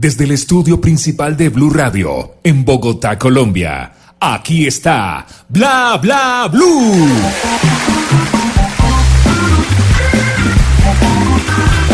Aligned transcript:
desde 0.00 0.24
el 0.24 0.30
estudio 0.30 0.80
principal 0.80 1.36
de 1.36 1.50
Blue 1.50 1.68
Radio, 1.68 2.36
en 2.42 2.64
Bogotá, 2.64 3.18
Colombia. 3.18 3.92
Aquí 4.18 4.66
está 4.66 5.26
Bla 5.46 5.98
Bla 6.00 6.48
Blue. 6.50 7.06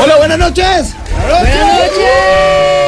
Hola, 0.00 0.16
buenas 0.18 0.38
noches. 0.38 0.94
Buenas 1.28 1.80
noches. 1.80 2.85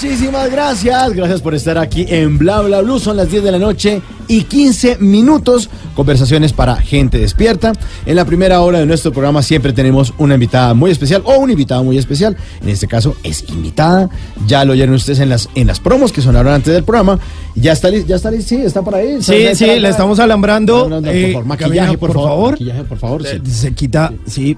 Muchísimas 0.00 0.48
gracias. 0.52 1.12
Gracias 1.12 1.42
por 1.42 1.56
estar 1.56 1.76
aquí 1.76 2.06
en 2.08 2.38
Bla 2.38 2.60
Bla 2.60 2.82
Blue. 2.82 3.00
Son 3.00 3.16
las 3.16 3.32
10 3.32 3.42
de 3.42 3.50
la 3.50 3.58
noche 3.58 4.00
y 4.28 4.44
15 4.44 4.98
minutos. 5.00 5.68
Conversaciones 5.96 6.52
para 6.52 6.76
gente 6.76 7.18
despierta. 7.18 7.72
En 8.06 8.14
la 8.14 8.24
primera 8.24 8.60
hora 8.60 8.78
de 8.78 8.86
nuestro 8.86 9.10
programa 9.10 9.42
siempre 9.42 9.72
tenemos 9.72 10.14
una 10.18 10.34
invitada 10.34 10.72
muy 10.72 10.92
especial 10.92 11.22
o 11.24 11.38
un 11.38 11.50
invitado 11.50 11.82
muy 11.82 11.98
especial. 11.98 12.36
En 12.62 12.68
este 12.68 12.86
caso 12.86 13.16
es 13.24 13.44
invitada. 13.48 14.08
Ya 14.46 14.64
lo 14.64 14.74
oyeron 14.74 14.94
ustedes 14.94 15.18
en 15.18 15.30
las, 15.30 15.48
en 15.56 15.66
las 15.66 15.80
promos 15.80 16.12
que 16.12 16.22
sonaron 16.22 16.52
antes 16.52 16.72
del 16.72 16.84
programa. 16.84 17.18
Ya 17.56 17.72
está, 17.72 17.90
ya 17.90 18.14
está, 18.14 18.30
sí, 18.40 18.54
está 18.54 18.82
por 18.82 18.94
ahí. 18.94 19.20
Sí, 19.20 19.48
sí, 19.54 19.80
la 19.80 19.88
estamos 19.88 20.20
alambrando. 20.20 21.02
Eh, 21.06 21.32
por 21.32 21.44
maquillaje, 21.44 21.98
por, 21.98 22.12
favor. 22.12 22.52
Maquillaje, 22.52 22.84
por 22.84 22.98
favor. 22.98 23.24
Se 23.26 23.74
quita, 23.74 24.12
sí. 24.28 24.56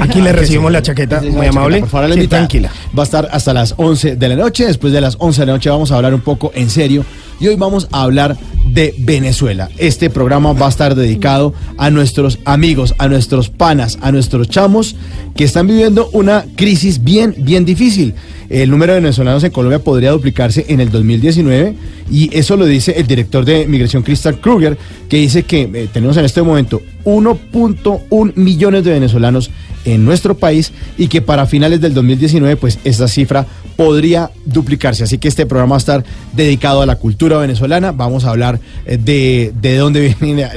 Aquí 0.00 0.20
le 0.20 0.32
recibimos 0.32 0.72
la 0.72 0.82
chaqueta, 0.82 1.20
muy 1.20 1.46
amable. 1.46 1.80
por 1.80 1.88
favor, 1.88 2.08
la 2.08 2.28
tranquila. 2.28 2.70
Va 2.96 3.02
a 3.02 3.04
estar 3.04 3.28
hasta 3.30 3.52
las 3.52 3.74
11 3.76 4.16
de 4.16 4.28
la 4.28 4.36
noche. 4.36 4.66
Después 4.66 4.92
de 4.92 5.00
las 5.00 5.16
11 5.18 5.40
de 5.40 5.46
la 5.46 5.52
noche 5.52 5.70
vamos 5.70 5.92
a 5.92 5.96
hablar 5.96 6.14
un 6.14 6.20
poco 6.20 6.52
en 6.54 6.70
serio. 6.70 7.04
Y 7.40 7.48
hoy 7.48 7.56
vamos 7.56 7.88
a 7.92 8.02
hablar 8.02 8.36
de 8.78 8.94
Venezuela. 8.96 9.68
Este 9.76 10.08
programa 10.08 10.52
va 10.52 10.66
a 10.66 10.68
estar 10.68 10.94
dedicado 10.94 11.52
a 11.78 11.90
nuestros 11.90 12.38
amigos, 12.44 12.94
a 12.98 13.08
nuestros 13.08 13.48
panas, 13.48 13.98
a 14.02 14.12
nuestros 14.12 14.48
chamos 14.48 14.94
que 15.34 15.42
están 15.42 15.66
viviendo 15.66 16.08
una 16.12 16.44
crisis 16.54 17.02
bien, 17.02 17.34
bien 17.38 17.64
difícil. 17.64 18.14
El 18.48 18.70
número 18.70 18.92
de 18.92 19.00
venezolanos 19.00 19.42
en 19.42 19.50
Colombia 19.50 19.80
podría 19.80 20.12
duplicarse 20.12 20.64
en 20.68 20.78
el 20.78 20.92
2019 20.92 21.74
y 22.08 22.30
eso 22.32 22.56
lo 22.56 22.66
dice 22.66 22.94
el 22.96 23.08
director 23.08 23.44
de 23.44 23.66
migración 23.66 24.04
Crystal 24.04 24.38
Kruger, 24.40 24.78
que 25.08 25.16
dice 25.16 25.42
que 25.42 25.62
eh, 25.62 25.88
tenemos 25.92 26.16
en 26.16 26.24
este 26.24 26.40
momento 26.40 26.80
1.1 27.04 28.32
millones 28.36 28.84
de 28.84 28.92
venezolanos 28.92 29.50
en 29.84 30.04
nuestro 30.04 30.36
país 30.36 30.72
y 30.96 31.08
que 31.08 31.20
para 31.20 31.46
finales 31.46 31.80
del 31.80 31.94
2019 31.94 32.54
pues 32.56 32.78
esta 32.84 33.08
cifra 33.08 33.44
podría 33.78 34.32
duplicarse. 34.44 35.04
Así 35.04 35.18
que 35.18 35.28
este 35.28 35.46
programa 35.46 35.74
va 35.74 35.76
a 35.76 35.78
estar 35.78 36.04
dedicado 36.32 36.82
a 36.82 36.86
la 36.86 36.96
cultura 36.96 37.38
venezolana. 37.38 37.92
Vamos 37.92 38.24
a 38.24 38.30
hablar 38.30 38.58
eh, 38.84 38.98
de, 38.98 39.52
de 39.54 39.76
dónde 39.76 40.16
viene 40.20 40.50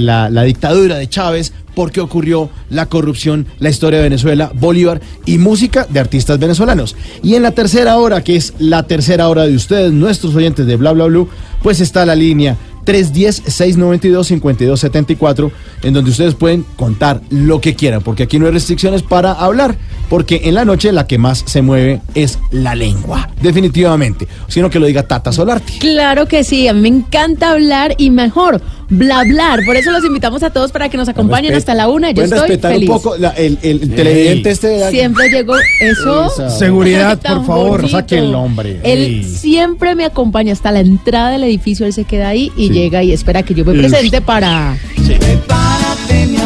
la, 0.00 0.30
la 0.30 0.42
dictadura 0.42 0.96
de 0.96 1.06
Chávez, 1.06 1.52
por 1.74 1.92
qué 1.92 2.00
ocurrió 2.00 2.48
la 2.70 2.86
corrupción, 2.86 3.46
la 3.58 3.68
historia 3.68 3.98
de 3.98 4.04
Venezuela, 4.04 4.50
Bolívar 4.54 5.02
y 5.26 5.36
música 5.36 5.86
de 5.90 6.00
artistas 6.00 6.38
venezolanos. 6.38 6.96
Y 7.22 7.34
en 7.34 7.42
la 7.42 7.50
tercera 7.50 7.98
hora, 7.98 8.24
que 8.24 8.36
es 8.36 8.54
la 8.58 8.84
tercera 8.84 9.28
hora 9.28 9.46
de 9.46 9.54
ustedes, 9.54 9.92
nuestros 9.92 10.34
oyentes 10.34 10.66
de 10.66 10.76
Bla 10.76 10.92
Bla 10.92 11.04
Blue, 11.04 11.28
pues 11.62 11.80
está 11.80 12.06
la 12.06 12.14
línea 12.14 12.56
310-692-5274, 12.84 15.50
en 15.82 15.94
donde 15.94 16.10
ustedes 16.10 16.34
pueden 16.34 16.64
contar 16.76 17.22
lo 17.30 17.60
que 17.60 17.74
quieran, 17.74 18.02
porque 18.02 18.24
aquí 18.24 18.38
no 18.38 18.46
hay 18.46 18.52
restricciones 18.52 19.02
para 19.02 19.32
hablar, 19.32 19.76
porque 20.08 20.42
en 20.44 20.54
la 20.54 20.64
noche 20.64 20.92
la 20.92 21.06
que 21.06 21.18
más 21.18 21.42
se 21.46 21.62
mueve 21.62 22.00
es 22.14 22.38
la 22.50 22.74
lengua, 22.74 23.30
definitivamente, 23.40 24.28
sino 24.48 24.70
que 24.70 24.78
lo 24.78 24.86
diga 24.86 25.04
Tata 25.04 25.32
Solarte. 25.32 25.78
Claro 25.78 26.26
que 26.26 26.44
sí, 26.44 26.68
a 26.68 26.72
mí 26.72 26.82
me 26.82 26.88
encanta 26.88 27.52
hablar 27.52 27.94
y 27.98 28.10
mejor, 28.10 28.60
bla 28.96 29.24
bla, 29.24 29.58
por 29.64 29.76
eso 29.76 29.90
los 29.90 30.04
invitamos 30.04 30.42
a 30.42 30.50
todos 30.50 30.72
para 30.72 30.88
que 30.88 30.96
nos 30.96 31.08
acompañen 31.08 31.54
hasta 31.54 31.74
la 31.74 31.88
una, 31.88 32.10
yo 32.10 32.22
estoy 32.22 32.40
respetar 32.40 32.72
feliz. 32.72 32.88
un 32.88 32.94
poco 32.94 33.14
el, 33.14 33.58
televidente 33.58 34.50
este 34.50 34.90
Siempre 34.90 35.28
llegó 35.28 35.54
eso. 35.80 36.30
Seguridad, 36.50 37.18
por 37.20 37.44
favor, 37.44 37.82
no 37.82 37.88
saque 37.88 38.18
el 38.18 38.34
hombre. 38.34 38.80
Él 38.82 39.24
siempre 39.24 39.94
me 39.94 40.04
acompaña 40.04 40.52
hasta 40.52 40.72
la 40.72 40.80
entrada 40.80 41.30
del 41.30 41.44
edificio, 41.44 41.86
él 41.86 41.92
se 41.92 42.04
queda 42.04 42.28
ahí 42.28 42.52
y 42.56 42.70
llega 42.70 43.02
y 43.02 43.12
espera 43.12 43.42
que 43.42 43.54
yo 43.54 43.64
me 43.64 43.74
presente 43.74 44.20
para. 44.20 44.76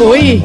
Uy. 0.01 0.43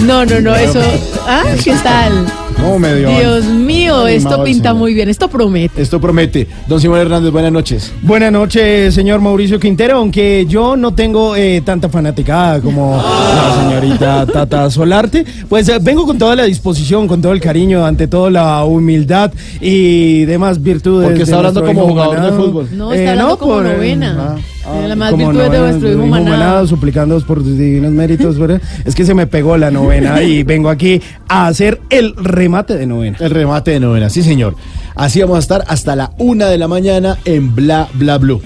no, 0.04 0.24
no, 0.24 0.40
no, 0.40 0.56
eso. 0.56 0.80
Ah, 1.26 1.44
¿qué 1.62 1.74
tal? 1.82 2.26
No, 2.60 2.78
medio 2.78 3.08
Dios 3.08 3.46
mío, 3.46 4.06
esto 4.06 4.44
pinta 4.44 4.74
muy 4.74 4.92
bien, 4.92 5.08
esto 5.08 5.28
promete. 5.28 5.80
Esto 5.80 6.00
promete. 6.00 6.46
Don 6.68 6.80
Simón 6.80 6.98
Hernández, 6.98 7.32
buenas 7.32 7.52
noches. 7.52 7.92
Buenas 8.02 8.30
noches, 8.30 8.94
señor 8.94 9.20
Mauricio 9.20 9.58
Quintero, 9.58 9.96
aunque 9.96 10.44
yo 10.46 10.76
no 10.76 10.92
tengo 10.92 11.36
eh, 11.36 11.62
tanta 11.64 11.88
fanaticada 11.88 12.60
como 12.60 12.96
la 12.96 13.62
señorita 13.62 14.26
Tata 14.26 14.70
Solarte, 14.70 15.24
pues 15.48 15.68
eh, 15.68 15.78
vengo 15.80 16.06
con 16.06 16.18
toda 16.18 16.36
la 16.36 16.44
disposición, 16.44 17.08
con 17.08 17.22
todo 17.22 17.32
el 17.32 17.40
cariño, 17.40 17.84
ante 17.84 18.06
toda 18.06 18.30
la 18.30 18.64
humildad 18.64 19.32
y 19.60 20.26
demás 20.26 20.62
virtudes. 20.62 21.08
Porque 21.08 21.22
está 21.22 21.38
hablando 21.38 21.64
como 21.64 21.88
jugador 21.88 22.20
de 22.20 22.32
fútbol. 22.32 22.68
No, 22.72 22.92
está 22.92 23.04
eh, 23.04 23.08
hablando 23.10 23.38
como 23.38 23.60
novena. 23.62 24.36
Ah. 24.36 24.36
Ah, 24.66 24.86
la 24.86 24.94
más 24.94 25.16
virtudes 25.16 25.50
de 25.50 25.58
vuestro 25.58 25.92
hijo 25.92 26.06
manado. 26.06 26.66
suplicando 26.66 27.18
por 27.20 27.38
tus 27.38 27.56
divinos 27.56 27.92
méritos. 27.92 28.36
es 28.84 28.94
que 28.94 29.04
se 29.04 29.14
me 29.14 29.26
pegó 29.26 29.56
la 29.56 29.70
novena 29.70 30.22
y 30.22 30.42
vengo 30.42 30.68
aquí 30.68 31.00
a 31.28 31.46
hacer 31.46 31.80
el 31.88 32.14
remate 32.50 32.76
de 32.76 32.86
novena. 32.86 33.16
El 33.20 33.30
remate 33.30 33.70
de 33.70 33.80
novena, 33.80 34.10
sí 34.10 34.24
señor. 34.24 34.56
Así 34.96 35.20
vamos 35.20 35.36
a 35.36 35.38
estar 35.38 35.64
hasta 35.68 35.94
la 35.94 36.10
una 36.18 36.46
de 36.48 36.58
la 36.58 36.66
mañana 36.66 37.16
en 37.24 37.54
Bla 37.54 37.88
Bla 37.94 38.18
Blue. 38.18 38.42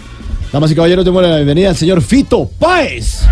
Damas 0.53 0.70
y 0.70 0.75
caballeros, 0.75 1.06
tengo 1.06 1.22
la 1.22 1.37
bienvenida 1.37 1.70
al 1.70 1.76
señor 1.76 2.03
Fito 2.03 2.47
Páez. 2.59 3.22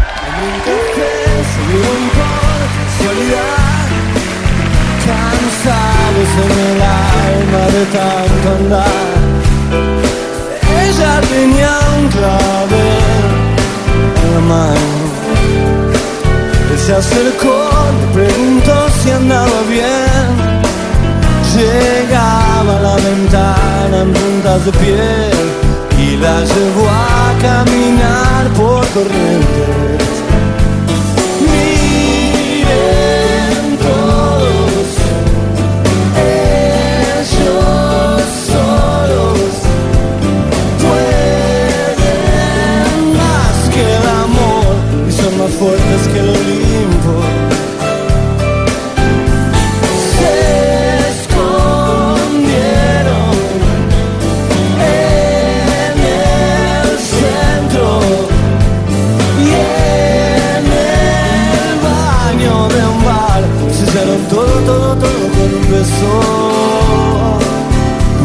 Ella 10.84 11.21
tenía 11.21 11.78
un 11.99 12.09
clavel 12.09 12.81
en 14.25 14.34
la 14.34 14.41
mano. 14.41 14.81
Él 16.72 16.78
se 16.78 16.94
acercó, 16.94 17.71
le 18.00 18.06
preguntó 18.15 18.89
si 19.03 19.10
andaba 19.10 19.62
bien. 19.69 20.12
Llegaba 21.55 22.79
a 22.79 22.81
la 22.81 22.97
ventana 22.97 24.01
en 24.01 24.13
puntas 24.13 24.65
de 24.65 24.73
piel 24.73 25.33
y 25.99 26.17
la 26.17 26.41
llevó 26.45 26.89
a 26.89 27.35
caminar 27.43 28.49
por 28.57 28.87
corrientes. 28.89 30.22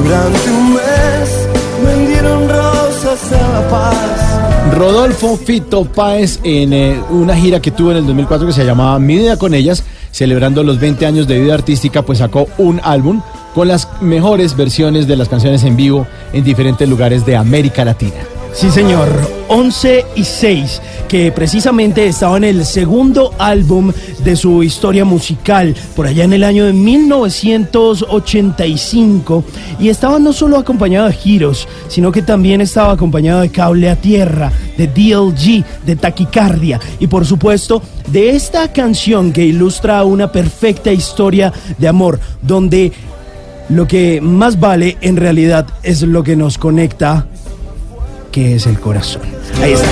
Durante 0.03 0.50
un 0.50 0.74
mes 0.74 1.50
vendieron 1.85 2.50
rosas 2.50 3.31
en 3.31 3.53
La 3.53 3.68
Paz. 3.69 4.74
Rodolfo 4.74 5.38
Fito 5.38 5.85
Páez 5.85 6.39
en 6.44 6.74
eh, 6.74 7.01
una 7.09 7.35
gira 7.35 7.59
que 7.59 7.71
tuvo 7.71 7.91
en 7.91 7.97
el 7.97 8.06
2004 8.06 8.47
que 8.47 8.53
se 8.53 8.65
llamaba 8.65 9.00
Mi 9.00 9.18
vida 9.18 9.38
con 9.38 9.53
ellas, 9.53 9.83
celebrando 10.12 10.63
los 10.63 10.79
20 10.79 11.06
años 11.06 11.27
de 11.27 11.39
vida 11.39 11.53
artística, 11.53 12.03
pues 12.03 12.19
sacó 12.19 12.47
un 12.57 12.79
álbum 12.83 13.21
con 13.56 13.68
las 13.68 13.88
mejores 14.01 14.56
versiones 14.56 15.07
de 15.07 15.15
las 15.15 15.30
canciones 15.30 15.63
en 15.63 15.75
vivo 15.75 16.06
en 16.31 16.44
diferentes 16.44 16.88
lugares 16.88 17.25
de 17.25 17.35
América 17.35 17.83
Latina. 17.83 18.36
Sí, 18.57 18.69
señor. 18.71 19.07
11 19.50 20.06
y 20.15 20.24
6, 20.24 20.81
que 21.07 21.31
precisamente 21.31 22.07
estaba 22.07 22.38
en 22.38 22.44
el 22.44 22.65
segundo 22.65 23.36
álbum 23.38 23.94
de 24.24 24.36
su 24.36 24.63
historia 24.63 25.06
musical, 25.06 25.75
por 25.95 26.07
allá 26.07 26.24
en 26.24 26.33
el 26.33 26.44
año 26.44 26.65
de 26.65 26.74
1985. 26.74 29.44
Y 29.80 29.89
estaba 29.89 30.18
no 30.18 30.33
solo 30.33 30.57
acompañado 30.57 31.06
de 31.06 31.13
giros, 31.13 31.68
sino 31.88 32.12
que 32.12 32.24
también 32.24 32.59
estaba 32.59 32.94
acompañado 32.94 33.42
de 33.42 33.50
Cable 33.50 33.92
a 33.92 33.95
Tierra, 33.95 34.51
de 34.75 34.88
DLG, 34.88 35.63
de 35.86 35.95
Taquicardia 35.95 36.80
y 37.00 37.06
por 37.06 37.27
supuesto 37.27 37.83
de 38.07 38.31
esta 38.31 38.74
canción 38.74 39.33
que 39.33 39.45
ilustra 39.45 40.04
una 40.04 40.31
perfecta 40.31 40.92
historia 40.92 41.54
de 41.77 41.88
amor, 41.88 42.19
donde 42.42 42.92
lo 43.69 43.88
que 43.88 44.19
más 44.19 44.59
vale 44.59 44.98
en 45.01 45.15
realidad 45.15 45.68
es 45.83 46.01
lo 46.01 46.24
que 46.24 46.36
nos 46.36 46.57
conecta, 46.57 47.27
que 48.37 48.53
es 48.53 48.67
el 48.67 48.79
corazón. 48.79 49.23
Ahí 49.63 49.71
está. 49.73 49.89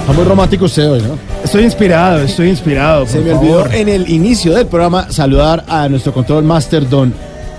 Está 0.00 0.12
muy 0.12 0.24
romántico 0.24 0.64
usted 0.64 0.90
hoy, 0.90 1.00
¿no? 1.00 1.16
Estoy 1.44 1.62
inspirado, 1.62 2.22
estoy 2.22 2.48
inspirado. 2.48 3.06
Se 3.06 3.20
me 3.20 3.34
olvidó 3.34 3.70
en 3.70 3.88
el 3.88 4.10
inicio 4.10 4.52
del 4.52 4.66
programa 4.66 5.12
saludar 5.12 5.64
a 5.68 5.88
nuestro 5.88 6.12
control 6.12 6.42
master, 6.42 6.88
don 6.88 7.14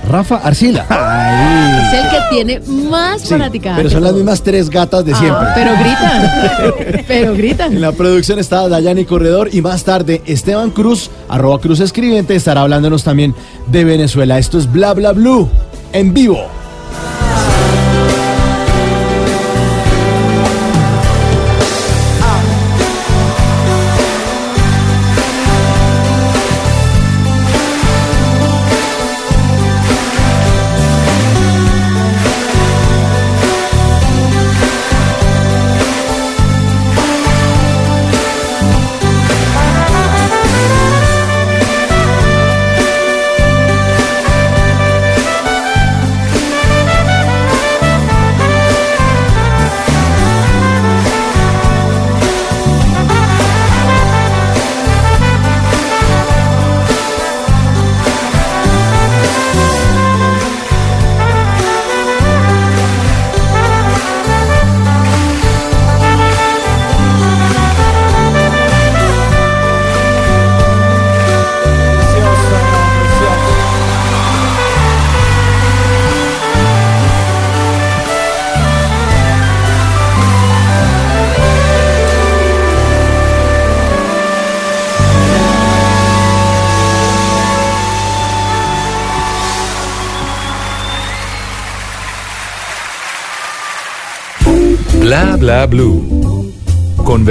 Rafa 0.09 0.37
Arcila. 0.37 0.85
Es 1.91 1.99
el 2.05 2.09
que 2.09 2.17
tiene 2.29 2.59
más 2.89 3.21
Sí, 3.21 3.27
fanaticada. 3.27 3.75
pero 3.75 3.89
son 3.89 4.03
las 4.03 4.13
mismas 4.13 4.41
tres 4.41 4.69
gatas 4.69 5.03
de 5.03 5.11
Ah, 5.13 5.17
siempre. 5.17 5.47
pero 5.55 5.71
gritan. 5.77 7.05
pero 7.07 7.33
gritan. 7.33 7.73
En 7.73 7.81
la 7.81 7.91
producción 7.91 8.39
está 8.39 8.67
Dayani 8.69 9.03
Corredor 9.05 9.49
y 9.51 9.61
más 9.61 9.83
tarde 9.83 10.21
Esteban 10.25 10.69
Cruz, 10.71 11.09
arroba 11.27 11.59
Cruz 11.59 11.79
Escribiente, 11.81 12.33
estará 12.35 12.61
hablándonos 12.61 13.03
también 13.03 13.35
de 13.67 13.83
Venezuela. 13.83 14.37
Esto 14.37 14.57
es 14.57 14.71
Bla 14.71 14.93
Bla 14.93 15.11
Blue 15.11 15.49
en 15.91 16.13
vivo. 16.13 16.39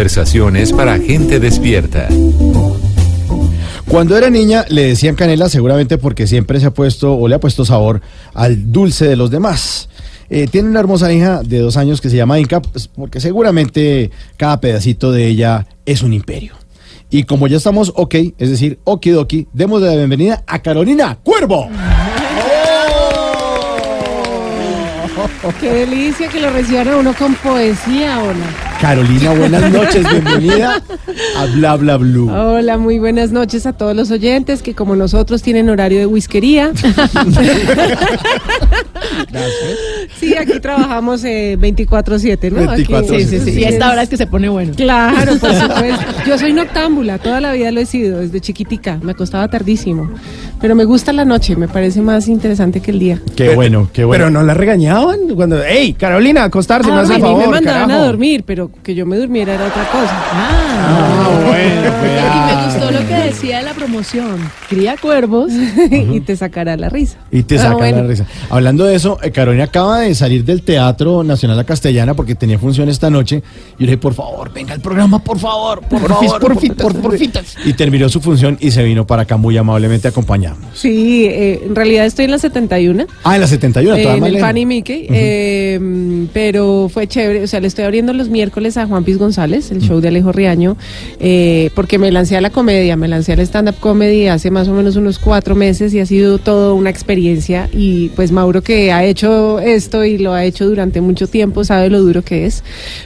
Conversaciones 0.00 0.72
para 0.72 0.98
gente 0.98 1.38
despierta. 1.40 2.08
Cuando 3.86 4.16
era 4.16 4.30
niña 4.30 4.64
le 4.70 4.84
decían 4.84 5.14
canela 5.14 5.50
seguramente 5.50 5.98
porque 5.98 6.26
siempre 6.26 6.58
se 6.58 6.64
ha 6.64 6.70
puesto 6.70 7.12
o 7.12 7.28
le 7.28 7.34
ha 7.34 7.38
puesto 7.38 7.66
sabor 7.66 8.00
al 8.32 8.72
dulce 8.72 9.06
de 9.06 9.16
los 9.16 9.30
demás. 9.30 9.90
Eh, 10.30 10.46
tiene 10.50 10.70
una 10.70 10.80
hermosa 10.80 11.12
hija 11.12 11.42
de 11.42 11.58
dos 11.58 11.76
años 11.76 12.00
que 12.00 12.08
se 12.08 12.16
llama 12.16 12.40
Inca, 12.40 12.62
pues, 12.62 12.88
porque 12.88 13.20
seguramente 13.20 14.10
cada 14.38 14.58
pedacito 14.58 15.12
de 15.12 15.26
ella 15.26 15.66
es 15.84 16.02
un 16.02 16.14
imperio. 16.14 16.54
Y 17.10 17.24
como 17.24 17.46
ya 17.46 17.58
estamos 17.58 17.92
ok, 17.94 18.14
es 18.38 18.48
decir, 18.48 18.78
okidoki, 18.84 19.48
demos 19.52 19.82
la 19.82 19.94
bienvenida 19.94 20.42
a 20.46 20.60
Carolina 20.60 21.18
Cuervo. 21.22 21.68
Qué 25.60 25.70
delicia 25.70 26.26
que 26.30 26.40
lo 26.40 26.48
reciban 26.48 26.88
a 26.88 26.96
uno 26.96 27.12
con 27.12 27.34
poesía, 27.34 28.18
hola. 28.22 28.69
Carolina, 28.80 29.32
buenas 29.34 29.70
noches, 29.72 30.06
bienvenida 30.10 30.82
a 31.36 31.44
Bla 31.54 31.76
Bla 31.76 31.96
Blue. 31.98 32.30
Hola, 32.30 32.78
muy 32.78 32.98
buenas 32.98 33.30
noches 33.30 33.66
a 33.66 33.74
todos 33.74 33.94
los 33.94 34.10
oyentes 34.10 34.62
que 34.62 34.74
como 34.74 34.96
nosotros 34.96 35.42
tienen 35.42 35.68
horario 35.68 35.98
de 35.98 36.06
whiskería. 36.06 36.72
sí, 40.18 40.34
aquí 40.36 40.58
trabajamos 40.60 41.22
eh, 41.24 41.58
24/7, 41.60 42.50
¿no? 42.52 42.70
Aquí- 42.70 42.84
24/7. 42.84 43.18
Sí, 43.18 43.24
sí, 43.26 43.40
sí. 43.52 43.60
Y 43.60 43.64
a 43.64 43.68
esta 43.68 43.90
hora 43.92 44.02
es 44.02 44.08
que 44.08 44.16
se 44.16 44.26
pone 44.26 44.48
bueno. 44.48 44.72
Claro, 44.74 45.36
por 45.36 45.54
supuesto. 45.60 46.04
Yo 46.26 46.38
soy 46.38 46.52
noctámbula, 46.54 47.18
toda 47.18 47.40
la 47.40 47.52
vida 47.52 47.70
lo 47.72 47.80
he 47.80 47.86
sido, 47.86 48.20
desde 48.20 48.40
chiquitica. 48.40 48.98
Me 49.02 49.12
acostaba 49.12 49.46
tardísimo. 49.48 50.10
Pero 50.60 50.74
me 50.74 50.84
gusta 50.84 51.12
la 51.14 51.24
noche, 51.24 51.56
me 51.56 51.68
parece 51.68 52.02
más 52.02 52.28
interesante 52.28 52.80
que 52.80 52.90
el 52.90 52.98
día. 52.98 53.22
Qué 53.34 53.54
bueno, 53.54 53.88
qué 53.92 54.04
bueno. 54.04 54.24
Pero 54.26 54.30
no 54.30 54.42
la 54.42 54.52
regañaban 54.52 55.20
cuando, 55.34 55.62
hey, 55.64 55.94
Carolina, 55.98 56.44
acostarse, 56.44 56.90
me 56.90 56.98
Ah, 56.98 57.00
hace 57.00 57.14
a 57.14 57.16
el 57.16 57.22
mí 57.22 57.28
favor, 57.28 57.46
me 57.46 57.50
mandaban 57.52 57.88
carajo". 57.88 58.02
a 58.02 58.06
dormir, 58.06 58.44
pero 58.46 58.70
que 58.82 58.94
yo 58.94 59.06
me 59.06 59.16
durmiera 59.16 59.54
era 59.54 59.66
otra 59.66 59.84
cosa. 59.90 60.22
Ah, 60.32 61.30
bueno, 61.46 61.92
pues, 61.98 62.10
Y 62.12 62.14
me 62.14 62.52
ah. 62.52 62.64
gustó 62.74 62.90
lo 62.90 62.98
que 63.08 63.14
decía 63.14 63.58
de 63.58 63.62
la 63.64 63.72
promoción. 63.72 64.36
Cría 64.68 64.96
cuervos. 65.00 65.50
y 65.90 66.20
te 66.20 66.36
sacará 66.36 66.76
la 66.76 66.90
risa. 66.90 67.16
Y 67.30 67.42
te 67.44 67.56
Ah, 67.56 67.62
saca 67.62 67.74
bueno. 67.76 68.02
la 68.02 68.08
risa. 68.08 68.26
Hablando 68.50 68.84
de 68.84 68.96
eso, 68.96 69.18
eh, 69.22 69.30
Carolina 69.30 69.64
acaba 69.64 70.00
de 70.00 70.14
salir 70.14 70.44
del 70.44 70.60
Teatro 70.62 71.24
Nacional 71.24 71.56
La 71.56 71.64
Castellana 71.64 72.12
porque 72.12 72.34
tenía 72.34 72.58
función 72.58 72.90
esta 72.90 73.08
noche. 73.08 73.36
Y 73.36 73.40
yo 73.40 73.76
le 73.78 73.86
dije, 73.86 73.96
por 73.98 74.12
favor, 74.12 74.52
venga 74.52 74.74
al 74.74 74.80
programa, 74.80 75.20
por 75.24 75.38
favor, 75.38 75.80
por 75.88 76.02
Porfis, 76.02 76.30
favor. 76.32 76.40
porfitas, 76.52 76.76
por- 76.82 76.92
por- 76.92 77.02
porfitas. 77.02 77.56
Y 77.64 77.72
terminó 77.72 78.10
su 78.10 78.20
función 78.20 78.58
y 78.60 78.70
se 78.72 78.82
vino 78.82 79.06
para 79.06 79.22
acá 79.22 79.38
muy 79.38 79.56
amablemente 79.56 80.08
a 80.08 80.12
Sí, 80.74 81.26
eh, 81.26 81.62
en 81.66 81.74
realidad 81.74 82.06
estoy 82.06 82.26
en 82.26 82.30
la 82.30 82.38
71. 82.38 83.06
Ah, 83.24 83.34
en 83.34 83.40
la 83.40 83.46
71, 83.46 83.96
eh, 83.96 84.16
en 84.16 84.24
el. 84.24 84.38
Fanny 84.38 84.66
Mickey, 84.66 85.06
eh, 85.10 86.26
pero 86.32 86.90
fue 86.92 87.06
chévere, 87.06 87.42
o 87.42 87.46
sea, 87.46 87.60
le 87.60 87.66
estoy 87.66 87.84
abriendo 87.84 88.12
los 88.12 88.28
miércoles 88.28 88.76
a 88.76 88.86
Juan 88.86 89.04
Piz 89.04 89.18
González, 89.18 89.70
el 89.70 89.80
show 89.80 90.00
de 90.00 90.08
Alejo 90.08 90.32
Riaño, 90.32 90.76
eh, 91.18 91.70
porque 91.74 91.98
me 91.98 92.10
lancé 92.10 92.36
a 92.36 92.40
la 92.40 92.50
comedia, 92.50 92.96
me 92.96 93.08
lancé 93.08 93.32
al 93.32 93.40
stand-up 93.40 93.76
comedy 93.80 94.28
hace 94.28 94.50
más 94.50 94.68
o 94.68 94.72
menos 94.72 94.96
unos 94.96 95.18
cuatro 95.18 95.54
meses 95.54 95.92
y 95.94 96.00
ha 96.00 96.06
sido 96.06 96.38
todo 96.38 96.74
una 96.74 96.90
experiencia 96.90 97.68
y 97.72 98.08
pues 98.10 98.32
Mauro 98.32 98.62
que 98.62 98.92
ha 98.92 99.04
hecho 99.04 99.60
esto 99.60 100.04
y 100.04 100.18
lo 100.18 100.32
ha 100.32 100.44
hecho 100.44 100.66
durante 100.66 101.00
mucho 101.00 101.26
tiempo 101.26 101.64
sabe 101.64 101.90
lo 101.90 102.00
duro 102.00 102.22
que 102.22 102.46
es, 102.46 102.64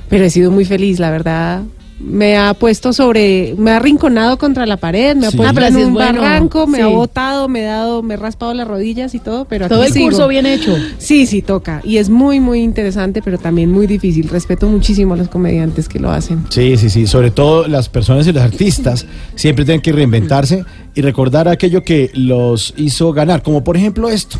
pero 0.09 0.25
he 0.25 0.30
sido 0.30 0.50
muy 0.50 0.64
feliz, 0.64 0.99
la 0.99 1.11
verdad. 1.11 1.62
Me 2.00 2.36
ha 2.36 2.54
puesto 2.54 2.92
sobre, 2.92 3.54
me 3.56 3.70
ha 3.70 3.76
arrinconado 3.76 4.36
contra 4.36 4.66
la 4.66 4.76
pared, 4.76 5.14
me 5.16 5.28
ha 5.28 5.30
puesto 5.30 5.46
Ah, 5.48 5.52
pero 5.54 5.66
en 5.66 5.76
un 5.76 5.94
bueno. 5.94 6.20
barranco, 6.20 6.66
me 6.66 6.82
ha 6.82 6.88
botado, 6.88 7.48
me 7.48 7.66
ha 7.68 7.76
dado, 7.76 8.02
me 8.02 8.14
he 8.14 8.16
raspado 8.16 8.52
las 8.52 8.66
rodillas 8.66 9.14
y 9.14 9.20
todo, 9.20 9.44
pero 9.44 9.68
Todo 9.68 9.82
aquí 9.82 9.88
el 9.88 9.92
sigo. 9.94 10.06
curso 10.08 10.26
bien 10.28 10.44
hecho. 10.44 10.76
Sí, 10.98 11.24
sí, 11.26 11.40
toca. 11.40 11.80
Y 11.84 11.98
es 11.98 12.10
muy, 12.10 12.40
muy 12.40 12.60
interesante, 12.62 13.22
pero 13.22 13.38
también 13.38 13.70
muy 13.70 13.86
difícil. 13.86 14.28
Respeto 14.28 14.66
muchísimo 14.68 15.14
a 15.14 15.16
los 15.16 15.28
comediantes 15.28 15.88
que 15.88 16.00
lo 16.00 16.10
hacen. 16.10 16.44
Sí, 16.50 16.76
sí, 16.76 16.90
sí. 16.90 17.06
Sobre 17.06 17.30
todo 17.30 17.68
las 17.68 17.88
personas 17.88 18.26
y 18.26 18.32
los 18.32 18.42
artistas 18.42 19.06
siempre 19.36 19.64
tienen 19.64 19.80
que 19.80 19.92
reinventarse 19.92 20.64
y 20.96 21.00
recordar 21.00 21.46
aquello 21.48 21.84
que 21.84 22.10
los 22.14 22.74
hizo 22.76 23.12
ganar, 23.12 23.42
como 23.42 23.62
por 23.62 23.76
ejemplo 23.76 24.08
esto. 24.08 24.38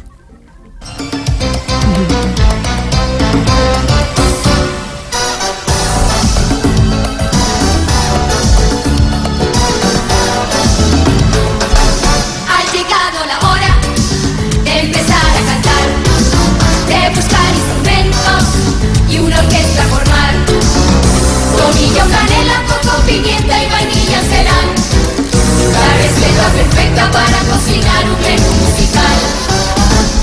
pimienta 23.07 23.63
y 23.63 23.69
vainilla 23.71 24.21
serán 24.23 24.67
la 25.73 25.97
receta 25.97 26.49
perfecta 26.53 27.11
para 27.11 27.39
cocinar 27.51 28.05
un 28.05 28.21
menú 28.23 28.51
musical. 28.65 29.17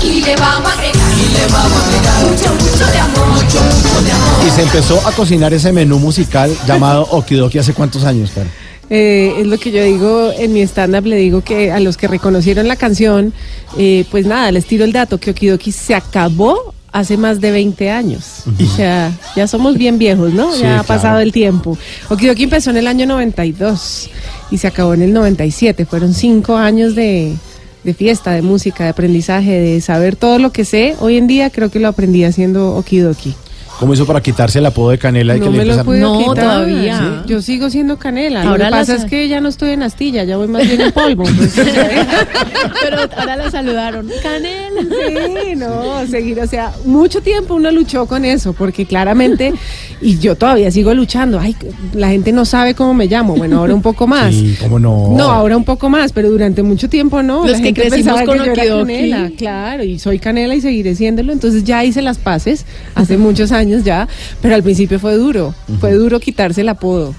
Y 0.02 0.20
le 0.22 0.36
vamos 0.36 0.70
a 0.70 0.74
agregar, 0.74 1.12
y 1.12 1.32
le 1.32 1.46
vamos 1.52 1.72
a 1.72 1.86
agregar 1.86 2.18
mucho, 2.26 2.54
mucho 2.54 2.86
de 2.92 2.98
amor, 2.98 3.26
mucho, 3.28 3.60
mucho 3.62 4.02
de 4.02 4.12
amor. 4.12 4.46
Y 4.46 4.50
se 4.50 4.62
empezó 4.62 5.06
a 5.06 5.12
cocinar 5.12 5.54
ese 5.54 5.72
menú 5.72 5.98
musical 5.98 6.56
llamado 6.66 7.06
Okidoki 7.10 7.58
hace 7.58 7.72
cuántos 7.72 8.04
años, 8.04 8.30
Karen. 8.34 8.50
Eh, 8.90 9.36
es 9.38 9.46
lo 9.46 9.58
que 9.58 9.70
yo 9.70 9.82
digo 9.82 10.32
en 10.36 10.52
mi 10.52 10.60
stand-up, 10.62 11.06
le 11.06 11.16
digo 11.16 11.40
que 11.40 11.72
a 11.72 11.80
los 11.80 11.96
que 11.96 12.08
reconocieron 12.08 12.68
la 12.68 12.76
canción, 12.76 13.32
eh, 13.78 14.04
pues 14.10 14.26
nada, 14.26 14.50
les 14.50 14.66
tiro 14.66 14.84
el 14.84 14.92
dato 14.92 15.18
que 15.18 15.30
Okidoki 15.30 15.72
se 15.72 15.94
acabó 15.94 16.74
hace 16.92 17.16
más 17.16 17.40
de 17.40 17.50
20 17.50 17.90
años. 17.90 18.44
O 18.46 18.76
sea, 18.76 19.10
ya 19.34 19.46
somos 19.48 19.76
bien 19.76 19.98
viejos, 19.98 20.32
¿no? 20.32 20.52
Sí, 20.52 20.60
ya 20.60 20.80
ha 20.80 20.84
claro. 20.84 20.86
pasado 20.86 21.20
el 21.20 21.32
tiempo. 21.32 21.76
Okidoki 22.10 22.44
empezó 22.44 22.70
en 22.70 22.76
el 22.76 22.86
año 22.86 23.06
92 23.06 24.10
y 24.50 24.58
se 24.58 24.66
acabó 24.66 24.94
en 24.94 25.02
el 25.02 25.12
97. 25.12 25.86
Fueron 25.86 26.12
cinco 26.14 26.56
años 26.56 26.94
de, 26.94 27.34
de 27.82 27.94
fiesta, 27.94 28.32
de 28.32 28.42
música, 28.42 28.84
de 28.84 28.90
aprendizaje, 28.90 29.58
de 29.58 29.80
saber 29.80 30.16
todo 30.16 30.38
lo 30.38 30.52
que 30.52 30.64
sé. 30.64 30.94
Hoy 31.00 31.16
en 31.16 31.26
día 31.26 31.50
creo 31.50 31.70
que 31.70 31.80
lo 31.80 31.88
aprendí 31.88 32.24
haciendo 32.24 32.76
Okidoki. 32.76 33.34
¿Cómo 33.82 33.94
hizo 33.94 34.06
para 34.06 34.20
quitarse 34.20 34.60
el 34.60 34.66
apodo 34.66 34.90
de 34.90 34.98
Canela 34.98 35.36
y 35.36 35.40
No 35.40 35.46
que 35.46 35.50
le 35.50 35.58
me 35.58 35.64
lo 35.64 35.72
he 35.72 35.74
empieza- 35.80 35.84
podido 35.84 36.12
No, 36.12 36.18
quitar. 36.20 36.44
todavía. 36.44 36.98
Sí. 36.98 37.28
Yo 37.32 37.42
sigo 37.42 37.68
siendo 37.68 37.98
canela. 37.98 38.42
Ahora 38.42 38.66
lo 38.70 38.76
que 38.76 38.80
pasa 38.80 38.96
sa- 38.96 39.02
es 39.04 39.10
que 39.10 39.26
ya 39.26 39.40
no 39.40 39.48
estoy 39.48 39.70
en 39.70 39.82
astilla, 39.82 40.22
ya 40.22 40.36
voy 40.36 40.46
más 40.46 40.62
bien 40.68 40.82
en 40.82 40.92
polvo. 40.92 41.24
pues. 41.24 41.52
Pero 42.82 42.96
ahora 43.16 43.36
la 43.36 43.50
saludaron. 43.50 44.08
Canela. 44.22 44.82
Sí, 44.82 45.56
no, 45.56 46.06
seguir, 46.06 46.38
o 46.38 46.46
sea, 46.46 46.72
mucho 46.84 47.20
tiempo 47.22 47.54
uno 47.54 47.72
luchó 47.72 48.06
con 48.06 48.24
eso, 48.24 48.52
porque 48.52 48.86
claramente, 48.86 49.52
y 50.00 50.18
yo 50.18 50.36
todavía 50.36 50.70
sigo 50.70 50.94
luchando, 50.94 51.40
ay, 51.40 51.56
la 51.94 52.08
gente 52.10 52.30
no 52.30 52.44
sabe 52.44 52.74
cómo 52.74 52.94
me 52.94 53.06
llamo, 53.06 53.34
bueno, 53.34 53.58
ahora 53.58 53.74
un 53.74 53.82
poco 53.82 54.06
más. 54.06 54.32
Sí, 54.32 54.56
cómo 54.60 54.78
no. 54.78 55.14
No, 55.16 55.24
ahora 55.24 55.56
un 55.56 55.64
poco 55.64 55.88
más, 55.88 56.12
pero 56.12 56.30
durante 56.30 56.62
mucho 56.62 56.88
tiempo 56.88 57.20
no. 57.22 57.42
Los 57.42 57.52
La 57.52 57.58
que 57.58 57.64
gente 57.64 57.80
crecimos 57.80 57.96
pensaba 58.06 58.24
con 58.24 58.38
que 58.38 58.46
yo 58.46 58.52
era 58.52 58.78
canela, 58.78 59.30
claro, 59.36 59.82
y 59.84 59.98
soy 59.98 60.18
canela 60.20 60.54
y 60.54 60.60
seguiré 60.60 60.94
siéndolo. 60.94 61.32
Entonces 61.32 61.64
ya 61.64 61.84
hice 61.84 62.00
las 62.02 62.18
paces 62.18 62.64
hace 62.94 63.16
muchos 63.16 63.50
años 63.52 63.71
ya, 63.80 64.08
pero 64.40 64.54
al 64.54 64.62
principio 64.62 64.98
fue 64.98 65.14
duro, 65.16 65.54
fue 65.80 65.92
duro 65.94 66.20
quitarse 66.20 66.60
el 66.60 66.68
apodo. 66.68 67.14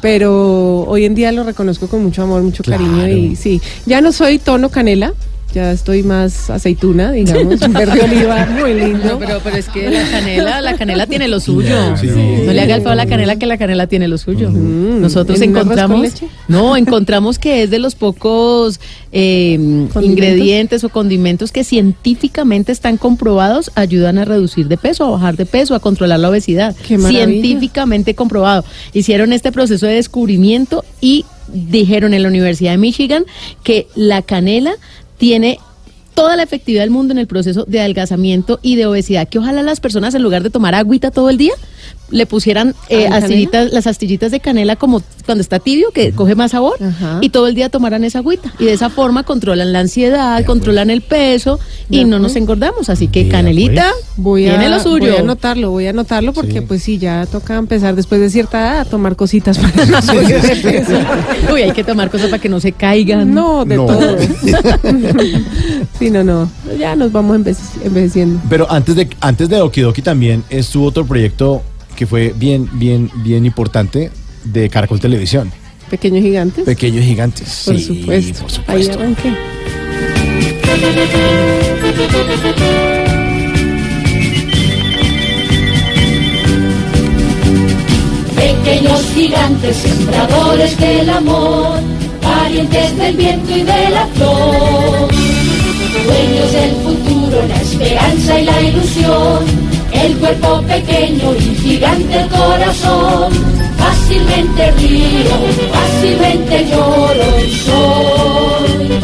Pero 0.00 0.84
hoy 0.84 1.04
en 1.04 1.14
día 1.14 1.30
lo 1.30 1.44
reconozco 1.44 1.86
con 1.86 2.02
mucho 2.02 2.22
amor, 2.22 2.42
mucho 2.42 2.62
cariño 2.64 3.06
y 3.06 3.36
sí, 3.36 3.60
ya 3.84 4.00
no 4.00 4.12
soy 4.12 4.38
tono 4.38 4.70
canela, 4.70 5.12
ya 5.52 5.72
estoy 5.72 6.02
más 6.02 6.50
aceituna, 6.50 7.12
digamos, 7.12 7.60
un 7.60 7.72
verde 7.72 8.00
oliva 8.04 8.46
muy 8.46 8.74
lindo. 8.74 9.04
No, 9.04 9.18
pero, 9.18 9.40
pero 9.42 9.56
es 9.56 9.68
que 9.68 9.90
la 9.90 10.04
canela, 10.10 10.60
la 10.60 10.76
canela 10.76 11.06
tiene 11.06 11.28
lo 11.28 11.40
suyo. 11.40 11.96
Sí. 11.96 12.08
No 12.08 12.52
le 12.52 12.60
haga 12.60 12.76
el 12.76 12.82
feo 12.82 12.92
a 12.92 12.94
la 12.94 13.06
canela 13.06 13.36
que 13.36 13.46
la 13.46 13.58
canela 13.58 13.86
tiene 13.86 14.08
lo 14.08 14.18
suyo. 14.18 14.50
Mm. 14.50 15.00
Nosotros 15.00 15.40
¿En 15.40 15.50
un 15.50 15.56
arroz 15.56 15.68
con 15.68 15.78
encontramos, 15.78 16.02
leche? 16.02 16.28
no, 16.48 16.76
encontramos 16.76 17.38
que 17.38 17.62
es 17.64 17.70
de 17.70 17.78
los 17.78 17.94
pocos 17.94 18.80
eh, 19.12 19.58
ingredientes 20.00 20.84
o 20.84 20.88
condimentos 20.88 21.52
que 21.52 21.64
científicamente 21.64 22.72
están 22.72 22.96
comprobados 22.96 23.70
ayudan 23.74 24.18
a 24.18 24.24
reducir 24.24 24.68
de 24.68 24.76
peso, 24.76 25.04
a 25.04 25.10
bajar 25.10 25.36
de 25.36 25.46
peso, 25.46 25.74
a 25.74 25.80
controlar 25.80 26.20
la 26.20 26.30
obesidad. 26.30 26.76
Qué. 26.86 26.98
Científicamente 26.98 28.14
comprobado. 28.14 28.64
Hicieron 28.92 29.32
este 29.32 29.52
proceso 29.52 29.86
de 29.86 29.94
descubrimiento 29.94 30.84
y 31.00 31.24
dijeron 31.52 32.14
en 32.14 32.22
la 32.22 32.28
Universidad 32.28 32.72
de 32.72 32.78
Michigan 32.78 33.24
que 33.62 33.88
la 33.94 34.22
canela 34.22 34.72
tiene 35.20 35.58
toda 36.14 36.34
la 36.34 36.42
efectividad 36.42 36.82
del 36.82 36.90
mundo 36.90 37.12
en 37.12 37.18
el 37.18 37.26
proceso 37.26 37.64
de 37.68 37.78
adelgazamiento 37.78 38.58
y 38.62 38.76
de 38.76 38.86
obesidad, 38.86 39.28
que 39.28 39.38
ojalá 39.38 39.62
las 39.62 39.78
personas 39.78 40.14
en 40.14 40.22
lugar 40.22 40.42
de 40.42 40.48
tomar 40.48 40.74
agüita 40.74 41.10
todo 41.10 41.28
el 41.28 41.36
día, 41.36 41.52
le 42.10 42.26
pusieran 42.26 42.74
eh, 42.88 43.06
¿Ah, 43.08 43.18
astillitas- 43.18 43.70
las 43.70 43.86
astillitas 43.86 44.32
de 44.32 44.40
canela 44.40 44.74
como 44.74 45.00
cuando 45.26 45.42
está 45.42 45.60
tibio, 45.60 45.92
que 45.92 46.10
coge 46.10 46.34
más 46.34 46.50
sabor, 46.50 46.76
y 47.20 47.28
todo 47.30 47.46
el 47.46 47.54
día 47.54 47.68
tomaran 47.68 48.02
esa 48.02 48.18
agüita. 48.18 48.52
Y 48.58 48.64
de 48.64 48.72
esa 48.72 48.90
forma 48.90 49.22
controlan 49.22 49.72
la 49.72 49.78
ansiedad, 49.80 50.44
controlan 50.44 50.90
el 50.90 51.02
peso 51.02 51.60
y 51.88 52.04
no 52.04 52.18
nos 52.18 52.34
engordamos. 52.34 52.90
Así 52.90 53.06
que 53.06 53.28
canelita, 53.28 53.92
Voy 54.16 54.48
a, 54.48 54.58
tiene 54.58 54.68
lo 54.68 54.80
suyo. 54.80 55.06
voy 55.06 55.16
a 55.16 55.20
anotarlo, 55.20 55.70
voy 55.70 55.86
a 55.86 55.90
anotarlo 55.90 56.32
porque 56.32 56.54
Sí. 56.54 56.60
pues 56.62 56.82
sí, 56.82 56.98
ya 56.98 57.26
toca 57.26 57.56
empezar 57.56 57.94
después 57.94 58.20
de 58.20 58.28
cierta 58.28 58.58
edad 58.60 58.80
a 58.80 58.84
tomar 58.86 59.14
cositas 59.14 59.56
para 59.58 59.84
no 59.86 60.02
subir 60.02 60.40
de 60.40 60.56
peso. 60.56 60.92
Uy, 61.52 61.62
hay 61.62 61.72
que 61.72 61.84
tomar 61.84 62.10
cosas 62.10 62.28
para 62.28 62.42
que 62.42 62.48
no 62.48 62.58
se 62.58 62.72
caigan. 62.72 63.32
No, 63.32 63.64
de 63.64 63.76
No. 63.76 63.86
todo. 63.86 64.16
sí, 65.98 66.10
no, 66.10 66.24
no. 66.24 66.50
Ya 66.78 66.96
nos 66.96 67.12
vamos 67.12 67.36
envejeci- 67.38 67.84
envejeciendo. 67.84 68.40
Pero 68.48 68.70
antes 68.70 68.96
de, 68.96 69.08
antes 69.20 69.48
de 69.48 69.60
Okidoki 69.60 70.02
también 70.02 70.44
estuvo 70.50 70.86
otro 70.86 71.06
proyecto 71.06 71.62
que 72.00 72.06
fue 72.06 72.32
bien, 72.34 72.66
bien, 72.72 73.10
bien 73.16 73.44
importante 73.44 74.10
de 74.44 74.70
Caracol 74.70 74.98
Televisión. 74.98 75.52
Pequeños 75.90 76.22
gigantes. 76.22 76.64
Pequeños 76.64 77.04
Gigantes. 77.04 77.62
por, 77.66 77.76
Sí, 77.76 77.84
supuesto. 77.84 78.40
por 78.40 78.74
Ahí 78.74 78.84
supuesto. 78.84 78.98
arranqué. 79.00 79.34
Pequeños 88.36 89.00
gigantes, 89.14 89.76
sembradores 89.76 90.76
del 90.78 91.10
amor, 91.10 91.78
parientes 92.22 92.96
del 92.96 93.16
viento 93.16 93.50
y 93.56 93.62
de 93.62 93.90
la 93.90 94.06
flor, 94.14 95.08
dueños 96.06 96.52
del 96.52 96.70
futuro, 96.82 97.46
la 97.48 97.60
esperanza 97.60 98.40
y 98.40 98.44
la 98.44 98.60
ilusión, 98.62 99.38
el 99.92 100.16
cuerpo 100.16 100.62
pequeño 100.62 101.34
y 101.34 101.54
gigante 101.56 102.20
el 102.20 102.28
corazón, 102.28 103.32
fácilmente 103.78 104.70
río, 104.72 105.30
fácilmente 105.72 106.66
lloro 106.66 107.44
y 107.44 107.50
soy 107.52 109.00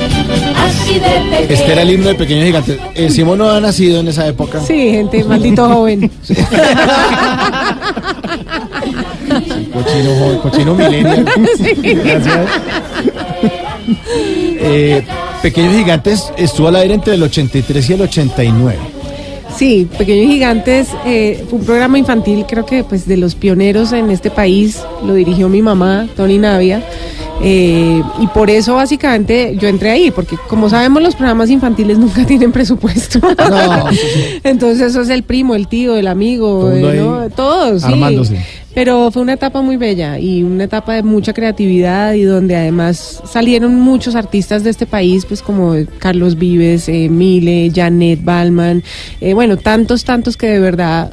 así 0.57 0.95
de 0.95 1.00
pequeño. 1.31 1.47
Este 1.49 1.73
era 1.73 1.83
el 1.83 1.90
himno 1.90 2.09
de 2.09 2.14
Pequeños 2.14 2.45
Gigantes. 2.47 2.78
Eh, 2.95 3.11
Simón 3.11 3.38
no 3.38 3.50
ha 3.50 3.61
nacido 3.61 4.00
en 4.00 4.09
esa 4.09 4.26
época. 4.26 4.61
Sí, 4.61 4.90
gente, 4.90 5.25
maldito 5.25 5.69
joven. 5.69 6.11
Cochino 9.73 10.11
joven, 10.19 10.38
cochino 10.38 10.75
millennial. 10.75 11.25
Gracias. 11.83 12.50
Eh, 14.28 15.05
Pequeños 15.43 15.75
Gigantes 15.75 16.33
estuvo 16.37 16.69
al 16.69 16.76
aire 16.76 16.95
entre 16.95 17.14
el 17.14 17.23
83 17.23 17.90
y 17.90 17.93
el 17.93 18.00
89. 18.02 18.96
Sí, 19.56 19.88
Pequeños 19.96 20.30
Gigantes 20.30 20.88
eh, 21.06 21.44
fue 21.48 21.58
un 21.58 21.64
programa 21.64 21.98
infantil, 21.98 22.44
creo 22.46 22.66
que 22.66 22.84
pues 22.84 23.06
de 23.08 23.16
los 23.16 23.34
pioneros 23.34 23.92
en 23.92 24.10
este 24.10 24.30
país, 24.30 24.82
lo 25.04 25.14
dirigió 25.14 25.48
mi 25.48 25.62
mamá, 25.62 26.08
Tony 26.14 26.36
Navia, 26.38 26.82
eh, 27.42 28.02
y 28.20 28.26
por 28.28 28.50
eso 28.50 28.75
básicamente 28.75 29.56
yo 29.58 29.68
entré 29.68 29.90
ahí, 29.90 30.10
porque 30.10 30.36
como 30.48 30.68
sabemos 30.68 31.02
los 31.02 31.14
programas 31.14 31.48
infantiles 31.48 31.98
nunca 31.98 32.26
tienen 32.26 32.52
presupuesto. 32.52 33.18
No, 33.20 33.86
Entonces 34.44 34.90
eso 34.90 35.00
es 35.00 35.08
el 35.08 35.22
primo, 35.22 35.54
el 35.54 35.68
tío, 35.68 35.96
el 35.96 36.06
amigo, 36.06 36.60
Todo 36.60 36.92
eh, 36.92 36.96
¿no? 36.96 37.30
todos. 37.30 37.82
sí. 38.28 38.36
Pero 38.76 39.11
fue 39.11 39.23
una 39.23 39.33
etapa 39.33 39.62
muy 39.62 39.78
bella 39.78 40.18
y 40.18 40.42
una 40.42 40.64
etapa 40.64 40.92
de 40.92 41.02
mucha 41.02 41.33
creatividad 41.33 42.12
y 42.12 42.25
donde 42.25 42.56
además 42.56 43.23
salieron 43.25 43.80
muchos 43.80 44.14
artistas 44.14 44.64
de 44.64 44.68
este 44.68 44.85
país, 44.85 45.25
pues 45.25 45.40
como 45.40 45.73
Carlos 45.99 46.37
Vives, 46.37 46.87
eh, 46.90 47.09
Mile, 47.09 47.73
Janet 47.75 48.23
Balman, 48.23 48.85
eh, 49.23 49.33
bueno, 49.33 49.56
tantos, 49.56 50.04
tantos 50.04 50.37
que 50.37 50.49
de 50.49 50.61
verdad 50.61 51.11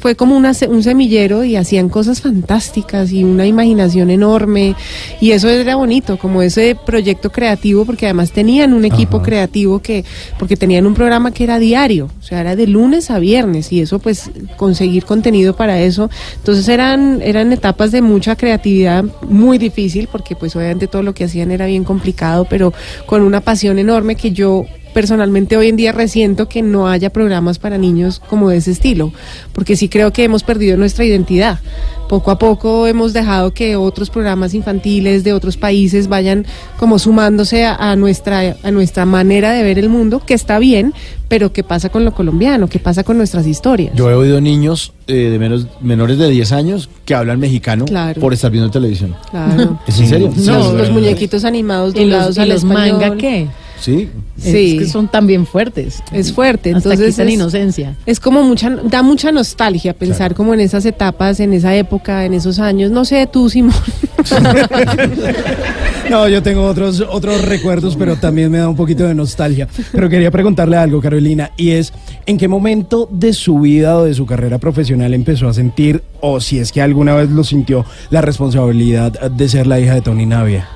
fue 0.00 0.14
como 0.14 0.36
una, 0.36 0.52
un 0.68 0.82
semillero 0.82 1.44
y 1.44 1.56
hacían 1.56 1.88
cosas 1.88 2.20
fantásticas 2.20 3.12
y 3.12 3.24
una 3.24 3.46
imaginación 3.46 4.10
enorme 4.10 4.74
y 5.20 5.32
eso 5.32 5.48
era 5.48 5.76
bonito, 5.76 6.18
como 6.18 6.42
ese 6.42 6.76
proyecto 6.86 7.30
creativo 7.30 7.84
porque 7.84 8.06
además 8.06 8.32
tenían 8.32 8.72
un 8.72 8.84
equipo 8.84 9.18
Ajá. 9.18 9.26
creativo 9.26 9.80
que, 9.80 10.04
porque 10.38 10.56
tenían 10.56 10.86
un 10.86 10.94
programa 10.94 11.32
que 11.32 11.44
era 11.44 11.58
diario, 11.58 12.10
o 12.18 12.22
sea, 12.22 12.40
era 12.40 12.56
de 12.56 12.66
lunes 12.66 13.10
a 13.10 13.18
viernes 13.18 13.72
y 13.72 13.80
eso 13.80 13.98
pues 13.98 14.30
conseguir 14.56 15.04
contenido 15.04 15.54
para 15.56 15.80
eso, 15.80 16.10
entonces 16.36 16.68
eran, 16.68 17.20
eran 17.22 17.52
etapas 17.52 17.92
de 17.92 18.02
mucha 18.02 18.36
creatividad 18.36 19.04
muy 19.28 19.58
difícil 19.58 20.08
porque 20.10 20.36
pues 20.36 20.54
obviamente 20.56 20.86
todo 20.86 21.02
lo 21.02 21.14
que 21.14 21.24
hacían 21.24 21.50
era 21.50 21.66
bien 21.66 21.84
complicado, 21.84 22.46
pero 22.48 22.72
con 23.06 23.22
una 23.22 23.40
pasión 23.40 23.78
enorme 23.78 24.16
que 24.16 24.32
yo 24.32 24.66
personalmente 24.94 25.56
hoy 25.58 25.68
en 25.68 25.76
día 25.76 25.92
resiento 25.92 26.48
que 26.48 26.62
no 26.62 26.88
haya 26.88 27.10
programas 27.10 27.58
para 27.58 27.76
niños 27.76 28.20
como 28.30 28.48
de 28.48 28.56
ese 28.58 28.70
estilo, 28.70 29.12
porque 29.52 29.76
sí 29.76 29.88
creo 29.90 30.12
que 30.12 30.24
hemos 30.24 30.42
perdido 30.44 30.76
nuestra 30.78 31.04
identidad. 31.04 31.58
Poco 32.08 32.30
a 32.30 32.38
poco 32.38 32.86
hemos 32.86 33.12
dejado 33.12 33.52
que 33.52 33.76
otros 33.76 34.08
programas 34.10 34.54
infantiles 34.54 35.24
de 35.24 35.32
otros 35.32 35.56
países 35.56 36.06
vayan 36.08 36.46
como 36.78 36.98
sumándose 36.98 37.64
a, 37.64 37.74
a 37.74 37.96
nuestra 37.96 38.56
a 38.62 38.70
nuestra 38.70 39.04
manera 39.04 39.52
de 39.52 39.62
ver 39.62 39.78
el 39.78 39.88
mundo, 39.88 40.20
que 40.24 40.34
está 40.34 40.58
bien, 40.58 40.92
pero 41.28 41.52
¿qué 41.52 41.64
pasa 41.64 41.88
con 41.88 42.04
lo 42.04 42.14
colombiano? 42.14 42.68
¿Qué 42.68 42.78
pasa 42.78 43.02
con 43.04 43.16
nuestras 43.16 43.46
historias? 43.46 43.94
Yo 43.96 44.08
he 44.10 44.14
oído 44.14 44.40
niños 44.40 44.92
eh, 45.08 45.14
de 45.30 45.38
menos, 45.38 45.66
menores 45.80 46.18
de 46.18 46.28
10 46.30 46.52
años 46.52 46.88
que 47.04 47.14
hablan 47.14 47.40
mexicano 47.40 47.86
Claro. 47.86 48.20
por 48.20 48.32
estar 48.32 48.50
viendo 48.50 48.70
televisión. 48.70 49.16
Claro. 49.30 49.80
¿Es 49.86 49.98
en 49.98 50.06
serio? 50.06 50.32
No, 50.36 50.72
los 50.72 50.90
muñequitos 50.90 51.44
animados 51.44 51.94
¿Y 51.96 52.04
los, 52.04 52.34
doblados 52.34 52.36
y 52.38 52.46
los 52.48 52.58
español. 52.64 53.00
manga 53.00 53.16
qué? 53.16 53.48
¿Sí? 53.84 54.08
Sí. 54.38 54.76
Es 54.76 54.78
que 54.82 54.86
son 54.88 55.08
también 55.08 55.46
fuertes. 55.46 56.02
Es 56.12 56.32
fuerte, 56.32 56.74
Hasta 56.74 56.90
entonces 56.92 57.14
quitan 57.14 57.28
es- 57.28 57.34
inocencia. 57.34 57.94
Es 58.06 58.18
como 58.20 58.42
mucha, 58.42 58.70
da 58.70 59.02
mucha 59.02 59.30
nostalgia 59.32 59.92
pensar 59.94 60.34
como 60.34 60.54
en 60.54 60.60
esas 60.60 60.84
etapas, 60.86 61.40
en 61.40 61.52
esa 61.52 61.74
época, 61.76 62.24
en 62.24 62.34
esos 62.34 62.58
años. 62.58 62.90
No 62.90 63.04
sé 63.04 63.26
tú, 63.30 63.48
Simón. 63.50 63.74
No, 66.10 66.28
yo 66.28 66.42
tengo 66.42 66.64
otros, 66.66 67.02
otros 67.08 67.42
recuerdos, 67.46 67.96
pero 67.96 68.16
también 68.16 68.50
me 68.50 68.58
da 68.58 68.68
un 68.68 68.76
poquito 68.76 69.04
de 69.06 69.14
nostalgia. 69.14 69.66
Pero 69.90 70.08
quería 70.10 70.30
preguntarle 70.30 70.76
algo, 70.76 71.00
Carolina, 71.00 71.50
y 71.56 71.70
es, 71.70 71.94
¿en 72.26 72.36
qué 72.36 72.46
momento 72.46 73.08
de 73.10 73.32
su 73.32 73.58
vida 73.60 73.96
o 73.96 74.04
de 74.04 74.12
su 74.12 74.26
carrera 74.26 74.58
profesional 74.58 75.14
empezó 75.14 75.48
a 75.48 75.54
sentir, 75.54 76.02
o 76.20 76.40
si 76.40 76.58
es 76.58 76.72
que 76.72 76.82
alguna 76.82 77.14
vez 77.14 77.30
lo 77.30 77.42
sintió, 77.42 77.86
la 78.10 78.20
responsabilidad 78.20 79.12
de 79.30 79.48
ser 79.48 79.66
la 79.66 79.80
hija 79.80 79.94
de 79.94 80.02
Tony 80.02 80.26
Navia? 80.26 80.68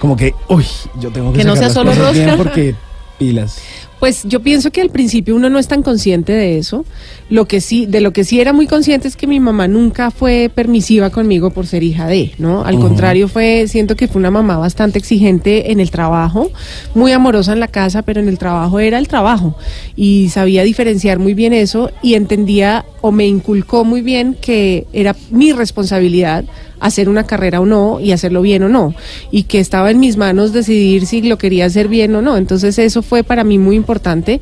Como 0.00 0.16
que, 0.16 0.34
uy, 0.48 0.64
yo 0.98 1.10
tengo 1.10 1.32
que, 1.32 1.40
Que 1.40 1.44
no 1.44 1.54
sea 1.54 1.70
solo 1.70 1.92
rosca. 1.94 2.36
porque 2.36 2.74
pilas. 3.18 3.60
Pues 4.00 4.22
yo 4.24 4.40
pienso 4.40 4.70
que 4.70 4.80
al 4.80 4.88
principio 4.88 5.36
uno 5.36 5.50
no 5.50 5.58
es 5.58 5.68
tan 5.68 5.82
consciente 5.82 6.32
de 6.32 6.56
eso. 6.56 6.86
Lo 7.28 7.44
que 7.44 7.60
sí, 7.60 7.84
de 7.84 8.00
lo 8.00 8.14
que 8.14 8.24
sí 8.24 8.40
era 8.40 8.54
muy 8.54 8.66
consciente 8.66 9.06
es 9.06 9.14
que 9.14 9.26
mi 9.26 9.40
mamá 9.40 9.68
nunca 9.68 10.10
fue 10.10 10.50
permisiva 10.52 11.10
conmigo 11.10 11.50
por 11.50 11.66
ser 11.66 11.82
hija 11.82 12.06
de, 12.06 12.32
¿no? 12.38 12.64
Al 12.64 12.78
contrario 12.78 13.28
fue, 13.28 13.68
siento 13.68 13.96
que 13.96 14.08
fue 14.08 14.20
una 14.20 14.30
mamá 14.30 14.56
bastante 14.56 14.98
exigente 14.98 15.70
en 15.70 15.80
el 15.80 15.90
trabajo, 15.90 16.50
muy 16.94 17.12
amorosa 17.12 17.52
en 17.52 17.60
la 17.60 17.68
casa, 17.68 18.00
pero 18.00 18.20
en 18.20 18.28
el 18.30 18.38
trabajo 18.38 18.80
era 18.80 18.96
el 18.96 19.06
trabajo 19.06 19.54
y 19.96 20.30
sabía 20.30 20.62
diferenciar 20.62 21.18
muy 21.18 21.34
bien 21.34 21.52
eso 21.52 21.90
y 22.02 22.14
entendía 22.14 22.86
o 23.02 23.12
me 23.12 23.26
inculcó 23.26 23.84
muy 23.84 24.00
bien 24.00 24.34
que 24.40 24.86
era 24.94 25.14
mi 25.30 25.52
responsabilidad 25.52 26.46
hacer 26.80 27.08
una 27.08 27.24
carrera 27.24 27.60
o 27.60 27.66
no 27.66 28.00
y 28.00 28.12
hacerlo 28.12 28.42
bien 28.42 28.62
o 28.64 28.68
no 28.68 28.94
y 29.30 29.44
que 29.44 29.60
estaba 29.60 29.90
en 29.90 30.00
mis 30.00 30.16
manos 30.16 30.52
decidir 30.52 31.06
si 31.06 31.22
lo 31.22 31.38
quería 31.38 31.66
hacer 31.66 31.88
bien 31.88 32.14
o 32.16 32.22
no 32.22 32.36
entonces 32.36 32.78
eso 32.78 33.02
fue 33.02 33.22
para 33.22 33.44
mí 33.44 33.58
muy 33.58 33.76
importante 33.76 34.40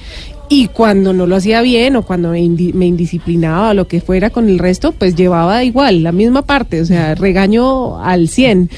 y 0.51 0.69
cuando 0.69 1.13
no 1.13 1.27
lo 1.27 1.37
hacía 1.37 1.61
bien 1.61 1.95
o 1.97 2.03
cuando 2.03 2.31
me, 2.31 2.41
indi- 2.41 2.73
me 2.73 2.87
indisciplinaba 2.87 3.69
o 3.69 3.75
lo 3.75 3.87
que 3.87 4.01
fuera 4.01 4.31
con 4.31 4.49
el 4.49 4.59
resto, 4.59 4.93
pues 4.93 5.15
llevaba 5.15 5.63
igual 5.63 6.03
la 6.03 6.11
misma 6.11 6.41
parte, 6.41 6.81
o 6.81 6.87
sea, 6.87 7.15
regaño 7.15 8.03
al 8.03 8.29
100. 8.31 8.71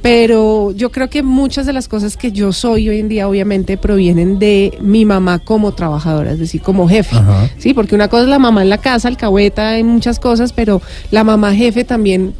Pero 0.00 0.72
yo 0.72 0.90
creo 0.90 1.10
que 1.10 1.22
muchas 1.22 1.66
de 1.66 1.74
las 1.74 1.86
cosas 1.86 2.16
que 2.16 2.32
yo 2.32 2.52
soy 2.52 2.88
hoy 2.88 3.00
en 3.00 3.08
día 3.08 3.28
obviamente 3.28 3.76
provienen 3.76 4.38
de 4.38 4.78
mi 4.80 5.04
mamá 5.04 5.38
como 5.38 5.72
trabajadora, 5.72 6.32
es 6.32 6.38
decir, 6.38 6.62
como 6.62 6.88
jefe. 6.88 7.16
Ajá. 7.16 7.50
Sí, 7.58 7.74
porque 7.74 7.94
una 7.94 8.08
cosa 8.08 8.22
es 8.22 8.28
la 8.30 8.38
mamá 8.38 8.62
en 8.62 8.70
la 8.70 8.78
casa, 8.78 9.08
alcahueta 9.08 9.76
en 9.76 9.86
muchas 9.86 10.18
cosas, 10.20 10.54
pero 10.54 10.80
la 11.10 11.24
mamá 11.24 11.54
jefe 11.54 11.84
también 11.84 12.32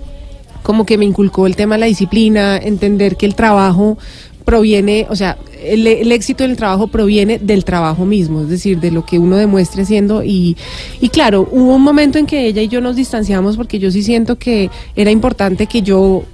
como 0.69 0.85
que 0.85 0.99
me 0.99 1.07
inculcó 1.07 1.47
el 1.47 1.57
tema 1.57 1.77
de 1.77 1.81
la 1.81 1.87
disciplina, 1.87 2.59
entender 2.59 3.17
que 3.17 3.25
el 3.25 3.35
trabajo 3.35 3.97
proviene, 4.45 5.07
o 5.09 5.17
sea, 5.17 5.39
el, 5.65 6.13
éxito 6.13 6.45
del 6.45 6.59
trabajo 6.59 6.89
proviene 6.89 7.39
del 7.39 7.65
trabajo 7.65 8.05
mismo, 8.05 8.43
es 8.43 8.51
decir, 8.51 8.79
de 8.79 8.91
lo 8.91 9.03
que 9.07 9.19
uno 9.19 9.39
demuestre 9.39 9.85
haciendo. 9.85 10.23
Y, 10.23 10.59
y 11.01 11.09
claro, 11.09 11.49
hubo 11.51 11.75
un 11.75 11.81
momento 11.81 12.19
en 12.19 12.27
que 12.27 12.45
ella 12.45 12.61
y 12.61 12.69
yo 12.69 12.83
nos 12.83 12.97
distanciamos 12.97 13.57
porque 13.57 13.79
yo 13.79 13.91
sí 13.91 14.03
siento 14.03 14.37
que 14.37 14.69
era 14.95 15.11
importante 15.11 15.67
que 15.69 15.81
yo 15.81 16.25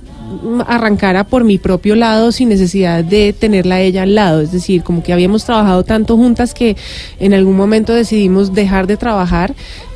arrancara 0.66 1.24
por 1.24 1.44
mi 1.44 1.58
propio 1.58 1.94
lado 1.94 2.32
sin 2.32 2.48
necesidad 2.48 3.04
de 3.04 3.32
tenerla 3.32 3.76
a 3.76 3.80
ella 3.80 4.02
al 4.02 4.14
lado, 4.14 4.40
es 4.40 4.50
decir, 4.50 4.82
como 4.82 5.02
que 5.02 5.12
habíamos 5.12 5.44
trabajado 5.44 5.84
tanto 5.84 6.16
juntas 6.16 6.54
que 6.54 6.76
en 7.20 7.34
algún 7.34 7.56
momento 7.56 7.94
decidimos 7.94 8.52
dejar 8.52 8.86
de 8.86 8.96
trabajar 8.96 9.54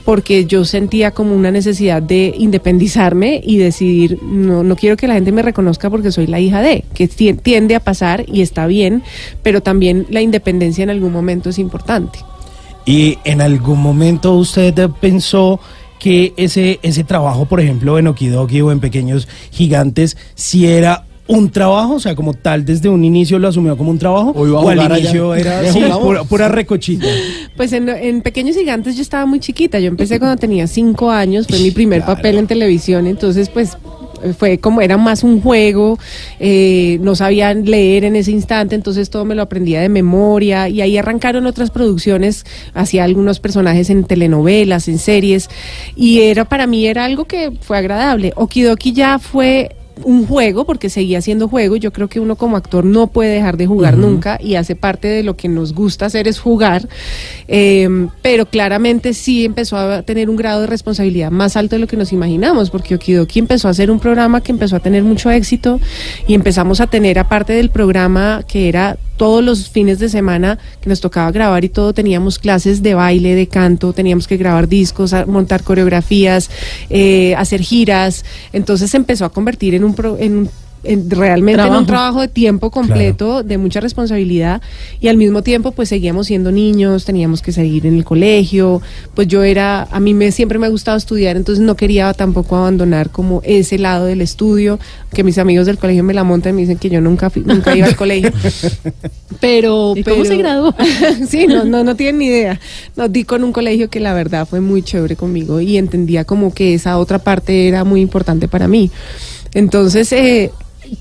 porque 0.09 0.47
yo 0.47 0.65
sentía 0.65 1.11
como 1.11 1.35
una 1.35 1.50
necesidad 1.50 2.00
de 2.00 2.33
independizarme 2.38 3.43
y 3.45 3.59
decidir, 3.59 4.19
no, 4.23 4.62
no 4.62 4.75
quiero 4.75 4.97
que 4.97 5.07
la 5.07 5.12
gente 5.12 5.33
me 5.33 5.43
reconozca 5.43 5.91
porque 5.91 6.11
soy 6.12 6.27
la 6.27 6.41
hija 6.41 6.62
de, 6.62 6.83
que 6.95 7.09
ti- 7.09 7.35
tiende 7.35 7.75
a 7.75 7.81
pasar 7.81 8.25
y 8.27 8.41
está 8.41 8.67
bien, 8.67 9.03
pero 9.43 9.61
también 9.61 10.07
la 10.09 10.23
independencia 10.23 10.83
en 10.83 10.88
algún 10.88 11.12
momento 11.12 11.50
es 11.50 11.59
importante. 11.59 12.21
¿Y 12.87 13.19
en 13.25 13.43
algún 13.43 13.83
momento 13.83 14.33
usted 14.33 14.88
pensó 14.99 15.61
que 15.99 16.33
ese, 16.38 16.79
ese 16.81 17.05
trabajo, 17.05 17.45
por 17.45 17.61
ejemplo, 17.61 17.99
en 17.99 18.07
Okidoki 18.07 18.62
o 18.62 18.73
en 18.73 18.81
Pequeños 18.81 19.29
Gigantes, 19.50 20.17
si 20.35 20.69
era 20.69 21.05
un 21.28 21.50
trabajo? 21.50 21.94
O 21.94 22.00
sea, 22.00 22.14
como 22.14 22.35
tal, 22.35 22.64
desde 22.64 22.88
un 22.88 23.04
inicio 23.04 23.38
lo 23.38 23.49
asumió 23.49 23.76
como 23.76 23.90
un 23.90 23.99
trabajo. 23.99 24.32
¿O 24.35 24.47
iba 24.47 24.56
a 24.58 24.61
al 24.61 24.78
jugar 24.78 24.92
allá? 24.92 24.99
inicio 24.99 25.35
era 25.35 25.61
pura, 26.00 26.25
pura 26.25 26.49
recochita. 26.49 27.06
Pues 27.56 27.73
en, 27.73 27.88
en 27.88 28.23
Pequeños 28.23 28.56
Gigantes 28.56 28.97
yo 28.97 29.02
estaba 29.02 29.26
muy 29.26 29.38
chiquita, 29.40 29.78
yo 29.78 29.88
empecé 29.88 30.18
cuando 30.18 30.37
tenía 30.37 30.66
cinco 30.66 31.11
años, 31.11 31.47
fue 31.47 31.58
mi 31.61 31.70
primer 31.70 32.02
Claro. 32.02 32.16
papel 32.16 32.38
en 32.38 32.47
televisión, 32.47 33.06
entonces 33.06 33.49
pues 33.50 33.76
fue 34.37 34.58
como 34.58 34.80
era 34.80 34.97
más 34.97 35.23
un 35.23 35.40
juego, 35.40 35.97
eh, 36.40 36.99
no 37.02 37.14
sabían 37.14 37.64
leer 37.66 38.04
en 38.04 38.16
ese 38.16 38.32
instante, 38.32 38.75
entonces 38.75 39.11
todo 39.11 39.25
me 39.25 39.37
lo 39.37 39.42
aprendía 39.42 39.80
de 39.80 39.88
memoria 39.88 40.68
y 40.68 40.80
ahí 40.80 40.97
arrancaron 40.97 41.47
otras 41.47 41.70
producciones, 41.70 42.44
hacía 42.75 43.04
algunos 43.04 43.38
personajes 43.38 43.91
en 43.91 44.02
telenovelas, 44.04 44.88
en 44.88 44.99
series 44.99 45.49
y 45.95 46.21
era 46.23 46.45
para 46.45 46.67
mí 46.67 46.86
era 46.86 47.04
algo 47.04 47.26
que 47.26 47.52
fue 47.60 47.78
agradable. 47.78 48.32
Okidoki 48.34 48.93
ya 48.93 49.19
fue 49.21 49.76
un 50.04 50.26
juego, 50.26 50.65
porque 50.65 50.91
seguía 50.91 51.21
siendo 51.21 51.49
juego, 51.49 51.76
yo 51.76 51.93
creo 51.93 52.08
que 52.08 52.21
uno 52.21 52.37
como 52.37 52.56
actor 52.56 52.84
no 52.84 53.08
puede 53.08 53.34
dejar 53.34 53.56
de 53.56 53.67
jugar 53.67 53.97
nunca, 53.97 54.39
y 54.43 54.54
hace 54.54 54.76
parte 54.76 55.08
de 55.08 55.23
lo 55.23 55.37
que 55.37 55.49
nos 55.49 55.75
gusta 55.75 56.06
hacer 56.06 56.28
es 56.28 56.39
jugar, 56.39 56.89
eh, 57.49 57.89
pero 58.23 58.47
claramente 58.47 59.15
sí 59.15 59.45
empezó 59.45 59.76
a 59.76 60.02
tener 60.02 60.30
un 60.30 60.37
grado 60.37 60.63
de 60.63 60.67
responsabilidad 60.67 61.30
más 61.30 61.56
alto 61.56 61.76
de 61.76 61.80
lo 61.80 61.87
que 61.87 61.97
nos 61.97 62.13
imaginamos, 62.13 62.71
porque 62.71 62.95
Okidoki 62.95 63.39
empezó 63.39 63.69
a 63.69 63.73
hacer 63.73 63.91
un 63.91 64.00
programa 64.00 64.43
que 64.43 64.52
empezó 64.52 64.76
a 64.76 64.80
tener 64.80 65.02
mucho 65.02 65.30
éxito, 65.30 65.80
y 66.26 66.34
empezamos 66.34 66.80
a 66.80 66.87
tener, 66.87 67.19
aparte 67.19 67.52
del 67.52 67.71
programa 67.71 68.43
que 68.47 68.69
era 68.69 68.99
todos 69.19 69.45
los 69.45 69.69
fines 69.69 69.99
de 69.99 70.09
semana 70.09 70.59
que 70.81 70.89
nos 70.89 71.02
tocaba 71.02 71.31
grabar 71.31 71.63
y 71.65 71.69
todo, 71.69 71.93
teníamos 71.93 72.39
clases 72.39 72.83
de 72.83 72.95
baile, 72.95 73.35
de 73.35 73.47
canto, 73.49 73.93
teníamos 73.93 74.26
que 74.26 74.39
grabar 74.39 74.67
discos, 74.69 75.15
montar 75.26 75.63
coreografías, 75.63 76.49
eh, 76.89 77.35
hacer 77.37 77.61
giras. 77.61 78.25
Entonces 78.54 78.91
se 78.91 78.97
empezó 78.97 79.26
a 79.26 79.31
convertir 79.31 79.75
en 79.75 79.85
un, 79.85 79.95
pro- 79.95 80.17
en 80.19 80.33
un- 80.39 80.50
en- 80.84 81.10
realmente 81.10 81.52
en 81.60 81.67
Trabajo. 81.67 81.80
un 81.80 81.86
trabajo 81.86 82.21
de 82.21 82.28
tiempo 82.28 82.71
completo, 82.71 83.43
de 83.43 83.58
mucha 83.58 83.80
responsabilidad 83.80 84.62
y 85.00 85.08
al 85.08 85.17
mismo 85.17 85.43
tiempo 85.43 85.73
pues 85.73 85.88
seguíamos 85.88 86.26
siendo 86.28 86.52
niños, 86.52 87.04
teníamos 87.04 87.43
que 87.43 87.52
seguir 87.52 87.86
en 87.86 87.95
el 87.95 88.04
colegio, 88.04 88.80
pues 89.14 89.26
yo 89.28 89.43
era, 89.43 89.82
a 89.91 90.00
mí 90.00 90.14
me, 90.14 90.30
siempre 90.32 90.58
me 90.58 90.67
ha 90.67 90.71
gustado 90.71 90.97
estudiar, 90.97 91.36
entonces 91.36 91.64
no 91.64 91.75
quería 91.76 92.12
tampoco 92.14 92.56
abandonar 92.56 93.10
como 93.10 93.41
ese 93.45 93.78
lado 93.78 94.06
del 94.06 94.21
estudio, 94.21 94.78
que 95.12 95.25
mis 95.25 95.38
amigos 95.38 95.67
del 95.67 95.78
colegio 95.78 96.04
me 96.04 96.14
la 96.14 96.25
montan 96.25 96.52
y 96.52 96.54
me 96.56 96.60
dicen 96.62 96.78
que 96.78 96.91
yo 96.91 97.00
nunca, 97.00 97.30
fui- 97.30 97.43
nunca 97.45 97.75
iba 97.76 97.86
al 97.86 97.97
colegio. 97.97 98.30
Pero, 99.41 99.93
¿Y 99.97 100.02
cómo 100.02 100.25
se 100.25 100.36
graduó? 100.36 100.75
sí, 101.28 101.47
no, 101.47 101.64
no, 101.64 101.84
no 101.84 101.95
tienen 101.97 102.19
ni 102.19 102.26
idea. 102.26 102.60
No, 102.97 103.08
di 103.08 103.25
con 103.25 103.45
un 103.45 103.52
colegio 103.52 103.88
que 103.88 104.00
la 104.00 104.14
verdad 104.14 104.47
fue 104.49 104.60
muy 104.60 104.82
chévere 104.82 105.17
conmigo 105.17 105.60
y 105.60 105.76
entendía 105.76 106.25
como 106.25 106.52
que 106.52 106.75
esa 106.75 106.99
otra 106.99 107.19
parte 107.19 107.69
era 107.69 107.84
muy 107.84 108.00
importante 108.00 108.49
para 108.49 108.69
mí. 108.69 108.91
Entonces, 109.54 110.12
eh, 110.12 110.50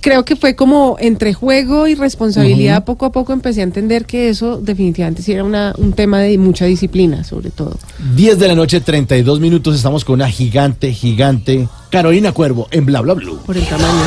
creo 0.02 0.26
que 0.26 0.36
fue 0.36 0.56
como 0.56 0.98
entre 1.00 1.34
juego 1.34 1.88
y 1.88 1.96
responsabilidad, 1.96 2.86
poco 2.86 3.06
a 3.06 3.12
poco 3.12 3.34
empecé 3.34 3.62
a 3.62 3.64
entender 3.64 4.06
que 4.06 4.30
eso 4.30 4.60
definitivamente 4.62 5.22
sí 5.22 5.32
era 5.32 5.44
una, 5.44 5.74
un 5.78 5.94
tema 5.94 6.20
de 6.20 6.38
mucha 6.38 6.66
disciplina, 6.66 7.24
sobre 7.24 7.50
todo. 7.50 7.78
10 8.16 8.40
de 8.40 8.48
la 8.48 8.56
noche, 8.56 8.82
32 8.82 9.40
minutos. 9.40 9.76
Estamos 9.76 10.06
con 10.06 10.16
una 10.16 10.30
gigante, 10.30 10.94
gigante 10.94 11.68
Carolina 11.90 12.32
Cuervo 12.32 12.68
en 12.72 12.86
Bla 12.86 13.02
Bla 13.02 13.14
Blue. 13.14 13.40
Por 13.46 13.58
el 13.58 13.66
tamaño. 13.66 14.04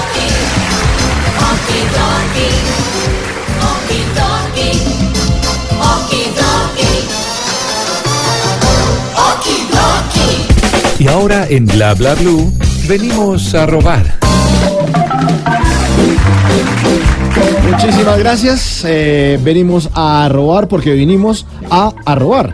Y 10.99 11.09
ahora 11.09 11.47
en 11.49 11.65
Bla 11.65 11.95
Bla 11.95 12.15
Blue 12.15 12.53
venimos 12.87 13.55
a 13.55 13.65
robar. 13.65 14.19
Muchísimas 17.71 18.19
gracias. 18.19 18.85
Eh, 18.87 19.39
venimos 19.43 19.89
a 19.95 20.29
robar 20.31 20.69
porque 20.69 20.93
vinimos 20.93 21.47
a, 21.71 21.93
a 22.05 22.15
robar. 22.15 22.53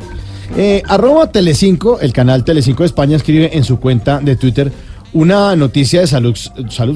Eh, 0.57 0.83
arroba 0.87 1.31
Telecinco, 1.31 2.01
el 2.01 2.12
canal 2.12 2.45
Telecinco 2.45 2.83
de 2.83 2.87
España, 2.87 3.16
escribe 3.16 3.51
en 3.57 3.64
su 3.64 3.81
cuenta 3.81 4.21
de 4.21 4.37
Twitter 4.37 4.73
una 5.12 5.57
noticia 5.57 6.01
de 6.01 6.07
salud, 6.07 6.37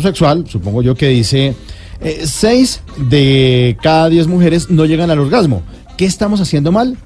sexual, 0.00 0.44
supongo 0.48 0.82
yo, 0.82 0.94
que 0.94 1.08
dice: 1.08 1.54
eh, 2.00 2.22
seis 2.24 2.82
de 2.96 3.76
cada 3.82 4.08
diez 4.08 4.26
mujeres 4.26 4.70
no 4.70 4.84
llegan 4.84 5.10
al 5.10 5.18
orgasmo. 5.18 5.62
¿Qué 5.96 6.04
estamos 6.04 6.40
haciendo 6.40 6.72
mal? 6.72 6.96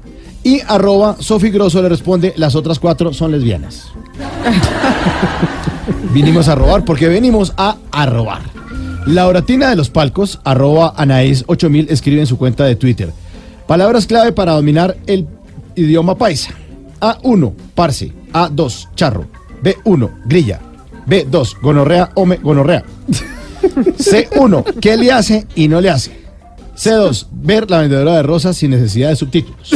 Y 0.42 0.60
arroba 0.66 1.16
Sofi 1.20 1.50
Grosso 1.50 1.80
le 1.80 1.88
responde: 1.88 2.34
las 2.36 2.54
otras 2.54 2.78
cuatro 2.78 3.12
son 3.12 3.32
lesbianas. 3.32 3.86
Vinimos 6.12 6.48
a 6.48 6.54
robar 6.54 6.84
porque 6.84 7.08
venimos 7.08 7.52
a, 7.56 7.76
a 7.90 8.06
robar. 8.06 8.42
La 9.06 9.26
oratina 9.26 9.68
de 9.68 9.76
los 9.76 9.90
palcos, 9.90 10.40
arroba 10.44 10.94
Anaís 10.96 11.44
8000, 11.46 11.88
escribe 11.90 12.20
en 12.20 12.26
su 12.26 12.38
cuenta 12.38 12.64
de 12.64 12.76
Twitter. 12.76 13.12
Palabras 13.66 14.06
clave 14.06 14.32
para 14.32 14.52
dominar 14.52 14.96
el 15.06 15.26
idioma 15.74 16.16
paisa. 16.16 16.52
A1, 17.00 17.52
parce. 17.74 18.12
A2, 18.32 18.88
charro. 18.94 19.26
B1, 19.62 20.10
grilla. 20.26 20.60
B2, 21.06 21.60
gonorrea, 21.60 22.10
home, 22.14 22.36
gonorrea. 22.36 22.84
C1, 23.62 24.80
¿qué 24.80 24.96
le 24.96 25.12
hace 25.12 25.46
y 25.54 25.68
no 25.68 25.80
le 25.80 25.90
hace? 25.90 26.24
C2, 26.76 27.26
ver 27.30 27.70
la 27.70 27.80
vendedora 27.80 28.16
de 28.16 28.22
rosas 28.22 28.56
sin 28.56 28.70
necesidad 28.70 29.10
de 29.10 29.16
subtítulos. 29.16 29.70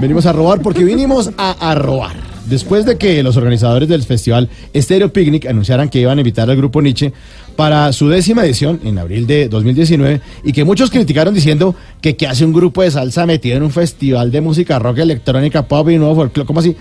Venimos 0.00 0.26
a 0.26 0.32
robar 0.32 0.60
porque 0.60 0.84
vinimos 0.84 1.30
a, 1.38 1.70
a 1.70 1.74
robar. 1.76 2.31
Después 2.46 2.84
de 2.84 2.98
que 2.98 3.22
los 3.22 3.36
organizadores 3.36 3.88
del 3.88 4.02
festival 4.02 4.48
Stereo 4.74 5.12
Picnic 5.12 5.46
anunciaran 5.46 5.88
que 5.88 6.00
iban 6.00 6.18
a 6.18 6.20
invitar 6.20 6.50
al 6.50 6.56
grupo 6.56 6.82
Nietzsche 6.82 7.12
para 7.56 7.92
su 7.92 8.08
décima 8.08 8.44
edición 8.44 8.80
en 8.84 8.98
abril 8.98 9.26
de 9.26 9.48
2019 9.48 10.20
y 10.44 10.52
que 10.52 10.64
muchos 10.64 10.90
criticaron 10.90 11.34
diciendo 11.34 11.74
que 12.00 12.16
qué 12.16 12.26
hace 12.26 12.44
un 12.44 12.52
grupo 12.52 12.82
de 12.82 12.90
salsa 12.90 13.26
metido 13.26 13.56
en 13.56 13.62
un 13.62 13.70
festival 13.70 14.32
de 14.32 14.40
música 14.40 14.78
rock, 14.78 14.98
electrónica, 14.98 15.68
pop 15.68 15.88
y 15.90 15.98
nuevo 15.98 16.16
folclore, 16.16 16.46
¿cómo 16.46 16.60
así? 16.60 16.74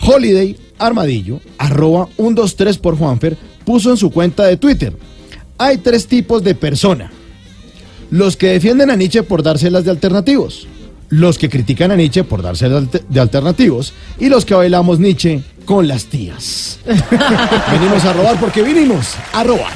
Holiday 0.00 0.56
Armadillo, 0.78 1.40
arroba 1.58 2.08
123 2.16 2.78
por 2.78 2.98
Juanfer, 2.98 3.36
puso 3.64 3.90
en 3.90 3.96
su 3.96 4.10
cuenta 4.10 4.44
de 4.44 4.56
Twitter. 4.56 4.92
Hay 5.58 5.78
tres 5.78 6.06
tipos 6.06 6.42
de 6.42 6.54
persona. 6.54 7.10
Los 8.10 8.36
que 8.36 8.48
defienden 8.48 8.90
a 8.90 8.96
Nietzsche 8.96 9.22
por 9.22 9.42
dárselas 9.42 9.84
de 9.84 9.90
alternativos. 9.90 10.68
Los 11.08 11.38
que 11.38 11.48
critican 11.48 11.90
a 11.90 11.96
Nietzsche 11.96 12.24
por 12.24 12.42
de 12.42 13.02
de 13.08 13.20
alternativos. 13.20 13.92
Y 14.18 14.28
los 14.28 14.44
que 14.44 14.54
bailamos 14.54 14.98
Nietzsche 14.98 15.42
con 15.64 15.86
las 15.88 16.06
tías. 16.06 16.78
venimos 16.86 18.04
a 18.04 18.12
robar 18.12 18.40
porque 18.40 18.62
vinimos 18.62 19.14
a 19.32 19.44
robar. 19.44 19.72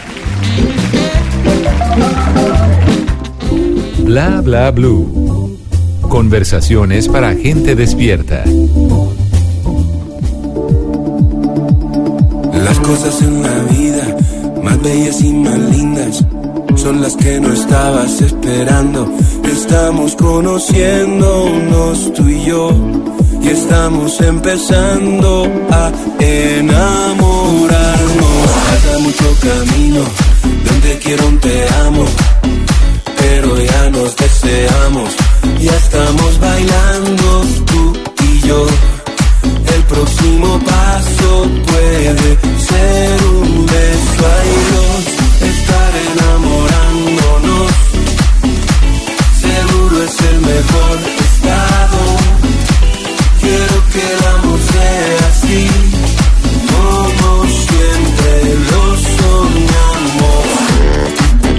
Bla 4.04 4.40
bla 4.40 4.70
blue. 4.70 5.58
Conversaciones 6.02 7.08
para 7.08 7.34
gente 7.34 7.76
despierta. 7.76 8.44
Las 12.52 12.78
cosas 12.80 13.22
en 13.22 13.42
la 13.42 13.62
vida, 13.70 14.16
más 14.62 14.82
bellas 14.82 15.20
y 15.22 15.32
más 15.32 15.58
lindas, 15.58 16.24
son 16.76 17.00
las 17.00 17.16
que 17.16 17.40
no 17.40 17.52
estabas 17.52 18.20
esperando. 18.20 19.08
Estamos 19.44 20.14
conociéndonos 20.16 22.12
tú 22.14 22.28
y 22.28 22.44
yo, 22.44 22.70
y 23.42 23.48
estamos 23.48 24.20
empezando 24.20 25.50
a 25.70 25.92
enamorarnos. 26.18 27.70
Falta 28.68 28.98
mucho 29.00 29.36
camino, 29.40 30.02
donde 30.64 30.98
quiero 30.98 31.26
un 31.28 31.38
te 31.38 31.68
amo, 31.86 32.04
pero 33.18 33.60
ya 33.60 33.90
nos 33.90 34.16
deseamos, 34.16 35.10
ya 35.60 35.76
estamos 35.76 36.40
bailando 36.40 37.44
tú 37.66 37.92
y 38.24 38.40
yo. 38.46 38.66
El 39.74 39.82
próximo 39.84 40.58
paso 40.64 41.48
puede 41.66 42.38
ser 42.68 43.24
un 43.26 43.66
beso 43.66 44.00
dos, 44.72 45.04
estar 45.06 45.19
enamorándonos. 46.12 47.72
Seguro 49.40 50.02
es 50.04 50.20
el 50.30 50.40
mejor 50.40 50.98
estado. 51.26 52.00
Quiero 53.40 53.76
que 53.92 54.02
el 54.14 54.22
amor 54.34 54.60
sea 54.72 55.28
así, 55.30 55.68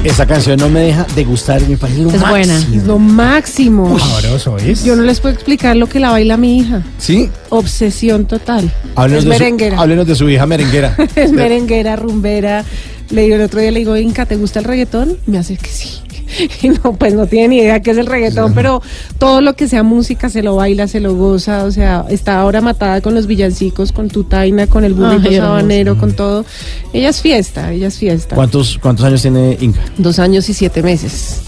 Esa 0.04 0.26
canción 0.26 0.60
no 0.60 0.68
me 0.68 0.80
deja 0.80 1.06
de 1.16 1.24
gustar, 1.24 1.62
me 1.68 1.78
parece 1.78 2.02
lo 2.02 2.10
Es 2.10 2.20
buena. 2.28 2.54
máximo. 2.56 2.76
Es 2.76 2.84
lo 2.88 2.98
máximo. 3.00 4.00
Sabroso, 4.00 4.58
¿es? 4.58 4.84
Yo 4.84 4.96
no 4.96 5.04
les 5.04 5.20
puedo 5.20 5.34
explicar 5.36 5.76
lo 5.76 5.88
que 5.88 6.00
la 6.00 6.10
baila 6.10 6.38
mi 6.38 6.58
hija. 6.58 6.82
¿Sí? 6.98 7.30
Obsesión 7.50 8.26
total. 8.26 8.72
Háblenos 8.96 9.24
es 9.26 9.30
de 9.30 9.36
su- 9.36 9.40
merenguera. 9.44 9.80
háblenos 9.80 10.08
de 10.08 10.16
su 10.16 10.28
hija 10.28 10.48
merenguera. 10.48 10.96
es 11.16 11.32
merenguera, 11.32 11.96
rumbera. 11.98 12.66
Le 13.12 13.24
digo 13.24 13.36
el 13.36 13.42
otro 13.44 13.60
día, 13.60 13.70
le 13.70 13.80
digo, 13.80 13.96
Inca, 13.96 14.26
¿te 14.26 14.38
gusta 14.38 14.58
el 14.60 14.66
reggaetón? 14.66 15.18
Me 15.28 15.38
hace 15.38 15.56
que 15.56 15.70
sí. 15.70 16.00
Y 16.62 16.70
no, 16.70 16.94
pues 16.94 17.14
no 17.14 17.28
tiene 17.28 17.48
ni 17.50 17.58
idea 17.60 17.82
qué 17.82 17.92
es 17.92 17.98
el 17.98 18.06
reggaetón, 18.06 18.54
pero 18.54 18.82
todo 19.18 19.42
lo 19.42 19.54
que 19.56 19.68
sea 19.68 19.84
música 19.84 20.30
se 20.30 20.42
lo 20.44 20.56
baila, 20.56 20.88
se 20.88 21.00
lo 21.00 21.16
goza. 21.16 21.64
O 21.66 21.72
sea, 21.72 22.06
está 22.10 22.40
ahora 22.40 22.62
matada 22.62 23.02
con 23.02 23.16
los 23.16 23.28
villancicos, 23.28 23.92
con 23.92 24.10
tu 24.10 24.24
taina, 24.24 24.68
con 24.68 24.84
el 24.84 24.94
burrito 24.94 25.30
Ay, 25.30 25.38
sabanero, 25.38 25.98
con 25.98 26.14
todo. 26.14 26.46
Ella 26.94 27.10
es 27.10 27.22
fiesta, 27.22 27.72
ella 27.72 27.88
es 27.88 27.98
fiesta. 27.98 28.36
¿Cuántos, 28.36 28.78
¿Cuántos 28.82 29.06
años 29.06 29.22
tiene 29.22 29.58
Inca? 29.62 29.82
Dos 29.98 30.20
años 30.20 30.48
y 30.50 30.54
siete 30.54 30.82
meses. 30.84 31.42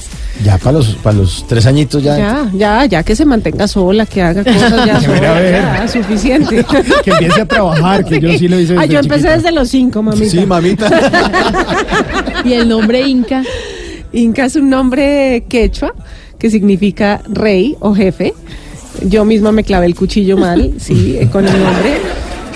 Ya 0.43 0.57
para 0.57 0.79
los, 0.79 0.95
para 0.95 1.17
los 1.17 1.45
tres 1.47 1.67
añitos 1.67 2.01
ya. 2.01 2.17
Ya, 2.17 2.51
ya, 2.55 2.85
ya 2.85 3.03
que 3.03 3.15
se 3.15 3.23
mantenga 3.23 3.67
sola, 3.67 4.07
que 4.07 4.21
haga 4.23 4.43
cosas 4.43 4.85
ya 4.85 4.97
a 4.97 5.01
sola, 5.01 5.33
ver. 5.33 5.61
ya, 5.61 5.87
suficiente. 5.87 6.65
Que 7.05 7.11
empiece 7.11 7.41
a 7.41 7.45
trabajar, 7.45 8.03
que 8.03 8.19
yo 8.19 8.35
sí 8.37 8.47
lo 8.47 8.59
hice 8.59 8.75
Ah, 8.77 8.85
yo 8.85 8.99
empecé 8.99 9.29
desde 9.29 9.51
los 9.51 9.69
cinco, 9.69 10.01
mamita. 10.01 10.29
Sí, 10.31 10.45
mamita. 10.45 10.89
Y 12.45 12.53
el 12.53 12.67
nombre 12.67 13.01
Inca. 13.07 13.43
Inca 14.13 14.45
es 14.45 14.55
un 14.55 14.69
nombre 14.69 15.43
quechua 15.49 15.93
que 16.37 16.49
significa 16.49 17.21
rey 17.27 17.75
o 17.79 17.93
jefe. 17.93 18.33
Yo 19.07 19.25
misma 19.25 19.51
me 19.51 19.63
clavé 19.63 19.87
el 19.87 19.95
cuchillo 19.95 20.37
mal, 20.37 20.73
sí, 20.77 21.17
eh, 21.19 21.27
con 21.31 21.47
el 21.47 21.63
nombre. 21.63 21.93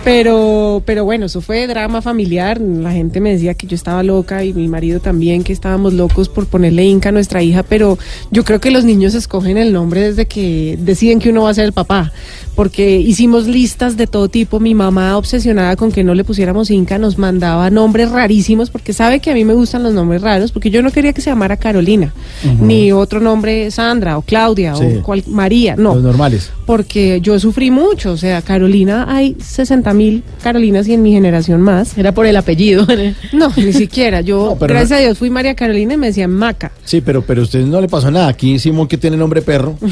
Pero, 0.03 0.83
pero 0.85 1.03
bueno, 1.03 1.25
eso 1.25 1.41
fue 1.41 1.67
drama 1.67 2.01
familiar. 2.01 2.61
La 2.61 2.93
gente 2.93 3.19
me 3.19 3.33
decía 3.33 3.55
que 3.55 3.67
yo 3.67 3.75
estaba 3.75 4.03
loca 4.03 4.43
y 4.45 4.53
mi 4.53 4.69
marido 4.69 5.01
también, 5.01 5.43
que 5.43 5.51
estábamos 5.51 5.93
locos 5.93 6.29
por 6.29 6.45
ponerle 6.45 6.85
Inca 6.85 7.09
a 7.09 7.11
nuestra 7.11 7.43
hija. 7.43 7.63
Pero 7.63 7.97
yo 8.31 8.45
creo 8.45 8.61
que 8.61 8.71
los 8.71 8.85
niños 8.85 9.15
escogen 9.15 9.57
el 9.57 9.73
nombre 9.73 9.99
desde 10.01 10.25
que 10.25 10.77
deciden 10.79 11.19
que 11.19 11.29
uno 11.29 11.43
va 11.43 11.49
a 11.49 11.53
ser 11.55 11.65
el 11.65 11.73
papá. 11.73 12.13
Porque 12.57 12.99
hicimos 12.99 13.47
listas 13.47 13.95
de 13.95 14.07
todo 14.07 14.27
tipo. 14.27 14.59
Mi 14.59 14.73
mamá, 14.75 15.15
obsesionada 15.15 15.75
con 15.77 15.91
que 15.91 16.03
no 16.03 16.13
le 16.15 16.23
pusiéramos 16.25 16.69
Inca, 16.71 16.97
nos 16.97 17.17
mandaba 17.17 17.69
nombres 17.69 18.09
rarísimos 18.11 18.69
porque 18.71 18.91
sabe 18.93 19.19
que 19.21 19.29
a 19.31 19.33
mí 19.35 19.45
me 19.45 19.53
gustan 19.53 19.83
los 19.83 19.93
nombres 19.93 20.21
raros. 20.23 20.51
Porque 20.51 20.71
yo 20.71 20.81
no 20.81 20.91
quería 20.91 21.13
que 21.13 21.21
se 21.21 21.29
llamara 21.29 21.55
Carolina, 21.55 22.13
ni 22.59 22.91
otro 22.91 23.19
nombre 23.21 23.69
Sandra 23.71 24.17
o 24.17 24.23
Claudia 24.23 24.75
Sí. 24.75 24.83
o 24.99 25.03
cual- 25.03 25.23
María. 25.27 25.75
No 25.77 25.93
Los 25.93 26.03
normales. 26.03 26.51
porque 26.65 27.21
yo 27.21 27.39
sufrí 27.39 27.69
mucho, 27.69 28.11
o 28.13 28.17
sea, 28.17 28.41
Carolina, 28.41 29.05
hay 29.07 29.35
60 29.39 29.93
mil 29.93 30.23
Carolinas 30.41 30.87
y 30.87 30.93
en 30.95 31.03
mi 31.03 31.11
generación 31.11 31.61
más. 31.61 31.95
Era 31.97 32.11
por 32.11 32.25
el 32.25 32.35
apellido. 32.37 32.87
No, 33.33 33.51
ni 33.55 33.71
siquiera, 33.71 34.21
yo, 34.21 34.55
No, 34.59 34.67
gracias 34.67 34.89
no- 34.89 34.95
a 34.95 34.99
Dios, 34.99 35.17
fui 35.19 35.29
María 35.29 35.53
Carolina 35.53 35.93
y 35.93 35.97
me 35.97 36.07
decían 36.07 36.31
Maca. 36.31 36.71
Sí, 36.83 37.01
pero, 37.01 37.21
pero 37.21 37.41
a 37.41 37.43
usted 37.43 37.63
no 37.65 37.79
le 37.79 37.87
pasó 37.87 38.09
nada. 38.09 38.27
Aquí 38.29 38.57
Simón 38.57 38.87
que 38.87 38.97
tiene 38.97 39.15
nombre 39.15 39.43
perro. 39.43 39.77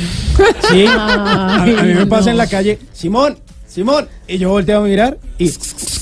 Sí, 0.71 0.83
a, 0.87 1.61
a 1.61 1.65
mí 1.65 1.93
me 1.93 2.05
pasa 2.07 2.25
no. 2.25 2.31
en 2.31 2.37
la 2.37 2.47
calle, 2.57 2.79
Simón, 2.93 3.37
Simón, 3.67 4.07
y 4.27 4.37
yo 4.37 4.49
volteo 4.49 4.79
a 4.79 4.87
mirar 4.87 5.17
y... 5.37 5.51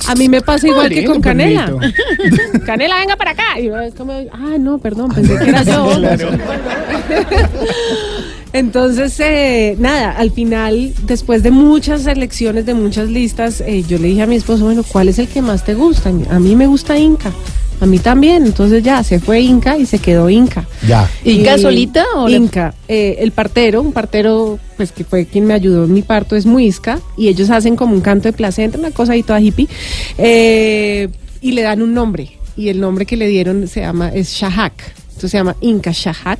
A 0.05 0.15
mí 0.15 0.27
me 0.29 0.41
pasa 0.41 0.67
igual 0.67 0.89
que 0.89 1.05
con 1.05 1.21
Canela. 1.21 1.65
perrito. 1.65 2.59
Canela, 2.65 2.99
venga 2.99 3.15
para 3.15 3.31
acá. 3.31 3.57
Y 3.59 3.67
yo, 3.67 3.79
es 3.79 3.95
como, 3.95 4.13
ah, 4.31 4.57
no, 4.59 4.77
perdón, 4.77 5.11
pensé 5.13 5.37
que 5.39 5.49
era 5.49 5.63
yo. 5.63 5.89
Entonces, 8.53 9.19
eh, 9.19 9.75
nada, 9.79 10.11
al 10.11 10.31
final, 10.31 10.93
después 11.03 11.41
de 11.41 11.49
muchas 11.49 12.05
elecciones, 12.05 12.67
de 12.67 12.75
muchas 12.75 13.09
listas, 13.09 13.61
eh, 13.61 13.83
yo 13.87 13.97
le 13.97 14.09
dije 14.09 14.21
a 14.21 14.27
mi 14.27 14.35
esposo, 14.35 14.65
bueno, 14.65 14.83
¿cuál 14.83 15.09
es 15.09 15.17
el 15.17 15.27
que 15.27 15.41
más 15.41 15.65
te 15.65 15.73
gusta? 15.73 16.11
A 16.29 16.39
mí 16.39 16.55
me 16.55 16.67
gusta 16.67 16.95
Inca. 16.95 17.31
A 17.83 17.85
mí 17.85 17.99
también. 17.99 18.45
Entonces 18.45 18.81
ya 18.81 19.03
se 19.03 19.19
fue 19.19 19.41
Inca 19.41 19.77
y 19.77 19.85
se 19.85 19.99
quedó 19.99 20.29
Inca. 20.29 20.65
Ya. 20.87 21.09
¿Inca 21.25 21.57
solita 21.57 22.05
o 22.15 22.29
le- 22.29 22.37
Inca. 22.37 22.73
Eh, 22.87 23.17
el 23.19 23.31
partero, 23.31 23.81
un 23.81 23.91
partero, 23.91 24.57
pues 24.77 24.93
que 24.93 25.03
fue 25.03 25.25
quien 25.25 25.45
me 25.45 25.53
ayudó 25.53 25.83
en 25.83 25.93
mi 25.93 26.01
parto, 26.01 26.35
es 26.37 26.45
Muisca. 26.45 26.99
Y 27.17 27.27
ellos 27.27 27.49
hacen 27.49 27.75
como 27.75 27.93
un 27.93 27.99
canto 28.01 28.29
de 28.29 28.33
placenta, 28.33 28.77
una 28.77 28.91
cosa 28.91 29.13
ahí 29.13 29.21
toda 29.23 29.41
hippie. 29.41 29.67
eh, 30.17 31.09
y 31.41 31.51
le 31.51 31.61
dan 31.61 31.81
un 31.81 31.93
nombre. 31.93 32.29
Y 32.55 32.69
el 32.69 32.79
nombre 32.79 33.05
que 33.05 33.17
le 33.17 33.27
dieron 33.27 33.67
se 33.67 33.81
llama, 33.81 34.09
es 34.13 34.29
Shahak. 34.29 34.73
Entonces 35.09 35.31
se 35.31 35.37
llama 35.37 35.55
Inca 35.61 35.91
Shahak, 35.93 36.39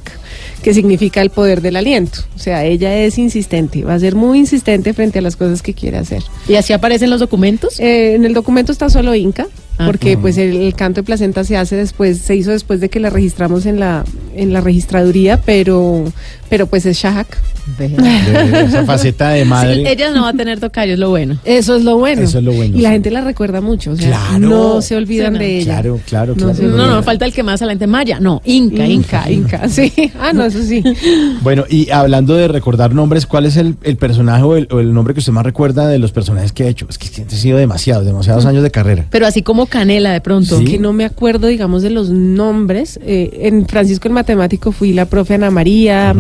que 0.64 0.74
significa 0.74 1.22
el 1.22 1.30
poder 1.30 1.62
del 1.62 1.76
aliento. 1.76 2.20
O 2.36 2.40
sea, 2.40 2.64
ella 2.66 2.96
es 2.98 3.18
insistente, 3.18 3.84
va 3.84 3.94
a 3.94 4.00
ser 4.00 4.16
muy 4.16 4.40
insistente 4.40 4.94
frente 4.94 5.20
a 5.20 5.22
las 5.22 5.36
cosas 5.36 5.62
que 5.62 5.74
quiere 5.74 5.98
hacer. 5.98 6.24
¿Y 6.48 6.56
así 6.56 6.74
aparecen 6.74 7.10
los 7.10 7.20
documentos? 7.20 7.80
Eh, 7.80 8.16
en 8.16 8.26
el 8.26 8.34
documento 8.34 8.72
está 8.72 8.90
solo 8.90 9.14
Inca. 9.14 9.48
Porque 9.86 10.18
pues 10.18 10.38
el, 10.38 10.56
el 10.58 10.74
canto 10.76 11.02
de 11.02 11.06
placenta 11.06 11.44
se 11.44 11.58
hace 11.58 11.76
después, 11.76 12.20
se 12.20 12.36
hizo 12.36 12.52
después 12.52 12.80
de 12.80 12.90
que 12.90 13.00
la 13.00 13.10
registramos 13.10 13.66
en 13.66 13.80
la 13.80 14.04
en 14.36 14.54
la 14.54 14.62
registraduría, 14.62 15.40
pero 15.42 16.04
pero 16.50 16.68
pues 16.68 16.86
es 16.86 16.98
Shahak. 16.98 17.38
De 17.78 17.86
esa 18.66 18.84
faceta 18.86 19.30
de 19.30 19.46
madre. 19.46 19.76
Sí, 19.76 19.84
ella 19.88 20.12
no 20.12 20.24
va 20.24 20.30
a 20.30 20.34
tener 20.34 20.60
tocayo, 20.60 20.94
es 20.94 21.00
lo 21.00 21.10
bueno. 21.10 21.38
Eso 21.46 21.76
es 21.78 21.84
lo 21.84 21.98
bueno. 21.98 22.22
Eso 22.24 22.40
es 22.40 22.44
lo 22.44 22.52
bueno, 22.52 22.78
Y 22.78 22.82
la 22.82 22.90
sí. 22.90 22.94
gente 22.94 23.10
la 23.10 23.22
recuerda 23.22 23.62
mucho, 23.62 23.92
o 23.92 23.96
sea, 23.96 24.10
Claro. 24.10 24.40
no 24.40 24.82
se 24.82 24.96
olvidan 24.98 25.34
Sí, 25.34 25.40
no. 25.40 25.40
de 25.40 25.58
ella. 25.60 25.74
Claro, 25.74 26.00
claro, 26.06 26.36
No 26.38 26.52
claro. 26.52 26.68
No, 26.76 26.88
no, 26.88 27.04
falta 27.04 27.26
el 27.26 27.34
que 27.34 27.42
más 27.42 27.62
a 27.62 27.66
la 27.66 27.72
gente 27.72 27.88
Maya. 27.88 28.20
No, 28.20 28.42
Inca, 28.44 28.86
Inca. 28.86 29.32
Inca, 29.32 29.58
Inca, 29.60 29.70
sí. 29.70 29.92
Ah, 30.20 30.34
no, 30.34 30.44
eso 30.46 30.62
sí. 30.62 30.84
Bueno, 31.42 31.64
y 31.70 31.90
hablando 31.90 32.36
de 32.36 32.48
recordar 32.50 32.94
nombres, 32.94 33.26
¿cuál 33.26 33.46
es 33.46 33.56
el, 33.58 33.76
el 33.84 33.96
personaje 33.98 34.44
o 34.44 34.56
el, 34.58 34.68
o 34.72 34.80
el 34.82 34.94
nombre 34.94 35.14
que 35.14 35.20
usted 35.22 35.32
más 35.34 35.46
recuerda 35.46 35.88
de 35.88 36.00
los 36.00 36.12
personajes 36.12 36.52
que 36.52 36.64
ha 36.64 36.68
hecho? 36.68 36.86
Es 36.90 36.98
que 36.98 37.24
ha 37.24 37.30
sido 37.30 37.58
demasiado, 37.58 38.04
demasiados 38.04 38.46
años 38.46 38.62
de 38.64 38.72
carrera. 38.72 39.06
Pero 39.10 39.26
así 39.26 39.42
como 39.42 39.63
Canela 39.66 40.12
de 40.12 40.22
pronto. 40.22 40.60
Sí. 40.60 40.66
que 40.66 40.80
no 40.80 40.94
me 40.94 41.06
acuerdo, 41.06 41.48
digamos, 41.48 41.82
de 41.82 41.90
los 41.90 42.10
nombres. 42.10 43.00
Eh, 43.04 43.42
en 43.44 43.68
Francisco 43.68 44.08
el 44.08 44.14
Matemático 44.14 44.72
fui 44.72 44.94
la 44.94 45.06
profe 45.06 45.36
Ana 45.36 45.52
María, 45.52 46.16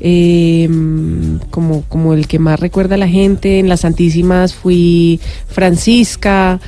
eh, 0.00 0.68
como, 1.50 1.82
como 1.82 2.14
el 2.14 2.26
que 2.26 2.38
más 2.38 2.60
recuerda 2.60 2.94
a 2.94 2.98
la 2.98 3.08
gente. 3.08 3.58
En 3.58 3.68
las 3.68 3.80
Santísimas 3.80 4.54
fui 4.54 5.20
Francisca. 5.48 6.60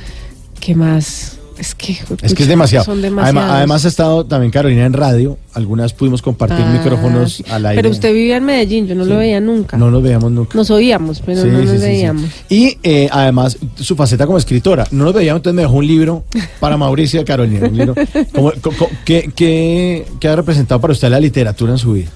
¿Qué 0.59 0.75
más? 0.75 1.38
Es 1.59 1.75
que, 1.75 1.97
Es 2.21 2.33
que 2.33 2.43
es 2.43 2.49
demasiado. 2.49 2.85
Son 2.85 3.03
Además, 3.19 3.83
ha 3.83 3.87
estado 3.89 4.25
también 4.25 4.49
Carolina 4.49 4.85
en 4.85 4.93
radio. 4.93 5.37
Algunas 5.53 5.91
pudimos 5.91 6.21
compartir 6.21 6.65
Ah, 6.65 6.71
micrófonos 6.71 7.33
sí. 7.33 7.43
al 7.49 7.65
aire. 7.65 7.81
Pero 7.81 7.91
usted 7.93 8.13
vivía 8.13 8.37
en 8.37 8.45
Medellín, 8.45 8.87
yo 8.87 8.95
no 8.95 9.03
lo 9.03 9.17
veía 9.17 9.41
nunca. 9.41 9.75
No 9.75 9.91
nos 9.91 10.01
veíamos 10.01 10.31
nunca. 10.31 10.57
Nos 10.57 10.69
oíamos, 10.69 11.21
pero 11.25 11.41
Sí, 11.41 11.49
no 11.49 11.59
nos 11.61 11.81
veíamos. 11.81 12.25
Y 12.47 12.77
eh, 12.81 13.09
además, 13.11 13.57
su 13.75 13.95
faceta 13.97 14.25
como 14.25 14.37
escritora. 14.37 14.87
No 14.91 15.03
nos 15.03 15.13
veíamos, 15.13 15.39
entonces 15.39 15.55
me 15.55 15.63
dejó 15.63 15.73
un 15.75 15.87
libro 15.87 16.23
para 16.61 16.77
Mauricio 16.77 17.19
y 17.21 17.25
Carolina. 17.25 17.67
Un 17.67 17.77
libro. 17.77 17.95
¿qué, 19.05 19.29
qué, 19.35 20.05
qué 20.19 20.27
ha 20.29 20.35
representado 20.37 20.79
para 20.79 20.93
usted 20.93 21.09
la 21.09 21.19
literatura 21.19 21.73
en 21.73 21.77
su 21.77 21.91
vida? 21.93 22.09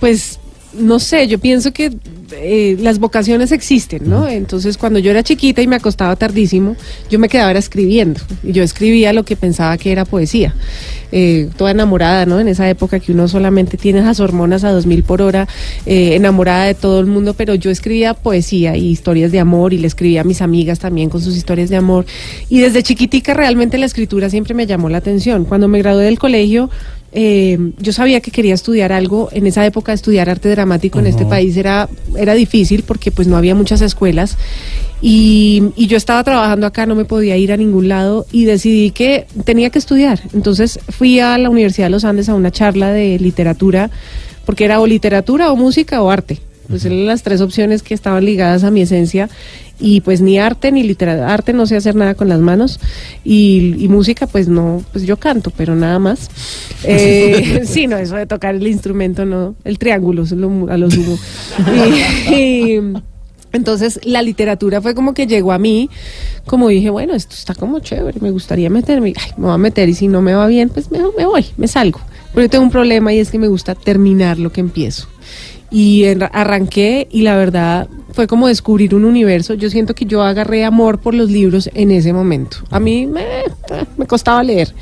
Pues 0.00 0.40
no 0.74 0.98
sé, 0.98 1.28
yo 1.28 1.38
pienso 1.38 1.72
que 1.72 1.92
eh, 2.32 2.76
las 2.80 2.98
vocaciones 2.98 3.52
existen, 3.52 4.08
¿no? 4.08 4.28
Entonces 4.28 4.78
cuando 4.78 4.98
yo 4.98 5.10
era 5.10 5.22
chiquita 5.22 5.60
y 5.60 5.66
me 5.66 5.76
acostaba 5.76 6.16
tardísimo, 6.16 6.76
yo 7.10 7.18
me 7.18 7.28
quedaba 7.28 7.50
era 7.50 7.58
escribiendo. 7.58 8.20
Y 8.42 8.52
yo 8.52 8.62
escribía 8.62 9.12
lo 9.12 9.24
que 9.24 9.36
pensaba 9.36 9.76
que 9.76 9.92
era 9.92 10.04
poesía. 10.04 10.54
Eh, 11.14 11.50
toda 11.58 11.72
enamorada, 11.72 12.24
¿no? 12.24 12.40
En 12.40 12.48
esa 12.48 12.68
época 12.70 12.98
que 12.98 13.12
uno 13.12 13.28
solamente 13.28 13.76
tiene 13.76 14.00
esas 14.00 14.18
hormonas 14.18 14.64
a 14.64 14.72
dos 14.72 14.86
mil 14.86 15.02
por 15.02 15.20
hora, 15.20 15.46
eh, 15.84 16.14
enamorada 16.14 16.64
de 16.64 16.74
todo 16.74 17.00
el 17.00 17.06
mundo, 17.06 17.34
pero 17.34 17.54
yo 17.54 17.70
escribía 17.70 18.14
poesía 18.14 18.76
y 18.76 18.88
historias 18.88 19.30
de 19.30 19.38
amor 19.38 19.74
y 19.74 19.78
le 19.78 19.86
escribía 19.86 20.22
a 20.22 20.24
mis 20.24 20.40
amigas 20.40 20.78
también 20.78 21.10
con 21.10 21.20
sus 21.20 21.36
historias 21.36 21.68
de 21.68 21.76
amor. 21.76 22.06
Y 22.48 22.60
desde 22.60 22.82
chiquitica 22.82 23.34
realmente 23.34 23.76
la 23.76 23.86
escritura 23.86 24.30
siempre 24.30 24.54
me 24.54 24.66
llamó 24.66 24.88
la 24.88 24.98
atención. 24.98 25.44
Cuando 25.44 25.68
me 25.68 25.78
gradué 25.78 26.04
del 26.04 26.18
colegio, 26.18 26.70
eh, 27.12 27.58
yo 27.78 27.92
sabía 27.92 28.20
que 28.20 28.30
quería 28.30 28.54
estudiar 28.54 28.92
algo. 28.92 29.28
En 29.32 29.46
esa 29.46 29.64
época 29.66 29.92
estudiar 29.92 30.30
arte 30.30 30.48
dramático 30.48 30.98
en 30.98 31.06
este 31.06 31.26
país 31.26 31.56
era, 31.56 31.88
era 32.16 32.34
difícil 32.34 32.84
porque 32.84 33.10
pues 33.10 33.28
no 33.28 33.36
había 33.36 33.54
muchas 33.54 33.82
escuelas. 33.82 34.38
Y, 35.02 35.64
y 35.76 35.88
yo 35.88 35.96
estaba 35.96 36.24
trabajando 36.24 36.66
acá, 36.66 36.86
no 36.86 36.94
me 36.94 37.04
podía 37.04 37.36
ir 37.36 37.52
a 37.52 37.56
ningún 37.56 37.88
lado 37.88 38.24
y 38.32 38.44
decidí 38.44 38.92
que 38.92 39.26
tenía 39.44 39.70
que 39.70 39.78
estudiar. 39.78 40.20
Entonces 40.32 40.78
fui 40.88 41.20
a 41.20 41.36
la 41.38 41.50
Universidad 41.50 41.86
de 41.86 41.90
los 41.90 42.04
Andes 42.04 42.28
a 42.28 42.34
una 42.34 42.50
charla 42.50 42.92
de 42.92 43.18
literatura, 43.18 43.90
porque 44.46 44.64
era 44.64 44.80
o 44.80 44.86
literatura 44.86 45.50
o 45.52 45.56
música 45.56 46.02
o 46.02 46.10
arte. 46.10 46.40
Pues 46.68 46.84
eran 46.84 47.06
las 47.06 47.22
tres 47.22 47.40
opciones 47.40 47.82
que 47.82 47.92
estaban 47.94 48.24
ligadas 48.24 48.64
a 48.64 48.70
mi 48.70 48.80
esencia 48.82 49.28
y 49.80 50.00
pues 50.00 50.20
ni 50.20 50.38
arte 50.38 50.70
ni 50.70 50.84
literatura, 50.84 51.32
arte 51.34 51.52
no 51.52 51.66
sé 51.66 51.74
hacer 51.76 51.96
nada 51.96 52.14
con 52.14 52.28
las 52.28 52.38
manos 52.40 52.78
y, 53.24 53.74
música 53.88 54.26
pues 54.28 54.46
no, 54.48 54.82
pues 54.92 55.04
yo 55.04 55.16
canto, 55.16 55.50
pero 55.56 55.74
nada 55.74 55.98
más. 55.98 56.30
Eh, 56.84 57.62
sí, 57.66 57.86
no, 57.88 57.96
eso 57.98 58.14
de 58.16 58.26
tocar 58.26 58.54
el 58.54 58.66
instrumento 58.66 59.24
no, 59.26 59.54
el 59.64 59.78
triángulo, 59.78 60.22
eso 60.22 60.36
lo- 60.36 60.70
a 60.70 60.76
lo 60.78 60.90
sumo. 60.90 61.18
Entonces 63.52 64.00
la 64.04 64.22
literatura 64.22 64.80
fue 64.80 64.94
como 64.94 65.12
que 65.12 65.26
llegó 65.26 65.52
a 65.52 65.58
mí, 65.58 65.90
como 66.46 66.68
dije, 66.68 66.88
bueno, 66.88 67.14
esto 67.14 67.34
está 67.34 67.54
como 67.54 67.80
chévere, 67.80 68.18
me 68.20 68.30
gustaría 68.30 68.70
meterme, 68.70 69.12
ay, 69.14 69.32
me 69.36 69.44
voy 69.46 69.54
a 69.54 69.58
meter 69.58 69.88
y 69.90 69.94
si 69.94 70.08
no 70.08 70.22
me 70.22 70.32
va 70.32 70.46
bien, 70.46 70.70
pues 70.70 70.90
me, 70.90 71.00
me 71.18 71.26
voy, 71.26 71.44
me 71.58 71.68
salgo. 71.68 72.00
Pero 72.32 72.46
yo 72.46 72.50
tengo 72.50 72.64
un 72.64 72.70
problema 72.70 73.12
y 73.12 73.18
es 73.18 73.30
que 73.30 73.38
me 73.38 73.48
gusta 73.48 73.74
terminar 73.74 74.38
lo 74.38 74.50
que 74.52 74.60
empiezo. 74.60 75.06
Y 75.72 76.04
arranqué 76.32 77.08
y 77.10 77.22
la 77.22 77.34
verdad 77.34 77.88
fue 78.12 78.26
como 78.26 78.48
descubrir 78.48 78.94
un 78.94 79.04
universo. 79.04 79.54
Yo 79.54 79.70
siento 79.70 79.94
que 79.94 80.04
yo 80.04 80.22
agarré 80.22 80.64
amor 80.64 80.98
por 81.00 81.14
los 81.14 81.30
libros 81.30 81.70
en 81.74 81.90
ese 81.90 82.12
momento. 82.12 82.58
A 82.70 82.78
mí 82.78 83.06
me, 83.06 83.24
me 83.96 84.06
costaba 84.06 84.42
leer. 84.42 84.74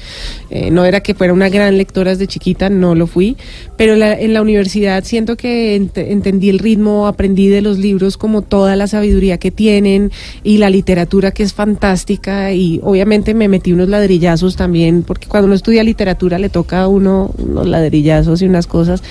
Eh, 0.51 0.71
no 0.73 0.85
era 0.85 1.01
que 1.01 1.15
fuera 1.15 1.33
una 1.33 1.49
gran 1.49 1.77
lectora 1.79 2.11
desde 2.11 2.27
chiquita, 2.27 2.69
no 2.69 2.95
lo 2.97 3.07
fui. 3.07 3.37
Pero 3.77 3.95
la- 3.95 4.19
en 4.19 4.35
la 4.35 4.43
universidad 4.43 5.05
siento 5.05 5.37
que 5.37 5.81
ent- 5.81 5.93
entendí 5.97 6.49
el 6.51 6.59
ritmo, 6.59 7.07
aprendí 7.07 7.47
de 7.49 7.63
los 7.63 7.79
libros 7.79 8.17
como 8.17 8.43
toda 8.43 8.75
la 8.75 8.89
sabiduría 8.89 9.39
que 9.39 9.51
tienen 9.53 10.11
y 10.43 10.59
la 10.59 10.69
literatura 10.69 11.31
que 11.31 11.45
es 11.45 11.53
fantástica. 11.55 12.53
Y 12.53 12.81
obviamente 12.83 13.33
me 13.33 13.47
metí 13.49 13.73
unos 13.73 13.89
ladrillazos 13.89 14.57
también, 14.57 15.05
porque 15.05 15.29
cuando 15.29 15.47
uno 15.47 15.55
estudia 15.55 15.85
literatura 15.85 16.39
le 16.41 16.49
toca 16.49 16.83
a 16.83 16.89
uno 16.89 17.33
unos 17.39 17.67
ladrillazos 17.69 18.43
y 18.43 18.47
unas 18.47 18.67
cosas. 18.67 19.03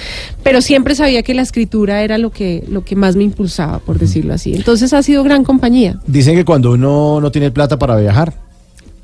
Pero 0.44 0.62
siempre 0.62 0.94
sabía 0.94 1.24
que 1.24 1.34
la 1.34 1.42
escritura 1.42 2.04
era 2.04 2.18
lo 2.18 2.32
que, 2.32 2.66
lo 2.68 2.84
que 2.84 2.98
más 2.98 3.16
me 3.16 3.24
impulsaba, 3.24 3.80
por 3.80 3.96
decirlo 3.98 4.09
así. 4.32 4.54
Entonces 4.56 4.94
ha 4.94 5.02
sido 5.04 5.24
gran 5.24 5.44
compañía. 5.44 5.98
Dicen 6.08 6.36
que 6.36 6.46
cuando 6.46 6.72
uno 6.72 7.20
no 7.22 7.32
tiene 7.32 7.52
plata 7.52 7.78
para 7.80 7.96
viajar, 7.98 8.34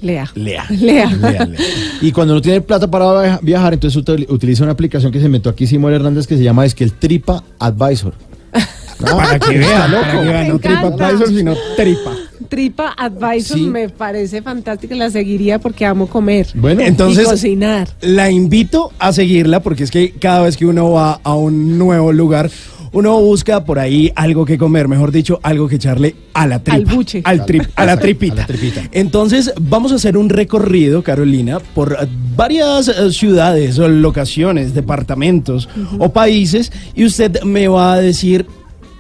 Lea. 0.02 0.30
lea. 0.36 0.66
Lea. 0.70 1.10
Lea, 1.10 1.46
lea. 1.46 1.60
Y 2.02 2.12
cuando 2.12 2.34
no 2.36 2.42
tiene 2.42 2.62
plata 2.62 2.90
para 2.90 3.22
via- 3.22 3.40
viajar, 3.42 3.74
entonces 3.74 4.02
util- 4.04 4.26
utiliza 4.30 4.64
una 4.64 4.74
aplicación 4.74 5.12
que 5.12 5.20
se 5.20 5.26
inventó 5.26 5.50
aquí 5.50 5.66
Simón 5.68 5.94
Hernández 5.94 6.28
que 6.28 6.38
se 6.38 6.44
llama 6.44 6.66
es 6.66 6.76
que 6.76 6.84
el 6.84 6.94
Tripa 6.94 7.44
Advisor. 7.60 8.14
No, 8.98 9.18
Para 9.18 9.38
que 9.40 9.58
vea, 9.58 9.90
loco. 9.90 10.04
para 10.04 10.20
que 10.22 10.26
vea, 10.26 10.42
Me 10.44 10.48
no 10.48 10.56
encanta. 10.56 10.96
TripAdvisor, 10.96 11.28
sino 11.28 11.54
tripa. 11.76 12.12
Tripa 12.48 12.94
Advisor 12.98 13.58
Sí. 13.58 13.66
me 13.66 13.90
parece 13.90 14.42
fantástica, 14.42 14.96
la 14.96 15.10
seguiría 15.10 15.60
porque 15.60 15.86
amo 15.86 16.08
comer. 16.08 16.48
Bueno, 16.56 16.80
Entonces- 16.82 17.26
y 17.26 17.30
cocinar. 17.30 17.90
La 18.00 18.32
invito 18.32 18.94
a 18.98 19.12
seguirla 19.12 19.60
porque 19.62 19.84
es 19.84 19.92
que 19.92 20.12
cada 20.12 20.44
vez 20.44 20.56
que 20.56 20.66
uno 20.66 20.92
va 20.92 21.20
a 21.24 21.36
un 21.36 21.78
nuevo 21.78 22.14
lugar, 22.14 22.50
uno 22.96 23.20
busca 23.20 23.66
por 23.66 23.78
ahí 23.78 24.10
algo 24.16 24.46
que 24.46 24.58
comer, 24.58 24.88
mejor 24.88 25.12
dicho, 25.12 25.42
algo 25.44 25.68
que 25.68 25.76
echarle 25.76 26.16
a 26.34 26.48
la 26.48 26.60
tripa. 26.60 26.78
Al 26.78 26.86
buche. 26.86 27.22
Al 27.26 27.46
trip, 27.46 27.64
a 27.76 27.86
la 27.86 28.00
tripita. 28.00 28.34
A 28.34 28.38
la 28.38 28.46
tripita. 28.48 28.84
Entonces, 28.94 29.54
vamos 29.60 29.92
a 29.92 29.96
hacer 29.96 30.16
un 30.16 30.30
recorrido, 30.30 31.04
Carolina, 31.04 31.60
por 31.60 31.92
eh, 31.92 32.08
varias 32.38 32.88
eh, 32.88 33.12
ciudades 33.12 33.78
o 33.80 33.90
locaciones, 33.90 34.74
departamentos 34.74 35.68
o 36.00 36.14
países 36.14 36.72
y 36.96 37.04
usted 37.04 37.44
me 37.44 37.68
va 37.68 37.96
a 37.96 38.02
decir 38.02 38.46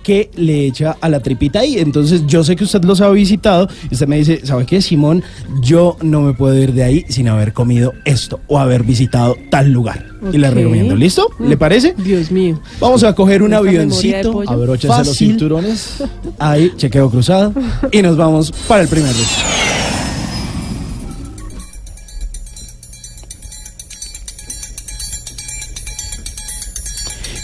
qué 0.05 0.29
le 0.35 0.67
echa 0.67 0.95
a 1.01 1.09
la 1.09 1.19
tripita 1.19 1.61
ahí. 1.61 1.79
Entonces, 1.79 2.21
yo 2.27 2.43
sé 2.43 2.55
que 2.55 2.63
usted 2.63 2.83
los 2.83 3.01
ha 3.01 3.09
visitado 3.09 3.67
y 3.89 3.95
usted 3.95 4.07
me 4.07 4.17
dice, 4.19 4.41
¿sabe 4.45 4.63
qué, 4.67 4.79
Simón? 4.79 5.23
Yo 5.61 5.97
no 6.03 6.21
me 6.21 6.33
puedo 6.33 6.55
ir 6.61 6.73
de 6.73 6.83
ahí 6.83 7.05
sin 7.09 7.27
haber 7.27 7.53
comido 7.53 7.91
esto 8.05 8.39
o 8.47 8.59
haber 8.59 8.83
visitado 8.83 9.35
tal 9.49 9.71
lugar. 9.71 10.05
Y 10.31 10.37
le 10.37 10.51
recomiendo. 10.51 10.95
¿Listo? 10.95 11.27
¿Le 11.39 11.55
Mm. 11.55 11.59
parece? 11.59 11.95
Dios 11.97 12.29
mío. 12.31 12.59
Vamos 12.79 13.03
a 13.03 13.13
coger 13.13 13.41
un 13.41 13.53
Esta 13.53 13.57
avioncito. 13.57 14.43
abróchense 14.47 15.03
los 15.05 15.17
cinturones. 15.17 16.03
Ahí, 16.37 16.71
chequeo 16.77 17.09
cruzado. 17.09 17.51
Y 17.91 18.01
nos 18.03 18.15
vamos 18.15 18.51
para 18.67 18.83
el 18.83 18.87
primer 18.87 19.09
destino. 19.13 19.45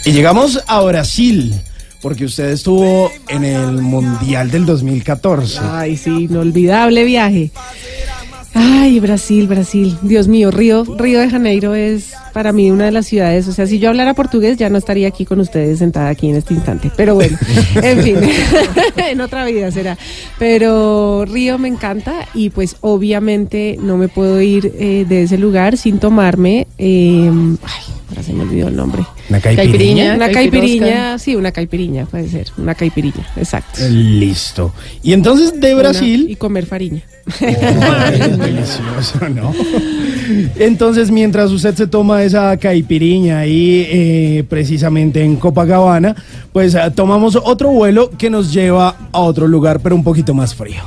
Y 0.04 0.12
llegamos 0.12 0.60
a 0.66 0.80
Brasil, 0.82 1.54
porque 2.02 2.24
usted 2.24 2.50
estuvo 2.50 3.10
en 3.28 3.44
el 3.44 3.80
Mundial 3.80 4.50
del 4.50 4.66
2014. 4.66 5.60
Ay, 5.62 5.96
sí, 5.96 6.24
inolvidable 6.24 7.04
viaje. 7.04 7.50
Ay, 8.54 9.00
Brasil, 9.00 9.46
Brasil. 9.46 9.96
Dios 10.02 10.28
mío, 10.28 10.50
Río, 10.50 10.84
Río 10.84 11.20
de 11.20 11.30
Janeiro 11.30 11.74
es 11.74 12.12
para 12.34 12.52
mí 12.52 12.70
una 12.70 12.84
de 12.86 12.92
las 12.92 13.06
ciudades. 13.06 13.48
O 13.48 13.52
sea, 13.52 13.66
si 13.66 13.78
yo 13.78 13.88
hablara 13.88 14.12
portugués 14.12 14.58
ya 14.58 14.68
no 14.68 14.76
estaría 14.76 15.08
aquí 15.08 15.24
con 15.24 15.40
ustedes 15.40 15.78
sentada 15.78 16.10
aquí 16.10 16.28
en 16.28 16.36
este 16.36 16.52
instante. 16.52 16.90
Pero 16.94 17.14
bueno, 17.14 17.38
en 17.76 18.02
fin, 18.02 18.16
en 18.96 19.20
otra 19.20 19.46
vida 19.46 19.70
será. 19.70 19.96
Pero 20.38 21.24
Río 21.24 21.58
me 21.58 21.68
encanta 21.68 22.28
y 22.34 22.50
pues 22.50 22.76
obviamente 22.80 23.78
no 23.80 23.96
me 23.96 24.08
puedo 24.08 24.40
ir 24.42 24.72
eh, 24.78 25.06
de 25.08 25.22
ese 25.22 25.38
lugar 25.38 25.78
sin 25.78 25.98
tomarme. 25.98 26.66
eh, 26.76 27.30
ay, 27.30 27.94
ahora 28.10 28.22
se 28.22 28.32
me 28.34 28.42
olvidó 28.42 28.68
el 28.68 28.76
nombre. 28.76 29.02
Una 29.32 29.40
caipirinha. 29.40 30.14
Una 30.14 30.30
caipiriña, 30.30 31.18
sí, 31.18 31.34
una 31.36 31.52
caipiriña 31.52 32.04
puede 32.06 32.28
ser. 32.28 32.48
Una 32.58 32.74
caipiriña, 32.74 33.26
exacto. 33.36 33.80
Listo. 33.88 34.74
Y 35.02 35.14
entonces 35.14 35.58
de 35.58 35.72
Una- 35.74 35.82
Brasil. 35.90 36.26
y 36.28 36.36
comer 36.36 36.66
fariña. 36.66 37.00
Ay, 37.40 38.18
delicioso, 38.38 39.28
¿no? 39.34 39.54
Entonces, 40.56 41.10
mientras 41.10 41.50
usted 41.50 41.74
se 41.74 41.86
toma 41.86 42.22
esa 42.24 42.56
caipiriña 42.58 43.38
ahí, 43.38 43.86
eh, 43.88 44.44
precisamente 44.48 45.22
en 45.24 45.36
Copacabana, 45.36 46.14
pues 46.52 46.74
ah, 46.74 46.90
tomamos 46.90 47.36
otro 47.36 47.70
vuelo 47.70 48.10
que 48.18 48.28
nos 48.28 48.52
lleva 48.52 48.96
a 49.12 49.20
otro 49.20 49.46
lugar, 49.48 49.80
pero 49.80 49.94
un 49.94 50.04
poquito 50.04 50.34
más 50.34 50.54
frío. 50.54 50.82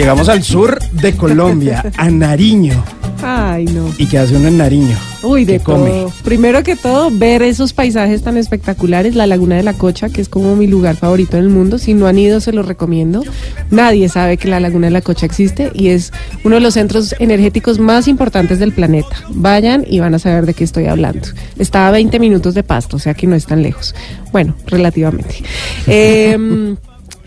Llegamos 0.00 0.30
al 0.30 0.42
sur 0.42 0.78
de 0.92 1.14
Colombia, 1.14 1.92
a 1.98 2.08
Nariño. 2.08 2.82
Ay, 3.22 3.66
no. 3.66 3.92
¿Y 3.98 4.06
qué 4.06 4.16
hace 4.16 4.34
uno 4.34 4.48
en 4.48 4.56
Nariño? 4.56 4.96
Uy, 5.22 5.44
de 5.44 5.58
¿Qué 5.58 5.64
come? 5.64 5.90
todo. 5.90 6.12
Primero 6.24 6.62
que 6.62 6.74
todo, 6.74 7.10
ver 7.12 7.42
esos 7.42 7.74
paisajes 7.74 8.22
tan 8.22 8.38
espectaculares, 8.38 9.14
la 9.14 9.26
Laguna 9.26 9.56
de 9.56 9.62
la 9.62 9.74
Cocha, 9.74 10.08
que 10.08 10.22
es 10.22 10.30
como 10.30 10.56
mi 10.56 10.66
lugar 10.66 10.96
favorito 10.96 11.36
en 11.36 11.42
el 11.42 11.50
mundo. 11.50 11.76
Si 11.76 11.92
no 11.92 12.06
han 12.06 12.18
ido, 12.18 12.40
se 12.40 12.54
los 12.54 12.66
recomiendo. 12.66 13.22
Nadie 13.70 14.08
sabe 14.08 14.38
que 14.38 14.48
la 14.48 14.58
Laguna 14.58 14.86
de 14.86 14.92
la 14.92 15.02
Cocha 15.02 15.26
existe 15.26 15.70
y 15.74 15.88
es 15.88 16.14
uno 16.44 16.54
de 16.54 16.62
los 16.62 16.72
centros 16.72 17.14
energéticos 17.18 17.78
más 17.78 18.08
importantes 18.08 18.58
del 18.58 18.72
planeta. 18.72 19.14
Vayan 19.28 19.84
y 19.86 20.00
van 20.00 20.14
a 20.14 20.18
saber 20.18 20.46
de 20.46 20.54
qué 20.54 20.64
estoy 20.64 20.86
hablando. 20.86 21.28
Está 21.58 21.88
a 21.88 21.90
20 21.90 22.18
minutos 22.20 22.54
de 22.54 22.62
pasto, 22.62 22.96
o 22.96 23.00
sea 23.00 23.12
que 23.12 23.26
no 23.26 23.36
es 23.36 23.44
tan 23.44 23.62
lejos. 23.62 23.94
Bueno, 24.32 24.54
relativamente. 24.66 25.34
Em, 25.86 26.76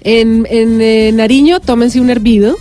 en, 0.04 0.48
en 0.50 0.82
eh, 0.82 1.12
Nariño, 1.14 1.60
tómense 1.60 2.00
un 2.00 2.10
hervido. 2.10 2.56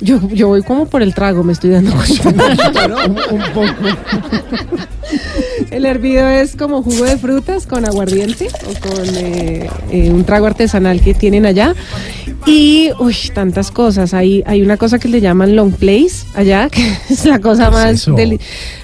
Yo, 0.00 0.20
yo 0.28 0.48
voy 0.48 0.62
como 0.62 0.86
por 0.86 1.02
el 1.02 1.14
trago, 1.14 1.44
me 1.44 1.52
estoy 1.52 1.70
dando 1.70 1.92
cuenta. 1.94 2.28
un, 3.06 3.18
un 3.38 3.52
poco. 3.52 3.74
El 5.70 5.86
hervido 5.86 6.28
es 6.28 6.56
como 6.56 6.82
jugo 6.82 7.04
de 7.04 7.16
frutas 7.16 7.66
con 7.66 7.84
aguardiente 7.84 8.48
o 8.68 8.88
con 8.88 9.06
eh, 9.16 9.68
eh, 9.90 10.10
un 10.10 10.24
trago 10.24 10.46
artesanal 10.46 11.00
que 11.00 11.14
tienen 11.14 11.46
allá. 11.46 11.74
Y, 12.46 12.90
uy, 12.98 13.16
tantas 13.32 13.70
cosas. 13.70 14.12
Hay, 14.12 14.42
hay 14.46 14.60
una 14.62 14.76
cosa 14.76 14.98
que 14.98 15.08
le 15.08 15.20
llaman 15.22 15.56
long 15.56 15.72
place 15.72 16.26
allá, 16.34 16.68
que 16.70 16.82
es 17.08 17.24
la 17.24 17.38
cosa 17.40 17.70
más 17.70 18.06
deli- 18.06 18.38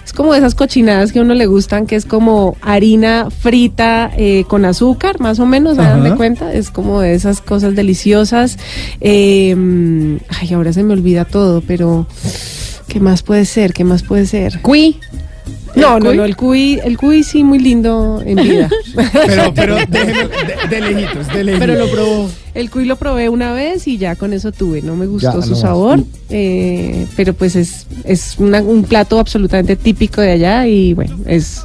Es 0.05 0.12
como 0.14 0.33
de 0.33 0.38
esas 0.38 0.55
cochinadas 0.55 1.12
que 1.12 1.19
a 1.19 1.23
uno 1.23 1.35
le 1.35 1.45
gustan, 1.47 1.87
que 1.87 1.95
es 1.97 2.07
como 2.07 2.57
harina 2.62 3.29
frita 3.31 4.11
eh, 4.16 4.45
con 4.49 4.64
azúcar, 4.64 5.21
más 5.21 5.38
o 5.40 5.47
menos, 5.47 5.77
¿se 5.77 5.83
dan 5.83 6.01
Ajá. 6.01 6.09
de 6.11 6.16
cuenta? 6.16 6.53
Es 6.55 6.71
como 6.71 7.01
de 7.03 7.14
esas 7.14 7.40
cosas 7.43 7.77
deliciosas. 7.77 8.57
Eh, 9.03 9.55
mm, 9.55 10.16
ay, 10.40 10.55
ahora 10.55 10.73
se 10.73 10.83
me 10.83 10.95
olvida 10.95 11.27
todo, 11.27 11.61
pero 11.61 12.07
¿qué 12.88 12.99
más 12.99 13.23
puede 13.23 13.45
ser? 13.45 13.75
¿Qué 13.75 13.85
más 13.85 14.03
puede 14.03 14.25
ser? 14.27 14.61
Cui. 14.62 14.97
No, 15.77 15.97
¿El 15.99 16.03
no, 16.03 16.09
cuy? 16.11 16.17
no, 16.17 16.25
el 16.25 16.37
cuy, 16.37 16.81
el 16.85 16.97
cuy 16.99 17.23
sí 17.23 17.45
muy 17.45 17.59
lindo 17.59 18.23
en 18.25 18.37
vida. 18.37 18.69
Pero, 19.27 19.55
pero 19.55 19.77
déjeme, 19.89 20.29
de, 20.29 20.69
de 20.69 20.81
lejitos, 20.81 21.29
de 21.29 21.45
lejitos. 21.45 21.67
Pero 21.69 21.79
lo 21.85 21.91
probó. 21.91 22.31
El 22.55 22.71
cuy 22.71 22.85
lo 22.85 22.97
probé 22.97 23.29
una 23.29 23.53
vez 23.53 23.87
y 23.87 23.97
ya 23.99 24.17
con 24.17 24.33
eso 24.33 24.51
tuve. 24.51 24.83
No 24.83 24.97
me 24.97 25.07
gustó 25.07 25.41
su 25.43 25.55
sabor, 25.55 26.01
eh, 26.29 27.07
pero 27.17 27.33
pues 27.35 27.55
es, 27.55 27.87
es 28.05 28.35
una- 28.39 28.63
un 28.63 28.83
plato 28.85 29.19
absolutamente 29.21 29.77
típico 29.77 30.21
de 30.21 30.33
allá 30.33 30.67
y 30.67 30.93
bueno, 30.95 31.17
es 31.27 31.63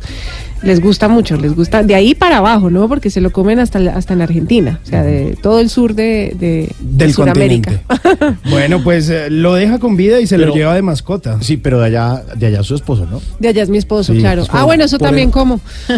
les 0.65 0.81
gusta 0.81 1.07
mucho, 1.07 1.37
les 1.37 1.55
gusta 1.55 1.83
de 1.83 1.95
ahí 1.95 2.13
para 2.15 2.37
abajo, 2.37 2.69
¿no? 2.69 2.89
Porque 2.89 3.09
se 3.09 3.21
lo 3.21 3.31
comen 3.31 3.59
hasta, 3.59 3.79
hasta 3.95 4.13
en 4.13 4.21
Argentina, 4.21 4.79
o 4.83 4.87
sea, 4.87 5.03
de 5.03 5.37
todo 5.41 5.59
el 5.59 5.69
sur 5.69 5.93
de, 5.93 6.35
de, 6.39 6.69
de 6.79 7.13
Sudamérica. 7.13 7.79
continente. 7.87 8.37
bueno, 8.49 8.83
pues 8.83 9.09
eh, 9.09 9.29
lo 9.29 9.53
deja 9.53 9.79
con 9.79 9.95
vida 9.95 10.19
y 10.19 10.27
se 10.27 10.35
Pero- 10.37 10.49
lo 10.49 10.55
lleva 10.55 10.73
de 10.73 10.81
mascota. 10.81 11.37
Sí, 11.41 11.57
pero 11.57 11.79
de 11.79 11.85
allá, 11.85 12.23
de 12.35 12.47
allá 12.47 12.63
su 12.63 12.75
esposo, 12.75 13.05
¿no? 13.09 13.21
De 13.39 13.47
allá 13.47 13.63
es 13.63 13.69
mi 13.69 13.77
esposo, 13.77 14.13
Sí, 14.13 14.19
claro. 14.19 14.41
es 14.41 14.49
Ah, 14.51 14.63
bueno, 14.63 14.83
eso 14.83 14.97
también 14.97 15.27
el- 15.29 15.33
como. 15.33 15.59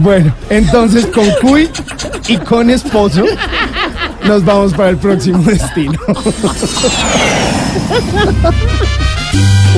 Bueno, 0.00 0.34
entonces 0.50 1.06
con 1.06 1.24
Cuy 1.40 1.68
y 2.28 2.36
con 2.36 2.68
esposo 2.70 3.24
nos 4.26 4.44
vamos 4.44 4.72
para 4.74 4.90
el 4.90 4.96
próximo 4.98 5.42
destino. 5.42 5.98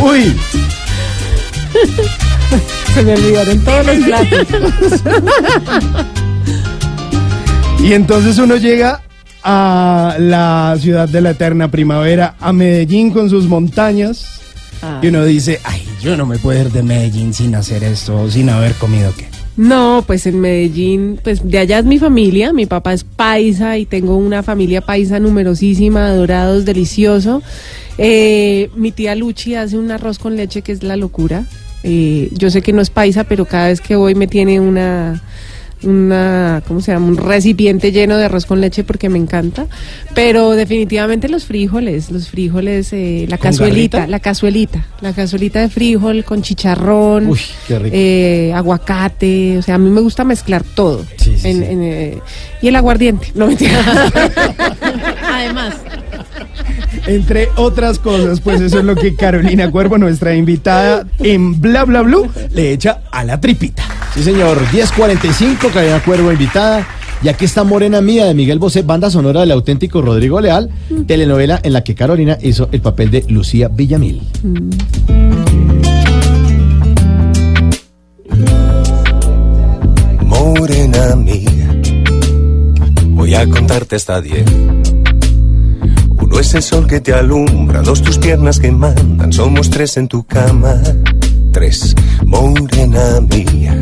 Uy, 0.03 0.37
Se 2.95 3.03
me 3.03 3.15
olvidaron 3.15 3.65
todos 3.65 3.87
los 3.87 3.97
platos. 3.97 4.47
y 7.81 7.93
entonces 7.93 8.39
uno 8.39 8.57
llega 8.57 9.01
a 9.43 10.17
la 10.19 10.77
ciudad 10.81 11.09
de 11.09 11.21
la 11.21 11.31
eterna 11.31 11.71
primavera, 11.71 12.35
a 12.41 12.53
Medellín 12.53 13.11
con 13.11 13.31
sus 13.31 13.47
montañas, 13.47 14.41
y 15.03 15.07
uno 15.09 15.25
dice, 15.25 15.61
ay, 15.65 15.87
yo 16.03 16.17
no 16.17 16.27
me 16.27 16.39
puedo 16.39 16.61
ir 16.61 16.71
de 16.73 16.83
Medellín 16.83 17.33
sin 17.33 17.55
hacer 17.55 17.85
esto, 17.85 18.31
sin 18.31 18.51
haber 18.51 18.75
comido 18.75 19.13
qué. 19.17 19.30
No, 19.61 20.05
pues 20.07 20.25
en 20.27 20.41
Medellín, 20.41 21.21
pues 21.23 21.47
de 21.47 21.59
allá 21.59 21.81
es 21.81 21.85
mi 21.85 21.99
familia, 21.99 22.51
mi 22.55 22.65
papá 22.65 22.95
es 22.95 23.05
paisa 23.05 23.77
y 23.77 23.85
tengo 23.85 24.17
una 24.17 24.43
familia 24.43 24.81
paisa 24.81 25.21
numerosísima, 25.21 26.07
adorados, 26.07 26.65
delicioso. 26.65 27.43
Eh, 27.99 28.71
mi 28.75 28.91
tía 28.91 29.15
Luchi 29.15 29.57
hace 29.57 29.77
un 29.77 29.91
arroz 29.91 30.19
con 30.19 30.35
leche 30.35 30.63
que 30.63 30.73
es 30.73 30.83
la 30.83 30.97
locura. 30.97 31.45
Eh, 31.83 32.31
yo 32.33 32.49
sé 32.49 32.63
que 32.63 32.73
no 32.73 32.81
es 32.81 32.89
paisa, 32.89 33.25
pero 33.25 33.45
cada 33.45 33.69
vez 33.69 33.83
que 33.83 33.97
voy 33.97 34.15
me 34.15 34.27
tiene 34.27 34.61
una, 34.61 35.23
una, 35.83 36.63
¿cómo 36.67 36.81
se 36.81 36.93
llama? 36.93 37.07
Un 37.07 37.17
recipiente 37.17 37.93
lleno 37.93 38.17
de 38.17 38.25
arroz 38.27 38.47
con 38.47 38.61
leche 38.61 38.85
porque 38.85 39.09
me 39.09 39.19
encanta. 39.19 39.67
Pero 40.15 40.51
definitivamente 40.53 41.29
los 41.29 41.45
frijoles, 41.45 42.11
los 42.11 42.29
frijoles, 42.29 42.93
eh, 42.93 43.27
la 43.29 43.39
¿Con 43.39 43.45
cazuelita, 43.49 43.99
garrita? 43.99 44.11
la 44.11 44.21
cazuelita, 44.21 44.87
la 45.01 45.13
cazuelita 45.13 45.61
de 45.61 45.69
frijol 45.69 46.25
con 46.25 46.43
chicharrón, 46.43 47.29
Uy, 47.29 47.41
qué 47.69 47.79
rico. 47.79 47.97
eh, 47.97 48.53
aguacate, 48.55 49.59
o 49.59 49.63
sea, 49.63 49.77
a 49.77 49.79
mí 49.79 49.89
me 49.91 50.01
gusta 50.01 50.25
mezclar 50.25 50.63
todo. 50.63 51.05
Sí, 51.17 51.35
sí, 51.39 51.49
En- 51.49 51.59
sí. 51.59 51.65
en, 51.71 51.83
eh, 51.83 52.19
y 52.63 52.69
el 52.69 52.77
aguardiente, 52.77 53.33
no 53.35 53.47
mentira. 53.47 53.81
Además, 55.33 55.75
Entre 57.07 57.49
otras 57.57 57.99
cosas, 57.99 58.41
pues 58.41 58.61
eso 58.61 58.79
es 58.79 58.85
lo 58.85 58.95
que 58.95 59.15
Carolina 59.15 59.71
Cuervo, 59.71 59.99
nuestra 59.99 60.35
invitada 60.35 61.07
en 61.19 61.61
Bla 61.61 61.85
Bla 61.85 62.03
Blue, 62.03 62.29
le 62.53 62.73
echa 62.73 63.03
a 63.11 63.25
la 63.25 63.41
tripita. 63.41 63.85
Sí, 64.15 64.23
señor. 64.23 64.61
1045, 64.73 65.69
Carolina 65.69 66.03
Cuervo 66.03 66.33
invitada. 66.33 66.87
Y 67.23 67.29
aquí 67.29 67.45
está 67.45 67.65
Morena 67.65 68.01
Mía 68.01 68.25
de 68.25 68.35
Miguel 68.35 68.59
Bosé, 68.59 68.83
banda 68.83 69.11
sonora 69.11 69.41
del 69.41 69.53
auténtico 69.53 70.01
Rodrigo 70.01 70.41
Leal, 70.41 70.71
telenovela 71.07 71.61
en 71.63 71.75
la 71.75 71.85
que 71.85 71.95
Carolina 71.95 72.39
hizo 72.41 72.71
el 72.73 72.81
papel 72.81 73.11
de 73.11 73.25
Lucía 73.29 73.69
Villamil. 73.69 74.23
Morena 80.25 81.15
mía, 81.17 81.83
voy 83.09 83.35
a 83.35 83.47
contarte 83.51 83.97
hasta 83.97 84.23
diez. 84.23 84.47
Uno 86.21 86.39
es 86.39 86.55
el 86.55 86.63
sol 86.63 86.87
que 86.87 87.01
te 87.01 87.13
alumbra, 87.13 87.83
dos 87.83 88.03
tus 88.03 88.19
piernas 88.19 88.61
que 88.61 88.71
mandan, 88.71 89.33
somos 89.33 89.71
tres 89.71 89.97
en 89.97 90.09
tu 90.09 90.25
cama. 90.25 90.81
Tres, 91.53 91.95
morena 92.25 93.21
mía. 93.21 93.81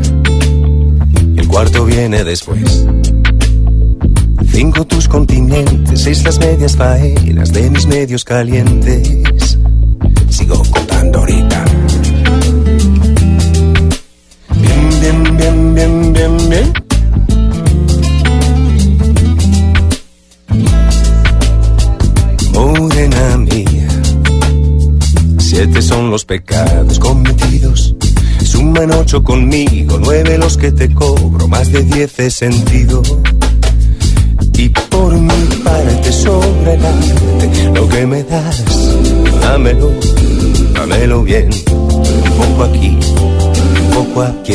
El 1.35 1.47
cuarto 1.47 1.85
viene 1.85 2.23
después. 2.23 2.85
Cinco 4.51 4.85
tus 4.85 5.07
continentes, 5.07 6.01
seis 6.01 6.23
las 6.23 6.39
medias 6.39 6.75
faenas 6.75 7.53
de 7.53 7.69
mis 7.69 7.85
medios 7.85 8.23
calientes. 8.25 9.57
Sigo 10.29 10.61
contando 10.71 11.19
ahorita. 11.19 11.48
Siete 25.59 25.81
son 25.81 26.09
los 26.09 26.23
pecados 26.23 26.97
cometidos. 26.99 27.93
Suman 28.45 28.93
ocho 28.93 29.21
conmigo, 29.21 29.99
nueve 29.99 30.37
los 30.37 30.55
que 30.55 30.71
te 30.71 30.93
cobro, 30.93 31.49
más 31.49 31.69
de 31.69 31.83
diez 31.83 32.17
he 32.17 32.31
sentido. 32.31 33.01
Y 34.53 34.69
por 34.69 35.13
mi 35.19 35.45
parte 35.61 36.13
sobre 36.13 36.75
arte, 36.75 37.71
lo 37.73 37.89
que 37.89 38.07
me 38.07 38.23
das, 38.23 38.63
dámelo, 39.41 39.91
dámelo 40.75 41.23
bien. 41.23 41.49
Un 41.69 42.37
poco 42.37 42.63
aquí, 42.63 42.97
un 43.81 43.89
poco 43.93 44.21
aquí. 44.21 44.53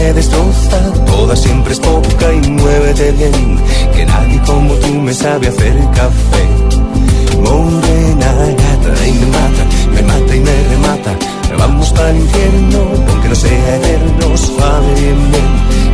Me 0.00 0.12
destroza. 0.14 0.78
Toda 1.06 1.36
siempre 1.36 1.72
es 1.72 1.80
poca 1.80 2.32
y 2.32 2.50
muévete 2.50 3.12
bien, 3.12 3.58
que 3.94 4.04
nadie 4.06 4.40
como 4.46 4.74
tú 4.74 4.92
me 5.06 5.12
sabe 5.12 5.48
hacer 5.48 5.76
café. 5.94 6.44
Morena 7.44 8.30
gata 8.62 9.06
y 9.06 9.12
me 9.20 9.26
mata, 9.36 9.62
me 9.94 10.02
mata 10.02 10.36
y 10.36 10.40
me 10.40 10.56
remata. 10.72 11.12
Vamos 11.58 11.90
para 11.92 12.10
el 12.10 12.16
infierno, 12.16 12.78
aunque 13.08 13.28
no 13.28 13.34
sea 13.34 13.76
eterno, 13.76 14.36
suave 14.36 14.94
bien, 14.96 15.20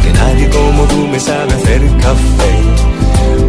que 0.02 0.12
nadie 0.12 0.48
como 0.50 0.82
tú 0.84 0.98
me 1.12 1.20
sabe 1.20 1.52
hacer 1.58 1.82
café. 2.04 2.52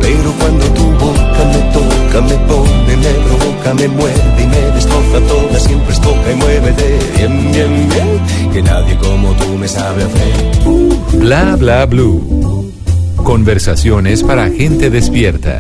Pero 0.08 0.32
cuando 0.39 0.65
tu 0.67 0.84
boca 1.06 1.41
me 1.52 1.60
toca, 1.74 2.22
me 2.22 2.38
pone, 2.48 2.96
me 2.96 3.12
provoca, 3.26 3.74
me 3.74 3.88
muerde 3.89 4.41
y 4.41 4.48
me 4.48 4.62
destroza 4.74 5.20
toda, 5.28 5.60
siempre 5.60 5.93
es 5.93 6.00
toca 6.00 6.32
y 6.32 6.36
muévete 6.36 7.00
bien, 7.17 7.52
bien, 7.52 7.89
bien, 7.89 8.52
que 8.54 8.62
nadie 8.63 8.98
como 9.00 9.34
tú 9.34 9.58
me 9.58 9.67
sabe 9.67 10.04
hacer. 10.06 11.20
Bla 11.20 11.58
bla 11.58 11.86
blue. 11.86 12.72
Conversaciones 13.17 14.24
para 14.24 14.50
gente 14.50 14.89
despierta. 14.89 15.60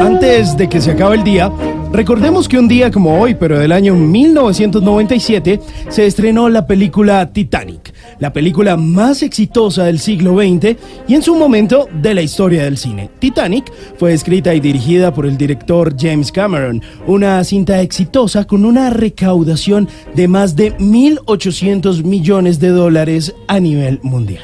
Antes 0.00 0.56
de 0.56 0.68
que 0.70 0.80
se 0.80 0.92
acabe 0.92 1.16
el 1.16 1.24
día, 1.24 1.52
recordemos 1.92 2.48
que 2.48 2.58
un 2.58 2.68
día 2.68 2.90
como 2.90 3.20
hoy, 3.20 3.34
pero 3.34 3.58
del 3.58 3.72
año 3.72 3.94
1997, 3.94 5.60
se 5.90 6.06
estrenó 6.06 6.48
la 6.48 6.66
película 6.66 7.30
Titanic, 7.30 7.87
la 8.18 8.32
película 8.32 8.76
más 8.76 9.22
exitosa 9.22 9.84
del 9.84 9.98
siglo 9.98 10.36
XX 10.36 10.76
y 11.06 11.14
en 11.14 11.22
su 11.22 11.34
momento 11.34 11.88
de 12.02 12.14
la 12.14 12.22
historia 12.22 12.64
del 12.64 12.76
cine. 12.76 13.10
Titanic 13.18 13.72
fue 13.96 14.12
escrita 14.12 14.54
y 14.54 14.60
dirigida 14.60 15.12
por 15.12 15.26
el 15.26 15.36
director 15.36 15.94
James 15.98 16.32
Cameron, 16.32 16.82
una 17.06 17.42
cinta 17.44 17.80
exitosa 17.80 18.46
con 18.46 18.64
una 18.64 18.90
recaudación 18.90 19.88
de 20.14 20.28
más 20.28 20.56
de 20.56 20.76
1.800 20.76 22.02
millones 22.04 22.58
de 22.60 22.68
dólares 22.68 23.34
a 23.46 23.60
nivel 23.60 24.00
mundial. 24.02 24.42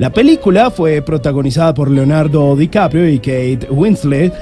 La 0.00 0.10
película 0.10 0.70
fue 0.70 1.02
protagonizada 1.02 1.74
por 1.74 1.90
Leonardo 1.90 2.56
DiCaprio 2.56 3.06
y 3.06 3.18
Kate 3.18 3.68
Winslet. 3.70 4.32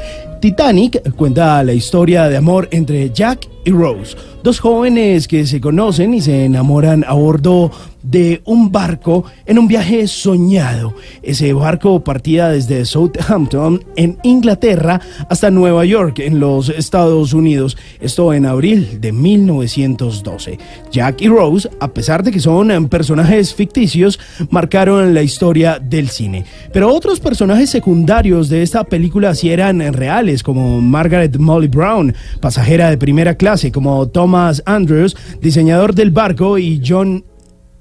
Titanic 0.40 1.16
cuenta 1.16 1.64
la 1.64 1.72
historia 1.72 2.28
de 2.28 2.36
amor 2.36 2.68
entre 2.70 3.10
Jack 3.10 3.48
y 3.64 3.72
Rose, 3.72 4.16
dos 4.42 4.60
jóvenes 4.60 5.28
que 5.28 5.46
se 5.46 5.60
conocen 5.60 6.14
y 6.14 6.20
se 6.20 6.44
enamoran 6.44 7.04
a 7.06 7.14
bordo 7.14 7.70
de 8.02 8.40
un 8.44 8.70
barco 8.70 9.24
en 9.44 9.58
un 9.58 9.68
viaje 9.68 10.06
soñado. 10.06 10.94
Ese 11.22 11.52
barco 11.52 12.02
partía 12.02 12.48
desde 12.48 12.84
Southampton 12.84 13.84
en 13.96 14.18
Inglaterra 14.22 15.00
hasta 15.28 15.50
Nueva 15.50 15.84
York 15.84 16.20
en 16.20 16.40
los 16.40 16.68
Estados 16.68 17.32
Unidos. 17.32 17.76
Esto 18.00 18.32
en 18.32 18.46
abril 18.46 19.00
de 19.00 19.12
1912. 19.12 20.58
Jack 20.90 21.20
y 21.22 21.28
Rose, 21.28 21.68
a 21.80 21.88
pesar 21.88 22.22
de 22.22 22.30
que 22.30 22.40
son 22.40 22.70
eh, 22.70 22.80
personajes 22.88 23.54
ficticios, 23.54 24.18
marcaron 24.50 25.12
la 25.12 25.22
historia 25.22 25.78
del 25.78 26.08
cine. 26.08 26.44
Pero 26.72 26.92
otros 26.92 27.20
personajes 27.20 27.70
secundarios 27.70 28.48
de 28.48 28.62
esta 28.62 28.84
película 28.84 29.34
sí 29.34 29.50
eran 29.50 29.92
reales, 29.92 30.42
como 30.42 30.80
Margaret 30.80 31.36
Molly 31.36 31.68
Brown, 31.68 32.14
pasajera 32.40 32.90
de 32.90 32.98
primera 32.98 33.34
clase, 33.34 33.72
como 33.72 34.08
Thomas 34.28 34.62
Andrews, 34.66 35.16
diseñador 35.40 35.94
del 35.94 36.10
barco, 36.10 36.58
y 36.58 36.82
John 36.86 37.24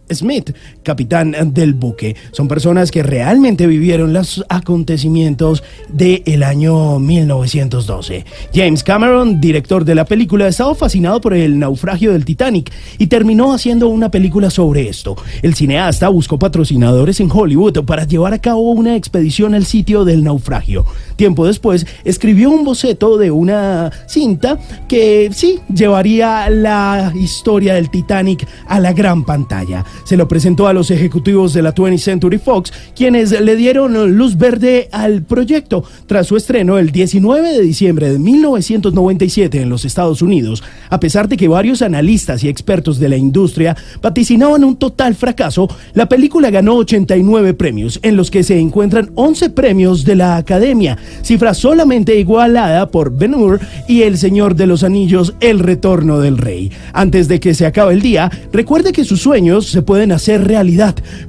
Smith, 0.10 0.56
capitán 0.88 1.36
del 1.54 1.74
buque. 1.74 2.16
Son 2.32 2.48
personas 2.48 2.92
que 2.92 3.04
realmente 3.04 3.68
vivieron 3.68 4.14
los 4.14 4.46
acontecimientos 4.48 5.62
del 5.90 6.44
año 6.44 6.98
1912. 6.98 8.26
James 8.56 8.86
Cameron, 8.86 9.42
director 9.42 9.84
de 9.84 9.96
la 9.96 10.06
película, 10.06 10.48
estaba 10.48 10.74
fascinado 10.76 11.20
por 11.20 11.34
el 11.34 11.60
naufragio 11.60 12.14
del 12.14 12.24
Titanic 12.24 12.72
y 12.98 13.08
terminó 13.08 13.54
haciendo 13.54 13.90
una 13.90 14.10
película 14.10 14.50
sobre 14.50 14.88
esto. 14.88 15.18
El 15.42 15.56
cineasta 15.56 16.08
buscó 16.08 16.40
patrocinadores 16.40 17.20
en 17.20 17.30
Hollywood 17.30 17.84
para 17.84 18.06
llevar 18.06 18.34
a 18.34 18.40
cabo 18.40 18.72
una 18.72 18.96
expedición 18.96 19.56
al 19.56 19.66
sitio 19.66 20.06
del 20.06 20.24
naufragio. 20.24 20.86
Tiempo 21.18 21.46
después, 21.46 21.86
escribió 22.06 22.50
un 22.50 22.64
boceto 22.64 23.18
de 23.18 23.30
una 23.30 23.92
cinta 24.08 24.58
que 24.88 25.32
sí 25.34 25.60
llevaría 25.68 26.50
la 26.50 27.12
historia 27.14 27.74
del 27.74 27.90
Titanic 27.90 28.48
a 28.68 28.80
la 28.80 28.94
gran 28.94 29.26
pantalla 29.26 29.84
se 30.04 30.16
lo 30.18 30.28
presentó 30.28 30.68
a 30.68 30.74
los 30.78 30.92
ejecutivos 30.92 31.54
de 31.54 31.64
la 31.64 31.74
20th 31.74 31.98
Century 31.98 32.38
Fox, 32.38 32.72
quienes 32.96 33.32
le 33.32 33.56
dieron 33.56 34.16
luz 34.16 34.38
verde 34.38 34.90
al 34.92 35.24
proyecto. 35.24 35.84
Tras 36.06 36.28
su 36.28 36.38
estreno 36.38 36.78
el 36.78 36.92
19 36.92 37.52
de 37.52 37.62
diciembre 37.62 38.12
de 38.12 38.20
1997 38.20 39.60
en 39.60 39.70
los 39.70 39.86
Estados 39.86 40.22
Unidos, 40.22 40.64
a 40.92 41.00
pesar 41.00 41.28
de 41.28 41.36
que 41.36 41.48
varios 41.48 41.82
analistas 41.82 42.44
y 42.44 42.48
expertos 42.48 43.00
de 43.00 43.10
la 43.10 43.18
industria 43.18 43.76
vaticinaban 44.04 44.64
un 44.64 44.76
total 44.76 45.16
fracaso, 45.16 45.68
la 45.96 46.08
película 46.08 46.52
ganó 46.52 46.76
89 46.76 47.56
premios, 47.56 48.00
en 48.04 48.16
los 48.16 48.30
que 48.30 48.44
se 48.44 48.60
encuentran 48.60 49.10
11 49.16 49.50
premios 49.50 50.06
de 50.06 50.16
la 50.16 50.38
Academia, 50.38 51.00
cifra 51.24 51.56
solamente 51.56 52.20
igualada 52.20 52.92
por 52.92 53.18
Ben 53.18 53.34
Hur 53.34 53.60
y 53.88 54.04
El 54.04 54.20
Señor 54.20 54.56
de 54.56 54.68
los 54.68 54.84
Anillos, 54.84 55.34
El 55.40 55.58
Retorno 55.58 56.20
del 56.20 56.38
Rey. 56.38 56.72
Antes 56.94 57.28
de 57.28 57.40
que 57.40 57.56
se 57.56 57.66
acabe 57.66 57.94
el 57.94 58.02
día, 58.04 58.30
recuerde 58.54 58.92
que 58.92 59.06
sus 59.06 59.22
sueños 59.22 59.66
se 59.66 59.82
pueden 59.82 60.12
hacer 60.12 60.46
realidad, 60.46 60.67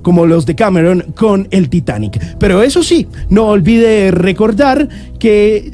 como 0.03 0.27
los 0.27 0.47
de 0.47 0.55
Cameron 0.55 1.05
con 1.17 1.49
el 1.51 1.69
Titanic. 1.69 2.37
Pero 2.39 2.63
eso 2.63 2.83
sí, 2.83 3.07
no 3.29 3.47
olvide 3.47 4.11
recordar 4.11 4.89
que 5.19 5.71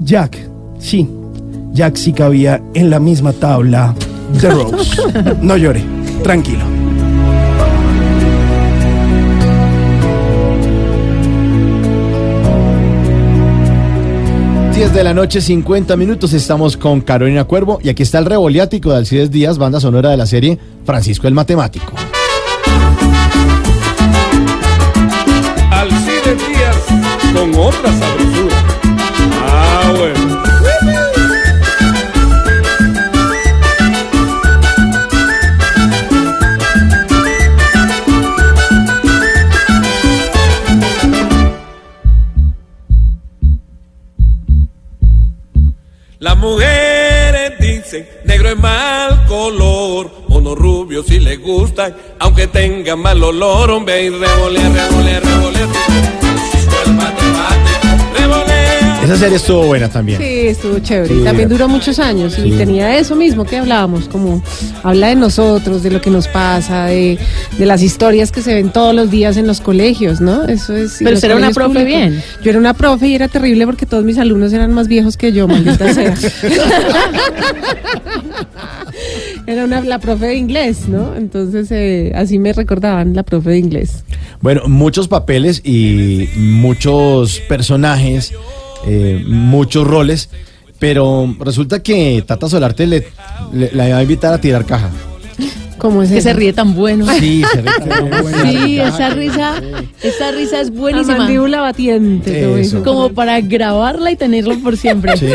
Jack, 0.00 0.38
sí, 0.78 1.08
Jack 1.72 1.96
sí 1.96 2.12
cabía 2.12 2.62
en 2.74 2.90
la 2.90 3.00
misma 3.00 3.32
tabla 3.32 3.94
de 4.40 4.50
Rose. 4.50 5.02
No 5.42 5.56
llore, 5.56 5.82
tranquilo. 6.22 6.76
10 14.76 14.92
de 14.92 15.04
la 15.04 15.14
noche, 15.14 15.40
50 15.40 15.96
minutos. 15.96 16.34
Estamos 16.34 16.76
con 16.76 17.00
Carolina 17.00 17.44
Cuervo 17.44 17.80
y 17.82 17.88
aquí 17.88 18.02
está 18.02 18.18
el 18.18 18.26
revoliático 18.26 18.90
de 18.90 18.98
Alcides 18.98 19.30
Díaz, 19.30 19.56
banda 19.56 19.80
sonora 19.80 20.10
de 20.10 20.18
la 20.18 20.26
serie 20.26 20.58
Francisco 20.84 21.26
el 21.26 21.32
Matemático. 21.32 21.94
Con 27.34 27.54
otra 27.54 27.92
sabrosura. 27.92 28.56
Ah, 29.42 29.92
bueno. 29.96 30.46
Las 46.18 46.36
mujeres 46.38 47.52
dicen 47.60 48.08
negro 48.24 48.48
es 48.48 48.58
mal 48.58 49.26
color, 49.26 50.10
mono 50.28 50.54
rubio 50.54 51.02
si 51.02 51.20
le 51.20 51.36
gustan, 51.36 51.94
aunque 52.18 52.46
tenga 52.46 52.96
mal 52.96 53.22
olor, 53.22 53.70
hombre, 53.70 54.04
y 54.04 54.10
revolea, 54.10 54.68
revolea, 54.68 55.20
revolea, 55.20 55.68
matemático. 56.92 58.45
Esa 59.06 59.16
serie 59.16 59.36
estuvo 59.36 59.66
buena 59.66 59.88
también. 59.88 60.20
Sí, 60.20 60.48
estuvo 60.48 60.78
chévere. 60.80 61.14
Sí. 61.14 61.20
Y 61.20 61.24
también 61.24 61.48
duró 61.48 61.68
muchos 61.68 61.98
años 61.98 62.36
y 62.42 62.50
tenía 62.52 62.96
eso 62.98 63.14
mismo 63.14 63.44
que 63.44 63.56
hablábamos, 63.56 64.08
como 64.08 64.42
habla 64.82 65.08
de 65.08 65.14
nosotros, 65.16 65.82
de 65.82 65.90
lo 65.90 66.00
que 66.00 66.10
nos 66.10 66.26
pasa, 66.28 66.86
de, 66.86 67.18
de 67.56 67.66
las 67.66 67.82
historias 67.82 68.32
que 68.32 68.42
se 68.42 68.54
ven 68.54 68.70
todos 68.70 68.94
los 68.94 69.10
días 69.10 69.36
en 69.36 69.46
los 69.46 69.60
colegios, 69.60 70.20
¿no? 70.20 70.44
Eso 70.44 70.74
es. 70.76 70.96
Pero 70.98 71.14
usted 71.14 71.28
era 71.28 71.36
una 71.36 71.50
profe 71.50 71.80
públicos. 71.80 71.86
bien. 71.88 72.22
Yo 72.42 72.50
era 72.50 72.58
una 72.58 72.74
profe 72.74 73.06
y 73.08 73.14
era 73.14 73.28
terrible 73.28 73.64
porque 73.66 73.86
todos 73.86 74.04
mis 74.04 74.18
alumnos 74.18 74.52
eran 74.52 74.72
más 74.72 74.88
viejos 74.88 75.16
que 75.16 75.32
yo, 75.32 75.46
maldita 75.46 75.92
sea. 75.94 76.14
Era 79.46 79.64
una, 79.64 79.80
la 79.82 79.98
profe 79.98 80.26
de 80.26 80.36
inglés, 80.36 80.88
¿no? 80.88 81.14
Entonces 81.14 81.68
eh, 81.70 82.12
así 82.14 82.38
me 82.38 82.52
recordaban 82.52 83.14
la 83.14 83.22
profe 83.22 83.50
de 83.50 83.58
inglés. 83.58 84.02
Bueno, 84.40 84.62
muchos 84.66 85.06
papeles 85.08 85.60
y 85.64 86.28
muchos 86.36 87.40
personajes, 87.40 88.32
eh, 88.86 89.22
muchos 89.26 89.86
roles, 89.86 90.28
pero 90.78 91.34
resulta 91.40 91.82
que 91.82 92.22
Tata 92.26 92.48
Solarte 92.48 92.86
le, 92.86 93.06
le- 93.52 93.70
la 93.72 93.84
a 93.96 94.02
invitar 94.02 94.32
a 94.32 94.38
tirar 94.40 94.64
caja. 94.64 94.90
¿Cómo 95.78 96.02
es 96.02 96.10
Que 96.10 96.18
eso? 96.18 96.28
se 96.28 96.34
ríe 96.34 96.52
tan 96.52 96.74
bueno. 96.74 97.06
Sí, 97.18 97.42
se 97.52 97.62
ve 97.62 97.70
que- 97.84 98.50
Sí, 98.64 98.80
esa 98.80 99.10
risa, 99.10 99.54
esa 100.02 100.30
risa 100.32 100.60
es 100.60 100.70
La 100.70 100.74
buenísima. 100.80 101.18
mandíbula 101.18 101.60
batiente. 101.60 102.42
como 102.44 102.56
Eso. 102.56 102.82
Como 102.82 103.08
para 103.10 103.40
grabarla 103.40 104.10
y 104.12 104.16
tenerlo 104.16 104.58
por 104.60 104.76
siempre. 104.76 105.16
Sí. 105.16 105.26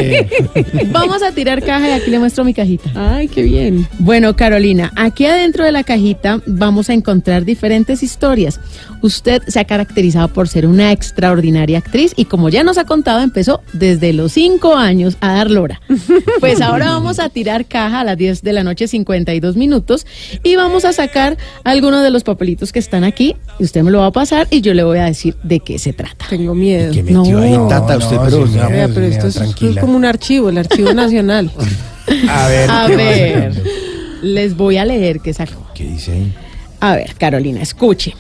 Vamos 0.92 1.22
a 1.24 1.32
tirar 1.32 1.64
caja 1.64 1.90
y 1.90 1.92
aquí 1.92 2.10
le 2.12 2.20
muestro 2.20 2.44
mi 2.44 2.54
cajita. 2.54 2.90
Ay, 2.96 3.28
qué 3.28 3.44
bien. 3.44 3.88
Bueno, 4.00 4.36
Carolina, 4.36 4.92
aquí 4.96 5.26
adentro 5.26 5.64
de 5.64 5.72
la 5.72 5.84
cajita 5.84 6.42
vamos 6.46 6.90
a 6.90 6.94
encontrar 6.94 7.46
diferentes 7.46 8.04
historias. 8.04 8.60
Usted 9.04 9.42
se 9.48 9.60
ha 9.60 9.66
caracterizado 9.66 10.28
por 10.28 10.48
ser 10.48 10.68
una 10.68 10.92
extraordinaria 10.92 11.80
actriz 11.80 12.14
y 12.16 12.26
como 12.26 12.50
ya 12.50 12.64
nos 12.64 12.78
ha 12.78 12.86
contado, 12.86 13.22
empezó 13.22 13.62
desde 13.74 14.14
los 14.14 14.32
5 14.34 14.76
años 14.76 15.18
a 15.22 15.34
dar 15.34 15.50
lora. 15.52 15.82
Pues 16.40 16.62
ahora 16.62 16.86
vamos 16.92 17.20
a 17.20 17.30
tirar 17.30 17.66
caja 17.66 18.00
a 18.02 18.04
las 18.04 18.18
10 18.18 18.42
de 18.42 18.54
la 18.54 18.64
noche, 18.64 18.88
52 18.88 19.56
minutos, 19.56 20.06
y 20.44 20.56
vamos 20.56 20.86
a 20.86 20.94
sacar 20.94 21.38
algunos 21.64 22.04
de 22.04 22.10
los 22.12 22.24
papelitos 22.24 22.72
que 22.72 22.80
están 22.80 23.04
aquí. 23.04 23.36
Y 23.60 23.64
usted 23.64 23.84
me 23.84 23.92
lo 23.92 24.00
va 24.00 24.08
a 24.08 24.12
pasar 24.12 24.48
y 24.50 24.62
yo 24.62 24.74
le 24.74 24.84
voy 24.84 25.00
a 25.00 25.06
decir 25.06 25.36
de 25.44 25.60
qué 25.60 25.80
se 25.80 25.94
trata. 25.94 26.26
Tengo 26.30 26.54
miedo. 26.56 26.94
¿Qué 26.94 27.04
metió 27.04 27.40
ahí 27.40 27.52
No, 27.52 27.68
Tata 27.68 27.98
usted? 27.98 28.18
pero, 28.24 28.48
sí, 28.48 28.54
Vea, 28.58 28.88
pero 28.88 29.06
esto 29.06 29.28
es, 29.28 29.40
como 29.80 29.96
un 29.96 30.06
archivo, 30.06 30.50
el 30.50 30.58
archivo 30.58 30.94
nacional. 30.94 31.52
A 32.30 32.48
ver, 32.48 32.70
A 32.70 32.88
¿qué 32.88 32.96
ver, 32.96 33.64
les 34.22 34.56
voy 34.58 34.78
a 34.78 34.86
leer 34.86 35.20
qué 35.22 35.34
sacó. 35.34 35.68
¿Qué 35.74 35.84
dice 35.86 36.12
ahí? 36.12 36.34
A 36.80 36.96
ver, 36.96 37.14
Carolina, 37.16 37.62
escuche. 37.62 38.14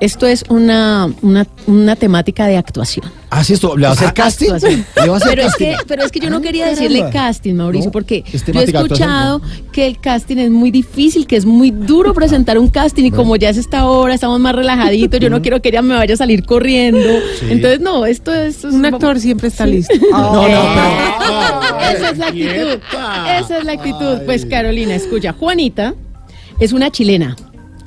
Esto 0.00 0.26
es 0.26 0.44
una, 0.48 1.12
una, 1.20 1.46
una 1.66 1.94
temática 1.94 2.46
de 2.46 2.56
actuación. 2.56 3.04
Ah, 3.28 3.44
sí, 3.44 3.52
esto, 3.52 3.76
¿le 3.76 3.84
va 3.84 3.90
a 3.90 3.92
hacer 3.92 4.14
casting? 4.14 4.46
Actuación. 4.50 4.86
¿Le 4.96 5.08
va 5.08 5.14
a 5.14 5.16
hacer 5.18 5.28
Pero 5.30 5.42
es, 5.42 5.48
casting? 5.48 5.66
que, 5.66 5.76
pero 5.86 6.02
es 6.04 6.10
que 6.12 6.20
yo 6.20 6.30
no 6.30 6.38
Ah, 6.38 6.40
quería 6.40 6.66
decirle 6.66 7.10
casting, 7.12 7.54
Mauricio, 7.54 7.88
No, 7.88 7.92
porque 7.92 8.24
es 8.32 8.44
yo 8.46 8.52
he 8.54 8.58
actuación, 8.58 8.84
escuchado 8.86 9.42
que 9.72 9.86
el 9.86 10.00
casting 10.00 10.38
es 10.38 10.50
muy 10.50 10.70
difícil, 10.70 11.26
que 11.26 11.36
es 11.36 11.44
muy 11.44 11.70
duro 11.70 12.14
presentar 12.14 12.58
un 12.58 12.68
casting 12.68 13.04
y 13.04 13.10
como 13.10 13.36
ya 13.36 13.50
es 13.50 13.56
esta 13.58 13.86
hora, 13.86 14.14
estamos 14.14 14.40
más 14.40 14.54
relajaditos, 14.54 15.20
yo 15.20 15.28
no 15.30 15.42
quiero 15.42 15.60
que 15.60 15.68
ella 15.68 15.82
me 15.82 15.94
vaya 15.94 16.14
a 16.14 16.16
salir 16.16 16.44
corriendo. 16.44 17.06
Entonces, 17.42 17.80
no, 17.80 18.06
esto 18.06 18.34
es... 18.34 18.64
Un 18.64 18.84
actor 18.86 19.20
siempre 19.20 19.48
está 19.48 19.66
listo. 19.66 19.94
No, 20.10 20.32
no, 20.32 20.42
Eh, 20.42 21.92
Esa 21.96 22.10
es 22.10 22.18
la 22.18 22.26
actitud. 22.28 22.80
Esa 23.38 23.58
es 23.58 23.64
la 23.64 23.72
actitud. 23.72 24.18
Pues 24.24 24.46
Carolina, 24.46 24.94
escucha, 24.94 25.32
Juanita 25.32 25.94
es 26.58 26.72
una 26.72 26.90
chilena. 26.90 27.36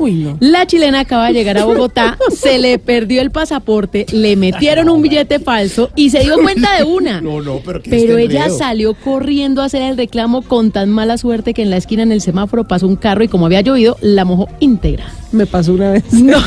Uy, 0.03 0.13
no. 0.15 0.37
La 0.41 0.67
chilena 0.67 1.01
acaba 1.01 1.27
de 1.27 1.33
llegar 1.33 1.57
a 1.57 1.65
Bogotá, 1.65 2.17
se 2.35 2.59
le 2.59 2.77
perdió 2.77 3.21
el 3.21 3.31
pasaporte, 3.31 4.05
le 4.11 4.35
metieron 4.35 4.89
un 4.89 5.01
billete 5.01 5.39
falso 5.39 5.91
y 5.95 6.09
se 6.09 6.19
dio 6.19 6.37
cuenta 6.41 6.75
de 6.77 6.83
una. 6.83 7.21
No, 7.21 7.41
no, 7.41 7.61
pero 7.65 7.81
¿qué 7.81 7.89
Pero 7.89 8.17
este 8.17 8.23
ella 8.33 8.41
enredo? 8.45 8.57
salió 8.57 8.93
corriendo 8.95 9.61
a 9.61 9.65
hacer 9.65 9.81
el 9.81 9.95
reclamo 9.95 10.41
con 10.41 10.71
tan 10.71 10.89
mala 10.89 11.17
suerte 11.17 11.53
que 11.53 11.61
en 11.61 11.69
la 11.69 11.77
esquina 11.77 12.03
en 12.03 12.11
el 12.11 12.19
semáforo 12.21 12.67
pasó 12.67 12.85
un 12.87 12.97
carro 12.97 13.23
y 13.23 13.27
como 13.29 13.45
había 13.45 13.61
llovido, 13.61 13.97
la 14.01 14.25
mojó 14.25 14.49
íntegra. 14.59 15.05
Me 15.31 15.45
pasó 15.45 15.73
una 15.73 15.91
vez. 15.91 16.03
No, 16.11 16.37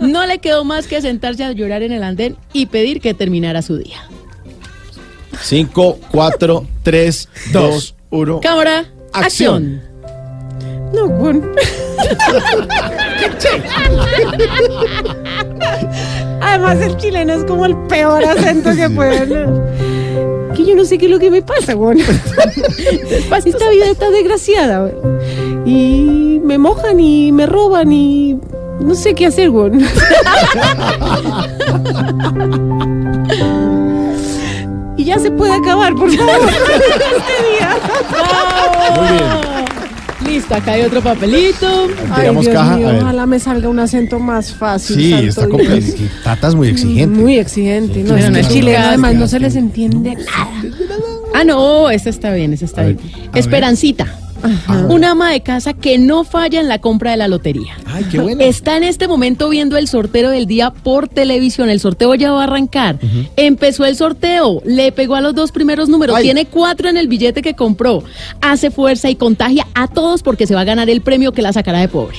no 0.00 0.26
le 0.26 0.38
quedó 0.38 0.64
más 0.64 0.86
que 0.86 1.00
sentarse 1.02 1.44
a 1.44 1.52
llorar 1.52 1.82
en 1.82 1.92
el 1.92 2.02
andén 2.02 2.36
y 2.52 2.66
pedir 2.66 3.00
que 3.00 3.12
terminara 3.14 3.62
su 3.62 3.76
día. 3.76 3.98
5, 5.42 5.98
4, 6.10 6.66
3, 6.82 7.28
2, 7.52 7.94
uno. 8.10 8.40
Cámara, 8.40 8.86
Acción. 9.12 9.80
acción. 9.80 9.89
No, 10.92 11.06
weón. 11.06 11.50
Además, 16.42 16.78
el 16.80 16.96
chileno 16.96 17.32
es 17.34 17.44
como 17.44 17.66
el 17.66 17.76
peor 17.88 18.24
acento 18.24 18.70
que 18.74 18.90
puede 18.90 19.18
hablar. 19.18 19.48
Que 20.56 20.64
yo 20.64 20.74
no 20.74 20.84
sé 20.84 20.98
qué 20.98 21.06
es 21.06 21.10
lo 21.12 21.18
que 21.18 21.30
me 21.30 21.42
pasa, 21.42 21.76
weón. 21.76 21.98
Esta 22.00 23.70
vida 23.70 23.86
está 23.90 24.10
desgraciada. 24.10 24.90
Y 25.64 26.40
me 26.44 26.58
mojan 26.58 26.98
y 27.00 27.30
me 27.32 27.46
roban 27.46 27.92
y 27.92 28.38
no 28.80 28.94
sé 28.94 29.14
qué 29.14 29.26
hacer, 29.26 29.50
weón. 29.50 29.80
Y 34.96 35.04
ya 35.04 35.18
se 35.18 35.30
puede 35.30 35.52
acabar, 35.54 35.94
por 35.94 36.10
favor. 36.10 36.34
este 36.50 37.48
día. 37.58 37.78
Muy 38.96 39.08
bien. 39.18 39.59
Listo, 40.30 40.54
acá 40.54 40.72
hay 40.74 40.82
otro 40.82 41.02
papelito. 41.02 41.88
Tiramos 42.14 42.44
Dios 42.44 42.54
caja. 42.54 42.76
mío, 42.76 42.88
ojalá 43.00 43.26
me 43.26 43.40
salga 43.40 43.68
un 43.68 43.80
acento 43.80 44.20
más 44.20 44.52
fácil. 44.52 44.96
Sí, 44.96 45.12
está 45.12 45.48
complejo. 45.48 45.88
Tata 46.22 46.46
es 46.46 46.54
muy 46.54 46.68
exigente. 46.68 47.18
Muy 47.20 47.36
exigente. 47.36 48.04
No, 48.04 48.16
es 48.16 48.48
chileno, 48.48 48.78
además 48.78 49.14
no 49.16 49.26
se 49.26 49.40
les 49.40 49.56
entiende 49.56 50.14
nada. 50.14 50.62
Ah, 51.34 51.42
no, 51.42 51.90
esta 51.90 52.10
está 52.10 52.32
bien, 52.32 52.52
esta 52.52 52.64
está 52.66 52.82
A 52.82 52.84
ver, 52.84 52.96
bien. 52.96 53.64
a 53.64 54.29
ver. 54.48 54.52
Esperancita. 54.56 54.94
Una 54.94 55.10
ama 55.12 55.30
de 55.32 55.40
casa 55.42 55.72
que 55.72 55.98
no 55.98 56.24
falla 56.24 56.60
en 56.60 56.68
la 56.68 56.78
compra 56.80 57.10
de 57.12 57.16
la 57.16 57.28
lotería. 57.28 57.76
Ay, 57.86 58.04
qué 58.10 58.18
bueno. 58.20 58.40
Está 58.42 58.76
en 58.76 58.84
este 58.84 59.08
momento 59.08 59.48
viendo 59.48 59.76
el 59.76 59.88
sorteo 59.88 60.30
del 60.30 60.46
día 60.46 60.70
por 60.70 61.08
televisión. 61.08 61.68
El 61.70 61.80
sorteo 61.80 62.14
ya 62.14 62.32
va 62.32 62.40
a 62.40 62.44
arrancar. 62.44 62.98
Empezó 63.36 63.84
el 63.84 63.96
sorteo, 63.96 64.62
le 64.64 64.92
pegó 64.92 65.14
a 65.16 65.20
los 65.20 65.34
dos 65.34 65.52
primeros 65.52 65.88
números. 65.88 66.16
Ay. 66.16 66.24
Tiene 66.24 66.46
cuatro 66.46 66.88
en 66.88 66.96
el 66.96 67.08
billete 67.08 67.42
que 67.42 67.54
compró. 67.54 68.02
Hace 68.40 68.70
fuerza 68.70 69.10
y 69.10 69.16
contagia 69.16 69.66
a 69.74 69.88
todos 69.88 70.22
porque 70.22 70.46
se 70.46 70.54
va 70.54 70.62
a 70.62 70.64
ganar 70.64 70.90
el 70.90 71.00
premio 71.02 71.32
que 71.32 71.42
la 71.42 71.52
sacará 71.52 71.80
de 71.80 71.88
pobre. 71.88 72.16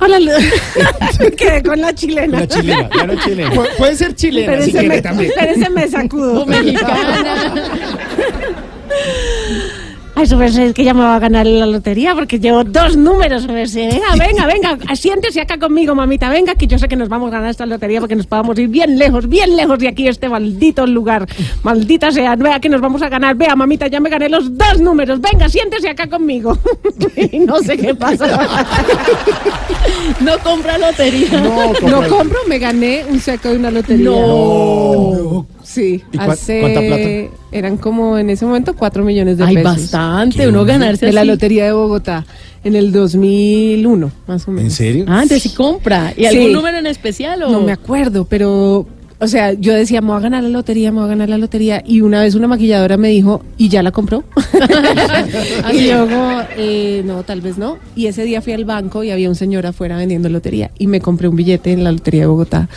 Hola, 0.00 0.18
quedé 1.36 1.62
con 1.62 1.80
la 1.80 1.94
chilena. 1.94 2.40
La 2.40 2.48
chilena, 2.48 2.88
ya 2.92 3.06
no 3.06 3.14
chilena. 3.22 3.52
Pu- 3.52 3.68
puede 3.78 3.94
ser 3.94 4.14
chilena 4.16 4.60
si 4.62 4.70
Espérense, 4.70 4.78
quiere 4.80 4.88
me, 4.96 5.02
también. 5.02 5.32
me 5.74 5.88
sacudo. 5.88 6.32
O 6.42 6.46
mexicana. 6.46 7.54
Ay, 10.14 10.26
su 10.26 10.36
merced, 10.36 10.62
es 10.62 10.74
que 10.74 10.84
ya 10.84 10.92
me 10.92 11.00
va 11.00 11.16
a 11.16 11.18
ganar 11.18 11.46
la 11.46 11.64
lotería 11.64 12.14
porque 12.14 12.38
llevo 12.38 12.64
dos 12.64 12.96
números. 12.96 13.46
Venga, 13.46 14.14
venga, 14.18 14.46
venga, 14.46 14.96
siéntese 14.96 15.40
acá 15.40 15.58
conmigo, 15.58 15.94
mamita. 15.94 16.28
Venga, 16.28 16.54
que 16.54 16.66
yo 16.66 16.78
sé 16.78 16.86
que 16.86 16.96
nos 16.96 17.08
vamos 17.08 17.28
a 17.28 17.30
ganar 17.32 17.50
esta 17.50 17.64
lotería 17.64 18.00
porque 18.00 18.14
nos 18.14 18.26
podamos 18.26 18.58
ir 18.58 18.68
bien 18.68 18.98
lejos, 18.98 19.28
bien 19.28 19.56
lejos 19.56 19.78
de 19.78 19.88
aquí, 19.88 20.06
este 20.06 20.28
maldito 20.28 20.86
lugar. 20.86 21.26
Maldita 21.62 22.12
sea, 22.12 22.36
vea 22.36 22.60
que 22.60 22.68
nos 22.68 22.80
vamos 22.80 23.00
a 23.02 23.08
ganar. 23.08 23.36
Vea, 23.36 23.56
mamita, 23.56 23.86
ya 23.86 24.00
me 24.00 24.10
gané 24.10 24.28
los 24.28 24.56
dos 24.56 24.80
números. 24.80 25.20
Venga, 25.20 25.48
siéntese 25.48 25.88
acá 25.88 26.08
conmigo. 26.08 26.58
y 27.16 27.38
no 27.40 27.58
sé 27.60 27.76
qué 27.78 27.94
pasa. 27.94 28.66
No 30.20 30.38
compra 30.38 30.78
lotería. 30.78 31.40
No, 31.40 31.72
No 31.88 32.08
compro, 32.08 32.38
me 32.46 32.58
gané 32.58 33.04
un 33.08 33.20
seco 33.20 33.48
de 33.48 33.56
una 33.56 33.70
lotería. 33.70 34.04
No. 34.04 35.46
Sí, 35.62 36.02
¿Y 36.12 36.16
cua- 36.18 36.30
hace... 36.32 36.60
cuánta 36.60 36.80
plata? 36.80 37.08
Eran 37.52 37.76
como 37.76 38.18
en 38.18 38.30
ese 38.30 38.44
momento 38.44 38.74
cuatro 38.74 39.04
millones 39.04 39.38
de 39.38 39.44
Hay 39.44 39.54
pesos. 39.56 39.76
bastante, 39.92 40.48
uno 40.48 40.64
ganarse 40.64 41.06
De 41.06 41.12
la 41.12 41.20
así. 41.20 41.28
lotería 41.28 41.64
de 41.66 41.72
Bogotá, 41.72 42.24
en 42.64 42.74
el 42.76 42.92
2001, 42.92 44.10
más 44.26 44.48
o 44.48 44.50
menos. 44.50 44.64
¿En 44.64 44.70
serio? 44.76 45.04
Ah, 45.08 45.22
entonces 45.22 45.42
sí 45.42 45.50
compra. 45.56 46.12
¿Y 46.16 46.24
algún 46.26 46.52
número 46.52 46.78
en 46.78 46.86
especial 46.86 47.42
o...? 47.42 47.50
No 47.50 47.60
me 47.60 47.72
acuerdo, 47.72 48.24
pero... 48.24 48.86
O 49.18 49.28
sea, 49.28 49.52
yo 49.52 49.72
decía, 49.72 50.00
me 50.00 50.08
voy 50.08 50.16
a 50.16 50.20
ganar 50.20 50.42
la 50.42 50.48
lotería, 50.48 50.90
me 50.90 50.96
voy 50.98 51.04
a 51.04 51.10
ganar 51.10 51.28
la 51.28 51.38
lotería. 51.38 51.80
Y 51.86 52.00
una 52.00 52.20
vez 52.22 52.34
una 52.34 52.48
maquilladora 52.48 52.96
me 52.96 53.08
dijo, 53.08 53.44
¿y 53.56 53.68
ya 53.68 53.80
la 53.84 53.92
compró? 53.92 54.24
y 55.72 55.86
yo 55.86 56.08
como, 56.08 56.40
eh, 56.56 57.02
no, 57.04 57.22
tal 57.22 57.40
vez 57.40 57.56
no. 57.56 57.78
Y 57.94 58.06
ese 58.06 58.24
día 58.24 58.42
fui 58.42 58.52
al 58.52 58.64
banco 58.64 59.04
y 59.04 59.12
había 59.12 59.28
un 59.28 59.36
señor 59.36 59.64
afuera 59.66 59.96
vendiendo 59.96 60.28
lotería. 60.28 60.72
Y 60.76 60.88
me 60.88 61.00
compré 61.00 61.28
un 61.28 61.36
billete 61.36 61.70
en 61.70 61.84
la 61.84 61.92
lotería 61.92 62.22
de 62.22 62.26
Bogotá. 62.26 62.68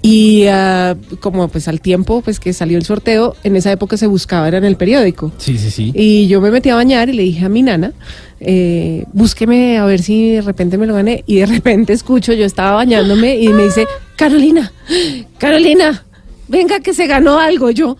Y 0.00 0.46
ah, 0.46 0.96
como 1.20 1.48
pues 1.48 1.66
al 1.66 1.80
tiempo 1.80 2.20
pues 2.20 2.38
que 2.38 2.52
salió 2.52 2.78
el 2.78 2.84
sorteo, 2.84 3.34
en 3.42 3.56
esa 3.56 3.72
época 3.72 3.96
se 3.96 4.06
buscaba, 4.06 4.46
era 4.46 4.58
en 4.58 4.64
el 4.64 4.76
periódico. 4.76 5.32
Sí, 5.38 5.58
sí, 5.58 5.70
sí. 5.70 5.92
Y 5.94 6.28
yo 6.28 6.40
me 6.40 6.50
metí 6.50 6.68
a 6.68 6.76
bañar 6.76 7.08
y 7.08 7.14
le 7.14 7.22
dije 7.24 7.44
a 7.44 7.48
mi 7.48 7.62
nana, 7.62 7.92
eh, 8.40 9.04
búsqueme 9.12 9.78
a 9.78 9.84
ver 9.84 10.00
si 10.00 10.34
de 10.34 10.42
repente 10.42 10.78
me 10.78 10.86
lo 10.86 10.94
gané. 10.94 11.24
Y 11.26 11.36
de 11.36 11.46
repente 11.46 11.92
escucho, 11.92 12.32
yo 12.32 12.44
estaba 12.44 12.72
bañándome 12.72 13.36
y 13.38 13.48
me 13.48 13.64
dice, 13.64 13.86
Carolina, 14.16 14.72
Carolina, 15.38 16.04
venga 16.46 16.80
que 16.80 16.94
se 16.94 17.06
ganó 17.06 17.38
algo 17.38 17.70
yo. 17.70 17.96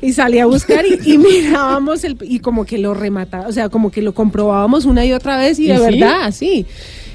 Y 0.00 0.12
salí 0.12 0.38
a 0.38 0.46
buscar 0.46 0.84
y, 0.86 0.98
y 1.12 1.18
mirábamos 1.18 2.04
el, 2.04 2.16
y 2.22 2.40
como 2.40 2.64
que 2.64 2.78
lo 2.78 2.94
remataba, 2.94 3.48
o 3.48 3.52
sea, 3.52 3.68
como 3.68 3.90
que 3.90 4.02
lo 4.02 4.14
comprobábamos 4.14 4.86
una 4.86 5.04
y 5.04 5.12
otra 5.12 5.36
vez 5.36 5.58
y 5.58 5.64
¿Y 5.64 5.68
de 5.68 5.76
sí? 5.78 5.82
verdad, 5.84 6.30
sí. 6.32 6.66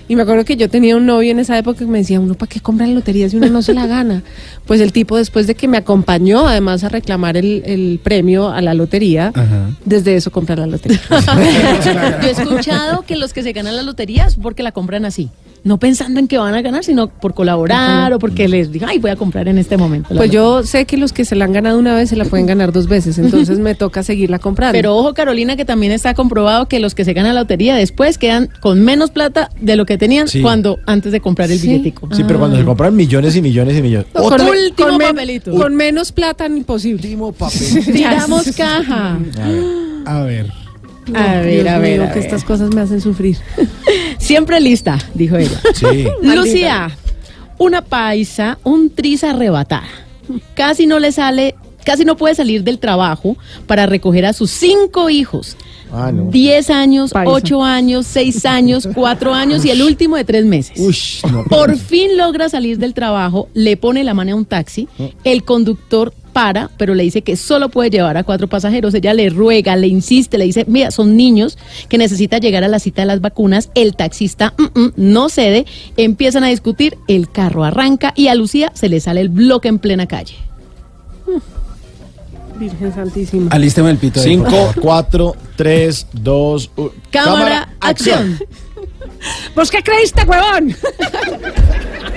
Y 0.10 0.16
me 0.16 0.24
acuerdo 0.24 0.44
que 0.44 0.58
yo 0.58 0.70
tenía 0.70 0.98
un 0.98 1.06
novio 1.06 1.32
en 1.32 1.38
esa 1.38 1.56
época 1.56 1.80
que 1.80 1.86
me 1.86 2.00
decía, 2.00 2.20
uno, 2.20 2.34
¿para 2.34 2.50
qué 2.50 2.60
comprar 2.60 2.90
lotería 2.90 3.30
si 3.30 3.38
uno 3.38 3.48
no 3.48 3.62
se 3.62 3.74
la 3.74 3.86
gana? 3.86 4.24
Pues 4.66 4.82
el 4.82 4.92
tipo, 4.92 5.18
después 5.18 5.48
de 5.48 5.56
que 5.56 5.68
me 5.68 5.78
acompañó, 5.78 6.48
además, 6.48 6.84
a 6.84 6.90
reclamar 6.90 7.38
el, 7.38 7.64
el 7.66 8.00
premio 8.04 8.50
a 8.50 8.62
la 8.62 8.76
lotería, 8.76 9.32
Ajá. 9.34 9.72
desde 9.84 10.16
eso 10.16 10.32
comprar 10.32 10.60
la 10.60 10.68
lotería. 10.68 11.00
Yo 12.22 12.28
he 12.28 12.32
escuchado 12.32 13.02
que 13.04 13.16
los 13.16 13.34
que 13.34 13.42
se 13.42 13.52
ganan 13.52 13.76
las 13.76 13.86
loterías 13.86 14.36
porque 14.36 14.62
la 14.62 14.72
compran 14.72 15.06
así. 15.06 15.30
No 15.64 15.78
pensando 15.78 16.20
en 16.20 16.28
que 16.28 16.38
van 16.38 16.54
a 16.54 16.62
ganar, 16.62 16.84
sino 16.84 17.08
por 17.10 17.34
colaborar 17.34 18.14
o 18.14 18.20
porque 18.20 18.48
les 18.48 18.72
diga, 18.72 18.88
ay, 18.90 18.98
voy 19.00 19.12
a 19.12 19.16
comprar 19.16 19.48
en 19.48 19.58
este 19.58 19.78
momento. 19.78 20.08
Pues 20.10 20.18
lotería". 20.18 20.34
yo 20.34 20.64
sé 20.64 20.86
que 20.86 20.98
los 20.98 21.12
que 21.14 21.26
se 21.26 21.36
la 21.36 21.46
han 21.46 21.54
ganado 21.54 21.78
una 21.80 21.94
vez 21.96 22.10
se 22.10 22.16
la 22.16 22.26
pueden 22.26 22.46
ganar 22.46 22.72
dos 22.72 22.88
veces, 22.88 23.18
entonces 23.18 23.60
me 23.60 23.76
toca 23.76 24.04
seguirla 24.04 24.40
comprando. 24.40 24.74
Pero 24.74 24.96
ojo, 24.96 25.14
Carolina, 25.14 25.56
que 25.56 25.66
también 25.66 25.92
está 25.92 26.14
comprobado 26.14 26.68
que 26.68 26.80
los 26.80 26.96
que 26.96 27.04
se 27.06 27.14
ganan 27.14 27.36
la 27.36 27.42
lotería 27.42 27.76
después 27.76 28.18
quedan 28.18 28.50
con 28.62 28.82
menos 28.82 29.12
plata 29.12 29.50
de 29.60 29.76
lo 29.76 29.86
que 29.86 29.98
tenían 29.98 30.28
Sí. 30.28 30.42
cuando 30.42 30.80
antes 30.86 31.12
de 31.12 31.20
comprar 31.20 31.52
el 31.52 31.60
Sí. 31.60 31.68
billetico. 31.68 32.08
Sí, 32.14 32.24
pero 32.26 32.40
cuando 32.40 32.58
se 32.58 32.64
compran 32.64 32.96
millones 32.96 33.36
y 33.36 33.42
millones 33.42 33.78
y 33.78 33.82
millones. 33.82 34.08
No, 34.14 34.24
con, 34.24 34.42
último 34.42 34.98
papelito. 34.98 35.52
con 35.54 35.76
menos 35.76 36.12
plata 36.12 36.48
imposible. 36.48 37.04
Último 37.04 37.32
papel. 37.32 37.84
Tiramos 37.94 38.52
caja. 38.56 39.18
A 39.38 39.48
ver. 39.50 39.64
A 40.06 40.22
ver, 40.24 40.52
a 41.16 41.42
ver, 41.42 41.68
a 41.68 41.76
que 41.76 41.82
ver. 41.82 42.18
estas 42.18 42.44
cosas 42.44 42.74
me 42.74 42.82
hacen 42.82 43.02
sufrir. 43.02 43.38
Siempre 44.18 44.60
lista, 44.60 44.98
dijo 45.14 45.38
ella. 45.38 45.60
Sí. 45.74 46.08
Lucía, 46.22 46.92
una 47.58 47.84
paisa, 47.84 48.58
un 48.64 48.90
tris 48.90 49.24
arrebatada. 49.24 49.88
Casi 50.54 50.86
no 50.86 51.00
le 51.00 51.12
sale, 51.12 51.56
casi 51.84 52.06
no 52.06 52.16
puede 52.16 52.36
salir 52.36 52.64
del 52.64 52.80
trabajo 52.80 53.38
para 53.68 53.86
recoger 53.86 54.26
a 54.26 54.34
sus 54.34 54.52
cinco 54.52 55.10
hijos. 55.10 55.58
Ah, 55.92 56.12
no. 56.12 56.26
10 56.26 56.70
años, 56.70 57.12
Paisa. 57.12 57.32
8 57.32 57.64
años, 57.64 58.06
6 58.08 58.46
años, 58.46 58.88
4 58.94 59.34
años 59.34 59.66
y 59.66 59.72
el 59.72 59.82
último 59.82 60.18
de 60.18 60.24
3 60.24 60.46
meses. 60.46 60.80
Ush, 60.80 61.26
no. 61.32 61.44
Por 61.46 61.76
fin 61.78 62.16
logra 62.16 62.48
salir 62.48 62.78
del 62.78 62.94
trabajo, 62.94 63.50
le 63.56 63.76
pone 63.76 64.04
la 64.04 64.14
mano 64.14 64.34
a 64.34 64.36
un 64.36 64.46
taxi, 64.46 64.88
el 65.24 65.44
conductor 65.44 66.14
para, 66.30 66.70
pero 66.78 66.96
le 66.96 67.04
dice 67.04 67.22
que 67.22 67.36
solo 67.36 67.70
puede 67.70 67.90
llevar 67.90 68.18
a 68.18 68.24
cuatro 68.24 68.48
pasajeros. 68.48 68.94
Ella 68.94 69.14
le 69.14 69.30
ruega, 69.30 69.76
le 69.76 69.88
insiste, 69.88 70.38
le 70.38 70.46
dice, 70.46 70.66
mira, 70.68 70.92
son 70.92 71.18
niños 71.18 71.58
que 71.90 71.98
necesitan 71.98 72.42
llegar 72.42 72.64
a 72.64 72.68
la 72.68 72.80
cita 72.80 73.02
de 73.02 73.08
las 73.08 73.22
vacunas. 73.22 73.70
El 73.76 73.96
taxista 73.96 74.54
mm, 74.58 74.80
mm, 74.80 74.94
no 74.96 75.30
cede, 75.30 75.66
empiezan 75.98 76.44
a 76.44 76.48
discutir, 76.48 76.98
el 77.08 77.30
carro 77.30 77.64
arranca 77.64 78.14
y 78.16 78.28
a 78.28 78.36
Lucía 78.36 78.72
se 78.74 78.90
le 78.90 79.00
sale 79.00 79.22
el 79.22 79.30
bloque 79.30 79.68
en 79.68 79.80
plena 79.80 80.08
calle. 80.08 80.36
Virgen 82.58 82.94
Santísima. 82.94 83.50
Alísteme 83.52 83.90
el 83.90 83.98
pito. 83.98 84.20
ahí, 84.20 84.38
por 84.38 84.50
5, 84.50 84.58
favor. 84.58 84.82
4, 84.82 85.36
3, 85.56 86.08
2, 86.12 86.72
Cámara, 87.10 87.70
acción. 87.80 88.38
¿Vos 89.56 89.72
qué 89.72 89.82
creíste, 89.82 90.24
huevón? 90.24 90.76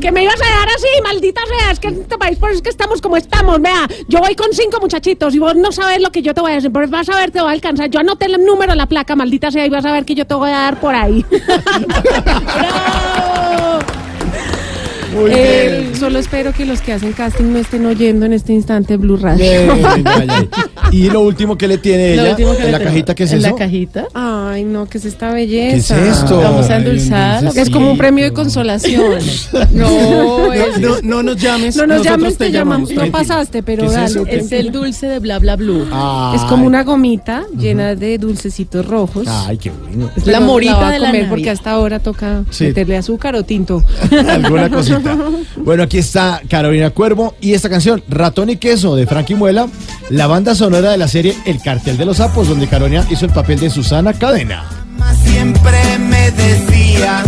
que 0.00 0.12
me 0.12 0.22
ibas 0.22 0.40
a 0.40 0.58
dar 0.58 0.68
así, 0.68 0.86
maldita 1.04 1.40
sea. 1.58 1.70
Es 1.72 1.78
que 1.80 1.88
en 1.88 2.00
este 2.02 2.18
país, 2.18 2.38
por 2.38 2.50
eso 2.50 2.56
es 2.58 2.62
que 2.62 2.70
estamos 2.70 3.00
como 3.00 3.16
estamos. 3.16 3.60
Vea, 3.60 3.86
yo 4.08 4.18
voy 4.20 4.34
con 4.34 4.48
cinco 4.52 4.78
muchachitos 4.80 5.34
y 5.34 5.38
vos 5.38 5.54
no 5.56 5.72
sabes 5.72 6.00
lo 6.00 6.10
que 6.10 6.22
yo 6.22 6.34
te 6.34 6.40
voy 6.40 6.52
a 6.52 6.54
decir. 6.56 6.70
Pues 6.72 6.90
vas 6.90 7.08
a 7.08 7.16
ver, 7.16 7.30
te 7.30 7.40
voy 7.40 7.48
a 7.50 7.52
alcanzar. 7.52 7.90
Yo 7.90 8.00
anoté 8.00 8.26
el 8.26 8.44
número, 8.44 8.74
la 8.74 8.86
placa, 8.86 9.16
maldita 9.16 9.50
sea, 9.50 9.64
y 9.66 9.68
vas 9.70 9.84
a 9.84 9.92
ver 9.92 10.04
que 10.04 10.14
yo 10.14 10.26
te 10.26 10.34
voy 10.34 10.50
a 10.50 10.54
dar 10.54 10.80
por 10.80 10.94
ahí. 10.94 11.24
¡Bravo! 12.54 13.78
Muy 15.12 15.30
Eh, 15.34 15.80
bien. 15.88 15.96
solo 15.96 16.20
espero 16.20 16.52
que 16.52 16.64
los 16.64 16.80
que 16.80 16.92
hacen 16.92 17.12
casting 17.12 17.52
no 17.52 17.58
estén 17.58 17.84
oyendo 17.84 18.26
en 18.26 18.32
este 18.32 18.52
instante 18.52 18.96
Blue 18.96 19.16
Radio. 19.16 19.44
Bien, 19.44 20.04
ya, 20.04 20.24
ya. 20.24 20.46
Y 20.92 21.10
lo 21.10 21.20
último 21.22 21.58
que 21.58 21.66
le 21.66 21.78
tiene 21.78 22.12
ella 22.14 22.36
que 22.36 22.42
en 22.44 22.70
la 22.70 22.78
tengo. 22.78 22.84
cajita, 22.90 23.14
¿qué 23.16 23.24
es 23.24 23.32
¿En 23.32 23.38
eso? 23.38 23.48
la 23.50 23.54
cajita? 23.56 24.06
Ay, 24.50 24.64
no, 24.64 24.86
que 24.86 24.98
es 24.98 25.04
esta 25.04 25.32
¿Qué 25.34 25.42
es 25.42 25.48
belleza. 25.88 26.06
esto? 26.08 26.38
Vamos 26.38 26.68
a 26.70 26.76
endulzar. 26.76 27.44
Ay, 27.46 27.52
Es 27.56 27.70
como 27.70 27.90
un 27.92 27.98
premio 27.98 28.24
de 28.24 28.32
consolación. 28.32 29.14
No, 29.72 30.52
es, 30.52 30.80
No, 30.80 30.96
no 31.02 31.22
nos 31.22 31.36
llames. 31.36 31.76
No 31.76 31.86
nos 31.86 32.02
llames, 32.02 32.36
te 32.36 32.50
llamamos. 32.50 32.90
No 32.90 33.06
pasaste, 33.10 33.62
pero 33.62 33.82
¿Qué 33.82 33.88
es 33.88 33.94
dale. 33.94 34.06
eso? 34.06 34.26
es 34.26 34.52
el 34.52 34.72
dulce 34.72 35.06
de 35.06 35.18
bla 35.18 35.38
bla 35.38 35.56
blue. 35.56 35.86
Ay. 35.92 36.36
Es 36.36 36.42
como 36.42 36.66
una 36.66 36.82
gomita 36.84 37.44
llena 37.56 37.94
de 37.94 38.18
dulcecitos 38.18 38.84
rojos. 38.86 39.26
Ay, 39.28 39.58
qué 39.58 39.70
bueno. 39.70 40.10
Es 40.16 40.26
la 40.26 40.40
morita 40.40 40.74
voy 40.76 40.84
a 40.84 40.90
de 40.90 40.98
la 40.98 41.06
comer 41.10 41.28
porque 41.28 41.50
hasta 41.50 41.70
ahora 41.70 41.98
toca 42.00 42.44
Sí. 42.50 42.64
meterle 42.64 42.96
azúcar 42.96 43.34
o 43.36 43.42
tinto. 43.44 43.82
Alguna 44.28 44.68
cosita. 44.70 45.16
Bueno, 45.56 45.82
aquí 45.82 45.98
está 45.98 46.40
Carolina 46.48 46.90
Cuervo 46.90 47.34
y 47.40 47.52
esta 47.52 47.68
canción, 47.68 48.02
Ratón 48.08 48.50
y 48.50 48.56
Queso, 48.56 48.96
de 48.96 49.06
Frankie 49.06 49.34
Muela, 49.34 49.68
la 50.10 50.26
banda 50.26 50.54
sonora 50.54 50.90
de 50.90 50.98
la 50.98 51.08
serie 51.08 51.36
El 51.46 51.62
Cartel 51.62 51.96
de 51.96 52.04
los 52.04 52.18
Sapos, 52.18 52.48
donde 52.48 52.66
Carolina 52.66 53.06
hizo 53.10 53.26
el 53.26 53.32
papel 53.32 53.60
de 53.60 53.70
Susana 53.70 54.12
Cadena. 54.12 54.64
Siempre 55.24 55.98
me 55.98 56.30
decía, 56.32 57.22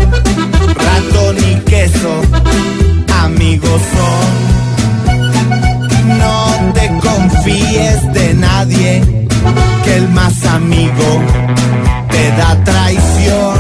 ratón 0.75 1.37
y 1.39 1.55
queso, 1.61 2.23
amigos 3.23 3.81
son. 3.95 4.43
No 6.19 6.73
te 6.75 6.89
confíes 6.99 8.13
de 8.13 8.35
nadie, 8.35 9.29
que 9.85 9.97
el 9.97 10.09
más 10.09 10.45
amigo 10.47 11.23
te 12.11 12.29
da 12.33 12.65
traición. 12.65 13.59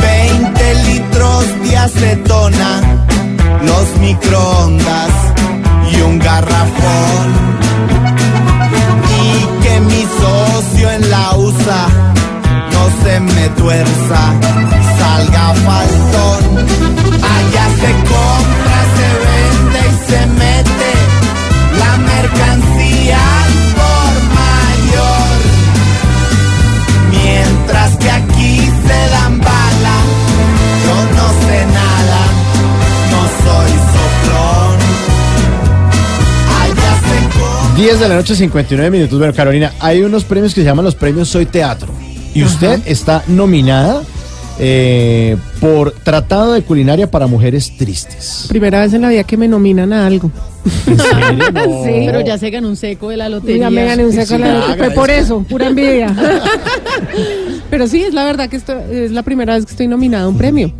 20 0.00 0.74
litros 0.84 1.44
de 1.62 1.76
acetona, 1.76 2.82
los 3.64 4.00
microondas 4.00 5.10
y 5.92 6.02
un 6.02 6.18
garrafón. 6.18 7.45
No 11.66 12.90
se 13.02 13.20
me 13.20 13.48
tuerza, 13.50 14.20
salga 14.98 15.54
faltón. 15.54 16.58
Allá 17.34 17.66
se 17.80 17.92
compra, 18.12 18.78
se 18.96 19.08
vende 19.26 19.80
y 19.88 20.12
se 20.12 20.26
mete 20.26 20.92
la 21.80 21.96
mercancía 21.96 23.35
10 37.76 38.00
de 38.00 38.08
la 38.08 38.14
noche, 38.14 38.34
59 38.34 38.90
minutos. 38.90 39.18
Bueno, 39.18 39.34
Carolina, 39.34 39.70
hay 39.80 40.00
unos 40.00 40.24
premios 40.24 40.54
que 40.54 40.62
se 40.62 40.64
llaman 40.64 40.86
los 40.86 40.94
premios 40.94 41.28
Soy 41.28 41.44
Teatro. 41.44 41.92
Y 42.32 42.42
usted 42.42 42.80
está 42.86 43.22
nominada 43.26 44.02
eh, 44.58 45.36
por 45.60 45.90
Tratado 45.90 46.54
de 46.54 46.62
Culinaria 46.62 47.10
para 47.10 47.26
Mujeres 47.26 47.76
Tristes. 47.76 48.46
Primera 48.48 48.80
vez 48.80 48.94
en 48.94 49.02
la 49.02 49.10
vida 49.10 49.24
que 49.24 49.36
me 49.36 49.46
nominan 49.46 49.92
a 49.92 50.06
algo. 50.06 50.30
¿En 50.86 50.98
serio? 50.98 51.44
No. 51.52 51.84
Sí. 51.84 52.04
Pero 52.06 52.22
ya 52.22 52.38
se 52.38 52.48
ganó 52.48 52.68
un 52.68 52.76
seco 52.76 53.10
de 53.10 53.18
la 53.18 53.28
lotería. 53.28 53.64
Ya 53.64 53.70
me 53.70 53.84
gané 53.84 54.06
un 54.06 54.12
seco 54.12 54.36
Sí, 54.36 54.38
la 54.38 54.64
haga 54.64 54.76
Fue 54.76 54.90
por 54.92 55.10
eso, 55.10 55.40
pura 55.48 55.66
envidia. 55.66 56.16
Pero 57.70 57.86
sí, 57.88 58.02
es 58.02 58.14
la 58.14 58.24
verdad 58.24 58.48
que 58.48 58.56
esto 58.56 58.72
es 58.90 59.10
la 59.10 59.22
primera 59.22 59.54
vez 59.54 59.66
que 59.66 59.72
estoy 59.72 59.86
nominada 59.86 60.24
a 60.24 60.28
un 60.28 60.38
premio. 60.38 60.72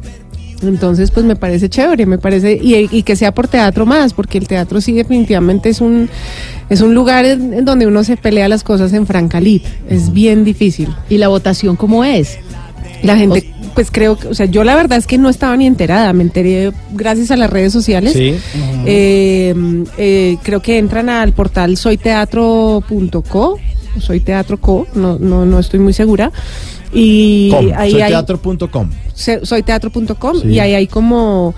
Entonces, 0.63 1.11
pues 1.11 1.27
me 1.27 1.37
parece 1.37 1.69
chévere, 1.69 2.07
me 2.07 2.17
parece, 2.17 2.59
y, 2.61 2.89
y 2.91 3.03
que 3.03 3.17
sea 3.17 3.35
por 3.35 3.47
teatro 3.47 3.85
más, 3.85 4.15
porque 4.15 4.39
el 4.39 4.49
teatro 4.49 4.81
sí 4.81 4.93
definitivamente 4.93 5.69
es 5.69 5.83
un, 5.83 6.09
es 6.71 6.81
un 6.81 6.95
lugar 6.95 7.25
en, 7.25 7.53
en 7.55 7.65
donde 7.65 7.87
uno 7.87 8.03
se 8.05 8.17
pelea 8.17 8.49
las 8.49 8.63
cosas 8.65 8.93
en 8.93 9.07
franca 9.07 9.41
lid. 9.41 9.63
Es 9.89 10.13
bien 10.13 10.45
difícil. 10.45 10.89
¿Y 11.09 11.19
la 11.19 11.29
votación 11.29 11.77
cómo 11.77 12.05
es? 12.05 12.39
La 13.03 13.17
gente, 13.17 13.53
pues 13.75 13.91
creo 13.91 14.17
que, 14.17 14.29
o 14.29 14.35
sea, 14.35 14.47
yo 14.47 14.65
la 14.65 14.75
verdad 14.75 14.97
es 14.99 15.07
que 15.07 15.19
no 15.19 15.29
estaba 15.29 15.55
ni 15.57 15.67
enterada, 15.67 16.13
me 16.15 16.23
enteré 16.23 16.73
gracias 16.93 17.31
a 17.31 17.37
las 17.37 17.51
redes 17.51 17.73
sociales. 17.73 18.15
Sí. 18.15 18.35
Eh, 18.87 19.55
eh, 19.99 20.39
creo 20.43 20.61
que 20.63 20.79
entran 20.79 21.09
al 21.11 21.33
portal 21.35 21.77
soyteatro.co, 21.77 23.59
soyteatro.co, 24.01 24.87
no, 24.95 25.19
no, 25.19 25.45
no 25.47 25.59
estoy 25.59 25.81
muy 25.81 25.93
segura. 25.93 26.33
Y 26.93 27.51
Com, 27.51 27.67
ahí 27.77 28.01
hay 28.01 28.13
soyteatro.com. 28.13 28.91
se- 29.15 29.45
soyteatro.com 29.45 30.41
Sí. 30.41 30.49
y 30.49 30.59
ahí 30.61 30.75
hay 30.75 30.87
como 30.87 31.55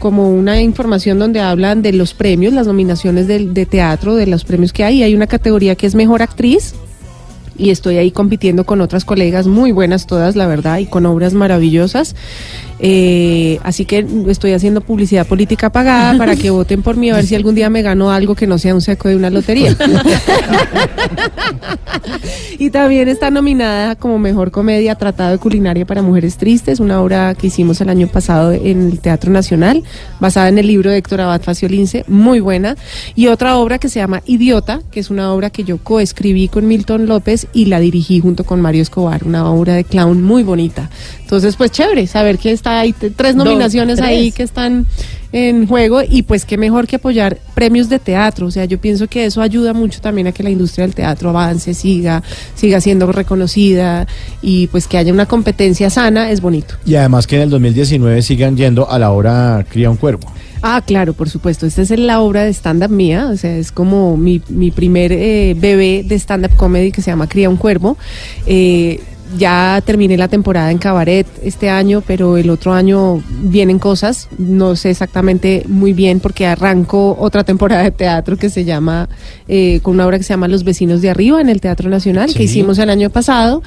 como 0.00 0.28
una 0.30 0.60
información 0.60 1.20
donde 1.20 1.38
hablan 1.40 1.82
de 1.82 1.92
los 1.92 2.12
premios, 2.14 2.52
las 2.52 2.66
nominaciones 2.66 3.28
del- 3.28 3.54
de, 3.54 3.66
teatro, 3.66 4.16
de 4.16 4.26
los 4.26 4.44
premios 4.44 4.72
que 4.72 4.82
hay. 4.82 5.04
Hay 5.04 5.14
una 5.14 5.28
categoría 5.28 5.76
que 5.76 5.86
es 5.86 5.94
mejor 5.94 6.22
actriz 6.22 6.74
y 7.56 7.70
estoy 7.70 7.98
ahí 7.98 8.10
compitiendo 8.10 8.64
con 8.64 8.80
otras 8.80 9.04
colegas 9.04 9.46
muy 9.46 9.70
buenas 9.70 10.06
todas, 10.06 10.34
la 10.34 10.46
verdad, 10.48 10.78
y 10.78 10.86
con 10.86 11.06
obras 11.06 11.34
maravillosas. 11.34 12.16
Eh, 12.82 13.58
así 13.62 13.84
que 13.84 14.06
estoy 14.28 14.52
haciendo 14.52 14.80
publicidad 14.80 15.26
política 15.26 15.70
pagada 15.70 16.16
para 16.16 16.34
que 16.34 16.48
voten 16.48 16.80
por 16.80 16.96
mí 16.96 17.10
a 17.10 17.16
ver 17.16 17.26
si 17.26 17.34
algún 17.34 17.54
día 17.54 17.68
me 17.68 17.82
gano 17.82 18.10
algo 18.10 18.34
que 18.34 18.46
no 18.46 18.56
sea 18.56 18.74
un 18.74 18.80
seco 18.80 19.08
de 19.08 19.16
una 19.16 19.28
lotería. 19.28 19.76
y 22.58 22.70
también 22.70 23.08
está 23.08 23.30
nominada 23.30 23.96
como 23.96 24.18
mejor 24.18 24.50
comedia 24.50 24.94
Tratado 24.94 25.32
de 25.32 25.38
Culinaria 25.38 25.84
para 25.84 26.00
Mujeres 26.00 26.38
Tristes, 26.38 26.80
una 26.80 27.02
obra 27.02 27.34
que 27.34 27.48
hicimos 27.48 27.80
el 27.82 27.90
año 27.90 28.06
pasado 28.06 28.52
en 28.52 28.90
el 28.90 29.00
Teatro 29.00 29.30
Nacional, 29.30 29.82
basada 30.18 30.48
en 30.48 30.56
el 30.58 30.66
libro 30.66 30.90
de 30.90 30.96
Héctor 30.96 31.20
Abad 31.20 31.42
Faciolince, 31.42 32.04
muy 32.08 32.40
buena. 32.40 32.76
Y 33.14 33.26
otra 33.26 33.56
obra 33.58 33.78
que 33.78 33.88
se 33.88 34.00
llama 34.00 34.22
Idiota, 34.24 34.80
que 34.90 35.00
es 35.00 35.10
una 35.10 35.32
obra 35.32 35.50
que 35.50 35.64
yo 35.64 35.78
coescribí 35.78 36.48
con 36.48 36.66
Milton 36.66 37.06
López 37.06 37.46
y 37.52 37.66
la 37.66 37.78
dirigí 37.78 38.20
junto 38.20 38.44
con 38.44 38.60
Mario 38.60 38.82
Escobar, 38.82 39.24
una 39.24 39.50
obra 39.50 39.74
de 39.74 39.84
clown 39.84 40.22
muy 40.22 40.42
bonita. 40.42 40.88
Entonces, 41.20 41.56
pues 41.56 41.70
chévere 41.70 42.06
saber 42.06 42.38
que 42.38 42.52
está 42.52 42.69
t- 42.98 43.10
tres 43.10 43.36
Dos, 43.36 43.44
nominaciones 43.44 43.96
tres. 43.96 44.08
ahí 44.08 44.32
que 44.32 44.42
están 44.42 44.86
en 45.32 45.66
juego 45.68 46.00
y 46.08 46.22
pues 46.22 46.44
qué 46.44 46.56
mejor 46.58 46.88
que 46.88 46.96
apoyar 46.96 47.38
premios 47.54 47.88
de 47.88 48.00
teatro, 48.00 48.46
o 48.48 48.50
sea, 48.50 48.64
yo 48.64 48.78
pienso 48.80 49.06
que 49.06 49.26
eso 49.26 49.40
ayuda 49.40 49.72
mucho 49.72 50.00
también 50.00 50.26
a 50.26 50.32
que 50.32 50.42
la 50.42 50.50
industria 50.50 50.84
del 50.84 50.94
teatro 50.94 51.30
avance, 51.30 51.72
siga, 51.72 52.22
siga 52.56 52.80
siendo 52.80 53.10
reconocida 53.12 54.06
y 54.42 54.66
pues 54.68 54.88
que 54.88 54.98
haya 54.98 55.12
una 55.12 55.26
competencia 55.26 55.88
sana 55.88 56.30
es 56.32 56.40
bonito. 56.40 56.74
Y 56.84 56.96
además 56.96 57.26
que 57.28 57.36
en 57.36 57.42
el 57.42 57.50
2019 57.50 58.22
sigan 58.22 58.56
yendo 58.56 58.90
a 58.90 58.98
la 58.98 59.12
hora 59.12 59.64
Cría 59.70 59.88
un 59.88 59.96
Cuervo. 59.96 60.32
Ah, 60.62 60.82
claro, 60.84 61.14
por 61.14 61.30
supuesto. 61.30 61.64
Esta 61.64 61.80
es 61.82 61.90
la 61.90 62.20
obra 62.20 62.42
de 62.44 62.52
stand-up 62.52 62.90
mía, 62.90 63.28
o 63.32 63.36
sea, 63.36 63.56
es 63.56 63.72
como 63.72 64.16
mi, 64.18 64.42
mi 64.48 64.70
primer 64.70 65.10
eh, 65.12 65.54
bebé 65.56 66.04
de 66.04 66.16
stand-up 66.18 66.54
comedy 66.56 66.90
que 66.92 67.00
se 67.02 67.10
llama 67.10 67.28
Cría 67.28 67.48
un 67.48 67.56
Cuervo. 67.56 67.96
Eh, 68.46 69.00
ya 69.36 69.82
terminé 69.84 70.16
la 70.16 70.28
temporada 70.28 70.70
en 70.70 70.78
cabaret 70.78 71.26
este 71.42 71.70
año, 71.70 72.02
pero 72.06 72.36
el 72.36 72.50
otro 72.50 72.72
año 72.72 73.22
vienen 73.42 73.78
cosas, 73.78 74.28
no 74.38 74.76
sé 74.76 74.90
exactamente 74.90 75.64
muy 75.68 75.92
bien 75.92 76.20
porque 76.20 76.46
arranco 76.46 77.16
otra 77.18 77.44
temporada 77.44 77.82
de 77.82 77.90
teatro 77.90 78.36
que 78.36 78.50
se 78.50 78.64
llama, 78.64 79.08
eh, 79.48 79.80
con 79.82 79.94
una 79.94 80.06
obra 80.06 80.18
que 80.18 80.24
se 80.24 80.32
llama 80.32 80.48
Los 80.48 80.64
Vecinos 80.64 81.02
de 81.02 81.10
Arriba 81.10 81.40
en 81.40 81.48
el 81.48 81.60
Teatro 81.60 81.88
Nacional, 81.90 82.30
Sí. 82.30 82.36
que 82.36 82.44
hicimos 82.44 82.78
el 82.78 82.90
año 82.90 83.10
pasado, 83.10 83.62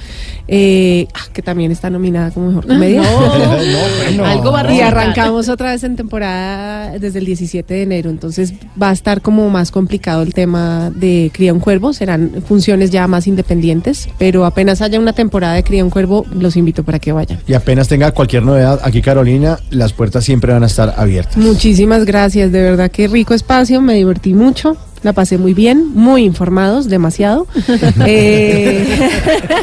eh, 0.47 1.07
ah, 1.13 1.27
que 1.33 1.41
también 1.41 1.71
está 1.71 1.89
nominada 1.89 2.31
como 2.31 2.47
mejor 2.47 2.67
comedia. 2.67 3.01
bueno. 4.05 4.25
Algo 4.25 4.51
va 4.51 4.61
a 4.61 4.73
Y 4.73 4.81
arrancamos 4.81 5.49
otra 5.49 5.71
vez 5.71 5.83
en 5.83 5.95
temporada 5.95 6.97
desde 6.99 7.19
el 7.19 7.25
17 7.25 7.73
de 7.73 7.81
enero, 7.83 8.09
entonces 8.09 8.53
va 8.81 8.89
a 8.89 8.93
estar 8.93 9.21
como 9.21 9.49
más 9.49 9.71
complicado 9.71 10.21
el 10.23 10.33
tema 10.33 10.91
de 10.93 11.31
Cría 11.33 11.53
un 11.53 11.59
Cuervo, 11.59 11.93
serán 11.93 12.43
funciones 12.45 12.91
ya 12.91 13.07
más 13.07 13.27
independientes, 13.27 14.09
pero 14.17 14.45
apenas 14.45 14.81
haya 14.81 14.99
una 14.99 15.13
temporada 15.13 15.52
de 15.53 15.63
Cría 15.63 15.83
un 15.83 15.89
Cuervo, 15.89 16.25
los 16.33 16.55
invito 16.55 16.83
para 16.83 16.99
que 16.99 17.11
vayan. 17.11 17.39
Y 17.47 17.53
apenas 17.53 17.87
tenga 17.87 18.11
cualquier 18.11 18.43
novedad 18.43 18.79
aquí, 18.83 19.01
Carolina, 19.01 19.59
las 19.69 19.93
puertas 19.93 20.23
siempre 20.23 20.53
van 20.53 20.63
a 20.63 20.67
estar 20.67 20.93
abiertas. 20.97 21.37
Muchísimas 21.37 22.05
gracias, 22.05 22.51
de 22.51 22.61
verdad 22.61 22.91
que 22.91 23.07
rico 23.07 23.33
espacio, 23.33 23.81
me 23.81 23.93
divertí 23.95 24.33
mucho. 24.33 24.77
La 25.03 25.11
pasé 25.11 25.37
muy 25.37 25.53
bien, 25.53 25.91
muy 25.93 26.23
informados, 26.23 26.87
demasiado. 26.89 27.45
Eh, 28.05 28.85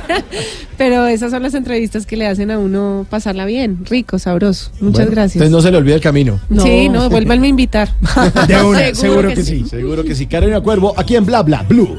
pero 0.79 1.07
esas 1.07 1.31
son 1.31 1.43
las 1.43 1.55
entrevistas 1.55 2.07
que 2.07 2.17
le 2.17 2.27
hacen 2.27 2.51
a 2.51 2.59
uno 2.59 3.07
pasarla 3.09 3.45
bien, 3.45 3.85
rico, 3.85 4.19
sabroso. 4.19 4.71
Muchas 4.81 5.07
Bueno, 5.07 5.11
gracias. 5.13 5.37
Entonces 5.37 5.53
no 5.53 5.61
se 5.63 5.71
le 5.71 5.79
olvide 5.79 5.95
el 5.95 6.01
camino. 6.01 6.41
Sí, 6.63 6.89
no, 6.89 7.09
vuélvanme 7.11 7.47
a 7.47 7.51
invitar. 7.51 7.95
De 8.49 8.63
una, 8.63 8.79
Seguro 8.79 8.95
seguro, 8.95 9.29
que 9.29 9.35
que, 9.35 9.43
sí. 9.43 9.65
Seguro 9.69 10.05
que 10.05 10.15
sí. 10.15 10.27
Carolina 10.27 10.61
Cuervo, 10.61 10.95
aquí 10.97 11.17
en 11.17 11.27
Bla 11.27 11.43
Bla 11.43 11.65
Blue. 11.69 11.99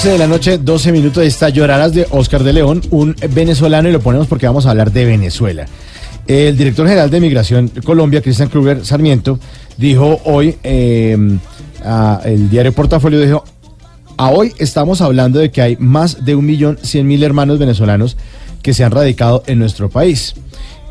11 0.00 0.12
de 0.12 0.18
la 0.18 0.26
noche, 0.26 0.56
12 0.56 0.92
minutos. 0.92 1.22
Está 1.22 1.50
Llorarás 1.50 1.92
de 1.92 2.06
Oscar 2.08 2.42
de 2.42 2.54
León, 2.54 2.80
un 2.88 3.14
venezolano, 3.34 3.86
y 3.86 3.92
lo 3.92 4.00
ponemos 4.00 4.28
porque 4.28 4.46
vamos 4.46 4.64
a 4.64 4.70
hablar 4.70 4.92
de 4.92 5.04
Venezuela. 5.04 5.66
El 6.26 6.56
director 6.56 6.86
general 6.86 7.10
de 7.10 7.20
Migración 7.20 7.68
Colombia, 7.84 8.22
Cristian 8.22 8.48
Kruger 8.48 8.82
Sarmiento, 8.82 9.38
dijo 9.76 10.18
hoy, 10.24 10.56
eh, 10.62 11.18
el 12.24 12.48
diario 12.48 12.72
Portafolio 12.72 13.20
dijo, 13.20 13.44
a 14.16 14.30
hoy 14.30 14.54
estamos 14.56 15.02
hablando 15.02 15.38
de 15.38 15.50
que 15.50 15.60
hay 15.60 15.76
más 15.78 16.24
de 16.24 16.34
un 16.34 16.46
millón 16.46 16.78
cien 16.80 17.06
mil 17.06 17.22
hermanos 17.22 17.58
venezolanos 17.58 18.16
que 18.62 18.72
se 18.72 18.84
han 18.84 18.92
radicado 18.92 19.42
en 19.48 19.58
nuestro 19.58 19.90
país. 19.90 20.34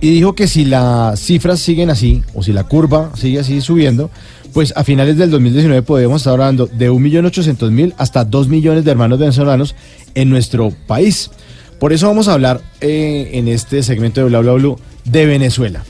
Y 0.01 0.11
dijo 0.11 0.35
que 0.35 0.47
si 0.47 0.65
las 0.65 1.19
cifras 1.19 1.59
siguen 1.59 1.89
así, 1.89 2.21
o 2.35 2.43
si 2.43 2.53
la 2.53 2.65
curva 2.65 3.09
sigue 3.15 3.39
así 3.39 3.59
subiendo, 3.59 4.11
pues 4.53 4.73
a 4.75 4.83
finales 4.83 5.17
del 5.17 5.31
2019 5.31 5.81
podemos 5.83 6.21
estar 6.21 6.33
hablando 6.33 6.67
de 6.67 6.91
1.800.000 6.91 7.93
hasta 7.97 8.25
2 8.25 8.47
millones 8.47 8.85
de 8.85 8.91
hermanos 8.91 9.19
venezolanos 9.19 9.75
en 10.15 10.29
nuestro 10.29 10.73
país. 10.87 11.31
Por 11.79 11.93
eso 11.93 12.07
vamos 12.07 12.27
a 12.27 12.33
hablar 12.33 12.61
eh, 12.81 13.29
en 13.33 13.47
este 13.47 13.83
segmento 13.83 14.21
de 14.21 14.27
Bla 14.27 14.39
Bla 14.39 14.53
Blue 14.53 14.77
de 15.05 15.25
Venezuela, 15.25 15.83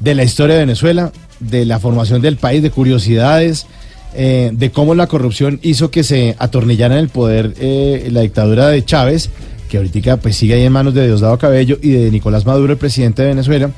de 0.00 0.14
la 0.14 0.24
historia 0.24 0.56
de 0.56 0.62
Venezuela, 0.62 1.12
de 1.38 1.64
la 1.64 1.78
formación 1.78 2.20
del 2.20 2.36
país, 2.36 2.62
de 2.62 2.70
curiosidades, 2.70 3.66
eh, 4.14 4.50
de 4.52 4.70
cómo 4.70 4.94
la 4.94 5.06
corrupción 5.06 5.60
hizo 5.62 5.90
que 5.90 6.02
se 6.02 6.34
atornillara 6.38 6.94
en 6.94 7.00
el 7.00 7.08
poder 7.08 7.54
eh, 7.60 8.08
la 8.10 8.22
dictadura 8.22 8.68
de 8.68 8.84
Chávez, 8.84 9.30
que 9.68 9.76
ahorita 9.76 10.16
pues 10.16 10.36
sigue 10.36 10.54
ahí 10.54 10.64
en 10.64 10.72
manos 10.72 10.94
de 10.94 11.06
Diosdado 11.06 11.38
Cabello 11.38 11.78
y 11.80 11.90
de 11.90 12.10
Nicolás 12.10 12.44
Maduro, 12.44 12.72
el 12.72 12.78
presidente 12.78 13.22
de 13.22 13.28
Venezuela, 13.28 13.70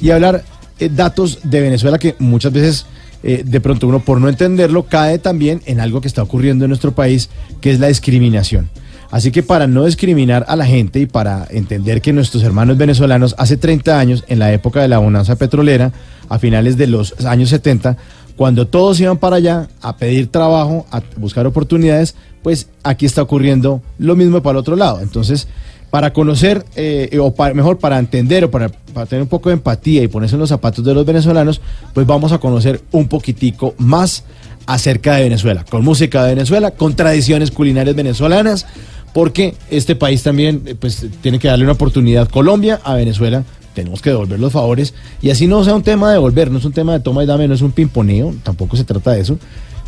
y 0.00 0.10
hablar 0.10 0.42
datos 0.90 1.38
de 1.44 1.60
Venezuela 1.60 1.98
que 1.98 2.16
muchas 2.18 2.52
veces 2.52 2.86
eh, 3.26 3.42
de 3.42 3.60
pronto 3.60 3.88
uno 3.88 4.00
por 4.00 4.20
no 4.20 4.28
entenderlo 4.28 4.84
cae 4.84 5.18
también 5.18 5.62
en 5.64 5.80
algo 5.80 6.02
que 6.02 6.08
está 6.08 6.22
ocurriendo 6.22 6.66
en 6.66 6.68
nuestro 6.68 6.92
país, 6.92 7.30
que 7.62 7.70
es 7.70 7.80
la 7.80 7.88
discriminación. 7.88 8.68
Así 9.10 9.30
que 9.30 9.42
para 9.42 9.66
no 9.66 9.86
discriminar 9.86 10.44
a 10.46 10.56
la 10.56 10.66
gente 10.66 11.00
y 11.00 11.06
para 11.06 11.46
entender 11.48 12.02
que 12.02 12.12
nuestros 12.12 12.42
hermanos 12.42 12.76
venezolanos 12.76 13.34
hace 13.38 13.56
30 13.56 13.98
años, 13.98 14.24
en 14.28 14.38
la 14.38 14.52
época 14.52 14.82
de 14.82 14.88
la 14.88 14.98
bonanza 14.98 15.36
petrolera, 15.36 15.90
a 16.28 16.38
finales 16.38 16.76
de 16.76 16.86
los 16.86 17.14
años 17.24 17.48
70, 17.48 17.96
cuando 18.36 18.66
todos 18.66 19.00
iban 19.00 19.16
para 19.16 19.36
allá 19.36 19.68
a 19.80 19.96
pedir 19.96 20.26
trabajo, 20.26 20.84
a 20.90 21.00
buscar 21.16 21.46
oportunidades, 21.46 22.16
pues 22.42 22.68
aquí 22.82 23.06
está 23.06 23.22
ocurriendo 23.22 23.80
lo 23.98 24.16
mismo 24.16 24.42
para 24.42 24.52
el 24.52 24.58
otro 24.58 24.76
lado. 24.76 25.00
Entonces, 25.00 25.48
para 25.94 26.12
conocer, 26.12 26.66
eh, 26.74 27.20
o 27.20 27.32
mejor 27.54 27.78
para 27.78 28.00
entender 28.00 28.42
o 28.42 28.50
para, 28.50 28.68
para 28.68 29.06
tener 29.06 29.22
un 29.22 29.28
poco 29.28 29.48
de 29.48 29.52
empatía 29.52 30.02
y 30.02 30.08
ponerse 30.08 30.34
en 30.34 30.40
los 30.40 30.48
zapatos 30.48 30.84
de 30.84 30.92
los 30.92 31.06
venezolanos, 31.06 31.60
pues 31.92 32.04
vamos 32.04 32.32
a 32.32 32.38
conocer 32.38 32.82
un 32.90 33.06
poquitico 33.06 33.76
más 33.78 34.24
acerca 34.66 35.14
de 35.14 35.22
Venezuela, 35.22 35.64
con 35.64 35.84
música 35.84 36.24
de 36.24 36.30
Venezuela, 36.34 36.72
con 36.72 36.96
tradiciones 36.96 37.52
culinarias 37.52 37.94
venezolanas, 37.94 38.66
porque 39.12 39.54
este 39.70 39.94
país 39.94 40.24
también 40.24 40.62
eh, 40.66 40.74
pues 40.74 41.06
tiene 41.20 41.38
que 41.38 41.46
darle 41.46 41.62
una 41.62 41.74
oportunidad 41.74 42.28
Colombia 42.28 42.80
a 42.82 42.94
Venezuela. 42.94 43.44
Tenemos 43.72 44.02
que 44.02 44.10
devolver 44.10 44.40
los 44.40 44.52
favores 44.52 44.94
y 45.22 45.30
así 45.30 45.46
no 45.46 45.62
sea 45.62 45.76
un 45.76 45.84
tema 45.84 46.08
de 46.08 46.14
devolver, 46.14 46.50
no 46.50 46.58
es 46.58 46.64
un 46.64 46.72
tema 46.72 46.94
de 46.94 46.98
toma 46.98 47.22
y 47.22 47.26
dame, 47.26 47.46
no 47.46 47.54
es 47.54 47.62
un 47.62 47.70
pimponeo, 47.70 48.34
tampoco 48.42 48.76
se 48.76 48.82
trata 48.82 49.12
de 49.12 49.20
eso, 49.20 49.38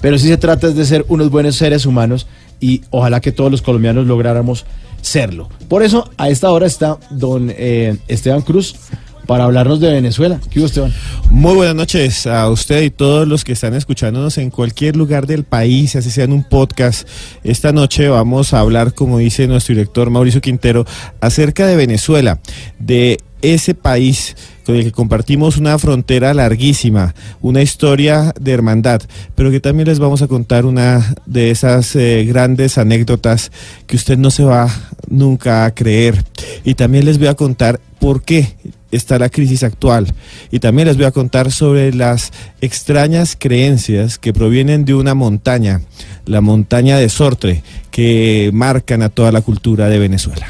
pero 0.01 0.17
sí 0.19 0.29
se 0.29 0.37
trata 0.37 0.71
de 0.71 0.85
ser 0.85 1.05
unos 1.09 1.31
buenos 1.31 1.57
seres 1.57 1.85
humanos 1.85 2.29
y 2.61 2.83
ojalá 2.91 3.21
que 3.21 3.33
todos 3.33 3.51
los 3.51 3.61
colombianos 3.61 4.07
lográramos 4.07 4.67
Por 5.69 5.83
eso 5.83 6.11
a 6.17 6.29
esta 6.29 6.51
hora 6.51 6.67
está 6.67 6.99
don 7.11 7.53
eh, 7.57 7.97
Esteban 8.09 8.43
Cruz 8.43 8.75
para 9.27 9.45
hablarnos 9.45 9.81
de 9.81 9.91
Venezuela. 9.91 10.41
¿Qué 10.51 10.59
hubo, 10.59 10.67
Esteban? 10.67 10.93
Muy 11.31 11.55
buenas 11.55 11.75
noches 11.75 12.27
a 12.27 12.49
usted 12.49 12.83
y 12.83 12.91
todos 12.91 13.27
los 13.27 13.45
que 13.45 13.53
están 13.53 13.75
escuchándonos 13.75 14.39
en 14.39 14.51
cualquier 14.51 14.97
lugar 14.97 15.27
del 15.27 15.45
país, 15.45 15.97
así 15.97 16.11
sea 16.11 16.25
en 16.25 16.33
un 16.33 16.45
podcast. 16.45 17.07
Esta 17.43 17.73
noche 17.73 18.09
vamos 18.09 18.55
a 18.55 18.61
hablar, 18.61 18.95
como 18.95 19.19
dice 19.19 19.47
nuestro 19.47 19.75
director 19.75 20.11
Mauricio 20.11 20.41
Quintero, 20.41 20.87
acerca 21.21 21.67
de 21.67 21.77
Venezuela, 21.77 22.41
de 22.79 23.19
ese 23.43 23.75
país 23.75 24.37
con 24.67 24.75
el 24.75 24.83
que 24.83 24.91
compartimos 24.91 25.59
una 25.59 25.79
frontera 25.79 26.35
larguísima, 26.35 27.15
una 27.41 27.63
historia 27.63 28.35
de 28.41 28.53
hermandad, 28.53 29.01
pero 29.37 29.53
que 29.53 29.61
también 29.61 29.87
les 29.87 30.01
vamos 30.01 30.23
a 30.23 30.27
contar 30.27 30.67
una 30.67 31.15
de 31.25 31.53
esas 31.53 31.95
eh, 31.95 32.25
grandes 32.27 32.77
anécdotas 32.77 33.53
que 33.87 33.95
usted 33.95 34.19
no 34.19 34.33
se 34.33 34.43
va 34.43 34.69
nunca 35.09 35.65
a 35.65 35.73
creer. 35.73 36.25
Y 36.65 36.75
también 36.75 37.05
les 37.05 37.19
voy 37.19 37.29
a 37.29 37.35
contar 37.35 37.81
por 38.01 38.23
qué 38.23 38.57
está 38.91 39.21
la 39.21 39.29
crisis 39.29 39.63
actual. 39.63 40.13
Y 40.51 40.59
también 40.59 40.89
les 40.89 40.97
voy 40.97 41.07
a 41.07 41.13
contar 41.13 41.53
sobre 41.53 41.95
las 41.95 42.33
extrañas 42.61 43.37
creencias 43.39 44.19
que 44.19 44.33
provienen 44.33 44.85
de 44.85 44.95
una 44.95 45.15
montaña, 45.15 45.81
la 46.25 46.41
montaña 46.41 46.97
de 46.97 47.09
Sortre, 47.09 47.63
que 47.93 48.51
marcan 48.53 49.03
a 49.03 49.11
toda 49.11 49.31
la 49.31 49.43
cultura 49.43 49.89
de 49.89 50.01
Venezuela. 50.01 50.49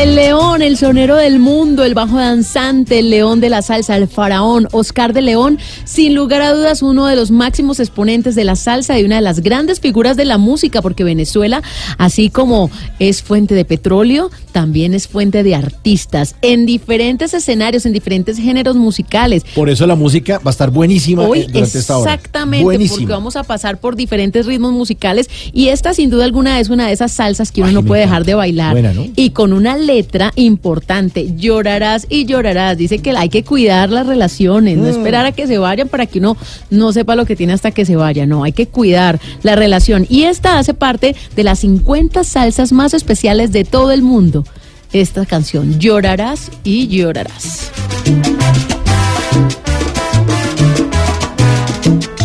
El 0.00 0.14
león, 0.14 0.62
el 0.62 0.78
sonero 0.78 1.14
del 1.16 1.40
mundo, 1.40 1.84
el 1.84 1.92
bajo 1.92 2.16
danzante, 2.16 3.00
el 3.00 3.10
león 3.10 3.38
de 3.40 3.50
la 3.50 3.60
salsa, 3.60 3.98
el 3.98 4.08
faraón, 4.08 4.66
Oscar 4.72 5.12
de 5.12 5.20
León, 5.20 5.58
sin 5.84 6.14
lugar 6.14 6.40
a 6.40 6.54
dudas 6.54 6.80
uno 6.80 7.04
de 7.06 7.16
los 7.16 7.30
máximos 7.30 7.80
exponentes 7.80 8.34
de 8.34 8.44
la 8.44 8.56
salsa 8.56 8.98
y 8.98 9.04
una 9.04 9.16
de 9.16 9.20
las 9.20 9.40
grandes 9.40 9.78
figuras 9.78 10.16
de 10.16 10.24
la 10.24 10.38
música, 10.38 10.80
porque 10.80 11.04
Venezuela, 11.04 11.62
así 11.98 12.30
como 12.30 12.70
es 12.98 13.22
fuente 13.22 13.54
de 13.54 13.66
petróleo, 13.66 14.30
también 14.52 14.94
es 14.94 15.06
fuente 15.06 15.42
de 15.42 15.54
artistas 15.54 16.34
en 16.40 16.64
diferentes 16.64 17.34
escenarios, 17.34 17.84
en 17.84 17.92
diferentes 17.92 18.38
géneros 18.38 18.76
musicales. 18.76 19.44
Por 19.54 19.68
eso 19.68 19.86
la 19.86 19.96
música 19.96 20.38
va 20.38 20.48
a 20.50 20.52
estar 20.52 20.70
buenísima 20.70 21.24
Hoy 21.24 21.40
eh, 21.40 21.46
durante 21.52 21.78
esta 21.78 21.98
hora. 21.98 22.14
exactamente, 22.14 22.64
Buenísima. 22.64 23.00
porque 23.00 23.12
vamos 23.12 23.36
a 23.36 23.42
pasar 23.44 23.78
por 23.78 23.96
diferentes 23.96 24.46
ritmos 24.46 24.72
musicales 24.72 25.28
y 25.52 25.68
esta 25.68 25.92
sin 25.92 26.08
duda 26.08 26.24
alguna 26.24 26.58
es 26.58 26.70
una 26.70 26.86
de 26.86 26.94
esas 26.94 27.12
salsas 27.12 27.52
que 27.52 27.60
uno 27.60 27.68
Ay, 27.68 27.74
no 27.74 27.82
puede 27.84 28.02
encanta. 28.04 28.14
dejar 28.20 28.26
de 28.26 28.34
bailar 28.34 28.72
Buena, 28.72 28.92
¿no? 28.94 29.06
y 29.14 29.30
con 29.30 29.52
una 29.52 29.76
letra 29.94 30.32
importante, 30.36 31.34
llorarás 31.36 32.06
y 32.08 32.24
llorarás. 32.24 32.76
Dice 32.76 32.98
que 33.00 33.10
hay 33.10 33.28
que 33.28 33.42
cuidar 33.42 33.90
las 33.90 34.06
relaciones, 34.06 34.78
Mm. 34.78 34.82
no 34.82 34.88
esperar 34.88 35.26
a 35.26 35.32
que 35.32 35.46
se 35.48 35.58
vayan 35.58 35.88
para 35.88 36.06
que 36.06 36.20
uno 36.20 36.36
no 36.70 36.92
sepa 36.92 37.16
lo 37.16 37.26
que 37.26 37.34
tiene 37.34 37.52
hasta 37.54 37.72
que 37.72 37.84
se 37.84 37.96
vaya, 37.96 38.24
no, 38.24 38.44
hay 38.44 38.52
que 38.52 38.66
cuidar 38.68 39.18
la 39.42 39.56
relación 39.56 40.06
y 40.08 40.24
esta 40.24 40.58
hace 40.58 40.74
parte 40.74 41.16
de 41.34 41.42
las 41.42 41.58
50 41.60 42.22
salsas 42.22 42.70
más 42.72 42.94
especiales 42.94 43.50
de 43.50 43.64
todo 43.64 43.90
el 43.90 44.02
mundo. 44.02 44.44
Esta 44.92 45.26
canción, 45.26 45.78
llorarás 45.80 46.50
y 46.64 46.86
llorarás. 46.88 47.70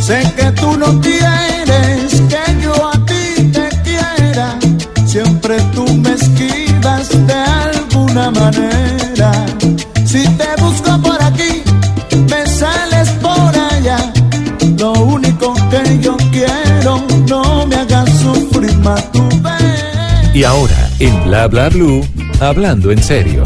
Sé 0.02 0.22
que 0.38 0.52
tú 0.62 0.78
no 0.78 1.02
quieres 1.02 2.22
que 2.32 2.44
yo 2.64 2.74
a 2.94 3.06
ti 3.10 3.52
te 3.52 3.68
quiera, 3.84 4.58
siempre 5.08 5.56
tú 5.74 5.84
me 6.04 6.12
esquivas 6.14 6.65
alguna 8.18 8.32
manera. 8.32 9.32
Si 10.06 10.24
te 10.38 10.62
busco 10.62 11.02
por 11.02 11.22
aquí, 11.24 11.64
me 12.30 12.48
sales 12.48 13.10
por 13.22 13.56
allá. 13.56 13.98
Lo 14.78 14.94
único 14.94 15.54
que 15.70 16.00
yo 16.00 16.16
quiero, 16.32 17.04
no 17.28 17.66
me 17.68 17.76
hagas 17.76 18.10
sufrir 18.20 18.78
más 18.80 19.12
tu 19.12 19.28
vez. 19.42 20.34
Y 20.34 20.44
ahora, 20.44 20.90
en 21.00 21.24
Bla 21.26 21.48
Bla 21.48 21.70
Blue, 21.70 22.06
hablando 22.40 22.92
en 22.92 23.02
serio. 23.02 23.44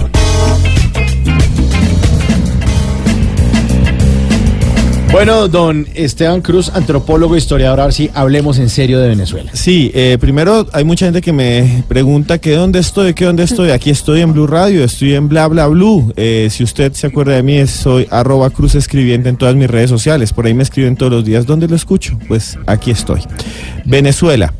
Bueno, 5.11 5.47
don 5.47 5.87
Esteban 5.95 6.41
Cruz, 6.41 6.69
antropólogo, 6.69 7.35
historiador, 7.35 7.79
ahora 7.79 7.91
sí, 7.91 8.11
hablemos 8.13 8.59
en 8.59 8.69
serio 8.69 8.99
de 8.99 9.09
Venezuela. 9.09 9.49
Sí, 9.53 9.89
eh, 9.95 10.17
primero 10.21 10.67
hay 10.71 10.83
mucha 10.83 11.05
gente 11.07 11.21
que 11.21 11.33
me 11.33 11.83
pregunta 11.87 12.37
que 12.37 12.51
dónde 12.55 12.77
estoy, 12.79 13.15
que 13.15 13.25
dónde 13.25 13.43
estoy. 13.43 13.71
Aquí 13.71 13.89
estoy 13.89 14.21
en 14.21 14.33
Blue 14.33 14.45
Radio, 14.45 14.83
estoy 14.83 15.15
en 15.15 15.27
Bla 15.27 15.47
Bla 15.47 15.65
Blue. 15.67 16.13
Eh, 16.15 16.47
si 16.51 16.63
usted 16.63 16.93
se 16.93 17.07
acuerda 17.07 17.33
de 17.33 17.41
mí, 17.43 17.65
soy 17.65 18.07
arroba 18.11 18.51
cruz 18.51 18.75
escribiente 18.75 19.29
en 19.29 19.35
todas 19.37 19.55
mis 19.55 19.67
redes 19.69 19.89
sociales. 19.89 20.31
Por 20.31 20.45
ahí 20.45 20.53
me 20.53 20.61
escriben 20.63 20.95
todos 20.95 21.11
los 21.11 21.25
días. 21.25 21.47
¿Dónde 21.47 21.67
lo 21.67 21.75
escucho? 21.75 22.17
Pues 22.27 22.59
aquí 22.67 22.91
estoy. 22.91 23.21
Venezuela. 23.85 24.53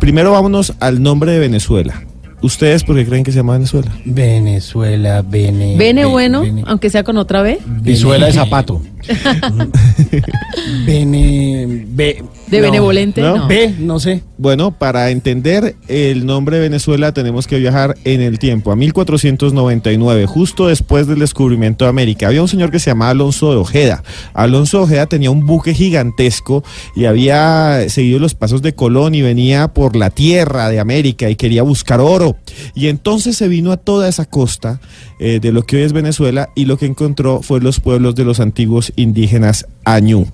Primero 0.00 0.32
vámonos 0.32 0.74
al 0.80 1.00
nombre 1.00 1.30
de 1.32 1.38
Venezuela. 1.38 2.02
¿Ustedes 2.42 2.84
por 2.84 2.96
qué 2.96 3.06
creen 3.06 3.24
que 3.24 3.30
se 3.32 3.38
llama 3.38 3.54
Venezuela? 3.54 3.90
Venezuela, 4.04 5.22
Bene. 5.22 5.76
Bene 5.78 6.04
Be- 6.04 6.10
bueno, 6.10 6.42
Bene- 6.42 6.64
aunque 6.66 6.90
sea 6.90 7.02
con 7.02 7.16
otra 7.16 7.40
B. 7.42 7.58
Suela 7.96 8.26
de 8.26 8.32
zapato. 8.34 8.82
Bene. 10.86 11.84
Be- 11.88 12.22
De 12.50 12.60
benevolente, 12.60 13.20
no. 13.22 13.48
B, 13.48 13.74
no 13.78 13.98
sé. 13.98 14.22
Bueno, 14.38 14.70
para 14.70 15.10
entender 15.10 15.74
el 15.88 16.26
nombre 16.26 16.58
Venezuela 16.60 17.12
tenemos 17.12 17.46
que 17.46 17.58
viajar 17.58 17.96
en 18.04 18.20
el 18.20 18.38
tiempo, 18.38 18.70
a 18.70 18.76
1499, 18.76 20.26
justo 20.26 20.68
después 20.68 21.06
del 21.06 21.18
descubrimiento 21.18 21.84
de 21.84 21.88
América. 21.90 22.28
Había 22.28 22.42
un 22.42 22.48
señor 22.48 22.70
que 22.70 22.78
se 22.78 22.90
llamaba 22.90 23.10
Alonso 23.12 23.50
de 23.50 23.56
Ojeda. 23.56 24.02
Alonso 24.34 24.78
de 24.78 24.84
Ojeda 24.84 25.06
tenía 25.06 25.30
un 25.30 25.46
buque 25.46 25.74
gigantesco 25.74 26.62
y 26.94 27.06
había 27.06 27.88
seguido 27.88 28.18
los 28.18 28.34
pasos 28.34 28.62
de 28.62 28.74
Colón 28.74 29.14
y 29.14 29.22
venía 29.22 29.68
por 29.68 29.96
la 29.96 30.10
tierra 30.10 30.68
de 30.68 30.78
América 30.80 31.28
y 31.30 31.36
quería 31.36 31.62
buscar 31.62 32.00
oro. 32.00 32.36
Y 32.74 32.88
entonces 32.88 33.36
se 33.36 33.48
vino 33.48 33.72
a 33.72 33.76
toda 33.76 34.08
esa 34.08 34.24
costa 34.26 34.80
eh, 35.18 35.40
de 35.40 35.50
lo 35.52 35.62
que 35.62 35.76
hoy 35.76 35.82
es 35.82 35.92
Venezuela 35.92 36.50
y 36.54 36.66
lo 36.66 36.76
que 36.76 36.86
encontró 36.86 37.42
fue 37.42 37.60
los 37.60 37.80
pueblos 37.80 38.14
de 38.14 38.24
los 38.24 38.38
antiguos 38.40 38.92
indígenas 38.96 39.66
Añú. 39.84 40.26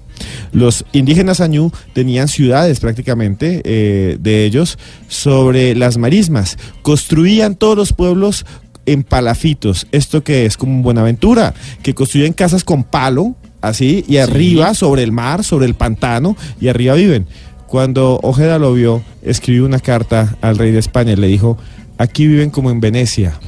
Los 0.52 0.84
indígenas 0.92 1.40
añú 1.40 1.72
tenían 1.94 2.28
ciudades 2.28 2.80
prácticamente 2.80 3.62
eh, 3.64 4.18
de 4.20 4.44
ellos 4.44 4.78
sobre 5.08 5.74
las 5.74 5.98
marismas. 5.98 6.58
Construían 6.82 7.56
todos 7.56 7.76
los 7.76 7.92
pueblos 7.92 8.44
en 8.86 9.04
palafitos. 9.04 9.86
Esto 9.92 10.22
que 10.22 10.46
es 10.46 10.56
como 10.56 10.74
en 10.74 10.82
Buenaventura, 10.82 11.54
que 11.82 11.94
construyen 11.94 12.32
casas 12.32 12.64
con 12.64 12.84
palo, 12.84 13.36
así, 13.60 14.04
y 14.08 14.18
arriba 14.18 14.74
sobre 14.74 15.02
el 15.02 15.12
mar, 15.12 15.44
sobre 15.44 15.66
el 15.66 15.74
pantano, 15.74 16.36
y 16.60 16.68
arriba 16.68 16.94
viven. 16.94 17.26
Cuando 17.66 18.20
Ojeda 18.22 18.58
lo 18.58 18.74
vio, 18.74 19.02
escribió 19.22 19.64
una 19.64 19.78
carta 19.78 20.36
al 20.42 20.58
rey 20.58 20.72
de 20.72 20.78
España 20.78 21.12
y 21.12 21.16
le 21.16 21.28
dijo, 21.28 21.56
aquí 21.96 22.26
viven 22.26 22.50
como 22.50 22.70
en 22.70 22.80
Venecia, 22.80 23.38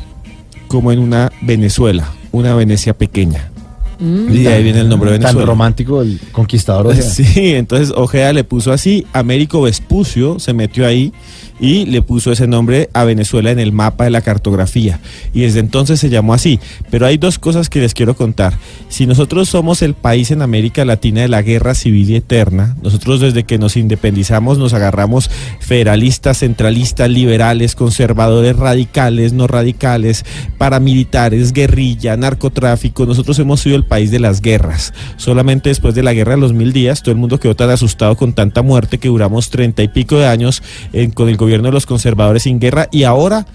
como 0.68 0.92
en 0.92 0.98
una 0.98 1.30
Venezuela, 1.42 2.08
una 2.32 2.54
Venecia 2.54 2.96
pequeña. 2.96 3.50
Y 4.00 4.42
de 4.42 4.48
ahí 4.48 4.62
viene 4.62 4.80
el 4.80 4.88
nombre 4.88 5.10
Tan 5.12 5.20
Venezuela. 5.20 5.46
romántico 5.46 6.02
el 6.02 6.20
conquistador. 6.32 6.88
Ojeda. 6.88 7.02
Sí, 7.14 7.54
entonces 7.54 7.92
Ojeda 7.94 8.32
le 8.32 8.44
puso 8.44 8.72
así, 8.72 9.06
Américo 9.12 9.62
Vespucio 9.62 10.38
se 10.38 10.52
metió 10.52 10.86
ahí 10.86 11.12
y 11.60 11.86
le 11.86 12.02
puso 12.02 12.32
ese 12.32 12.46
nombre 12.48 12.90
a 12.92 13.04
Venezuela 13.04 13.50
en 13.50 13.60
el 13.60 13.72
mapa 13.72 14.04
de 14.04 14.10
la 14.10 14.20
cartografía. 14.20 15.00
Y 15.32 15.42
desde 15.42 15.60
entonces 15.60 16.00
se 16.00 16.10
llamó 16.10 16.34
así. 16.34 16.58
Pero 16.90 17.06
hay 17.06 17.16
dos 17.16 17.38
cosas 17.38 17.68
que 17.68 17.80
les 17.80 17.94
quiero 17.94 18.16
contar. 18.16 18.54
Si 18.88 19.06
nosotros 19.06 19.48
somos 19.48 19.80
el 19.82 19.94
país 19.94 20.30
en 20.30 20.42
América 20.42 20.84
Latina 20.84 21.22
de 21.22 21.28
la 21.28 21.42
guerra 21.42 21.74
civil 21.74 22.10
y 22.10 22.16
eterna, 22.16 22.76
nosotros 22.82 23.20
desde 23.20 23.44
que 23.44 23.58
nos 23.58 23.76
independizamos 23.76 24.58
nos 24.58 24.74
agarramos 24.74 25.30
federalistas, 25.60 26.38
centralistas, 26.38 27.08
liberales, 27.08 27.74
conservadores, 27.74 28.56
radicales, 28.56 29.32
no 29.32 29.46
radicales, 29.46 30.24
paramilitares, 30.58 31.52
guerrilla, 31.52 32.16
narcotráfico. 32.16 33.06
Nosotros 33.06 33.38
hemos 33.38 33.60
sido 33.60 33.76
el 33.76 33.84
país 33.84 33.93
de 34.10 34.18
las 34.20 34.40
guerras. 34.40 34.92
Solamente 35.16 35.70
después 35.70 35.94
de 35.94 36.02
la 36.02 36.12
guerra 36.12 36.34
de 36.34 36.40
los 36.40 36.52
mil 36.52 36.72
días, 36.72 37.02
todo 37.02 37.12
el 37.12 37.18
mundo 37.18 37.40
quedó 37.40 37.54
tan 37.56 37.70
asustado 37.70 38.16
con 38.16 38.32
tanta 38.32 38.62
muerte 38.62 38.98
que 38.98 39.08
duramos 39.08 39.50
treinta 39.50 39.82
y 39.82 39.88
pico 39.88 40.18
de 40.18 40.26
años 40.26 40.62
en- 40.92 41.10
con 41.10 41.28
el 41.28 41.36
gobierno 41.36 41.68
de 41.68 41.72
los 41.72 41.86
conservadores 41.86 42.42
sin 42.44 42.58
guerra 42.60 42.88
y 42.92 43.04
ahora 43.04 43.46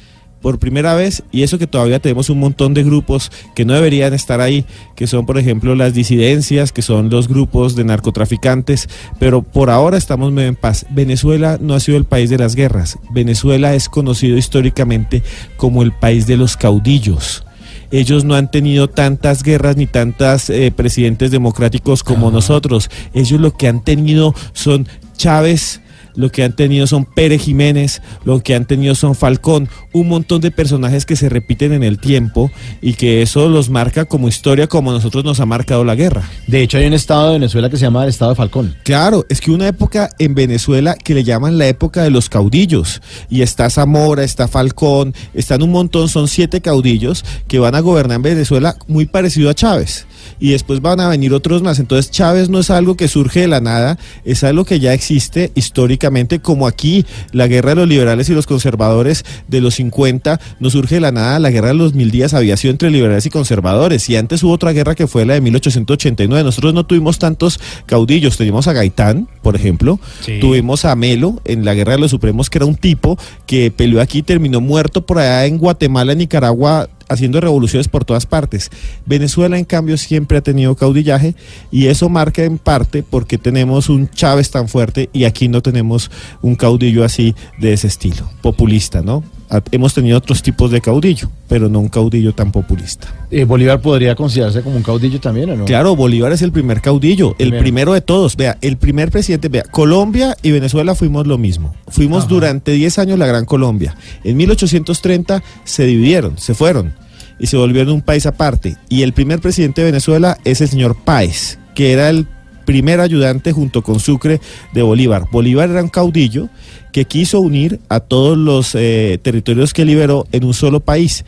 por 0.41 0.57
primera 0.57 0.95
vez, 0.95 1.21
y 1.33 1.43
eso 1.43 1.59
que 1.59 1.67
todavía 1.67 1.99
tenemos 1.99 2.29
un 2.29 2.39
montón 2.39 2.73
de 2.73 2.81
grupos 2.85 3.29
que 3.55 3.65
no 3.65 3.73
deberían 3.73 4.13
estar 4.13 4.39
ahí, 4.39 4.63
que 4.95 5.05
son 5.05 5.25
por 5.25 5.37
ejemplo 5.37 5.75
las 5.75 5.93
disidencias, 5.93 6.71
que 6.71 6.81
son 6.81 7.09
los 7.09 7.27
grupos 7.27 7.75
de 7.75 7.83
narcotraficantes, 7.83 8.87
pero 9.19 9.41
por 9.41 9.69
ahora 9.69 9.97
estamos 9.97 10.31
medio 10.31 10.47
en 10.47 10.55
paz. 10.55 10.85
Venezuela 10.91 11.57
no 11.59 11.73
ha 11.73 11.81
sido 11.81 11.97
el 11.97 12.05
país 12.05 12.29
de 12.29 12.37
las 12.37 12.55
guerras, 12.55 12.97
Venezuela 13.11 13.75
es 13.75 13.89
conocido 13.89 14.37
históricamente 14.37 15.23
como 15.57 15.83
el 15.83 15.91
país 15.91 16.25
de 16.25 16.37
los 16.37 16.55
caudillos. 16.55 17.43
Ellos 17.91 18.23
no 18.23 18.35
han 18.35 18.51
tenido 18.51 18.87
tantas 18.89 19.43
guerras 19.43 19.77
ni 19.77 19.87
tantas 19.87 20.49
eh, 20.49 20.71
presidentes 20.75 21.31
democráticos 21.31 22.03
como 22.03 22.31
nosotros. 22.31 22.89
Ellos 23.13 23.39
lo 23.39 23.51
que 23.51 23.67
han 23.67 23.83
tenido 23.83 24.35
son 24.53 24.87
Chávez, 25.17 25.81
lo 26.15 26.31
que 26.31 26.43
han 26.43 26.55
tenido 26.55 26.87
son 26.87 27.05
Pérez 27.05 27.41
Jiménez, 27.41 28.01
lo 28.23 28.41
que 28.41 28.55
han 28.55 28.65
tenido 28.65 28.95
son 28.95 29.15
Falcón, 29.15 29.69
un 29.93 30.07
montón 30.07 30.41
de 30.41 30.51
personajes 30.51 31.05
que 31.05 31.15
se 31.15 31.29
repiten 31.29 31.73
en 31.73 31.83
el 31.83 31.99
tiempo 31.99 32.51
y 32.81 32.93
que 32.93 33.21
eso 33.21 33.49
los 33.49 33.69
marca 33.69 34.05
como 34.05 34.27
historia 34.27 34.67
como 34.67 34.91
a 34.91 34.93
nosotros 34.93 35.23
nos 35.23 35.39
ha 35.39 35.45
marcado 35.45 35.83
la 35.83 35.95
guerra. 35.95 36.29
De 36.47 36.61
hecho, 36.61 36.77
hay 36.77 36.85
un 36.85 36.93
estado 36.93 37.27
de 37.27 37.33
Venezuela 37.33 37.69
que 37.69 37.77
se 37.77 37.83
llama 37.83 38.03
el 38.03 38.09
estado 38.09 38.31
de 38.31 38.35
Falcón. 38.35 38.75
Claro, 38.83 39.25
es 39.29 39.41
que 39.41 39.51
una 39.51 39.67
época 39.67 40.09
en 40.19 40.35
Venezuela 40.35 40.95
que 40.95 41.13
le 41.13 41.23
llaman 41.23 41.57
la 41.57 41.67
época 41.67 42.03
de 42.03 42.09
los 42.09 42.29
caudillos. 42.29 43.01
Y 43.29 43.41
está 43.41 43.69
Zamora, 43.69 44.23
está 44.23 44.47
Falcón, 44.47 45.13
están 45.33 45.61
un 45.63 45.71
montón, 45.71 46.09
son 46.09 46.27
siete 46.27 46.61
caudillos 46.61 47.23
que 47.47 47.59
van 47.59 47.75
a 47.75 47.79
gobernar 47.79 48.17
en 48.17 48.21
Venezuela 48.23 48.75
muy 48.87 49.05
parecido 49.05 49.49
a 49.49 49.53
Chávez. 49.53 50.05
Y 50.39 50.51
después 50.51 50.81
van 50.81 50.99
a 50.99 51.09
venir 51.09 51.33
otros 51.33 51.61
más. 51.61 51.79
Entonces 51.79 52.11
Chávez 52.11 52.49
no 52.49 52.59
es 52.59 52.69
algo 52.69 52.95
que 52.95 53.07
surge 53.07 53.41
de 53.41 53.47
la 53.47 53.59
nada, 53.59 53.97
es 54.23 54.43
algo 54.43 54.65
que 54.65 54.79
ya 54.79 54.93
existe 54.93 55.51
históricamente, 55.55 56.39
como 56.39 56.67
aquí 56.67 57.05
la 57.31 57.47
guerra 57.47 57.69
de 57.71 57.75
los 57.77 57.87
liberales 57.89 58.29
y 58.29 58.33
los 58.33 58.47
conservadores 58.47 59.25
de 59.47 59.61
los 59.61 59.75
50 59.75 60.39
no 60.59 60.69
surge 60.69 60.95
de 60.95 61.01
la 61.01 61.11
nada, 61.11 61.39
la 61.39 61.49
guerra 61.51 61.69
de 61.69 61.73
los 61.75 61.93
mil 61.93 62.11
días 62.11 62.33
había 62.33 62.57
sido 62.57 62.71
entre 62.71 62.89
liberales 62.91 63.25
y 63.25 63.29
conservadores. 63.29 64.09
Y 64.09 64.15
antes 64.15 64.43
hubo 64.43 64.53
otra 64.53 64.71
guerra 64.71 64.95
que 64.95 65.07
fue 65.07 65.25
la 65.25 65.33
de 65.33 65.41
1889. 65.41 66.43
Nosotros 66.43 66.73
no 66.73 66.85
tuvimos 66.85 67.19
tantos 67.19 67.59
caudillos, 67.85 68.37
teníamos 68.37 68.67
a 68.67 68.73
Gaitán, 68.73 69.27
por 69.41 69.55
ejemplo, 69.55 69.99
Sí. 70.21 70.39
tuvimos 70.39 70.85
a 70.85 70.95
Melo 70.95 71.41
en 71.45 71.65
la 71.65 71.73
guerra 71.73 71.93
de 71.93 71.99
los 71.99 72.11
supremos, 72.11 72.49
que 72.49 72.57
era 72.59 72.65
un 72.65 72.75
tipo 72.75 73.17
que 73.45 73.71
peleó 73.71 74.01
aquí 74.01 74.19
y 74.19 74.23
terminó 74.23 74.61
muerto 74.61 75.05
por 75.05 75.19
allá 75.19 75.45
en 75.45 75.57
Guatemala, 75.57 76.13
Nicaragua 76.15 76.89
haciendo 77.09 77.41
revoluciones 77.41 77.87
por 77.87 78.05
todas 78.05 78.25
partes. 78.25 78.69
Venezuela, 79.05 79.57
en 79.57 79.65
cambio, 79.65 79.97
siempre 79.97 80.37
ha 80.37 80.41
tenido 80.41 80.75
caudillaje 80.75 81.35
y 81.71 81.87
eso 81.87 82.07
marca 82.07 82.43
en 82.43 82.57
parte 82.57 83.03
porque 83.03 83.37
tenemos 83.37 83.89
un 83.89 84.09
Chávez 84.09 84.51
tan 84.51 84.69
fuerte 84.69 85.09
y 85.11 85.25
aquí 85.25 85.47
no 85.47 85.61
tenemos 85.61 86.09
un 86.41 86.55
caudillo 86.55 87.03
así 87.03 87.35
de 87.57 87.73
ese 87.73 87.87
estilo, 87.87 88.29
populista, 88.41 89.01
¿no? 89.01 89.23
Hemos 89.71 89.95
tenido 89.95 90.17
otros 90.17 90.43
tipos 90.43 90.69
de 90.69 90.79
caudillo, 90.79 91.29
pero 91.47 91.69
no 91.69 91.79
un 91.79 91.89
caudillo 91.89 92.33
tan 92.33 92.51
populista. 92.51 93.07
Eh, 93.31 93.45
Bolívar 93.45 93.81
podría 93.81 94.13
considerarse 94.15 94.61
como 94.61 94.75
un 94.75 94.83
caudillo 94.83 95.19
también, 95.19 95.49
¿o 95.49 95.55
no? 95.55 95.65
Claro, 95.65 95.95
Bolívar 95.95 96.31
es 96.31 96.43
el 96.43 96.51
primer 96.51 96.81
caudillo, 96.81 97.29
el 97.31 97.47
Primero. 97.49 97.61
primero 97.63 97.93
de 97.93 98.01
todos. 98.01 98.35
Vea, 98.35 98.57
el 98.61 98.77
primer 98.77 99.09
presidente, 99.09 99.49
vea, 99.49 99.63
Colombia 99.63 100.37
y 100.43 100.51
Venezuela 100.51 100.93
fuimos 100.93 101.25
lo 101.25 101.39
mismo. 101.39 101.73
Fuimos 101.87 102.19
Ajá. 102.25 102.29
durante 102.29 102.73
10 102.73 102.99
años 102.99 103.17
la 103.17 103.25
Gran 103.25 103.45
Colombia. 103.45 103.95
En 104.23 104.37
1830 104.37 105.41
se 105.63 105.85
dividieron, 105.85 106.37
se 106.37 106.53
fueron 106.53 106.93
y 107.39 107.47
se 107.47 107.57
volvieron 107.57 107.93
un 107.93 108.01
país 108.01 108.27
aparte. 108.27 108.77
Y 108.87 109.01
el 109.01 109.13
primer 109.13 109.39
presidente 109.39 109.81
de 109.81 109.85
Venezuela 109.91 110.37
es 110.45 110.61
el 110.61 110.67
señor 110.67 110.95
Páez, 111.03 111.57
que 111.73 111.91
era 111.91 112.09
el 112.09 112.27
primer 112.65 112.99
ayudante 112.99 113.51
junto 113.51 113.81
con 113.81 113.99
Sucre 113.99 114.39
de 114.73 114.83
Bolívar. 114.83 115.25
Bolívar 115.31 115.71
era 115.71 115.81
un 115.81 115.89
caudillo 115.89 116.49
que 116.91 117.05
quiso 117.05 117.39
unir 117.39 117.79
a 117.89 117.99
todos 117.99 118.37
los 118.37 118.75
eh, 118.75 119.19
territorios 119.21 119.73
que 119.73 119.85
liberó 119.85 120.27
en 120.31 120.43
un 120.43 120.53
solo 120.53 120.79
país. 120.79 121.25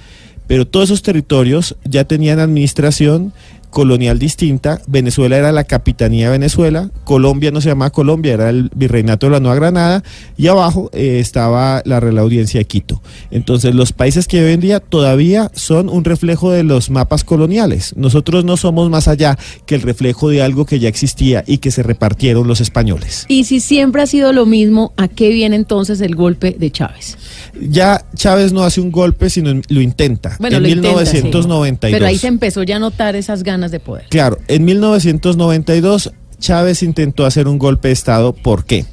Pero 0.48 0.68
todos 0.68 0.86
esos 0.86 1.02
territorios 1.02 1.76
ya 1.86 2.04
tenían 2.04 2.40
administración 2.40 3.34
colonial 3.72 4.20
distinta. 4.20 4.82
Venezuela 4.86 5.38
era 5.38 5.52
la 5.52 5.64
capitanía 5.64 6.28
de 6.28 6.34
Venezuela, 6.34 6.92
Colombia 7.04 7.50
no 7.50 7.62
se 7.62 7.70
llamaba 7.70 7.90
Colombia, 7.90 8.34
era 8.34 8.50
el 8.50 8.70
virreinato 8.76 9.26
de 9.26 9.32
la 9.32 9.40
Nueva 9.40 9.56
Granada 9.56 10.04
y 10.38 10.48
abajo 10.48 10.92
eh, 10.94 11.20
estaba 11.20 11.82
la 11.86 12.00
Real 12.00 12.20
Audiencia 12.20 12.60
de 12.60 12.66
Quito. 12.66 13.02
Entonces 13.32 13.74
los 13.74 13.94
países 13.94 14.28
que 14.28 14.44
hoy 14.44 14.54
en 14.54 14.60
día 14.60 14.80
todavía 14.80 15.50
son 15.56 15.90
un 15.90 16.04
reflejo 16.04 16.52
de 16.52 16.64
los 16.64 16.90
mapas 16.90 17.24
coloniales. 17.24 17.96
Nosotros 17.96 18.46
no 18.46 18.58
somos 18.58 18.90
más 18.90 19.08
allá 19.08 19.38
que 19.66 19.76
el 19.76 19.82
reflejo 19.82 20.30
de 20.30 20.42
algo 20.42 20.66
que 20.66 20.80
ya 20.80 20.90
existía 20.90 21.44
y 21.48 21.58
que 21.60 21.72
se 21.72 21.82
repartieron 21.82 22.48
los 22.48 22.62
españoles. 22.62 23.26
Y 23.30 23.46
si 23.46 23.60
siempre 23.60 24.02
ha 24.02 24.08
sido 24.08 24.34
lo 24.34 24.46
mismo, 24.46 24.94
¿a 24.98 25.08
qué 25.08 25.30
viene 25.30 25.56
entonces 25.56 26.02
el 26.02 26.16
golpe 26.16 26.56
de 26.60 26.72
Chávez? 26.72 27.18
Ya 27.60 28.04
Chávez 28.16 28.52
no 28.52 28.64
hace 28.64 28.82
un 28.82 28.92
golpe, 28.92 29.30
sino 29.30 29.62
lo 29.70 29.82
intenta. 29.82 30.36
Bueno, 30.40 30.58
en 30.58 30.64
lo 30.64 30.70
intenta, 30.70 31.06
sí. 31.06 31.18
1992. 31.18 31.98
Pero 31.98 32.06
ahí 32.06 32.18
se 32.18 32.28
empezó 32.28 32.64
ya 32.64 32.76
a 32.76 32.80
notar 32.80 33.16
esas 33.16 33.44
ganas 33.44 33.61
de 33.70 33.80
poder. 33.80 34.06
Claro, 34.10 34.40
en 34.48 34.66
1992 34.66 36.12
Chávez 36.40 36.82
intentó 36.82 37.26
hacer 37.26 37.48
un 37.48 37.60
golpe 37.60 37.90
de 37.90 37.94
Estado. 37.94 38.34
¿Por 38.34 38.66
qué? 38.66 38.86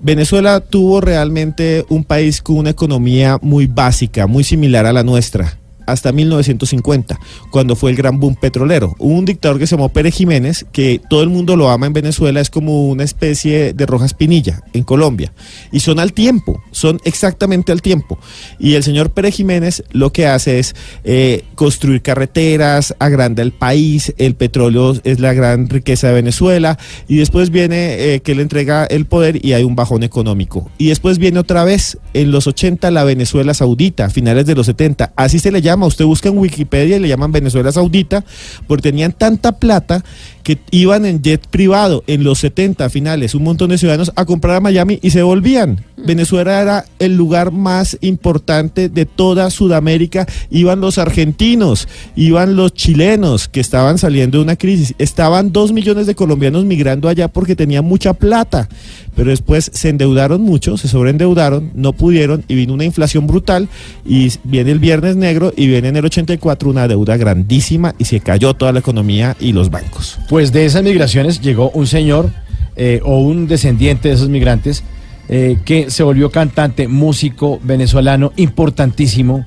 Venezuela 0.00 0.60
tuvo 0.60 1.00
realmente 1.00 1.84
un 1.88 2.04
país 2.04 2.42
con 2.42 2.56
una 2.56 2.70
economía 2.70 3.38
muy 3.42 3.66
básica, 3.66 4.26
muy 4.26 4.44
similar 4.44 4.86
a 4.86 4.92
la 4.92 5.02
nuestra. 5.02 5.58
Hasta 5.86 6.12
1950, 6.12 7.18
cuando 7.50 7.76
fue 7.76 7.90
el 7.90 7.96
gran 7.96 8.20
boom 8.20 8.36
petrolero. 8.36 8.94
Hubo 8.98 9.14
un 9.14 9.24
dictador 9.24 9.58
que 9.58 9.66
se 9.66 9.76
llamó 9.76 9.88
Pérez 9.88 10.14
Jiménez, 10.14 10.66
que 10.72 11.00
todo 11.08 11.22
el 11.22 11.28
mundo 11.28 11.56
lo 11.56 11.70
ama 11.70 11.86
en 11.86 11.92
Venezuela, 11.92 12.40
es 12.40 12.50
como 12.50 12.88
una 12.88 13.04
especie 13.04 13.72
de 13.72 13.86
Rojas 13.86 14.14
Pinilla 14.14 14.62
en 14.72 14.84
Colombia. 14.84 15.32
Y 15.72 15.80
son 15.80 15.98
al 15.98 16.12
tiempo, 16.12 16.62
son 16.70 17.00
exactamente 17.04 17.72
al 17.72 17.82
tiempo. 17.82 18.18
Y 18.58 18.74
el 18.74 18.82
señor 18.82 19.10
Pérez 19.10 19.36
Jiménez 19.36 19.84
lo 19.92 20.12
que 20.12 20.26
hace 20.26 20.58
es 20.58 20.74
eh, 21.04 21.44
construir 21.54 22.02
carreteras, 22.02 22.94
agranda 22.98 23.42
el 23.42 23.52
país, 23.52 24.14
el 24.18 24.34
petróleo 24.34 24.94
es 25.04 25.20
la 25.20 25.32
gran 25.32 25.68
riqueza 25.68 26.08
de 26.08 26.14
Venezuela, 26.14 26.78
y 27.08 27.16
después 27.16 27.50
viene 27.50 28.14
eh, 28.14 28.20
que 28.20 28.34
le 28.34 28.42
entrega 28.42 28.84
el 28.84 29.06
poder 29.06 29.44
y 29.44 29.52
hay 29.52 29.64
un 29.64 29.76
bajón 29.76 30.02
económico. 30.02 30.70
Y 30.78 30.88
después 30.88 31.18
viene 31.18 31.38
otra 31.38 31.64
vez, 31.64 31.98
en 32.14 32.30
los 32.30 32.46
80, 32.46 32.90
la 32.90 33.04
Venezuela 33.04 33.54
Saudita, 33.54 34.10
finales 34.10 34.46
de 34.46 34.54
los 34.54 34.66
70, 34.66 35.12
así 35.16 35.38
se 35.38 35.52
le 35.52 35.62
llama, 35.62 35.75
usted 35.84 36.06
busca 36.06 36.30
en 36.30 36.38
Wikipedia 36.38 36.96
y 36.96 37.00
le 37.00 37.08
llaman 37.08 37.32
Venezuela 37.32 37.70
Saudita, 37.70 38.24
porque 38.66 38.82
tenían 38.90 39.12
tanta 39.12 39.52
plata 39.52 40.02
que 40.46 40.60
iban 40.70 41.04
en 41.06 41.22
jet 41.22 41.44
privado 41.48 42.04
en 42.06 42.22
los 42.22 42.38
70 42.38 42.88
finales, 42.88 43.34
un 43.34 43.42
montón 43.42 43.70
de 43.70 43.78
ciudadanos 43.78 44.12
a 44.14 44.24
comprar 44.24 44.54
a 44.54 44.60
Miami 44.60 45.00
y 45.02 45.10
se 45.10 45.24
volvían. 45.24 45.84
Venezuela 45.96 46.62
era 46.62 46.84
el 47.00 47.16
lugar 47.16 47.50
más 47.50 47.98
importante 48.00 48.88
de 48.88 49.06
toda 49.06 49.50
Sudamérica. 49.50 50.24
Iban 50.50 50.80
los 50.80 50.98
argentinos, 50.98 51.88
iban 52.14 52.54
los 52.54 52.74
chilenos 52.74 53.48
que 53.48 53.58
estaban 53.58 53.98
saliendo 53.98 54.38
de 54.38 54.44
una 54.44 54.54
crisis. 54.54 54.94
Estaban 54.98 55.50
dos 55.50 55.72
millones 55.72 56.06
de 56.06 56.14
colombianos 56.14 56.64
migrando 56.64 57.08
allá 57.08 57.26
porque 57.26 57.56
tenían 57.56 57.84
mucha 57.84 58.14
plata. 58.14 58.68
Pero 59.16 59.30
después 59.30 59.70
se 59.72 59.88
endeudaron 59.88 60.42
mucho, 60.42 60.76
se 60.76 60.88
sobreendeudaron, 60.88 61.72
no 61.74 61.94
pudieron 61.94 62.44
y 62.46 62.54
vino 62.54 62.74
una 62.74 62.84
inflación 62.84 63.26
brutal 63.26 63.68
y 64.04 64.30
viene 64.44 64.70
el 64.70 64.78
viernes 64.78 65.16
negro 65.16 65.52
y 65.56 65.66
viene 65.66 65.88
en 65.88 65.96
el 65.96 66.04
84 66.04 66.68
una 66.68 66.86
deuda 66.86 67.16
grandísima 67.16 67.94
y 67.98 68.04
se 68.04 68.20
cayó 68.20 68.52
toda 68.54 68.72
la 68.72 68.80
economía 68.80 69.34
y 69.40 69.52
los 69.52 69.70
bancos. 69.70 70.18
Pues 70.36 70.52
de 70.52 70.66
esas 70.66 70.82
migraciones 70.82 71.40
llegó 71.40 71.70
un 71.70 71.86
señor 71.86 72.30
eh, 72.76 73.00
o 73.02 73.20
un 73.20 73.48
descendiente 73.48 74.08
de 74.08 74.16
esos 74.16 74.28
migrantes 74.28 74.84
eh, 75.30 75.56
que 75.64 75.90
se 75.90 76.02
volvió 76.02 76.30
cantante, 76.30 76.88
músico 76.88 77.58
venezolano 77.62 78.34
importantísimo, 78.36 79.46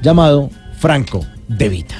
llamado 0.00 0.48
Franco 0.78 1.26
De 1.46 1.68
Vita. 1.68 1.94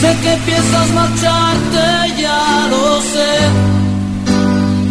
Sé 0.00 0.16
que 0.22 0.38
piensas 0.46 0.90
marcharte, 0.94 2.22
ya 2.22 2.68
lo 2.70 3.02
sé, 3.12 3.32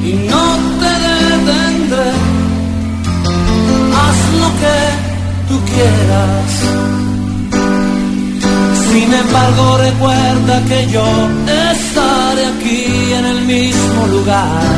y 0.08 0.14
no 0.30 0.60
te 0.80 0.92
detendré. 1.26 2.12
Haz 3.96 4.40
lo 4.40 4.50
que 4.60 5.13
quieras. 5.72 6.52
Sin 8.92 9.10
embargo, 9.14 9.78
recuerda 9.78 10.56
que 10.70 10.88
yo 10.92 11.08
estaré 11.72 12.46
aquí 12.54 13.14
en 13.20 13.26
el 13.26 13.42
mismo 13.46 14.08
lugar. 14.08 14.76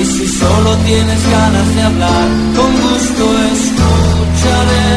Y 0.00 0.04
si 0.04 0.26
solo 0.26 0.70
tienes 0.88 1.20
ganas 1.30 1.74
de 1.74 1.82
hablar, 1.82 2.28
con 2.56 2.70
gusto 2.86 3.24
escucharé. 3.56 4.92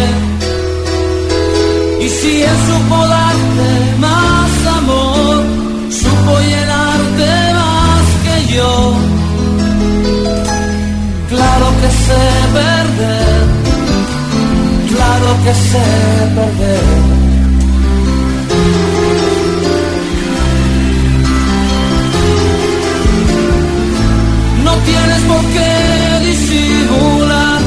Y 2.05 2.09
si 2.09 2.41
él 2.41 2.57
supo 2.69 2.97
darte 3.07 3.69
más 3.99 4.51
amor, 4.79 5.43
supo 6.01 6.31
llenarte 6.51 7.29
más 7.59 8.05
que 8.25 8.37
yo. 8.55 8.71
Claro 11.29 11.67
que 11.81 11.89
sé 12.05 12.23
perder, 12.53 13.24
claro 15.25 15.43
que 15.43 15.53
sé 15.53 15.85
perder. 16.35 16.85
No 24.63 24.73
tienes 24.89 25.21
por 25.31 25.43
qué 25.53 25.71
disimular, 26.29 27.61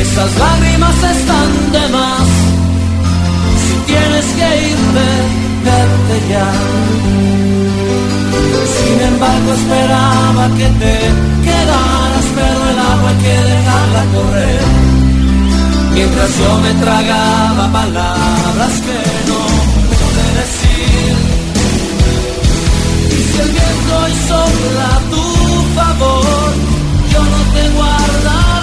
esas 0.00 0.38
lágrimas 0.38 0.96
están 1.16 1.50
de 1.72 1.88
más. 1.96 2.28
Si 3.62 3.74
tienes 3.90 4.26
que 4.38 4.48
irte, 4.70 5.08
vete 5.64 6.16
ya. 6.32 6.50
Sin 8.76 9.00
embargo, 9.12 9.52
esperaba 9.52 10.48
que 10.58 10.68
te 10.82 10.94
quedaras, 11.46 12.26
pero 12.34 12.70
el 12.70 12.78
agua 12.78 13.10
hay 13.10 13.16
que 13.24 13.36
dejarla 13.50 14.04
correr. 14.14 15.01
Mientras 15.94 16.38
yo 16.38 16.58
me 16.60 16.72
tragaba 16.74 17.72
palabras 17.72 18.80
que 18.86 18.98
no 19.28 19.40
pude 19.98 20.26
decir. 20.40 21.14
Y 23.10 23.22
si 23.28 23.38
el 23.40 23.50
viento 23.50 23.92
hoy 24.02 24.14
sopla 24.28 24.90
tu 25.12 25.24
favor, 25.76 26.50
yo 27.12 27.20
no 27.32 27.40
te 27.54 27.62
guardaré 27.76 28.61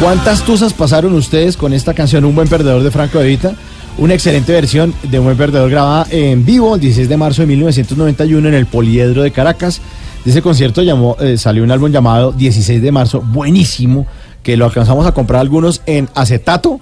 ¿Cuántas 0.00 0.44
tusas 0.44 0.72
pasaron 0.74 1.12
ustedes 1.14 1.56
con 1.56 1.72
esta 1.72 1.92
canción 1.92 2.24
Un 2.24 2.36
buen 2.36 2.46
perdedor 2.46 2.84
de 2.84 2.90
Franco 2.92 3.18
De 3.18 3.26
Vita? 3.26 3.54
Una 3.98 4.14
excelente 4.14 4.52
versión 4.52 4.94
de 5.02 5.18
Un 5.18 5.24
buen 5.24 5.36
perdedor 5.36 5.68
grabada 5.70 6.06
en 6.10 6.44
vivo 6.44 6.76
el 6.76 6.80
16 6.80 7.08
de 7.08 7.16
marzo 7.16 7.42
de 7.42 7.48
1991 7.48 8.48
en 8.48 8.54
el 8.54 8.66
Poliedro 8.66 9.22
de 9.22 9.32
Caracas. 9.32 9.80
De 10.24 10.30
ese 10.30 10.40
concierto 10.40 10.82
llamó, 10.82 11.16
eh, 11.18 11.36
salió 11.36 11.64
un 11.64 11.72
álbum 11.72 11.90
llamado 11.90 12.30
16 12.30 12.80
de 12.80 12.92
marzo, 12.92 13.22
buenísimo, 13.22 14.06
que 14.44 14.56
lo 14.56 14.66
alcanzamos 14.66 15.04
a 15.04 15.12
comprar 15.12 15.40
algunos 15.40 15.82
en 15.84 16.08
acetato 16.14 16.78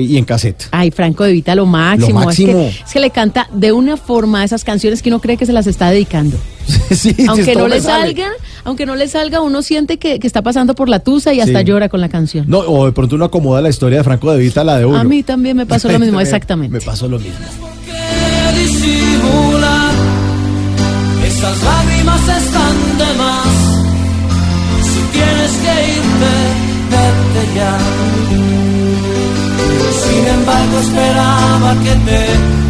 y 0.00 0.16
en 0.16 0.24
cassette. 0.24 0.64
Ay, 0.70 0.90
Franco 0.90 1.24
de 1.24 1.32
Vita, 1.32 1.54
lo 1.54 1.66
máximo. 1.66 2.20
Lo 2.20 2.26
máximo. 2.26 2.58
Es, 2.60 2.76
que, 2.76 2.84
es 2.84 2.92
que 2.92 3.00
le 3.00 3.10
canta 3.10 3.48
de 3.52 3.72
una 3.72 3.96
forma 3.96 4.42
esas 4.44 4.64
canciones 4.64 5.02
que 5.02 5.10
uno 5.10 5.20
cree 5.20 5.36
que 5.36 5.46
se 5.46 5.52
las 5.52 5.66
está 5.66 5.90
dedicando. 5.90 6.36
Sí, 6.92 7.14
aunque 7.26 7.52
esto 7.52 7.58
no 7.60 7.68
le 7.68 7.80
salga, 7.80 8.28
aunque 8.64 8.84
no 8.86 8.94
le 8.94 9.08
salga, 9.08 9.40
uno 9.40 9.62
siente 9.62 9.98
que, 9.98 10.18
que 10.20 10.26
está 10.26 10.42
pasando 10.42 10.74
por 10.74 10.88
la 10.88 11.00
tusa 11.00 11.32
y 11.32 11.40
hasta 11.40 11.60
Sí. 11.60 11.64
llora 11.64 11.88
con 11.88 12.00
la 12.00 12.08
canción. 12.08 12.44
No, 12.48 12.58
o 12.58 12.84
de 12.86 12.92
pronto 12.92 13.16
uno 13.16 13.24
acomoda 13.24 13.60
la 13.62 13.70
historia 13.70 13.98
de 13.98 14.04
Franco 14.04 14.30
De 14.32 14.38
Vita 14.38 14.60
a 14.60 14.64
la 14.64 14.78
de 14.78 14.84
uno. 14.86 14.98
A 14.98 15.04
mí 15.04 15.22
también 15.22 15.56
me 15.56 15.66
pasó 15.66 15.90
lo 15.90 15.98
mismo, 16.00 16.18
Me- 16.18 16.22
exactamente. 16.22 16.78
Me 16.78 16.84
pasó 16.84 17.08
lo 17.08 17.18
mismo. 17.18 17.34
Esas 21.26 21.62
lágrimas 21.62 22.20
están 22.20 22.98
de 22.98 23.14
más. 23.18 23.46
Si 24.84 25.00
tienes 25.12 25.52
que 25.62 25.74
irte, 25.96 26.32
vete 26.92 27.54
ya. 27.56 27.78
Embargo, 30.42 30.78
esperaba 30.80 31.70
que 31.84 31.94
te 32.08 32.20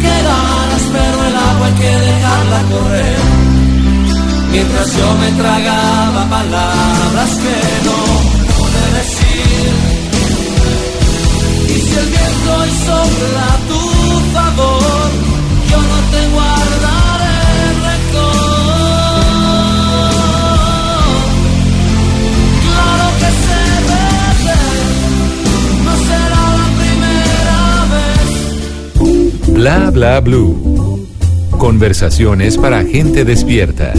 quedaras, 0.05 0.83
pero 0.93 1.17
el 1.27 1.35
agua 1.35 1.65
hay 1.65 1.73
que 1.73 1.91
dejarla 2.07 2.59
correr. 2.71 3.19
Mientras 4.51 4.87
yo 4.95 5.07
me 5.21 5.31
tragaba 5.41 6.29
palabras 6.29 7.31
que 7.43 7.57
no 7.87 7.97
pude 8.53 8.83
decir. 8.99 9.71
Y 11.67 11.77
si 11.81 11.93
el 11.95 12.07
viento 12.15 12.49
hoy 12.59 12.71
sopla 12.85 13.47
tu 13.69 13.82
Bla 29.63 29.91
bla 29.91 30.19
blue. 30.19 31.07
Conversaciones 31.57 32.57
para 32.57 32.83
gente 32.83 33.23
despierta. 33.23 33.93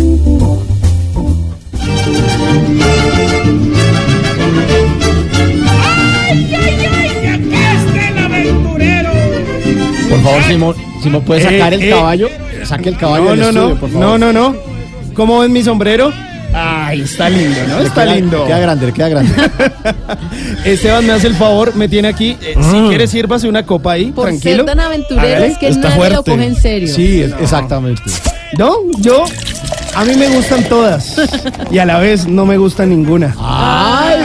Por 10.09 10.23
favor, 10.23 10.43
Simón, 10.45 10.75
Simón, 11.03 11.23
¿puede 11.25 11.41
sacar 11.43 11.73
Eh, 11.73 11.77
el 11.77 11.83
eh, 11.85 11.91
caballo? 11.91 12.29
Saque 12.65 12.89
el 12.91 12.97
caballo 12.97 13.25
No, 13.25 13.31
del 13.31 13.41
no, 13.41 13.47
estudio, 13.49 13.69
no, 13.75 13.81
por 13.81 13.91
favor. 13.91 14.21
no, 14.21 14.33
no, 14.33 14.33
no. 14.33 14.57
¿Cómo 15.15 15.41
ven 15.41 15.53
mi 15.53 15.63
sombrero? 15.63 16.13
Ay, 16.95 17.01
está 17.03 17.29
lindo, 17.31 17.57
¿no? 17.69 17.81
Le 17.81 17.87
Está 17.87 18.05
queda- 18.05 18.15
lindo. 18.15 18.47
Queda 18.47 18.59
grande, 18.59 18.87
le 18.87 18.93
queda 18.93 19.09
grande. 19.09 19.33
Esteban 20.65 21.07
me 21.07 21.13
hace 21.13 21.27
el 21.27 21.35
favor, 21.35 21.75
me 21.75 21.89
tiene 21.89 22.09
aquí. 22.09 22.37
Eh, 22.41 22.55
Si 22.61 22.77
Mm. 22.77 22.89
quiere, 22.89 23.07
sírvase 23.07 23.49
una 23.49 23.65
copa 23.65 23.93
ahí, 23.93 24.13
Por 24.13 24.27
tranquilo. 24.27 24.57
ser 24.57 24.65
tan 24.67 24.81
aventureros 24.81 25.29
Hágale. 25.29 25.57
que 25.59 25.71
nadie 25.73 26.11
lo 26.11 26.23
coge 26.25 26.45
en 26.47 26.57
serio. 26.57 26.95
Sí, 26.95 27.23
es- 27.23 27.35
exactamente. 27.41 28.03
No, 28.59 28.75
yo. 28.99 29.25
A 29.97 30.05
mí 30.05 30.15
me 30.17 30.27
gustan 30.29 30.65
todas. 30.65 31.17
Y 31.71 31.79
a 31.79 31.85
la 31.85 31.99
vez 32.01 32.27
no 32.27 32.45
me 32.47 32.57
gusta 32.59 32.85
ninguna. 32.85 33.33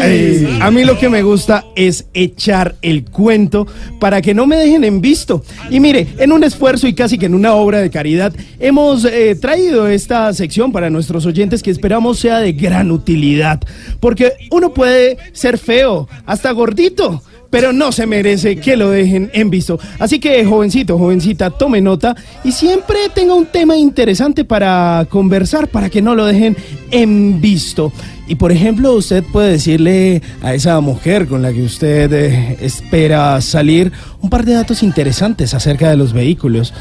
Ay, 0.02 0.58
a 0.62 0.72
mí 0.72 0.86
lo 0.86 0.98
que 0.98 1.10
me 1.10 1.24
gusta 1.24 1.66
es 1.76 2.06
echar 2.14 2.76
el 2.82 3.04
cuento 3.06 3.68
para 4.00 4.22
que 4.22 4.34
no 4.34 4.48
me 4.48 4.56
dejen 4.56 4.84
en 4.84 5.02
visto. 5.02 5.44
Y 5.70 5.80
mire, 5.80 6.08
en 6.18 6.32
un 6.32 6.44
esfuerzo 6.44 6.88
y 6.88 6.94
casi 6.94 7.18
que 7.18 7.26
en 7.26 7.36
una 7.36 7.54
obra 7.54 7.80
de 7.80 7.90
caridad, 7.90 8.34
hemos 8.60 9.04
eh, 9.04 9.36
traído 9.36 9.88
esta 9.88 10.34
sección 10.34 10.72
para 10.72 10.90
nuestros 10.90 11.26
oyentes 11.26 11.62
que 11.62 11.72
esperamos 11.72 12.20
sea 12.20 12.40
de 12.40 12.54
gran 12.54 12.92
utilidad. 12.92 13.60
Porque 14.00 14.34
uno 14.52 14.74
puede 14.74 15.18
ser 15.34 15.58
feo, 15.58 16.08
hasta 16.26 16.52
gordito 16.52 17.22
pero 17.50 17.74
no 17.74 17.92
se 17.92 18.06
merece 18.06 18.58
que 18.58 18.78
lo 18.78 18.92
dejen 18.92 19.30
en 19.34 19.50
visto. 19.50 19.80
Así 19.98 20.20
que, 20.20 20.46
jovencito, 20.46 20.98
jovencita, 20.98 21.50
tome 21.50 21.82
nota 21.82 22.16
y 22.44 22.52
siempre 22.52 23.10
tenga 23.14 23.34
un 23.34 23.48
tema 23.48 23.76
interesante 23.76 24.46
para 24.46 25.08
conversar, 25.10 25.68
para 25.68 25.90
que 25.90 26.02
no 26.02 26.16
lo 26.16 26.26
dejen 26.26 26.56
en 26.92 27.42
visto. 27.42 27.92
Y 28.30 28.36
por 28.36 28.52
ejemplo, 28.52 28.94
usted 28.94 29.24
puede 29.24 29.54
decirle 29.54 30.22
a 30.44 30.54
esa 30.54 30.80
mujer 30.82 31.28
con 31.28 31.42
la 31.42 31.52
que 31.52 31.64
usted 31.64 32.14
eh, 32.14 32.58
espera 32.62 33.42
salir 33.42 33.92
un 34.22 34.30
par 34.30 34.46
de 34.46 34.54
datos 34.54 34.84
interesantes 34.84 35.56
acerca 35.56 35.90
de 35.90 35.98
los 35.98 36.14
vehículos. 36.14 36.72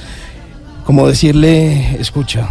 Como 0.85 1.09
decirle, 1.09 1.97
escucha, 1.99 2.51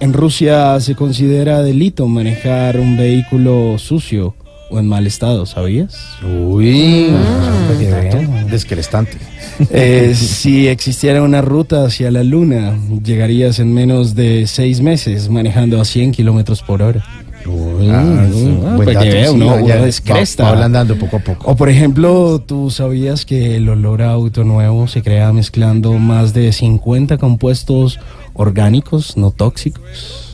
en 0.00 0.12
Rusia 0.12 0.80
se 0.80 0.96
considera 0.96 1.62
delito 1.62 2.08
manejar 2.08 2.80
un 2.80 2.96
vehículo 2.96 3.78
sucio 3.78 4.34
o 4.70 4.80
en 4.80 4.88
mal 4.88 5.06
estado, 5.06 5.46
¿sabías? 5.46 5.96
Uy, 6.24 7.10
que 7.78 7.90
vean. 7.92 8.50
descrestante. 8.50 9.18
Eh, 9.70 10.14
si 10.16 10.66
existiera 10.66 11.22
una 11.22 11.42
ruta 11.42 11.84
hacia 11.84 12.10
la 12.10 12.24
luna, 12.24 12.76
llegarías 13.04 13.60
en 13.60 13.72
menos 13.72 14.16
de 14.16 14.48
seis 14.48 14.80
meses 14.80 15.28
manejando 15.28 15.80
a 15.80 15.84
100 15.84 16.10
kilómetros 16.10 16.62
por 16.62 16.82
hora. 16.82 17.04
Ah, 17.90 18.26
sí, 18.32 18.58
ah, 18.64 18.76
buen 18.76 18.86
dato, 18.94 19.06
sí, 19.32 19.34
uno- 19.34 19.46
uno 19.56 19.64
va- 20.14 20.20
va 20.44 20.48
ablandando 20.50 20.96
poco 20.98 21.16
a 21.16 21.20
poco. 21.20 21.50
O 21.50 21.56
por 21.56 21.68
ejemplo, 21.68 22.40
¿tú 22.46 22.70
sabías 22.70 23.24
que 23.26 23.56
el 23.56 23.68
olor 23.68 24.02
a 24.02 24.10
auto 24.12 24.44
nuevo 24.44 24.86
se 24.88 25.02
crea 25.02 25.32
mezclando 25.32 25.92
más 25.94 26.32
de 26.34 26.52
50 26.52 27.18
compuestos 27.18 27.98
orgánicos 28.34 29.16
no 29.16 29.30
tóxicos? 29.30 30.28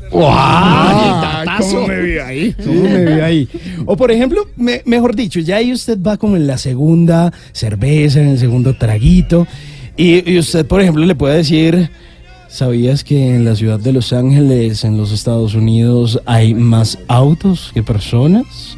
¿Cómo 1.61 1.87
me 1.87 2.01
vi 2.03 2.19
ahí? 2.19 2.55
¿Cómo 2.65 2.83
me 2.83 3.05
vi 3.05 3.21
ahí? 3.21 3.49
O 3.87 3.97
por 3.97 4.11
ejemplo, 4.11 4.47
me- 4.57 4.83
mejor 4.87 5.15
dicho, 5.15 5.39
ya 5.41 5.57
ahí 5.57 5.73
usted 5.73 5.99
va 6.01 6.17
como 6.17 6.37
en 6.37 6.47
la 6.47 6.57
segunda 6.59 7.33
cerveza, 7.53 8.21
en 8.21 8.29
el 8.29 8.39
segundo 8.39 8.75
traguito, 8.77 9.47
y, 9.97 10.31
y 10.33 10.39
usted, 10.39 10.65
por 10.67 10.81
ejemplo, 10.81 11.05
le 11.05 11.15
puede 11.15 11.37
decir, 11.39 11.91
¿sabías 12.49 13.05
que 13.05 13.35
en 13.35 13.45
la 13.45 13.55
ciudad 13.55 13.79
de 13.79 13.93
Los 13.93 14.13
Ángeles, 14.13 14.85
en 14.85 14.97
los 14.97 15.13
Estados 15.13 15.55
Unidos, 15.55 16.21
hay 16.27 16.55
más 16.55 16.99
autos 17.09 17.71
que 17.75 17.83
personas? 17.83 18.77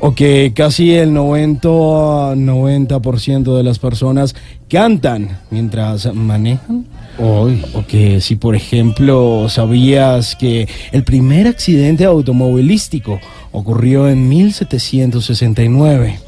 O 0.00 0.14
que 0.14 0.52
casi 0.54 0.94
el 0.94 1.12
90, 1.12 1.68
90% 1.68 3.56
de 3.56 3.62
las 3.64 3.80
personas 3.80 4.36
cantan 4.68 5.40
mientras 5.50 6.14
manejan. 6.14 6.86
O 7.20 7.48
que 7.88 8.20
si 8.20 8.36
por 8.36 8.54
ejemplo 8.54 9.48
sabías 9.48 10.36
que 10.36 10.68
el 10.92 11.02
primer 11.02 11.48
accidente 11.48 12.04
automovilístico 12.04 13.18
ocurrió 13.50 14.08
en 14.08 14.28
1769. 14.28 16.20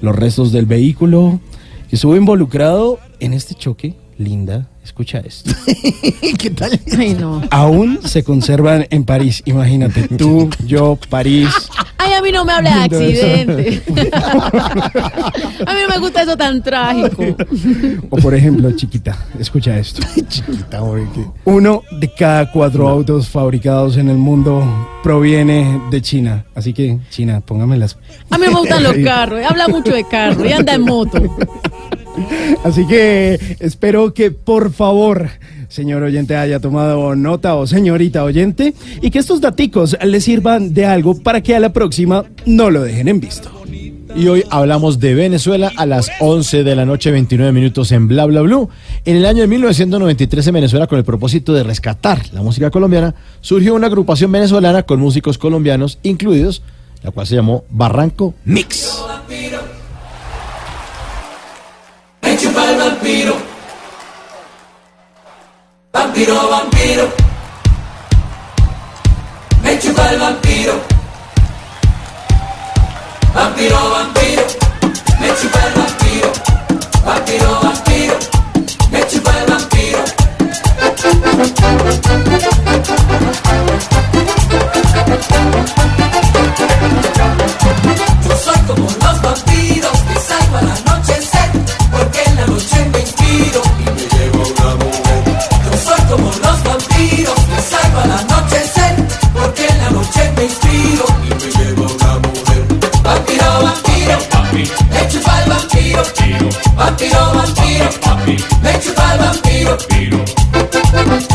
Los 0.00 0.14
restos 0.14 0.52
del 0.52 0.66
vehículo 0.66 1.40
que 1.88 1.96
estuvo 1.96 2.14
involucrado 2.14 3.00
en 3.18 3.32
este 3.32 3.54
choque, 3.54 3.94
Linda, 4.18 4.68
escucha 4.86 5.18
esto. 5.18 5.50
¿Qué 6.38 6.50
tal? 6.50 6.80
Ay, 6.96 7.14
no. 7.14 7.42
Aún 7.50 7.98
se 8.04 8.22
conservan 8.22 8.86
en 8.90 9.04
París. 9.04 9.42
Imagínate, 9.44 10.08
tú, 10.16 10.48
yo, 10.64 10.98
París. 11.10 11.50
Ay, 11.98 12.12
a 12.14 12.22
mí 12.22 12.30
no 12.30 12.44
me 12.44 12.52
hable 12.52 12.70
de 12.70 12.76
accidente. 12.76 13.82
a 14.12 15.74
mí 15.74 15.80
no 15.82 15.88
me 15.88 15.98
gusta 15.98 16.22
eso 16.22 16.36
tan 16.36 16.62
trágico. 16.62 17.24
O 18.10 18.16
por 18.18 18.34
ejemplo, 18.34 18.70
chiquita, 18.72 19.26
escucha 19.38 19.76
esto. 19.76 20.06
Chiquita, 20.28 20.80
Uno 21.44 21.82
de 21.90 22.12
cada 22.12 22.50
cuatro 22.52 22.88
autos 22.88 23.28
fabricados 23.28 23.96
en 23.96 24.08
el 24.08 24.18
mundo 24.18 24.64
proviene 25.02 25.82
de 25.90 26.00
China. 26.00 26.44
Así 26.54 26.72
que, 26.72 26.98
China, 27.10 27.40
póngamelas. 27.40 27.96
A 28.30 28.38
mí 28.38 28.46
me 28.46 28.54
gustan 28.54 28.84
los 28.84 28.96
carros. 28.98 29.40
Habla 29.44 29.66
mucho 29.66 29.92
de 29.92 30.06
carros 30.06 30.46
y 30.48 30.52
anda 30.52 30.74
en 30.74 30.82
moto. 30.82 31.20
Así 32.64 32.86
que 32.86 33.56
espero 33.60 34.14
que 34.14 34.30
por 34.30 34.72
favor, 34.72 35.28
señor 35.68 36.02
oyente, 36.02 36.36
haya 36.36 36.60
tomado 36.60 37.14
nota 37.14 37.54
o 37.56 37.66
señorita 37.66 38.24
oyente 38.24 38.74
y 39.00 39.10
que 39.10 39.18
estos 39.18 39.40
daticos 39.40 39.96
le 40.02 40.20
sirvan 40.20 40.74
de 40.74 40.86
algo 40.86 41.18
para 41.18 41.40
que 41.40 41.54
a 41.54 41.60
la 41.60 41.72
próxima 41.72 42.24
no 42.44 42.70
lo 42.70 42.82
dejen 42.82 43.08
en 43.08 43.20
visto. 43.20 43.50
Y 44.16 44.28
hoy 44.28 44.44
hablamos 44.48 44.98
de 44.98 45.14
Venezuela 45.14 45.70
a 45.76 45.84
las 45.84 46.10
11 46.20 46.64
de 46.64 46.74
la 46.74 46.86
noche, 46.86 47.10
29 47.10 47.52
minutos 47.52 47.92
en 47.92 48.08
Bla 48.08 48.24
Bla 48.24 48.40
Blue. 48.40 48.70
En 49.04 49.16
el 49.16 49.26
año 49.26 49.42
de 49.42 49.46
1993 49.46 50.46
en 50.46 50.54
Venezuela, 50.54 50.86
con 50.86 50.98
el 50.98 51.04
propósito 51.04 51.52
de 51.52 51.62
rescatar 51.62 52.22
la 52.32 52.40
música 52.40 52.70
colombiana, 52.70 53.14
surgió 53.42 53.74
una 53.74 53.88
agrupación 53.88 54.32
venezolana 54.32 54.84
con 54.84 55.00
músicos 55.00 55.36
colombianos 55.36 55.98
incluidos, 56.02 56.62
la 57.02 57.10
cual 57.10 57.26
se 57.26 57.34
llamó 57.34 57.64
Barranco 57.68 58.34
Mix. 58.46 59.02
Vampiro. 63.06 63.36
Vampiro, 65.92 66.48
vampiro. 66.48 67.12
Me 69.62 69.78
chupa 69.78 70.10
el 70.10 70.18
vampiro. 70.18 70.80
Vampiro, 73.32 73.90
vampiro. 73.90 74.65
Vampiro, 104.56 104.74
me 104.90 105.08
chupa 105.08 105.42
el 105.42 105.50
vampiro. 105.50 106.48
Vampiro, 106.76 107.32
vampiro, 107.34 108.44
me 108.62 108.80
chupa 108.80 109.12
el 109.12 109.18
vampiro. 109.18 110.24
Por 110.92 111.25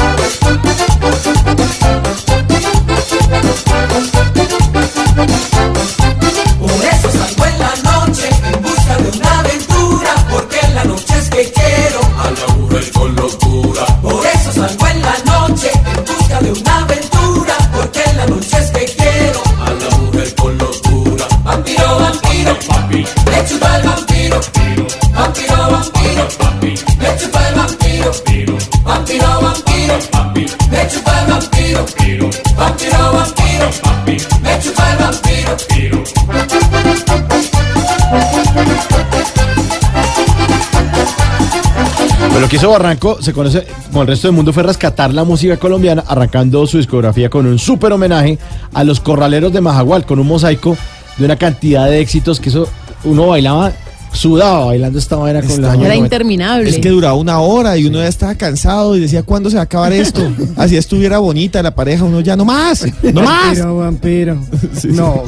lo 42.41 42.49
que 42.49 42.55
hizo 42.55 42.72
Barranco, 42.72 43.22
se 43.22 43.34
conoce 43.34 43.68
como 43.91 44.01
el 44.01 44.07
resto 44.07 44.27
del 44.27 44.35
mundo, 44.35 44.51
fue 44.51 44.63
rescatar 44.63 45.13
la 45.13 45.23
música 45.23 45.57
colombiana, 45.57 46.03
arrancando 46.07 46.65
su 46.65 46.77
discografía 46.77 47.30
con 47.30 47.45
un 47.45 47.59
súper 47.59 47.93
homenaje 47.93 48.39
a 48.73 48.84
los 48.84 48.99
corraleros 48.99 49.53
de 49.53 49.61
Majagual, 49.61 50.07
con 50.07 50.19
un 50.19 50.26
mosaico 50.26 50.76
de 51.19 51.26
una 51.26 51.35
cantidad 51.35 51.85
de 51.85 51.99
éxitos 51.99 52.39
que 52.39 52.49
eso 52.49 52.68
uno 53.03 53.27
bailaba 53.27 53.72
Sudaba 54.13 54.65
bailando 54.65 54.99
esta 54.99 55.15
vaina 55.15 55.39
con 55.39 55.49
Esta 55.49 55.61
los 55.61 55.72
años 55.72 55.85
Era 55.85 55.95
90. 55.95 56.05
interminable. 56.05 56.69
Es 56.69 56.80
que 56.80 56.89
duraba 56.89 57.13
una 57.13 57.39
hora 57.39 57.77
y 57.77 57.85
uno 57.85 57.99
ya 57.99 58.07
estaba 58.07 58.35
cansado 58.35 58.97
y 58.97 58.99
decía, 58.99 59.23
¿cuándo 59.23 59.49
se 59.49 59.55
va 59.55 59.61
a 59.61 59.63
acabar 59.63 59.93
esto? 59.93 60.30
Así 60.57 60.76
estuviera 60.76 61.19
bonita 61.19 61.63
la 61.63 61.73
pareja, 61.73 62.03
uno 62.03 62.19
ya 62.19 62.35
no 62.35 62.43
más, 62.43 62.85
no 63.01 63.22
más. 63.22 63.57
Vampiro, 63.57 63.77
vampiro. 63.77 64.38
No. 64.91 65.23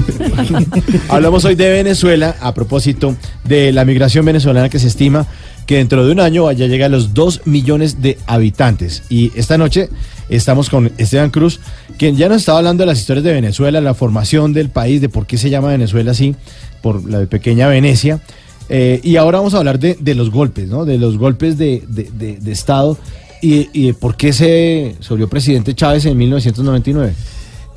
Hablamos 1.09 1.45
hoy 1.45 1.55
de 1.55 1.69
Venezuela 1.69 2.35
a 2.41 2.53
propósito 2.53 3.15
de 3.45 3.71
la 3.71 3.85
migración 3.85 4.25
venezolana 4.25 4.67
que 4.67 4.79
se 4.79 4.87
estima 4.87 5.25
que 5.65 5.77
dentro 5.77 6.05
de 6.05 6.11
un 6.11 6.19
año 6.19 6.43
vaya 6.43 6.65
a 6.65 6.67
llegar 6.67 6.87
a 6.87 6.95
los 6.95 7.13
2 7.13 7.41
millones 7.45 8.01
de 8.01 8.17
habitantes. 8.27 9.03
Y 9.09 9.31
esta 9.35 9.57
noche 9.57 9.89
estamos 10.29 10.69
con 10.69 10.91
Esteban 10.97 11.29
Cruz, 11.29 11.59
quien 11.97 12.15
ya 12.17 12.27
nos 12.29 12.37
estaba 12.37 12.57
hablando 12.59 12.81
de 12.83 12.87
las 12.87 12.99
historias 12.99 13.23
de 13.23 13.31
Venezuela, 13.33 13.79
la 13.81 13.93
formación 13.93 14.53
del 14.53 14.69
país, 14.69 14.99
de 15.01 15.09
por 15.09 15.25
qué 15.25 15.37
se 15.37 15.49
llama 15.49 15.69
Venezuela 15.69 16.11
así, 16.11 16.35
por 16.81 17.09
la 17.09 17.19
de 17.19 17.27
pequeña 17.27 17.67
Venecia. 17.67 18.19
Eh, 18.69 18.99
y 19.03 19.15
ahora 19.17 19.39
vamos 19.39 19.53
a 19.53 19.57
hablar 19.57 19.79
de, 19.79 19.95
de 19.99 20.15
los 20.15 20.31
golpes, 20.31 20.67
¿no? 20.69 20.85
De 20.85 20.97
los 20.97 21.17
golpes 21.17 21.57
de- 21.57 21.83
de 21.87 22.51
Estado 22.51 22.97
y, 23.41 23.67
y 23.73 23.87
de 23.87 23.93
por 23.93 24.15
qué 24.15 24.31
se, 24.31 24.95
se 25.01 25.09
volvió 25.09 25.27
presidente 25.27 25.73
Chávez 25.75 26.05
en 26.05 26.17
1999. 26.17 27.13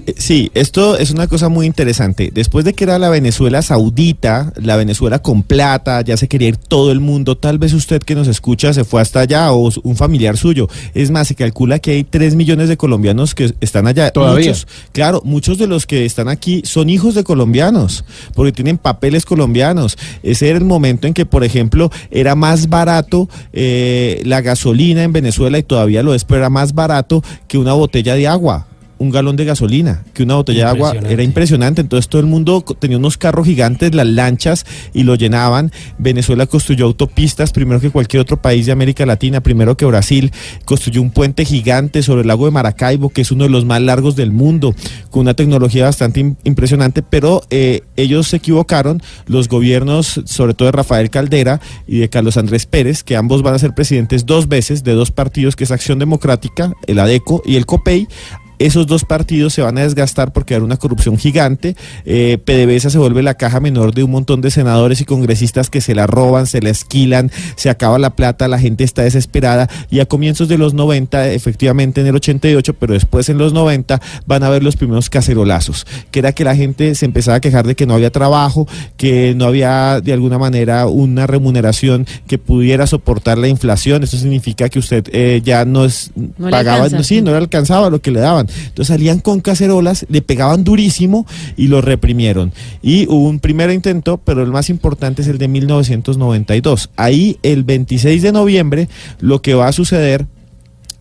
Eh, 0.07 0.15
Sí, 0.19 0.51
esto 0.55 0.97
es 0.97 1.11
una 1.11 1.27
cosa 1.27 1.49
muy 1.49 1.67
interesante. 1.67 2.31
Después 2.33 2.65
de 2.65 2.75
que 2.75 2.85
era 2.85 2.99
la 2.99 3.11
Venezuela 3.11 3.63
saudita, 3.63 4.53
la 4.57 4.77
Venezuela 4.77 5.21
con 5.21 5.43
plata, 5.43 6.01
ya 6.01 6.17
se 6.17 6.27
quería 6.27 6.49
ir 6.49 6.57
todo 6.57 6.91
el 6.91 7.01
mundo, 7.01 7.37
tal 7.37 7.59
vez 7.59 7.73
usted 7.73 8.03
que 8.03 8.15
nos 8.15 8.27
escucha 8.27 8.73
se 8.73 8.85
fue 8.85 9.01
hasta 9.01 9.21
allá 9.21 9.53
o 9.53 9.71
un 9.83 9.97
familiar 9.97 10.37
suyo. 10.37 10.69
Es 10.95 11.11
más, 11.11 11.29
se 11.29 11.35
calcula 11.35 11.79
que 11.79 11.93
hay 11.93 12.05
3 12.05 12.35
millones 12.35 12.69
de 12.69 12.77
colombianos 12.77 13.35
que 13.35 13.55
están 13.61 13.87
allá. 13.87 14.11
Todavía. 14.11 14.49
Muchos, 14.49 14.67
claro, 14.93 15.23
muchos 15.25 15.59
de 15.59 15.67
los 15.67 15.87
que 15.87 16.05
están 16.05 16.29
aquí 16.29 16.63
son 16.65 16.89
hijos 16.89 17.15
de 17.15 17.25
colombianos, 17.25 18.05
porque 18.35 18.53
tienen 18.53 18.79
papeles 18.79 19.25
colombianos. 19.25 19.99
Ese 20.23 20.49
era 20.49 20.59
el 20.59 20.65
momento 20.65 21.07
en 21.07 21.15
que, 21.15 21.27
por 21.27 21.45
ejemplo, 21.45 21.91
era 22.11 22.35
más 22.35 22.69
barato 22.69 23.29
eh, 23.53 24.23
la 24.25 24.41
gasolina 24.41 25.03
en 25.03 25.13
Venezuela 25.13 25.59
y 25.59 25.63
todavía 25.63 26.03
lo 26.03 26.15
es, 26.15 26.25
pero 26.25 26.39
era 26.39 26.51
más 26.51 26.75
barato 26.75 27.23
que 27.49 27.59
una 27.59 27.75
botella 27.75 28.15
de 28.15 28.27
agua. 28.27 28.67
Un 28.99 29.11
galón 29.11 29.37
de 29.37 29.45
gasolina, 29.45 30.05
que 30.15 30.23
una 30.23 30.37
botella 30.37 30.65
de 30.65 30.71
agua 30.71 30.95
era 31.09 31.23
impresionante. 31.23 31.83
Entonces 31.83 32.09
todo 32.09 32.21
el 32.21 32.27
mundo 32.27 32.65
tenía 32.79 32.97
unos 32.97 33.19
carros 33.19 33.47
gigantes, 33.47 33.95
las 33.95 34.07
lanchas, 34.07 34.65
y 34.95 35.03
lo 35.03 35.17
llenaban. 35.17 35.71
Venezuela 35.99 36.47
construyó 36.47 36.87
autopistas 36.87 37.53
primero 37.53 37.79
que 37.79 37.91
cualquier 37.91 38.23
otro 38.23 38.41
país 38.41 38.65
de 38.65 38.73
América 38.73 39.05
Latina, 39.05 39.43
primero 39.43 39.77
que 39.77 39.85
Brasil. 39.85 40.33
Construyó 40.65 41.03
un 41.03 41.11
puente 41.11 41.45
gigante 41.45 42.03
sobre 42.03 42.23
el 42.23 42.29
lago 42.29 42.47
de 42.47 42.53
Maracaibo, 42.53 43.11
que 43.11 43.21
es 43.21 43.31
uno 43.31 43.45
de 43.45 43.51
los 43.51 43.67
más 43.67 43.83
largos 43.83 44.17
del 44.17 44.33
mundo, 44.33 44.75
con 45.11 45.23
una 45.23 45.35
tecnología 45.35 45.85
bastante 45.85 46.21
im- 46.23 46.37
impresionante, 46.45 47.03
pero 47.03 47.43
eh, 47.51 47.83
ellos 47.97 48.29
se 48.29 48.37
equivocaron, 48.37 49.03
los 49.27 49.49
gobiernos, 49.49 50.23
sobre 50.25 50.55
todo 50.55 50.67
de 50.67 50.73
Rafael 50.73 51.11
Caldera 51.11 51.61
y 51.87 51.99
de 51.99 52.09
Carlos 52.09 52.37
Andrés 52.39 52.65
Pérez, 52.65 53.05
que 53.05 53.17
ambos 53.17 53.43
van 53.43 53.55
a 53.55 53.59
ser 53.59 53.75
presidentes 53.75 54.25
dos 54.25 54.49
veces 54.49 54.85
de 54.85 54.93
dos 54.93 55.11
partidos, 55.11 55.55
que 55.55 55.65
es 55.65 55.71
Acción 55.71 55.99
Democrática, 55.99 56.73
el 56.87 56.99
ADECO 56.99 57.43
y 57.45 57.57
el 57.57 57.67
COPEI, 57.67 58.09
esos 58.59 58.87
dos 58.87 59.05
partidos 59.05 59.53
se 59.53 59.63
van 59.63 59.79
a 59.79 59.83
desgastar 59.83 60.33
porque 60.33 60.55
hay 60.55 60.61
una 60.61 60.77
corrupción 60.77 61.19
gigante. 61.19 61.77
Eh, 62.05 62.39
PDVSA 62.45 62.91
se 62.91 62.99
vuelve 62.99 63.23
la 63.23 63.35
caja 63.35 63.61
menor 63.61 63.95
de 63.95 64.03
un 64.03 64.11
montón 64.11 64.41
de 64.41 64.51
senadores 64.51 65.01
y 65.01 65.05
congresistas 65.05 65.71
que 65.71 65.81
se 65.81 65.95
la 65.95 66.07
roban, 66.07 66.47
se 66.47 66.61
la 66.61 66.71
esquilan, 66.71 67.31
se 67.57 67.71
acaba 67.71 67.99
la 67.99 68.11
plata, 68.11 68.49
la 68.49 68.59
gente 68.59 68.85
está 68.85 69.03
desesperada 69.03 69.69
y 69.91 70.01
a 70.01 70.07
comienzos 70.07 70.49
de 70.49 70.59
los 70.59 70.75
90, 70.75 71.33
efectivamente 71.33 72.01
en 72.01 72.07
el 72.07 72.17
88, 72.17 72.75
pero 72.75 72.95
después 72.95 73.29
en 73.29 73.39
los 73.39 73.53
90 73.53 74.01
van 74.27 74.43
a 74.43 74.49
ver 74.49 74.63
los 74.63 74.77
primeros 74.77 75.11
cacerolazos, 75.11 75.87
que 76.11 76.21
era 76.21 76.33
que 76.33 76.45
la 76.45 76.57
gente 76.57 76.95
se 76.95 77.07
empezaba 77.07 77.37
a 77.37 77.41
quejar 77.41 77.67
de 77.67 77.75
que 77.75 77.87
no 77.87 77.95
había 77.95 78.11
trabajo, 78.11 78.67
que 78.97 79.35
no 79.35 79.45
había 79.45 80.01
de 80.01 80.13
alguna 80.13 80.39
manera 80.39 80.87
una 80.87 81.27
remuneración 81.27 82.07
que 82.27 82.39
pudiera 82.39 82.87
soportar 82.87 83.39
la 83.39 83.49
inflación. 83.49 84.03
Eso 84.03 84.17
significa 84.17 84.69
que 84.69 84.79
usted 84.79 85.05
eh, 85.13 85.41
ya 85.45 85.65
no 85.65 85.85
es 85.85 86.11
No 86.15 86.51
pagaba, 86.51 86.89
no, 86.89 87.03
sí, 87.03 87.23
no 87.23 87.31
le 87.33 87.39
alcanzaba 87.39 87.91
lo 87.91 88.01
que 88.01 88.11
le 88.11 88.21
daban. 88.21 88.46
Entonces 88.49 88.89
salían 88.89 89.21
con 89.21 89.41
cacerolas, 89.41 90.07
le 90.09 90.23
pegaban 90.23 90.65
durísimo 90.65 91.27
y 91.57 91.69
lo 91.69 91.81
reprimieron. 91.81 92.53
Y 92.83 93.07
hubo 93.07 93.29
un 93.29 93.41
primer 93.41 93.71
intento, 93.71 94.19
pero 94.19 94.43
el 94.43 94.51
más 94.51 94.71
importante 94.71 95.23
es 95.23 95.29
el 95.29 95.39
de 95.39 95.49
1992. 95.49 96.91
Ahí, 96.97 97.39
el 97.43 97.65
26 97.65 98.23
de 98.23 98.33
noviembre, 98.33 98.89
lo 99.21 99.43
que 99.43 99.55
va 99.55 99.69
a 99.69 99.73
suceder 99.73 100.27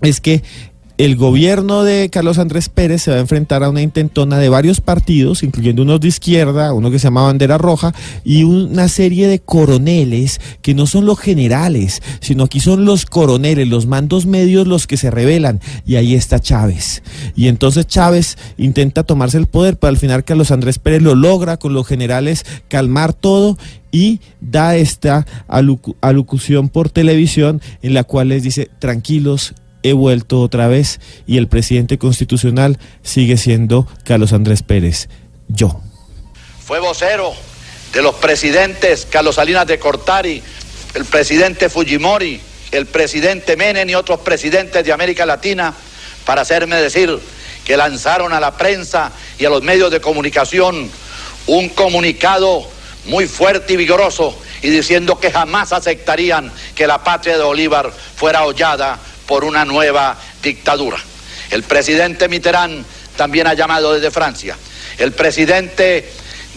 es 0.02 0.22
que 0.22 0.44
el 0.98 1.18
gobierno 1.18 1.84
de 1.84 2.10
Carlos 2.10 2.38
Andrés 2.38 2.70
Pérez 2.70 3.02
se 3.02 3.12
va 3.12 3.18
a 3.18 3.22
enfrentar 3.22 3.64
a 3.64 3.70
una 3.70 3.82
intentona 3.82 4.38
de 4.38 4.48
varios 4.48 4.80
partidos, 4.80 5.44
incluyendo 5.44 5.82
unos 5.82 6.00
de 6.00 6.08
izquierda, 6.08 6.74
uno 6.74 6.90
que 6.90 7.00
se 7.00 7.08
llama 7.08 7.24
Bandera 7.24 7.58
Roja, 7.58 7.94
y 8.24 8.44
una 8.44 8.88
serie 8.88 9.28
de 9.28 9.40
coroneles 9.40 10.40
que 10.62 10.74
no 10.74 10.88
son 10.88 11.06
los 11.06 11.20
generales, 11.20 12.02
sino 12.22 12.46
aquí 12.46 12.62
son 12.62 12.86
los 12.86 13.06
coroneles, 13.06 13.68
los 13.68 13.88
mandos 13.88 14.26
medios 14.26 14.68
los 14.68 14.88
que 14.88 14.96
se 14.96 15.12
rebelan. 15.12 15.60
Y 15.86 15.96
ahí 15.96 16.16
está 16.16 16.40
Chávez. 16.40 17.04
Y 17.36 17.50
entonces 17.50 17.88
Chávez 17.88 18.38
intenta 18.58 19.04
tomarse 19.04 19.38
el 19.38 19.48
poder, 19.48 19.78
pero 19.78 19.90
al 19.90 19.98
final 19.98 20.24
Carlos 20.24 20.52
Andrés 20.52 20.80
Pérez 20.80 21.02
lo 21.02 21.16
logra 21.16 21.58
con 21.58 21.74
los 21.74 21.86
generales 21.86 22.46
calmar 22.70 23.12
todo 23.12 23.58
y 23.92 24.20
da 24.42 24.76
esta 24.76 25.26
alocución 26.02 26.70
por 26.70 26.90
televisión 26.90 27.62
en 27.82 27.94
la 27.94 28.04
cual 28.04 28.30
les 28.30 28.44
dice, 28.44 28.70
tranquilos, 28.80 29.54
he 29.86 29.94
vuelto 29.94 30.42
otra 30.42 30.68
vez 30.68 31.00
y 31.28 31.38
el 31.38 31.48
presidente 31.48 32.00
constitucional 32.00 32.80
sigue 33.04 33.38
siendo 33.38 33.88
Carlos 34.04 34.34
Andrés 34.34 34.64
Pérez, 34.64 35.10
yo. 35.48 35.80
Fue 36.66 36.80
vocero 36.80 37.34
de 37.94 38.02
los 38.02 38.16
presidentes 38.16 39.06
Carlos 39.08 39.36
Salinas 39.36 39.68
de 39.68 39.78
Cortari, 39.78 40.42
el 40.96 41.06
presidente 41.06 41.70
Fujimori, 41.70 42.42
el 42.72 42.88
presidente 42.88 43.56
Menem 43.56 43.88
y 43.88 43.94
otros 43.94 44.22
presidentes 44.22 44.84
de 44.84 44.92
América 44.92 45.24
Latina 45.24 45.74
para 46.26 46.42
hacerme 46.42 46.78
decir 46.78 47.20
que 47.64 47.78
lanzaron 47.78 48.34
a 48.34 48.40
la 48.40 48.58
prensa 48.58 49.12
y 49.38 49.46
a 49.46 49.50
los 49.50 49.62
medios 49.62 49.92
de 49.92 50.02
comunicación 50.02 50.90
un 51.46 51.70
comunicado 51.70 52.68
muy 53.06 53.28
fuerte 53.28 53.74
y 53.74 53.78
vigoroso 53.78 54.36
y 54.64 54.72
diciendo 54.72 55.20
que 55.20 55.32
jamás 55.32 55.74
aceptarían 55.74 56.52
que 56.74 56.88
la 56.88 57.04
patria 57.04 57.38
de 57.38 57.44
Bolívar 57.44 57.92
fuera 58.16 58.46
hollada 58.46 59.00
por 59.28 59.44
una 59.44 59.66
nueva 59.66 60.18
dictadura. 60.42 60.98
El 61.52 61.64
presidente 61.64 62.28
Mitterrand 62.28 62.86
también 63.16 63.48
ha 63.48 63.54
llamado 63.54 63.94
desde 63.94 64.12
Francia. 64.12 64.58
El 64.98 65.12
presidente 65.12 66.10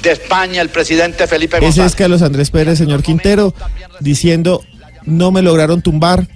de 0.03 0.13
España, 0.13 0.61
el 0.63 0.69
presidente 0.69 1.27
Felipe 1.27 1.57
Ese 1.57 1.67
González. 1.67 1.93
es 1.93 1.97
Carlos 1.97 2.23
Andrés 2.23 2.51
Pérez, 2.51 2.79
señor 2.79 3.03
Quintero, 3.03 3.55
diciendo, 4.01 4.63
no 5.05 5.31
me 5.31 5.43
lograron 5.43 5.83
tumbar. 5.83 6.29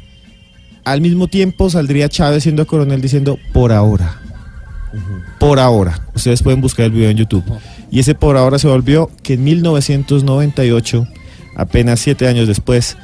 Al 0.85 1.01
mismo 1.01 1.29
tiempo 1.29 1.71
saldría 1.71 2.09
Chávez 2.09 2.43
siendo 2.43 2.67
coronel 2.67 3.01
diciendo, 3.01 3.39
por 3.53 3.73
ahora. 3.73 4.21
Por 5.39 5.61
ahora. 5.61 6.07
Ustedes 6.15 6.43
pueden 6.43 6.61
buscar 6.61 6.87
el 6.87 6.93
video 6.93 7.11
en 7.11 7.17
YouTube. 7.17 7.45
Y 7.91 8.01
ese 8.01 8.15
por 8.15 8.37
ahora 8.37 8.59
se 8.59 8.69
volvió 8.69 9.11
que 9.23 9.35
en 9.35 9.45
1998, 9.45 11.07
apenas 11.57 12.01
siete 12.01 12.27
años 12.27 12.49
después, 12.49 12.97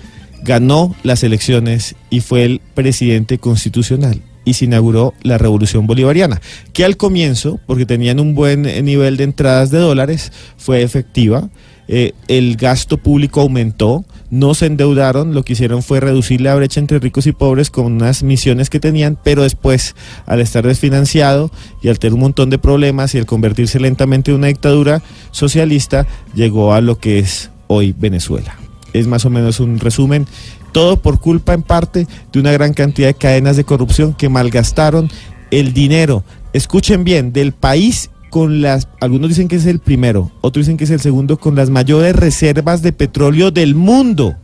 ganó 0.42 0.94
las 1.02 1.24
elecciones 1.24 1.94
y 2.10 2.20
fue 2.20 2.44
el 2.44 2.60
presidente 2.74 3.38
constitucional 3.38 4.22
y 4.48 4.54
se 4.54 4.64
inauguró 4.64 5.12
la 5.22 5.36
revolución 5.36 5.86
bolivariana, 5.86 6.40
que 6.72 6.84
al 6.84 6.96
comienzo, 6.96 7.60
porque 7.66 7.84
tenían 7.84 8.18
un 8.18 8.34
buen 8.34 8.64
eh, 8.64 8.82
nivel 8.82 9.18
de 9.18 9.24
entradas 9.24 9.70
de 9.70 9.78
dólares, 9.78 10.32
fue 10.56 10.82
efectiva. 10.82 11.50
Eh, 11.86 12.12
el 12.28 12.56
gasto 12.56 12.98
público 12.98 13.40
aumentó, 13.40 14.04
no 14.30 14.54
se 14.54 14.66
endeudaron, 14.66 15.34
lo 15.34 15.42
que 15.42 15.54
hicieron 15.54 15.82
fue 15.82 16.00
reducir 16.00 16.40
la 16.40 16.54
brecha 16.54 16.80
entre 16.80 16.98
ricos 16.98 17.26
y 17.26 17.32
pobres 17.32 17.70
con 17.70 17.86
unas 17.86 18.22
misiones 18.22 18.70
que 18.70 18.80
tenían, 18.80 19.18
pero 19.22 19.42
después, 19.42 19.94
al 20.26 20.40
estar 20.40 20.66
desfinanciado 20.66 21.50
y 21.82 21.88
al 21.88 21.98
tener 21.98 22.14
un 22.14 22.20
montón 22.20 22.50
de 22.50 22.58
problemas 22.58 23.14
y 23.14 23.18
al 23.18 23.26
convertirse 23.26 23.80
lentamente 23.80 24.30
en 24.30 24.38
una 24.38 24.48
dictadura 24.48 25.02
socialista, 25.30 26.06
llegó 26.34 26.72
a 26.72 26.80
lo 26.80 26.98
que 26.98 27.18
es 27.18 27.50
hoy 27.68 27.94
Venezuela. 27.98 28.67
Es 28.92 29.06
más 29.06 29.24
o 29.24 29.30
menos 29.30 29.60
un 29.60 29.78
resumen, 29.78 30.26
todo 30.72 31.00
por 31.00 31.20
culpa 31.20 31.54
en 31.54 31.62
parte 31.62 32.06
de 32.32 32.40
una 32.40 32.52
gran 32.52 32.72
cantidad 32.72 33.08
de 33.08 33.14
cadenas 33.14 33.56
de 33.56 33.64
corrupción 33.64 34.14
que 34.14 34.28
malgastaron 34.28 35.10
el 35.50 35.72
dinero, 35.72 36.24
escuchen 36.52 37.04
bien, 37.04 37.32
del 37.32 37.52
país 37.52 38.10
con 38.30 38.60
las, 38.60 38.88
algunos 39.00 39.30
dicen 39.30 39.48
que 39.48 39.56
es 39.56 39.66
el 39.66 39.78
primero, 39.78 40.30
otros 40.40 40.66
dicen 40.66 40.76
que 40.76 40.84
es 40.84 40.90
el 40.90 41.00
segundo, 41.00 41.38
con 41.38 41.54
las 41.54 41.70
mayores 41.70 42.14
reservas 42.14 42.82
de 42.82 42.92
petróleo 42.92 43.50
del 43.50 43.74
mundo, 43.74 44.36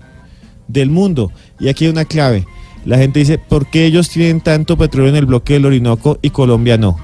del 0.68 0.90
mundo. 0.90 1.30
Y 1.60 1.68
aquí 1.68 1.84
hay 1.84 1.90
una 1.90 2.04
clave, 2.04 2.46
la 2.84 2.98
gente 2.98 3.18
dice, 3.18 3.38
¿por 3.38 3.66
qué 3.66 3.86
ellos 3.86 4.08
tienen 4.08 4.40
tanto 4.40 4.76
petróleo 4.76 5.10
en 5.10 5.16
el 5.16 5.26
bloque 5.26 5.54
del 5.54 5.66
Orinoco 5.66 6.18
y 6.22 6.30
Colombia 6.30 6.76
no? 6.76 6.98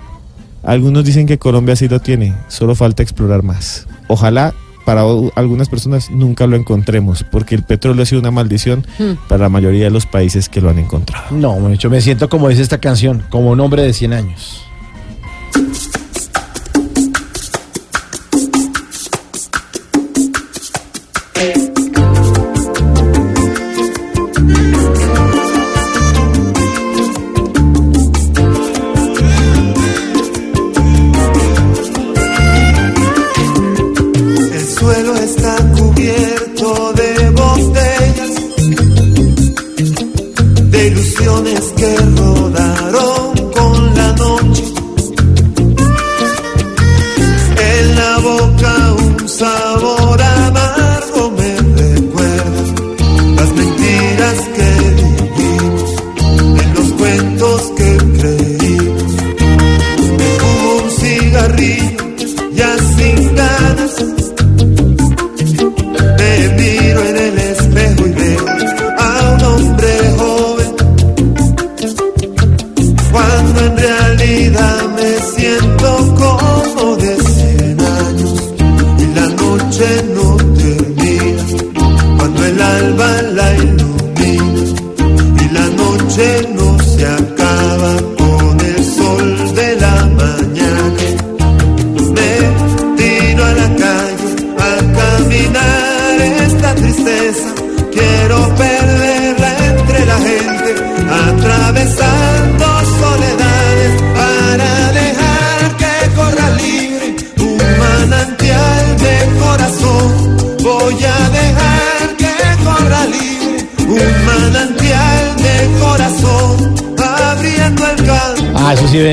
Algunos 0.62 1.04
dicen 1.04 1.26
que 1.26 1.38
Colombia 1.38 1.74
sí 1.76 1.88
lo 1.88 2.00
tiene, 2.00 2.34
solo 2.48 2.74
falta 2.74 3.02
explorar 3.02 3.42
más. 3.42 3.86
Ojalá 4.08 4.54
para 4.90 5.02
algunas 5.36 5.68
personas 5.68 6.10
nunca 6.10 6.48
lo 6.48 6.56
encontremos, 6.56 7.22
porque 7.22 7.54
el 7.54 7.62
petróleo 7.62 8.02
ha 8.02 8.06
sido 8.06 8.20
una 8.20 8.32
maldición 8.32 8.84
Hmm. 8.98 9.12
para 9.28 9.44
la 9.44 9.48
mayoría 9.48 9.84
de 9.84 9.90
los 9.90 10.04
países 10.04 10.48
que 10.48 10.60
lo 10.60 10.68
han 10.68 10.80
encontrado. 10.80 11.26
No, 11.30 11.72
yo 11.74 11.88
me 11.90 12.00
siento 12.00 12.28
como 12.28 12.48
dice 12.48 12.62
esta 12.62 12.78
canción, 12.78 13.22
como 13.30 13.50
un 13.50 13.60
hombre 13.60 13.82
de 13.82 13.92
100 13.92 14.12
años. 14.12 14.66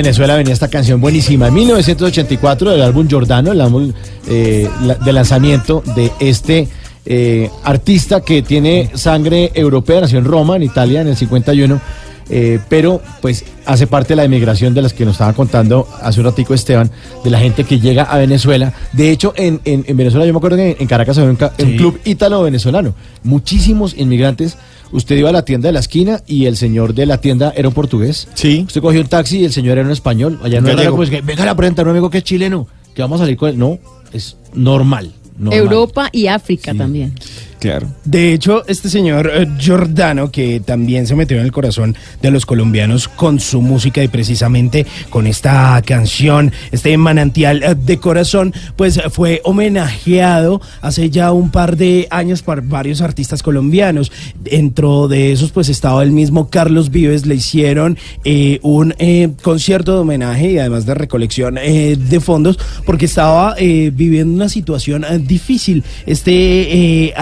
Venezuela 0.07 0.35
venía 0.37 0.53
esta 0.53 0.69
canción 0.69 1.01
buenísima. 1.01 1.49
En 1.49 1.53
1984, 1.55 2.71
del 2.71 2.81
álbum 2.81 3.09
Giordano, 3.09 3.51
el 3.51 3.59
álbum 3.59 3.91
eh, 4.29 4.69
de 5.03 5.11
lanzamiento 5.13 5.83
de 5.97 6.11
este 6.21 6.69
eh, 7.05 7.49
artista 7.65 8.21
que 8.21 8.41
tiene 8.41 8.89
sangre 8.93 9.51
europea, 9.53 9.99
nació 9.99 10.19
en 10.19 10.23
Roma, 10.25 10.55
en 10.55 10.63
Italia, 10.63 11.01
en 11.01 11.09
el 11.09 11.17
51. 11.17 11.81
eh, 12.29 12.59
pero 12.69 13.01
pues 13.21 13.43
hace 13.65 13.85
parte 13.87 14.09
de 14.09 14.15
la 14.17 14.23
emigración 14.23 14.73
de 14.73 14.81
las 14.81 14.93
que 14.93 15.03
nos 15.05 15.13
estaba 15.15 15.33
contando 15.33 15.87
hace 16.01 16.19
un 16.21 16.25
ratico 16.25 16.53
Esteban, 16.53 16.89
de 17.23 17.29
la 17.29 17.39
gente 17.39 17.65
que 17.65 17.79
llega 17.81 18.03
a 18.03 18.17
Venezuela. 18.17 18.73
De 18.93 19.11
hecho, 19.11 19.33
en, 19.35 19.59
en- 19.65 19.83
en 19.87 19.97
Venezuela 19.97 20.25
yo 20.25 20.31
me 20.33 20.37
acuerdo 20.37 20.55
que 20.55 20.71
en, 20.71 20.77
en 20.79 20.87
Caracas 20.87 21.17
había 21.17 21.31
un, 21.31 21.37
un 21.41 21.75
club 21.77 21.99
ítalo-venezolano. 22.05 22.93
Muchísimos 23.23 23.93
inmigrantes. 23.97 24.57
Usted 24.91 25.17
iba 25.17 25.29
a 25.29 25.33
la 25.33 25.43
tienda 25.43 25.67
de 25.67 25.73
la 25.73 25.79
esquina 25.79 26.21
y 26.27 26.45
el 26.45 26.57
señor 26.57 26.93
de 26.93 27.05
la 27.05 27.19
tienda 27.19 27.53
era 27.55 27.67
un 27.67 27.73
portugués. 27.73 28.27
Sí. 28.33 28.63
Usted 28.67 28.81
cogió 28.81 29.01
un 29.01 29.07
taxi 29.07 29.39
y 29.39 29.45
el 29.45 29.51
señor 29.51 29.77
era 29.77 29.85
un 29.85 29.91
español. 29.91 30.39
Allá 30.43 30.61
no 30.61 30.69
era 30.69 30.89
como 30.89 31.03
es 31.03 31.09
que, 31.09 31.21
venga 31.21 31.43
a 31.43 31.45
la 31.45 31.55
prenda, 31.55 31.83
un 31.83 31.89
amigo 31.89 32.09
que 32.09 32.19
es 32.19 32.23
chileno, 32.23 32.67
que 32.93 33.01
vamos 33.01 33.19
a 33.19 33.23
salir 33.23 33.37
con 33.37 33.49
él. 33.49 33.57
No, 33.57 33.79
es 34.13 34.37
normal. 34.53 35.13
normal. 35.37 35.59
Europa 35.59 36.09
y 36.11 36.27
África 36.27 36.73
también. 36.73 37.13
Claro. 37.59 37.87
De 38.05 38.33
hecho, 38.33 38.63
este 38.67 38.89
señor 38.89 39.31
eh, 39.33 39.47
Giordano, 39.57 40.31
que 40.31 40.59
también 40.59 41.07
se 41.07 41.15
metió 41.15 41.37
en 41.37 41.43
el 41.43 41.51
corazón 41.51 41.95
de 42.21 42.29
los 42.29 42.45
colombianos 42.45 43.07
con 43.07 43.39
su 43.39 43.61
música 43.61 44.03
y 44.03 44.07
precisamente 44.07 44.85
con 45.09 45.25
esta 45.25 45.81
canción, 45.83 46.51
este 46.71 46.95
manantial 46.97 47.63
eh, 47.63 47.75
de 47.75 47.97
corazón, 47.97 48.53
pues 48.75 49.01
fue 49.11 49.41
homenajeado 49.43 50.61
hace 50.81 51.09
ya 51.09 51.31
un 51.31 51.49
par 51.49 51.77
de 51.77 52.07
años 52.11 52.43
por 52.43 52.61
varios 52.61 53.01
artistas 53.01 53.41
colombianos. 53.41 54.11
Dentro 54.35 55.07
de 55.07 55.31
esos, 55.31 55.51
pues 55.51 55.69
estaba 55.69 56.03
el 56.03 56.11
mismo 56.11 56.49
Carlos 56.49 56.91
Vives, 56.91 57.25
le 57.25 57.35
hicieron 57.35 57.97
eh, 58.23 58.59
un 58.61 58.93
eh, 58.99 59.29
concierto 59.41 59.93
de 59.93 59.99
homenaje 59.99 60.51
y 60.51 60.57
además 60.59 60.85
de 60.85 60.93
recolección 60.93 61.55
de 61.55 62.19
fondos, 62.19 62.59
porque 62.85 63.05
estaba 63.05 63.55
viviendo 63.55 64.33
una 64.33 64.49
situación 64.49 65.05
difícil. 65.25 65.83
Este 66.05 66.67
eh, 67.07 67.13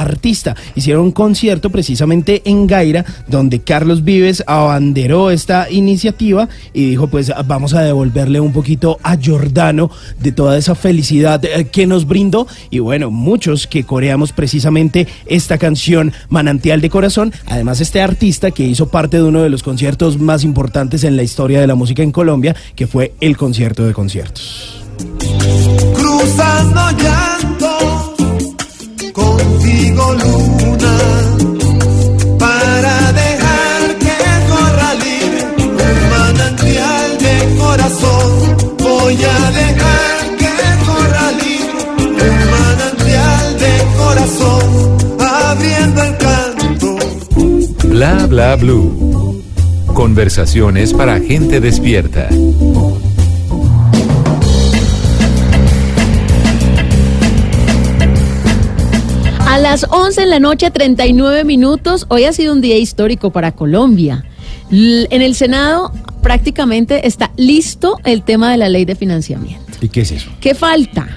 hicieron 0.75 1.03
un 1.03 1.11
concierto 1.11 1.69
precisamente 1.69 2.41
en 2.45 2.67
Gaira, 2.67 3.05
donde 3.27 3.59
Carlos 3.59 4.03
Vives 4.03 4.43
abanderó 4.47 5.29
esta 5.29 5.69
iniciativa 5.69 6.49
y 6.73 6.89
dijo, 6.89 7.07
pues 7.07 7.31
vamos 7.45 7.73
a 7.73 7.81
devolverle 7.81 8.39
un 8.39 8.51
poquito 8.51 8.97
a 9.03 9.17
Giordano 9.17 9.91
de 10.19 10.31
toda 10.31 10.57
esa 10.57 10.75
felicidad 10.75 11.43
eh, 11.45 11.65
que 11.65 11.85
nos 11.85 12.07
brindó. 12.07 12.47
Y 12.69 12.79
bueno, 12.79 13.11
muchos 13.11 13.67
que 13.67 13.83
coreamos 13.83 14.31
precisamente 14.31 15.07
esta 15.27 15.57
canción 15.57 16.11
Manantial 16.29 16.81
de 16.81 16.89
Corazón. 16.89 17.31
Además, 17.45 17.81
este 17.81 18.01
artista 18.01 18.51
que 18.51 18.63
hizo 18.63 18.89
parte 18.89 19.17
de 19.17 19.23
uno 19.23 19.43
de 19.43 19.49
los 19.49 19.63
conciertos 19.63 20.19
más 20.19 20.43
importantes 20.43 21.03
en 21.03 21.15
la 21.15 21.23
historia 21.23 21.61
de 21.61 21.67
la 21.67 21.75
música 21.75 22.01
en 22.01 22.11
Colombia, 22.11 22.55
que 22.75 22.87
fue 22.87 23.13
el 23.21 23.37
concierto 23.37 23.85
de 23.85 23.93
conciertos. 23.93 24.81
llanto 26.91 27.14
Bla 47.95 48.27
bla 48.27 48.57
blue. 48.57 49.41
Conversaciones 49.93 50.93
para 50.93 51.17
gente 51.21 51.61
despierta. 51.61 52.27
A 59.47 59.59
las 59.59 59.85
11 59.89 60.23
en 60.23 60.29
la 60.31 60.39
noche, 60.39 60.71
39 60.71 61.43
minutos. 61.43 62.05
Hoy 62.09 62.25
ha 62.25 62.33
sido 62.33 62.51
un 62.53 62.61
día 62.61 62.77
histórico 62.77 63.31
para 63.31 63.51
Colombia. 63.53 64.25
L- 64.71 65.07
en 65.11 65.21
el 65.21 65.35
Senado 65.35 65.91
prácticamente 66.21 67.07
está 67.07 67.31
listo 67.37 67.99
el 68.03 68.23
tema 68.23 68.51
de 68.51 68.57
la 68.57 68.69
ley 68.69 68.85
de 68.85 68.95
financiamiento. 68.95 69.77
¿Y 69.81 69.89
qué 69.89 70.01
es 70.01 70.11
eso? 70.11 70.29
¿Qué 70.41 70.55
falta? 70.55 71.07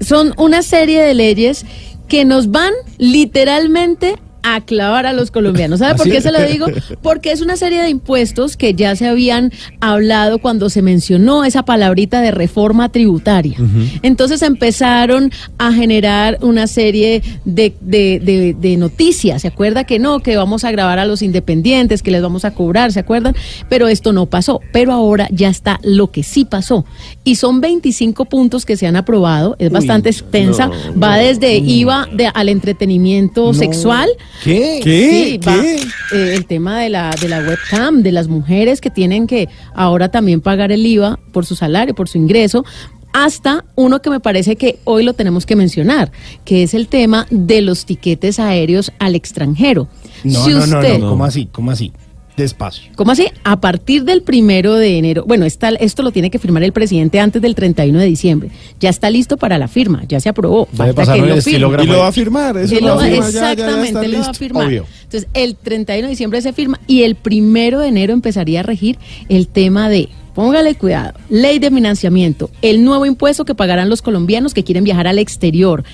Son 0.00 0.32
una 0.38 0.62
serie 0.62 1.02
de 1.02 1.14
leyes 1.14 1.66
que 2.08 2.24
nos 2.24 2.50
van 2.50 2.72
literalmente 2.98 4.14
a 4.48 4.60
clavar 4.60 5.06
a 5.06 5.12
los 5.12 5.32
colombianos. 5.32 5.80
¿Sabe 5.80 5.94
por 5.96 6.02
¿Ah, 6.02 6.04
sí? 6.04 6.10
qué 6.12 6.20
se 6.20 6.30
lo 6.30 6.40
digo? 6.42 6.66
Porque 7.02 7.32
es 7.32 7.40
una 7.42 7.56
serie 7.56 7.82
de 7.82 7.88
impuestos 7.88 8.56
que 8.56 8.74
ya 8.74 8.94
se 8.94 9.08
habían 9.08 9.50
hablado 9.80 10.38
cuando 10.38 10.70
se 10.70 10.82
mencionó 10.82 11.44
esa 11.44 11.64
palabrita 11.64 12.20
de 12.20 12.30
reforma 12.30 12.88
tributaria. 12.90 13.58
Entonces 14.02 14.42
empezaron 14.42 15.32
a 15.58 15.72
generar 15.72 16.38
una 16.42 16.68
serie 16.68 17.22
de, 17.44 17.74
de- 17.80 18.20
de- 18.22 18.54
de 18.58 18.76
noticias. 18.76 19.42
¿Se 19.42 19.48
acuerda 19.48 19.82
que 19.84 19.98
no? 19.98 20.20
Que 20.20 20.36
vamos 20.36 20.62
a 20.64 20.70
grabar 20.70 20.98
a 21.00 21.06
los 21.06 21.22
independientes, 21.22 22.02
que 22.02 22.10
les 22.12 22.22
vamos 22.22 22.44
a 22.44 22.52
cobrar, 22.54 22.92
¿se 22.92 23.00
acuerdan? 23.00 23.34
Pero 23.68 23.88
esto 23.88 24.12
no 24.12 24.26
pasó. 24.26 24.60
Pero 24.72 24.92
ahora 24.92 25.26
ya 25.32 25.48
está 25.48 25.80
lo 25.82 26.12
que 26.12 26.22
sí 26.22 26.44
pasó. 26.44 26.84
Y 27.24 27.34
son 27.34 27.60
25 27.60 28.24
puntos 28.26 28.64
que 28.64 28.76
se 28.76 28.86
han 28.86 28.94
aprobado. 28.94 29.56
Es 29.58 29.68
Uy, 29.70 29.74
bastante 29.74 30.10
extensa. 30.10 30.68
no, 30.68 31.00
Va 31.00 31.16
desde 31.16 31.60
no. 31.60 31.68
IVA 31.68 32.08
de- 32.12 32.30
al 32.32 32.48
entretenimiento 32.48 33.52
sexual. 33.52 34.08
¿Qué? 34.42 34.80
Sí, 34.82 35.40
va, 35.46 35.56
eh, 35.64 36.34
el 36.34 36.46
tema 36.46 36.80
de 36.80 36.88
la, 36.90 37.10
de 37.20 37.28
la 37.28 37.40
webcam, 37.40 38.02
de 38.02 38.12
las 38.12 38.28
mujeres 38.28 38.80
que 38.80 38.90
tienen 38.90 39.26
que 39.26 39.48
ahora 39.74 40.10
también 40.10 40.40
pagar 40.40 40.72
el 40.72 40.84
IVA 40.86 41.18
por 41.32 41.46
su 41.46 41.56
salario, 41.56 41.94
por 41.94 42.08
su 42.08 42.18
ingreso, 42.18 42.64
hasta 43.12 43.64
uno 43.76 44.02
que 44.02 44.10
me 44.10 44.20
parece 44.20 44.56
que 44.56 44.78
hoy 44.84 45.02
lo 45.02 45.14
tenemos 45.14 45.46
que 45.46 45.56
mencionar, 45.56 46.12
que 46.44 46.62
es 46.62 46.74
el 46.74 46.86
tema 46.88 47.26
de 47.30 47.62
los 47.62 47.86
tiquetes 47.86 48.38
aéreos 48.38 48.92
al 48.98 49.14
extranjero. 49.14 49.88
No, 50.22 50.44
Si 50.44 50.50
no, 50.52 50.66
no, 50.66 50.78
usted- 50.80 50.98
no, 50.98 51.08
¿cómo 51.10 51.24
así? 51.24 51.48
¿Cómo 51.50 51.70
así? 51.70 51.92
Despacio. 52.36 52.92
¿Cómo 52.96 53.12
así? 53.12 53.28
A 53.44 53.60
partir 53.60 54.04
del 54.04 54.22
primero 54.22 54.74
de 54.74 54.98
enero, 54.98 55.24
bueno, 55.26 55.44
está, 55.46 55.70
esto 55.70 56.02
lo 56.02 56.10
tiene 56.12 56.30
que 56.30 56.38
firmar 56.38 56.62
el 56.62 56.72
presidente 56.72 57.18
antes 57.18 57.40
del 57.40 57.54
31 57.54 57.98
de 57.98 58.04
diciembre. 58.06 58.50
Ya 58.78 58.90
está 58.90 59.08
listo 59.10 59.36
para 59.38 59.56
la 59.58 59.68
firma, 59.68 60.02
ya 60.06 60.20
se 60.20 60.28
aprobó. 60.28 60.66
Debe 60.72 60.76
Falta 60.76 60.94
pasar 60.94 61.16
que 61.16 61.22
el 61.22 61.28
lo 61.36 61.40
firme. 61.42 61.84
Y 61.84 61.86
lo 61.86 61.98
va 61.98 62.08
a 62.08 62.12
firmar, 62.12 62.56
eso 62.58 62.74
lo 62.74 62.80
lo 62.80 62.86
va 62.88 62.94
va- 62.96 63.02
a 63.02 63.06
firmar, 63.10 63.32
ya, 63.32 63.40
ya, 63.40 63.52
exactamente, 63.52 64.08
lo 64.08 64.20
va 64.20 64.26
a 64.26 64.34
firmar. 64.34 64.66
Obvio. 64.66 64.86
Entonces, 65.04 65.28
el 65.34 65.56
31 65.56 66.06
de 66.06 66.10
diciembre 66.10 66.40
se 66.42 66.52
firma 66.52 66.78
y 66.86 67.02
el 67.04 67.14
primero 67.14 67.80
de 67.80 67.88
enero 67.88 68.12
empezaría 68.12 68.60
a 68.60 68.62
regir 68.64 68.98
el 69.28 69.48
tema 69.48 69.88
de, 69.88 70.08
póngale 70.34 70.74
cuidado, 70.74 71.18
ley 71.30 71.58
de 71.58 71.70
financiamiento, 71.70 72.50
el 72.60 72.84
nuevo 72.84 73.06
impuesto 73.06 73.44
que 73.46 73.54
pagarán 73.54 73.88
los 73.88 74.02
colombianos 74.02 74.52
que 74.52 74.62
quieren 74.64 74.84
viajar 74.84 75.06
al 75.06 75.18
exterior. 75.18 75.84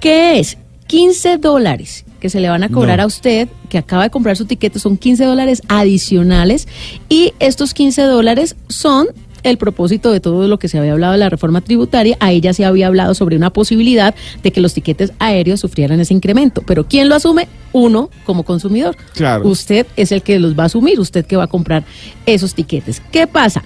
¿Qué 0.00 0.38
es? 0.38 0.58
15 0.86 1.38
dólares 1.38 2.04
que 2.26 2.30
se 2.30 2.40
le 2.40 2.48
van 2.48 2.64
a 2.64 2.68
cobrar 2.68 2.96
No. 2.96 3.04
a 3.04 3.06
usted 3.06 3.48
que 3.68 3.78
acaba 3.78 4.02
de 4.02 4.10
comprar 4.10 4.36
su 4.36 4.46
tiquete, 4.46 4.80
son 4.80 4.96
15 4.96 5.24
dólares 5.24 5.62
adicionales 5.68 6.66
y 7.08 7.32
estos 7.38 7.72
15 7.72 8.02
dólares 8.02 8.56
son 8.68 9.06
el 9.44 9.58
propósito 9.58 10.10
de 10.10 10.18
todo 10.18 10.48
lo 10.48 10.58
que 10.58 10.66
se 10.66 10.76
había 10.76 10.90
hablado 10.94 11.12
de 11.12 11.20
la 11.20 11.28
reforma 11.28 11.60
tributaria, 11.60 12.16
ahí 12.18 12.40
ya 12.40 12.52
se 12.52 12.64
había 12.64 12.88
hablado 12.88 13.14
sobre 13.14 13.36
una 13.36 13.50
posibilidad 13.50 14.12
de 14.42 14.50
que 14.50 14.60
los 14.60 14.74
tiquetes 14.74 15.12
aéreos 15.20 15.60
sufrieran 15.60 16.00
ese 16.00 16.14
incremento. 16.14 16.62
Pero 16.66 16.88
¿quién 16.88 17.08
lo 17.08 17.14
asume? 17.14 17.46
Uno 17.72 18.10
como 18.24 18.42
consumidor. 18.42 18.96
Claro. 19.14 19.46
Usted 19.46 19.86
es 19.94 20.10
el 20.10 20.22
que 20.22 20.40
los 20.40 20.58
va 20.58 20.64
a 20.64 20.66
asumir, 20.66 20.98
usted 20.98 21.24
que 21.24 21.36
va 21.36 21.44
a 21.44 21.46
comprar 21.46 21.84
esos 22.24 22.54
tiquetes. 22.56 23.00
¿Qué 23.12 23.28
pasa? 23.28 23.62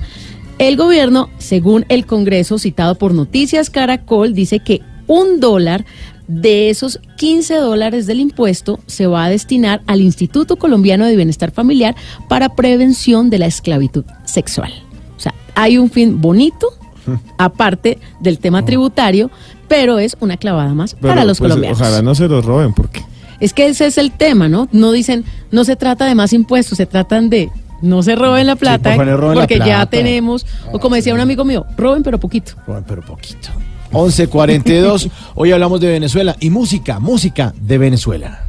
El 0.59 0.77
gobierno, 0.77 1.31
según 1.39 1.87
el 1.89 2.05
Congreso 2.05 2.59
citado 2.59 2.97
por 2.97 3.15
Noticias 3.15 3.71
Caracol, 3.71 4.35
dice 4.35 4.59
que 4.59 4.83
un 5.07 5.41
dólar 5.41 5.87
de 6.31 6.71
esos 6.71 7.01
15 7.17 7.57
dólares 7.57 8.07
del 8.07 8.21
impuesto 8.21 8.79
se 8.87 9.09
va 9.09 9.25
a 9.25 9.29
destinar 9.29 9.83
al 9.87 10.01
Instituto 10.01 10.57
Colombiano 10.57 11.05
de 11.05 11.17
Bienestar 11.17 11.51
Familiar 11.51 11.97
para 12.29 12.51
prevención 12.51 13.31
de 13.31 13.39
la 13.41 13.47
esclavitud 13.47 14.05
sexual. 14.25 14.73
O 15.17 15.21
sea, 15.21 15.35
hay 15.57 15.77
un 15.77 15.91
fin 15.91 16.21
bonito 16.21 16.69
aparte 17.39 17.99
del 18.21 18.39
tema 18.39 18.65
tributario, 18.65 19.31
pero 19.67 19.99
es 19.99 20.17
una 20.21 20.37
clavada 20.37 20.73
más 20.73 20.95
Pero, 20.95 21.09
para 21.09 21.25
los 21.25 21.39
pues, 21.39 21.49
colombianos. 21.49 21.81
Ojalá 21.81 22.01
no 22.01 22.15
se 22.15 22.29
los 22.29 22.45
roben, 22.45 22.75
porque 22.75 23.03
Es 23.41 23.53
que 23.53 23.67
ese 23.67 23.87
es 23.87 23.99
el 23.99 24.13
tema, 24.13 24.49
¿no? 24.49 24.69
No 24.71 24.93
dicen, 24.93 25.25
no 25.51 25.65
se 25.65 25.75
trata 25.75 26.07
de 26.07 26.15
más 26.15 26.33
impuestos, 26.33 26.79
se 26.79 26.87
tratan 26.87 27.29
de 27.29 27.51
no 27.83 28.03
se 28.03 28.15
roben 28.15 28.47
la 28.47 28.57
plata, 28.57 28.95
la 28.95 29.33
porque 29.35 29.59
ya 29.59 29.87
tenemos, 29.87 30.47
o 30.71 30.79
como 30.79 30.95
decía 30.95 31.15
un 31.15 31.21
amigo 31.21 31.45
mío, 31.45 31.67
roben 31.77 32.03
pero 32.03 32.21
poquito. 32.21 32.53
Roben, 32.67 32.85
pero 32.87 33.03
poquito. 33.03 33.49
11.42. 33.93 35.11
Hoy 35.35 35.53
hablamos 35.53 35.81
de 35.81 35.89
Venezuela 35.89 36.37
y 36.41 36.51
música, 36.51 36.99
música 37.01 37.53
de 37.61 37.79
Venezuela. 37.79 38.47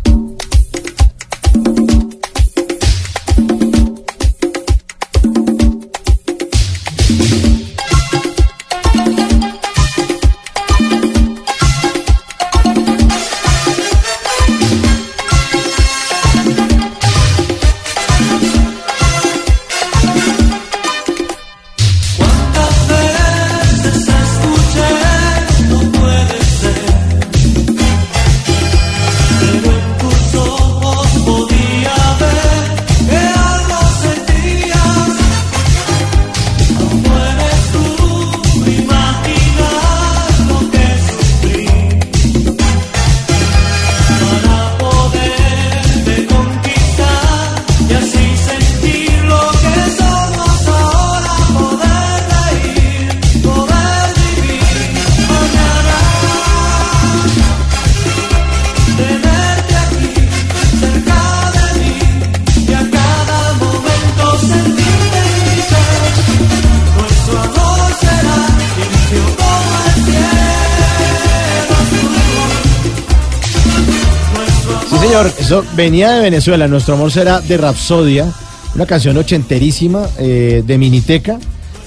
Venía 75.76 76.12
de 76.12 76.22
Venezuela. 76.22 76.68
Nuestro 76.68 76.94
amor 76.94 77.12
será 77.12 77.42
de 77.42 77.58
Rapsodia, 77.58 78.32
una 78.74 78.86
canción 78.86 79.18
ochenterísima 79.18 80.08
eh, 80.18 80.64
de 80.66 80.78
Miniteca 80.78 81.40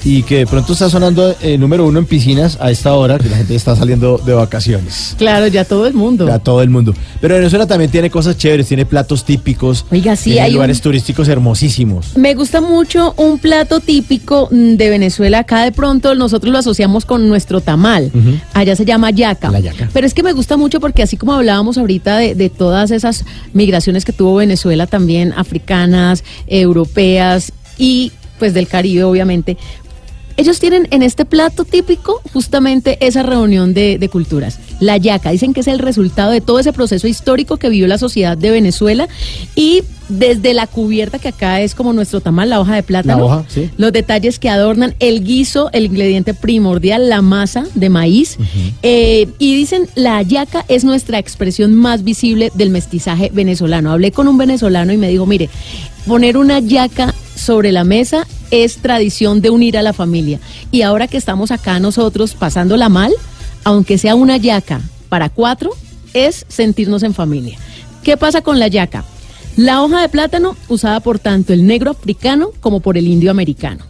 y 0.05 0.23
que 0.23 0.39
de 0.39 0.47
pronto 0.47 0.75
está 0.75 0.91
sonando 0.91 1.35
eh, 1.41 1.57
número 1.57 1.87
uno 1.87 1.99
en 1.99 2.05
piscinas 2.07 2.59
a 2.61 2.71
esta 2.71 2.93
hora 2.95 3.19
que 3.19 3.29
la 3.29 3.39
gente 3.39 3.55
está 3.55 3.75
saliendo 3.75 4.19
de 4.19 4.35
vacaciones. 4.35 5.15
Claro, 5.17 5.47
ya 5.47 5.65
todo 5.65 5.87
el 5.87 5.95
mundo. 5.95 6.31
A 6.33 6.39
todo 6.39 6.63
el 6.63 6.69
mundo. 6.71 6.93
Pero 7.21 7.37
Venezuela 7.37 7.67
también 7.67 7.91
tiene 7.91 8.11
cosas 8.11 8.37
chéveres, 8.37 8.69
tiene 8.69 8.85
platos 8.85 9.25
típicos. 9.25 9.87
Oiga, 9.91 10.15
sí, 10.15 10.25
tiene 10.31 10.41
hay 10.43 10.51
un- 10.51 10.55
lugares 10.57 10.81
turísticos 10.83 11.27
hermosísimos. 11.29 12.17
Me 12.17 12.35
gusta 12.35 12.61
mucho 12.61 13.15
un 13.17 13.39
plato 13.39 13.81
típico 13.81 14.49
mm, 14.51 14.75
de 14.77 14.91
Venezuela. 14.91 15.39
Acá 15.41 15.63
de 15.65 15.73
pronto 15.73 16.15
nosotros 16.15 16.53
lo 16.53 16.59
asociamos 16.59 17.05
con 17.07 17.29
nuestro 17.29 17.61
tamal. 17.63 18.13
Allá 18.53 18.77
se 18.77 18.85
llama 18.85 19.11
yaca. 19.11 19.51
La 19.51 19.61
yaca. 19.61 19.89
Pero 19.93 20.07
es 20.07 20.13
que 20.15 20.23
me 20.23 20.33
gusta 20.33 20.57
mucho 20.57 20.81
porque 20.81 21.03
así 21.03 21.17
como 21.17 21.33
hablábamos 21.33 21.79
ahorita 21.79 22.19
de, 22.19 22.35
de 22.35 22.51
todas 22.51 22.91
esas 22.91 23.25
migraciones 23.55 24.05
que 24.05 24.13
tuvo 24.13 24.35
Venezuela 24.37 24.87
también, 24.87 25.33
africanas, 25.35 26.23
europeas 26.47 27.53
y 27.79 28.13
pues 28.39 28.53
del 28.55 28.67
Caribe 28.67 29.05
obviamente. 29.05 29.57
Ellos 30.37 30.59
tienen 30.59 30.89
en 30.91 31.03
este 31.03 31.25
plato 31.25 31.65
típico 31.65 32.21
justamente 32.33 32.99
esa 33.01 33.23
reunión 33.23 33.73
de, 33.73 34.09
culturas. 34.11 34.59
La 34.81 34.97
yaca, 34.97 35.31
dicen 35.31 35.55
que 35.55 35.61
es 35.61 35.69
el 35.69 35.79
resultado 35.79 36.33
de 36.33 36.41
todo 36.41 36.59
ese 36.59 36.73
proceso 36.73 37.07
histórico 37.07 37.57
que 37.57 37.69
vivió 37.69 37.87
la 37.87 37.99
sociedad 37.99 38.37
de 38.37 38.51
Venezuela 38.51 39.09
y 39.55 39.83
desde 40.09 40.55
la 40.55 40.67
cubierta 40.67 41.19
que 41.19 41.29
acá 41.29 41.61
es 41.61 41.75
como 41.75 41.93
nuestro 41.93 42.21
tamal, 42.21 42.51
la 42.51 42.61
hoja 42.61 42.75
de 42.75 42.83
plátano, 42.83 43.19
La 43.19 43.25
hoja, 43.25 43.45
sí. 43.49 43.71
los 43.77 43.93
detalles 43.93 44.39
que 44.39 44.49
adornan 44.51 44.95
el 44.99 45.25
guiso, 45.25 45.71
el 45.73 45.87
ingrediente 45.87 46.35
primordial, 46.35 47.09
la 47.09 47.23
masa 47.23 47.65
de 47.75 47.89
maíz. 47.89 48.37
Eh, 48.83 49.29
y 49.39 49.55
dicen, 49.55 49.89
la 49.95 50.21
yaca 50.23 50.65
es 50.69 50.85
nuestra 50.85 51.19
expresión 51.19 51.75
más 51.75 52.05
visible 52.05 52.53
del 52.55 52.71
mestizaje 52.71 53.31
venezolano. 53.33 53.93
Hablé 53.93 54.13
con 54.13 54.29
un 54.29 54.37
venezolano 54.37 54.93
y 54.93 54.97
me 54.97 55.09
dijo, 55.09 55.27
mire, 55.27 55.49
poner 56.07 56.37
una 56.37 56.59
yaca 56.61 57.15
sobre 57.35 57.73
la 57.73 57.85
mesa 57.85 58.27
es 58.51 58.77
tradición 58.77 59.41
de 59.41 59.51
unir 59.51 59.77
a 59.79 59.83
la 59.83 59.93
familia. 59.93 60.39
Y 60.71 60.83
ahora 60.83 61.09
que 61.09 61.17
estamos 61.17 61.51
acá 61.51 61.81
nosotros 61.81 62.35
pasándola 62.35 62.89
mal, 62.89 63.13
aunque 63.65 63.99
sea 63.99 64.15
una 64.15 64.37
yaca 64.37 64.81
para 65.09 65.29
cuatro, 65.31 65.71
es 66.13 66.45
sentirnos 66.49 67.03
en 67.03 67.15
familia. 67.15 67.59
¿Qué 68.03 68.17
pasa 68.17 68.43
con 68.43 68.59
la 68.59 68.69
yaca? 68.69 69.05
La 69.57 69.83
hoja 69.83 70.01
de 70.03 70.09
plátano 70.09 70.57
usada 70.69 71.01
por 71.01 71.19
tanto 71.19 71.53
el 71.53 71.67
negro 71.67 71.91
africano 71.93 72.51
como 72.61 72.81
por 72.81 72.99
el 72.99 73.07
indio 73.07 73.31
americano. 73.31 73.85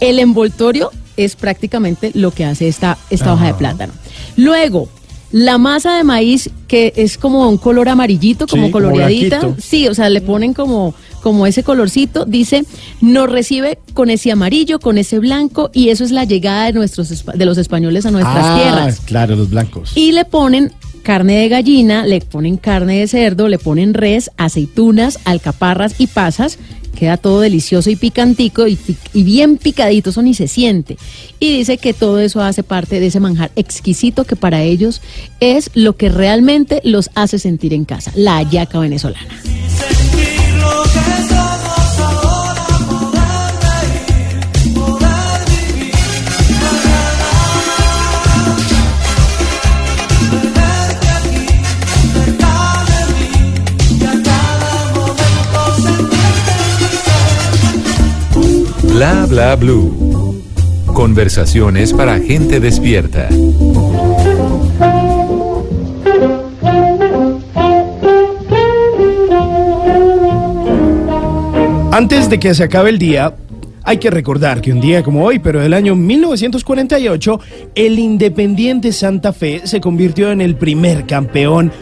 El 0.00 0.18
envoltorio 0.18 0.90
es 1.16 1.36
prácticamente 1.36 2.12
lo 2.14 2.30
que 2.30 2.44
hace 2.44 2.68
esta, 2.68 2.98
esta 3.10 3.32
hoja 3.32 3.46
de 3.46 3.54
plátano. 3.54 3.92
Luego, 4.36 4.88
la 5.32 5.58
masa 5.58 5.96
de 5.96 6.04
maíz 6.04 6.50
que 6.68 6.92
es 6.96 7.18
como 7.18 7.48
un 7.48 7.56
color 7.56 7.88
amarillito, 7.88 8.46
como 8.46 8.66
Sí, 8.66 8.72
coloreadita. 8.72 9.54
sí, 9.58 9.88
o 9.88 9.94
sea, 9.94 10.08
le 10.08 10.20
ponen 10.20 10.54
como, 10.54 10.94
como 11.22 11.46
ese 11.46 11.62
colorcito. 11.62 12.24
Dice, 12.24 12.64
nos 13.00 13.30
recibe 13.30 13.78
con 13.94 14.10
ese 14.10 14.30
amarillo, 14.30 14.78
con 14.78 14.98
ese 14.98 15.18
blanco, 15.18 15.70
y 15.72 15.88
eso 15.88 16.04
es 16.04 16.10
la 16.10 16.24
llegada 16.24 16.66
de, 16.66 16.74
nuestros, 16.74 17.24
de 17.26 17.44
los 17.44 17.58
españoles 17.58 18.06
a 18.06 18.10
nuestras 18.10 18.44
ah, 18.44 18.60
tierras. 18.60 19.00
claro, 19.00 19.34
los 19.36 19.50
blancos. 19.50 19.92
Y 19.96 20.12
le 20.12 20.24
ponen 20.24 20.72
carne 21.02 21.36
de 21.38 21.48
gallina, 21.48 22.06
le 22.06 22.20
ponen 22.20 22.56
carne 22.56 23.00
de 23.00 23.08
cerdo, 23.08 23.48
le 23.48 23.58
ponen 23.58 23.94
res, 23.94 24.30
aceitunas, 24.36 25.18
alcaparras 25.24 25.96
y 25.98 26.06
pasas. 26.06 26.58
Queda 26.94 27.16
todo 27.16 27.40
delicioso 27.40 27.90
y 27.90 27.96
picantico 27.96 28.66
y, 28.68 28.78
bien 29.14 29.56
picadito, 29.56 30.10
eso 30.10 30.22
ni 30.22 30.34
se 30.34 30.46
siente. 30.46 30.98
Y 31.40 31.56
dice 31.56 31.78
que 31.78 31.94
todo 31.94 32.20
eso 32.20 32.42
hace 32.42 32.62
parte 32.62 33.00
de 33.00 33.06
ese 33.06 33.18
manjar 33.18 33.50
exquisito 33.56 34.24
que 34.24 34.36
para 34.36 34.62
ellos 34.62 35.00
es 35.40 35.70
lo 35.74 35.96
que 35.96 36.10
realmente 36.10 36.80
los 36.84 37.10
hace 37.14 37.38
sentir 37.38 37.72
en 37.72 37.84
casa, 37.84 38.12
la 38.14 38.36
hallaca 38.36 38.78
venezolana. 38.78 39.40
Bla 59.02 59.26
bla 59.26 59.56
blue. 59.56 60.44
Conversaciones 60.94 61.92
para 61.92 62.20
gente 62.20 62.60
despierta. 62.60 63.28
Antes 71.90 72.30
de 72.30 72.38
que 72.38 72.54
se 72.54 72.62
acabe 72.62 72.90
el 72.90 73.00
día, 73.00 73.34
hay 73.82 73.96
que 73.96 74.08
recordar 74.08 74.60
que 74.60 74.72
un 74.72 74.80
día 74.80 75.02
como 75.02 75.24
hoy, 75.24 75.40
pero 75.40 75.60
del 75.60 75.74
año 75.74 75.96
1948, 75.96 77.40
el 77.74 77.98
Independiente 77.98 78.92
Santa 78.92 79.32
Fe 79.32 79.62
se 79.64 79.80
convirtió 79.80 80.30
en 80.30 80.40
el 80.40 80.54
primer 80.54 81.06
campeón 81.06 81.72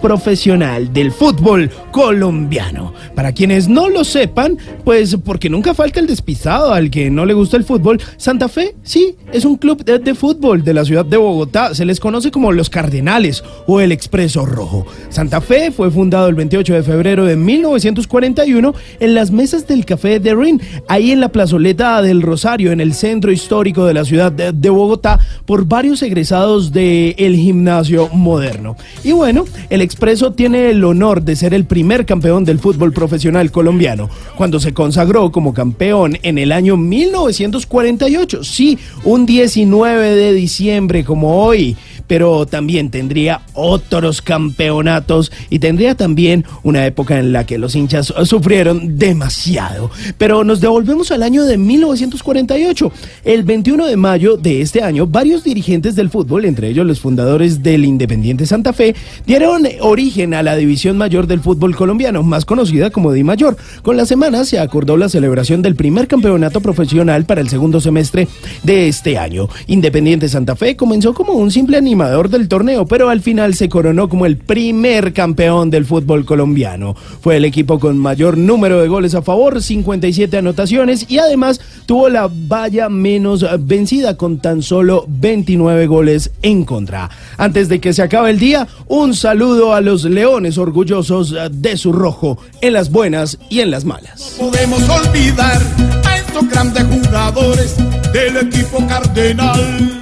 profesional 0.00 0.92
del 0.92 1.12
fútbol 1.12 1.70
colombiano. 1.90 2.92
Para 3.14 3.32
quienes 3.32 3.68
no 3.68 3.88
lo 3.88 4.04
sepan, 4.04 4.58
pues 4.84 5.16
porque 5.24 5.48
nunca 5.48 5.74
falta 5.74 6.00
el 6.00 6.06
despistado 6.06 6.72
al 6.72 6.90
que 6.90 7.10
no 7.10 7.24
le 7.24 7.34
gusta 7.34 7.56
el 7.56 7.64
fútbol, 7.64 8.00
Santa 8.16 8.48
Fe, 8.48 8.74
sí, 8.82 9.16
es 9.32 9.44
un 9.44 9.56
club 9.56 9.84
de, 9.84 10.14
fútbol 10.14 10.64
de 10.64 10.74
la 10.74 10.84
ciudad 10.84 11.04
de 11.04 11.16
Bogotá. 11.16 11.74
Se 11.74 11.84
les 11.84 12.00
conoce 12.00 12.30
como 12.30 12.52
los 12.52 12.70
Cardenales 12.70 13.42
o 13.66 13.80
el 13.80 13.92
Expreso 13.92 14.44
Rojo. 14.46 14.86
Santa 15.08 15.40
Fe 15.40 15.70
fue 15.70 15.90
fundado 15.90 16.28
el 16.28 16.34
28 16.34 16.74
de 16.74 16.82
febrero 16.82 17.24
de 17.24 17.36
1941 17.36 18.74
en 19.00 19.14
las 19.14 19.30
mesas 19.30 19.66
del 19.66 19.84
Café 19.84 20.20
de 20.20 20.34
Rin, 20.34 20.60
ahí 20.88 21.10
en 21.10 21.20
la 21.20 21.30
plazoleta 21.30 22.02
del 22.02 22.22
Rosario, 22.22 22.72
en 22.72 22.80
el 22.80 22.94
centro 22.94 23.32
histórico 23.32 23.86
de 23.86 23.94
la 23.94 24.04
ciudad 24.04 24.32
de, 24.32 24.52
de 24.52 24.70
Bogotá, 24.70 25.18
por 25.46 25.66
varios 25.66 26.02
egresados 26.02 26.72
del 26.72 27.36
gimnasio 27.36 28.08
moderno. 28.10 28.76
Y 29.02 29.12
bueno, 29.12 29.44
el 29.70 29.80
Expreso 29.94 30.32
tiene 30.32 30.70
el 30.70 30.82
honor 30.82 31.22
de 31.22 31.36
ser 31.36 31.54
el 31.54 31.66
primer 31.66 32.04
campeón 32.04 32.44
del 32.44 32.58
fútbol 32.58 32.92
profesional 32.92 33.52
colombiano, 33.52 34.10
cuando 34.34 34.58
se 34.58 34.74
consagró 34.74 35.30
como 35.30 35.54
campeón 35.54 36.18
en 36.24 36.36
el 36.36 36.50
año 36.50 36.76
1948. 36.76 38.42
Sí, 38.42 38.76
un 39.04 39.24
19 39.24 40.16
de 40.16 40.32
diciembre 40.32 41.04
como 41.04 41.44
hoy 41.44 41.76
pero 42.06 42.46
también 42.46 42.90
tendría 42.90 43.42
otros 43.54 44.22
campeonatos 44.22 45.32
y 45.50 45.58
tendría 45.58 45.94
también 45.94 46.44
una 46.62 46.86
época 46.86 47.18
en 47.18 47.32
la 47.32 47.46
que 47.46 47.58
los 47.58 47.74
hinchas 47.74 48.12
sufrieron 48.24 48.98
demasiado. 48.98 49.90
Pero 50.18 50.44
nos 50.44 50.60
devolvemos 50.60 51.10
al 51.10 51.22
año 51.22 51.44
de 51.44 51.58
1948. 51.58 52.92
El 53.24 53.42
21 53.42 53.86
de 53.86 53.96
mayo 53.96 54.36
de 54.36 54.60
este 54.60 54.82
año, 54.82 55.06
varios 55.06 55.44
dirigentes 55.44 55.94
del 55.94 56.10
fútbol, 56.10 56.44
entre 56.44 56.68
ellos 56.68 56.86
los 56.86 57.00
fundadores 57.00 57.62
del 57.62 57.84
Independiente 57.84 58.46
Santa 58.46 58.72
Fe, 58.72 58.94
dieron 59.26 59.66
origen 59.80 60.34
a 60.34 60.42
la 60.42 60.56
división 60.56 60.96
mayor 60.98 61.26
del 61.26 61.40
fútbol 61.40 61.76
colombiano, 61.76 62.22
más 62.22 62.44
conocida 62.44 62.90
como 62.90 63.12
Di 63.12 63.24
Mayor. 63.24 63.56
Con 63.82 63.96
la 63.96 64.06
semana 64.06 64.44
se 64.44 64.58
acordó 64.58 64.96
la 64.96 65.08
celebración 65.08 65.62
del 65.62 65.76
primer 65.76 66.08
campeonato 66.08 66.60
profesional 66.60 67.24
para 67.24 67.40
el 67.40 67.48
segundo 67.48 67.80
semestre 67.80 68.28
de 68.62 68.88
este 68.88 69.18
año. 69.18 69.48
Independiente 69.66 70.28
Santa 70.28 70.56
Fe 70.56 70.76
comenzó 70.76 71.14
como 71.14 71.34
un 71.34 71.50
simple 71.50 71.76
del 71.94 72.48
torneo, 72.48 72.86
pero 72.86 73.08
al 73.08 73.20
final 73.20 73.54
se 73.54 73.68
coronó 73.68 74.08
como 74.08 74.26
el 74.26 74.36
primer 74.36 75.12
campeón 75.12 75.70
del 75.70 75.86
fútbol 75.86 76.24
colombiano. 76.24 76.96
Fue 77.20 77.36
el 77.36 77.44
equipo 77.44 77.78
con 77.78 77.98
mayor 77.98 78.36
número 78.36 78.80
de 78.80 78.88
goles 78.88 79.14
a 79.14 79.22
favor, 79.22 79.62
57 79.62 80.36
anotaciones 80.36 81.08
y 81.08 81.18
además 81.18 81.60
tuvo 81.86 82.08
la 82.08 82.28
valla 82.28 82.88
menos 82.88 83.46
vencida 83.60 84.16
con 84.16 84.38
tan 84.40 84.62
solo 84.62 85.04
29 85.06 85.86
goles 85.86 86.32
en 86.42 86.64
contra. 86.64 87.10
Antes 87.38 87.68
de 87.68 87.78
que 87.80 87.92
se 87.92 88.02
acabe 88.02 88.30
el 88.30 88.40
día, 88.40 88.66
un 88.88 89.14
saludo 89.14 89.72
a 89.72 89.80
los 89.80 90.02
leones 90.04 90.58
orgullosos 90.58 91.32
de 91.52 91.76
su 91.76 91.92
rojo, 91.92 92.38
en 92.60 92.72
las 92.72 92.90
buenas 92.90 93.38
y 93.50 93.60
en 93.60 93.70
las 93.70 93.84
malas. 93.84 94.34
podemos 94.36 94.82
olvidar 94.88 95.62
a 96.04 96.16
estos 96.16 96.48
grandes 96.48 96.84
jugadores 96.84 97.76
del 98.12 98.36
equipo 98.38 98.84
cardenal. 98.88 100.00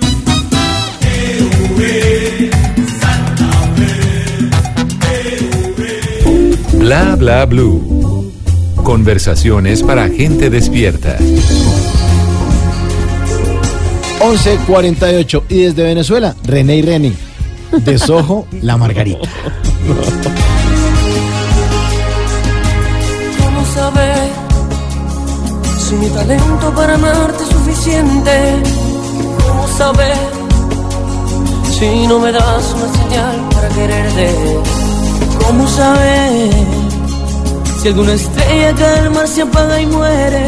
Bla 6.74 7.16
bla 7.16 7.46
blue. 7.46 8.32
Conversaciones 8.82 9.82
para 9.82 10.08
gente 10.08 10.50
despierta. 10.50 11.16
11.48 14.20 15.42
y 15.48 15.62
desde 15.62 15.82
Venezuela, 15.84 16.36
René 16.44 16.76
y 16.76 16.82
Reni. 16.82 17.16
Desojo 17.84 18.46
la 18.62 18.76
margarita. 18.76 19.28
¿Cómo 23.42 23.66
saber 23.74 24.28
si 25.78 25.94
mi 25.94 26.08
talento 26.08 26.74
para 26.74 26.94
amarte 26.94 27.42
es 27.42 27.48
suficiente? 27.48 28.62
¿Cómo 29.48 29.66
saber 29.68 30.41
si 31.82 32.06
no 32.06 32.20
me 32.20 32.30
das 32.30 32.64
una 32.76 32.88
señal 32.98 33.36
para 33.54 33.68
quererte? 33.70 34.26
¿Cómo 35.44 35.66
saber 35.66 36.50
si 37.80 37.88
alguna 37.88 38.12
estrella 38.12 38.72
cae 38.78 38.98
al 39.00 39.10
mar 39.10 39.26
se 39.26 39.42
apaga 39.42 39.80
y 39.80 39.86
muere? 39.86 40.44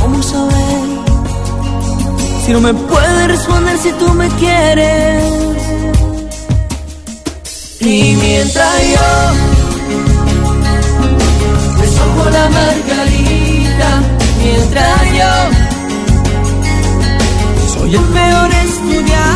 ¿Cómo 0.00 0.22
saber 0.22 0.82
si 2.44 2.52
no 2.52 2.60
me 2.60 2.74
puedes 2.74 3.28
responder 3.28 3.78
si 3.78 3.92
tú 3.92 4.08
me 4.12 4.28
quieres? 4.42 5.24
Y 7.80 8.16
mientras 8.24 8.76
yo 8.94 9.08
desojo 11.80 12.22
la 12.36 12.46
margarita, 12.58 13.88
mientras 14.42 15.02
yo 15.18 15.32
soy 17.72 17.90
el 17.94 18.04
peor 18.16 18.50
estudiante 18.66 19.35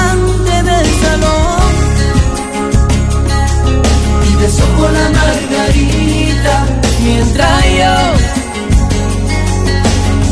y 4.51 4.53
desojo 4.53 4.89
la 4.89 5.11
margarita, 5.11 6.67
mientras 7.03 7.65
yo 7.79 7.95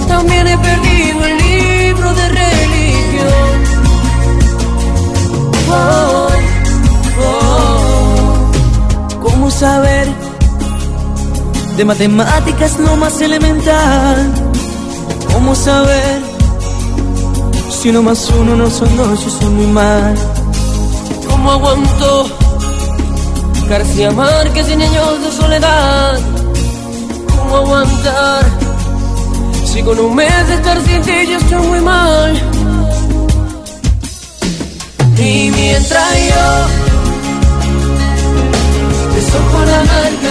también 0.08 0.46
he 0.48 0.58
perdido 0.58 1.24
el 1.24 1.38
libro 1.38 2.14
de 2.14 2.28
religión. 2.28 3.48
Oh, 5.70 6.28
oh, 7.22 9.20
¿Cómo 9.20 9.50
saber 9.50 10.08
de 11.76 11.84
matemáticas 11.84 12.78
lo 12.80 12.96
más 12.96 13.20
elemental? 13.20 14.32
¿Cómo 15.32 15.54
saber 15.54 16.22
si 17.70 17.90
uno 17.90 18.02
más 18.02 18.30
uno 18.30 18.56
no 18.56 18.70
son 18.70 18.96
dos 18.96 19.20
y 19.26 19.30
son 19.30 19.56
muy 19.56 19.66
mal? 19.66 20.16
¿Cómo 21.28 21.52
aguanto 21.52 22.47
García 23.68 24.10
Márquez 24.10 24.66
y 24.70 24.72
años 24.72 25.22
de 25.22 25.30
soledad? 25.30 26.18
¿Cómo 27.36 27.56
aguantar 27.56 28.44
si 29.66 29.82
con 29.82 29.98
un 29.98 30.14
mes 30.14 30.48
de 30.48 30.54
estar 30.54 30.80
sin 30.86 31.02
ti 31.02 31.12
yo 31.28 31.36
estoy 31.36 31.66
muy 31.66 31.80
mal? 31.80 32.32
Y 35.18 35.50
mientras 35.50 36.14
yo 36.30 36.46
desojo 39.14 39.64
la 39.66 39.84
margarita, 39.84 40.27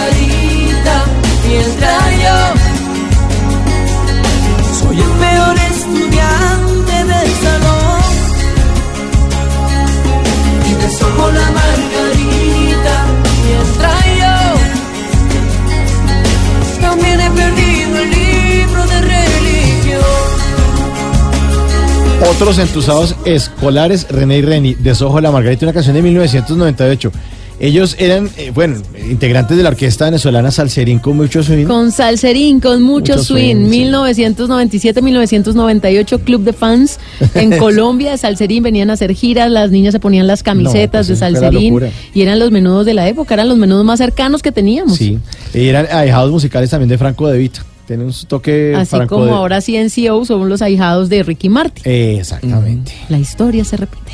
Otros 22.40 22.58
entusados 22.60 23.16
escolares, 23.24 24.06
René 24.10 24.38
y 24.38 24.42
Reni, 24.42 24.74
Desojo 24.74 25.20
la 25.20 25.32
Margarita, 25.32 25.66
una 25.66 25.72
canción 25.72 25.96
de 25.96 26.02
1998. 26.02 27.10
Ellos 27.58 27.96
eran, 27.98 28.30
eh, 28.36 28.52
bueno, 28.54 28.76
integrantes 29.10 29.56
de 29.56 29.64
la 29.64 29.70
orquesta 29.70 30.04
venezolana 30.04 30.52
Salserín 30.52 31.00
con 31.00 31.16
mucho 31.16 31.42
swing. 31.42 31.66
Con 31.66 31.90
Salserín, 31.90 32.60
con 32.60 32.80
mucho, 32.82 33.14
Mucho 33.14 33.24
swing. 33.24 33.68
swing, 33.68 33.70
sí. 33.72 33.84
1997-1998, 33.90 36.20
Club 36.20 36.42
de 36.44 36.52
Fans 36.52 37.00
en 37.34 37.50
Colombia. 37.58 38.16
Salserín 38.16 38.62
venían 38.62 38.90
a 38.90 38.92
hacer 38.92 39.12
giras, 39.16 39.50
las 39.50 39.72
niñas 39.72 39.90
se 39.90 39.98
ponían 39.98 40.28
las 40.28 40.44
camisetas 40.44 41.08
No, 41.08 41.16
pues 41.16 41.20
de 41.20 41.26
era 41.26 41.40
Salserín 41.40 41.80
y 42.14 42.22
eran 42.22 42.38
los 42.38 42.52
menudos 42.52 42.86
de 42.86 42.94
la 42.94 43.08
época, 43.08 43.34
eran 43.34 43.48
los 43.48 43.58
menudos 43.58 43.84
más 43.84 43.98
cercanos 43.98 44.42
que 44.42 44.52
teníamos. 44.52 44.96
Sí, 44.96 45.18
y 45.52 45.66
eran 45.66 45.88
ahijados 45.90 46.30
musicales 46.30 46.70
también 46.70 46.88
de 46.88 46.98
Franco 46.98 47.26
De 47.26 47.36
Vita. 47.38 47.64
Tienen 47.88 48.06
un 48.08 48.12
toque 48.28 48.74
Así 48.76 48.90
Franco 48.90 49.14
como 49.14 49.24
de- 49.24 49.30
ahora 49.32 49.62
CNCO 49.62 50.26
son 50.26 50.46
los 50.50 50.60
ahijados 50.60 51.08
de 51.08 51.22
Ricky 51.22 51.48
Martin. 51.48 51.90
Exactamente. 51.90 52.92
La 53.08 53.18
historia 53.18 53.64
se 53.64 53.78
repite. 53.78 54.12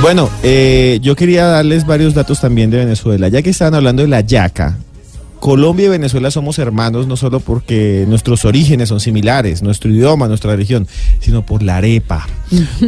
Bueno, 0.00 0.30
eh, 0.44 1.00
yo 1.02 1.16
quería 1.16 1.46
darles 1.46 1.84
varios 1.84 2.14
datos 2.14 2.40
también 2.40 2.70
de 2.70 2.78
Venezuela. 2.78 3.28
Ya 3.28 3.42
que 3.42 3.50
estaban 3.50 3.74
hablando 3.74 4.02
de 4.02 4.08
la 4.08 4.20
yaca, 4.20 4.78
Colombia 5.40 5.86
y 5.86 5.88
Venezuela 5.88 6.30
somos 6.30 6.58
hermanos 6.58 7.06
no 7.06 7.16
solo 7.16 7.40
porque 7.40 8.04
nuestros 8.08 8.44
orígenes 8.44 8.88
son 8.88 9.00
similares, 9.00 9.62
nuestro 9.62 9.90
idioma, 9.90 10.28
nuestra 10.28 10.52
religión, 10.52 10.86
sino 11.20 11.44
por 11.46 11.62
la 11.62 11.76
arepa. 11.76 12.26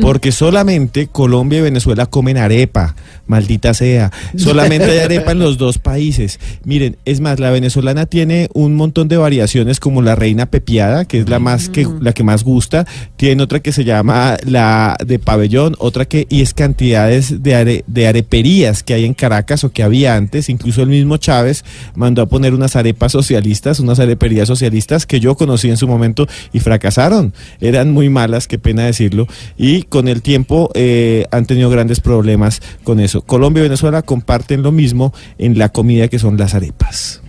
Porque 0.01 0.33
solamente 0.33 1.07
Colombia 1.07 1.59
y 1.59 1.63
Venezuela 1.63 2.07
comen 2.07 2.39
arepa, 2.39 2.97
maldita 3.27 3.75
sea. 3.75 4.11
Solamente 4.37 4.91
hay 4.91 4.99
arepa 4.99 5.33
en 5.33 5.39
los 5.39 5.59
dos 5.59 5.79
países. 5.79 6.41
Miren, 6.65 6.97
es 7.05 7.21
más, 7.21 7.39
la 7.41 7.51
venezolana 7.51 8.07
tiene 8.07 8.49
un 8.55 8.75
montón 8.75 9.07
de 9.09 9.17
variaciones 9.19 9.79
como 9.79 10.03
la 10.03 10.17
reina 10.17 10.47
pepiada, 10.47 11.05
que 11.05 11.21
es 11.21 11.29
la 11.29 11.39
más 11.39 11.69
que 11.69 11.87
la 12.01 12.13
que 12.13 12.25
más 12.25 12.43
gusta. 12.43 12.87
Tiene 13.17 13.43
otra 13.43 13.61
que 13.61 13.73
se 13.73 13.85
llama 13.85 14.37
la 14.45 14.97
de 15.07 15.19
pabellón, 15.19 15.77
otra 15.79 16.07
que 16.07 16.27
y 16.29 16.41
es 16.41 16.55
cantidades 16.55 17.43
de, 17.43 17.55
are- 17.55 17.85
de 17.87 18.09
areperías 18.09 18.83
que 18.83 18.95
hay 18.95 19.05
en 19.05 19.15
Caracas 19.15 19.63
o 19.65 19.71
que 19.73 19.83
había 19.83 20.17
antes. 20.17 20.49
Incluso 20.49 20.83
el 20.83 20.89
mismo 20.89 21.19
Chávez 21.19 21.65
mandó 21.95 22.23
a 22.23 22.27
poner 22.27 22.40
unas 22.55 22.77
arepas 22.77 23.13
socialistas, 23.13 23.81
unas 23.81 24.01
areperías 24.01 24.49
socialistas 24.49 25.07
que 25.07 25.21
yo 25.21 25.35
conocí 25.35 25.69
en 25.69 25.77
su 25.77 25.87
momento 25.87 26.27
y 26.53 26.61
fracasaron. 26.61 27.33
Eran 27.61 27.93
muy 27.93 28.09
malas, 28.09 28.47
qué 28.47 28.59
pena 28.59 28.85
decirlo. 28.85 29.27
Y 29.57 29.83
con 29.83 30.09
el 30.09 30.23
tiempo 30.23 30.71
eh, 30.75 31.27
han 31.31 31.47
tenido 31.47 31.71
grandes 31.71 32.01
problemas 32.01 32.63
con 32.85 33.01
eso. 33.01 33.23
Colombia 33.23 33.61
y 33.61 33.65
Venezuela 33.65 34.03
comparten 34.03 34.63
lo 34.63 34.73
mismo 34.73 35.13
en 35.39 35.59
la 35.59 35.69
comida 35.71 36.09
que 36.09 36.19
son 36.19 36.37
las 36.37 36.55
arepas. 36.55 37.21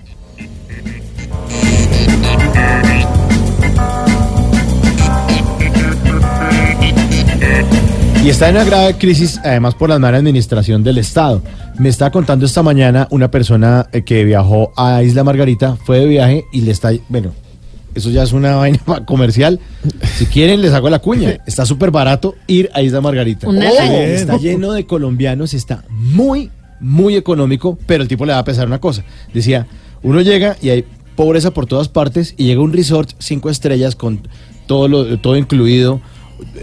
Y 8.23 8.29
está 8.29 8.49
en 8.49 8.55
una 8.55 8.65
grave 8.65 8.95
crisis, 8.99 9.39
además 9.43 9.73
por 9.73 9.89
la 9.89 9.97
mala 9.97 10.17
administración 10.17 10.83
del 10.83 10.99
Estado. 10.99 11.41
Me 11.79 11.89
está 11.89 12.11
contando 12.11 12.45
esta 12.45 12.61
mañana 12.61 13.07
una 13.09 13.31
persona 13.31 13.87
eh, 13.91 14.03
que 14.03 14.23
viajó 14.23 14.71
a 14.77 15.01
Isla 15.01 15.23
Margarita, 15.23 15.75
fue 15.85 16.01
de 16.01 16.05
viaje 16.05 16.45
y 16.51 16.61
le 16.61 16.69
está, 16.69 16.91
bueno, 17.09 17.33
eso 17.95 18.11
ya 18.11 18.21
es 18.21 18.31
una 18.31 18.55
vaina 18.57 18.79
comercial. 19.07 19.59
Si 20.17 20.27
quieren, 20.27 20.61
les 20.61 20.71
hago 20.73 20.91
la 20.91 20.99
cuña. 20.99 21.39
Está 21.47 21.65
súper 21.65 21.89
barato 21.89 22.35
ir 22.45 22.69
a 22.75 22.83
Isla 22.83 23.01
Margarita. 23.01 23.47
Oh, 23.47 23.53
está 23.53 24.37
lleno 24.37 24.73
de 24.73 24.85
colombianos, 24.85 25.55
está 25.55 25.83
muy, 25.89 26.51
muy 26.79 27.15
económico, 27.15 27.75
pero 27.87 28.03
el 28.03 28.07
tipo 28.07 28.27
le 28.27 28.33
va 28.33 28.39
a 28.39 28.45
pensar 28.45 28.67
una 28.67 28.79
cosa. 28.79 29.03
Decía, 29.33 29.65
uno 30.03 30.21
llega 30.21 30.57
y 30.61 30.69
hay 30.69 30.85
pobreza 31.15 31.51
por 31.51 31.65
todas 31.65 31.87
partes 31.87 32.35
y 32.37 32.45
llega 32.45 32.61
a 32.61 32.63
un 32.63 32.73
resort 32.73 33.09
cinco 33.17 33.49
estrellas 33.49 33.95
con 33.95 34.21
todo, 34.67 34.87
lo, 34.87 35.17
todo 35.17 35.37
incluido, 35.37 36.01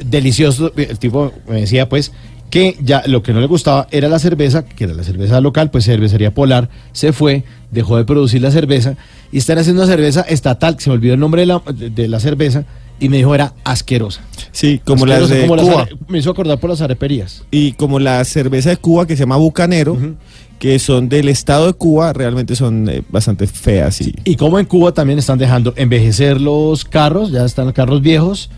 delicioso. 0.05 0.73
El 0.77 0.99
tipo 0.99 1.33
me 1.49 1.61
decía, 1.61 1.89
pues, 1.89 2.13
que 2.51 2.77
ya 2.83 3.03
lo 3.07 3.23
que 3.23 3.33
no 3.35 3.41
le 3.41 3.47
gustaba 3.47 3.87
era 3.91 4.09
la 4.09 4.19
cerveza, 4.19 4.65
que 4.65 4.85
era 4.85 4.95
la 4.95 5.05
cerveza 5.05 5.41
local, 5.41 5.71
pues 5.71 5.85
cervecería 5.85 6.33
Polar, 6.33 6.71
se 6.93 7.13
fue, 7.13 7.45
dejó 7.71 7.97
de 7.99 8.05
producir 8.05 8.41
la 8.41 8.51
cerveza 8.51 8.97
y 9.31 9.39
están 9.39 9.59
haciendo 9.59 9.83
una 9.83 9.91
cerveza 9.93 10.23
estatal, 10.23 10.77
que 10.77 10.83
se 10.85 10.89
me 10.91 10.95
olvidó 10.95 11.13
el 11.15 11.21
nombre 11.21 11.43
de 11.43 11.47
la, 11.47 11.63
de- 11.75 12.09
la 12.09 12.21
cerveza, 12.21 12.65
y 13.01 13.11
me 13.11 13.19
dijo 13.19 13.35
era 13.35 13.53
asquerosa. 13.65 14.23
Sí, 14.51 14.81
como 14.83 15.05
las 15.07 15.23
Asquerosa, 15.25 15.35
de 15.35 15.43
como 15.43 15.57
las 15.57 15.67
Cuba. 15.67 15.89
me 16.09 16.19
hizo 16.19 16.31
acordar 16.31 16.59
por 16.59 16.71
las 16.71 16.81
areperías. 16.81 17.45
Y 17.51 17.73
como 17.73 17.99
la 18.01 18.25
cerveza 18.25 18.71
de 18.71 18.79
Cuba 18.79 19.07
que 19.07 19.15
se 19.15 19.21
llama 19.25 19.37
Bucanero, 19.37 19.97
que 20.59 20.79
son 20.81 21.09
del 21.11 21.29
estado 21.29 21.67
de 21.67 21.75
Cuba, 21.75 22.13
realmente 22.15 22.57
son 22.57 22.89
eh, 22.89 23.03
bastante 23.11 23.47
feas. 23.47 24.01
Y, 24.01 24.15
Y 24.25 24.35
como 24.37 24.59
en 24.59 24.65
Cuba 24.65 24.93
también 24.93 25.19
están 25.19 25.39
dejando 25.39 25.75
envejecer 25.77 26.41
los 26.41 26.85
carros, 26.87 27.31
ya 27.31 27.45
están 27.45 27.67
los 27.67 27.75
carros 27.75 28.01
viejos, 28.01 28.51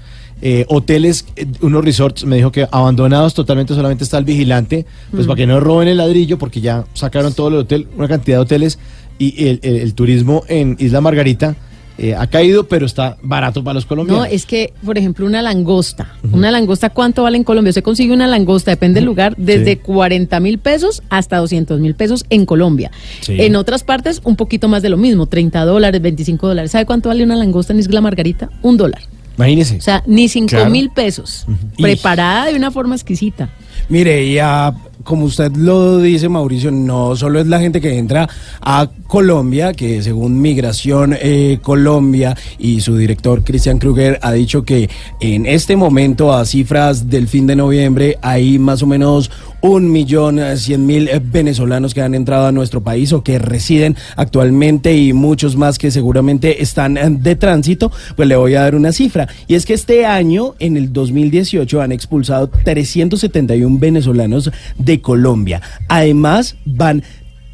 eh, 0.42 0.64
hoteles, 0.68 1.26
eh, 1.36 1.46
unos 1.60 1.84
resorts, 1.84 2.24
me 2.24 2.36
dijo 2.36 2.50
que 2.52 2.66
abandonados 2.70 3.34
totalmente, 3.34 3.74
solamente 3.74 4.04
está 4.04 4.18
el 4.18 4.24
vigilante, 4.24 4.86
pues 5.10 5.24
Mm. 5.24 5.28
para 5.28 5.36
que 5.36 5.46
no 5.46 5.60
roben 5.60 5.88
el 5.88 5.98
ladrillo, 5.98 6.38
porque 6.38 6.60
ya 6.60 6.84
sacaron 6.94 7.32
todo 7.34 7.48
el 7.48 7.54
hotel, 7.56 7.86
una 7.96 8.08
cantidad 8.08 8.38
de 8.38 8.42
hoteles, 8.42 8.78
y 9.18 9.46
el, 9.48 9.60
el- 9.62 9.76
el 9.76 9.94
turismo 9.94 10.44
en 10.48 10.76
Isla 10.78 11.00
Margarita 11.00 11.56
eh, 11.98 12.14
ha 12.14 12.26
caído, 12.28 12.66
pero 12.66 12.86
está 12.86 13.18
barato 13.20 13.62
para 13.62 13.74
los 13.74 13.84
No, 13.84 13.88
colombianos. 13.90 14.28
es 14.30 14.46
que, 14.46 14.72
por 14.82 14.96
ejemplo, 14.96 15.26
una 15.26 15.42
langosta. 15.42 16.14
Una 16.32 16.50
langosta, 16.50 16.88
¿cuánto 16.88 17.24
vale 17.24 17.36
en 17.36 17.44
Colombia? 17.44 17.74
Se 17.74 17.82
consigue 17.82 18.14
una 18.14 18.26
langosta, 18.26 18.70
depende 18.70 19.00
del 19.00 19.04
lugar, 19.04 19.34
desde 19.36 19.76
40 19.76 20.40
mil 20.40 20.56
pesos 20.58 21.02
hasta 21.10 21.36
200 21.36 21.78
mil 21.78 21.94
pesos 21.94 22.24
en 22.30 22.46
Colombia. 22.46 22.90
Sí. 23.20 23.36
En 23.38 23.54
otras 23.54 23.84
partes, 23.84 24.22
un 24.24 24.36
poquito 24.36 24.66
más 24.66 24.80
de 24.80 24.88
lo 24.88 24.96
mismo, 24.96 25.26
30 25.26 25.62
dólares, 25.66 26.00
25 26.00 26.48
dólares. 26.48 26.70
¿Sabe 26.70 26.86
cuánto 26.86 27.10
vale 27.10 27.22
una 27.22 27.36
langosta 27.36 27.74
en 27.74 27.80
Isla 27.80 28.00
Margarita? 28.00 28.48
Un 28.62 28.78
dólar. 28.78 29.02
Imagínese. 29.40 29.76
O 29.78 29.80
sea, 29.80 30.02
ni 30.06 30.28
5 30.28 30.48
Claro. 30.48 30.70
mil 30.70 30.90
pesos. 30.90 31.46
Preparada 31.78 32.46
de 32.46 32.56
una 32.56 32.70
forma 32.70 32.94
exquisita. 32.94 33.48
Mire, 33.88 34.24
y 34.24 34.38
ah, 34.38 34.74
como 35.02 35.24
usted 35.24 35.50
lo 35.56 35.98
dice, 35.98 36.28
Mauricio, 36.28 36.70
no 36.70 37.16
solo 37.16 37.40
es 37.40 37.46
la 37.46 37.58
gente 37.58 37.80
que 37.80 37.96
entra 37.96 38.28
a 38.60 38.88
Colombia, 39.06 39.72
que 39.72 40.02
según 40.02 40.40
Migración 40.40 41.16
eh, 41.18 41.58
Colombia 41.62 42.36
y 42.58 42.82
su 42.82 42.96
director 42.96 43.42
Cristian 43.42 43.78
Kruger 43.78 44.18
ha 44.22 44.32
dicho 44.32 44.62
que 44.62 44.90
en 45.20 45.46
este 45.46 45.74
momento, 45.74 46.32
a 46.34 46.44
cifras 46.44 47.08
del 47.08 47.26
fin 47.28 47.46
de 47.46 47.56
noviembre, 47.56 48.18
hay 48.20 48.58
más 48.58 48.82
o 48.82 48.86
menos 48.86 49.30
un 49.62 49.90
millón 49.90 50.38
eh, 50.38 50.56
cien 50.56 50.86
mil 50.86 51.08
eh, 51.08 51.20
venezolanos 51.22 51.94
que 51.94 52.02
han 52.02 52.14
entrado 52.14 52.46
a 52.46 52.52
nuestro 52.52 52.82
país 52.82 53.12
o 53.12 53.22
que 53.22 53.38
residen 53.38 53.96
actualmente 54.16 54.96
y 54.96 55.12
muchos 55.12 55.56
más 55.56 55.78
que 55.78 55.90
seguramente 55.90 56.62
están 56.62 56.96
eh, 56.96 57.08
de 57.10 57.36
tránsito, 57.36 57.92
pues 58.16 58.28
le 58.28 58.36
voy 58.36 58.54
a 58.54 58.62
dar 58.62 58.74
una 58.74 58.92
cifra. 58.92 59.28
Y 59.46 59.54
es 59.54 59.66
que 59.66 59.74
este 59.74 60.06
año, 60.06 60.54
en 60.58 60.76
el 60.76 60.92
2018, 60.92 61.80
han 61.80 61.92
expulsado 61.92 62.48
371 62.48 63.78
venezolanos 63.78 64.50
de 64.78 65.00
Colombia. 65.00 65.60
Además, 65.88 66.56
van 66.64 67.02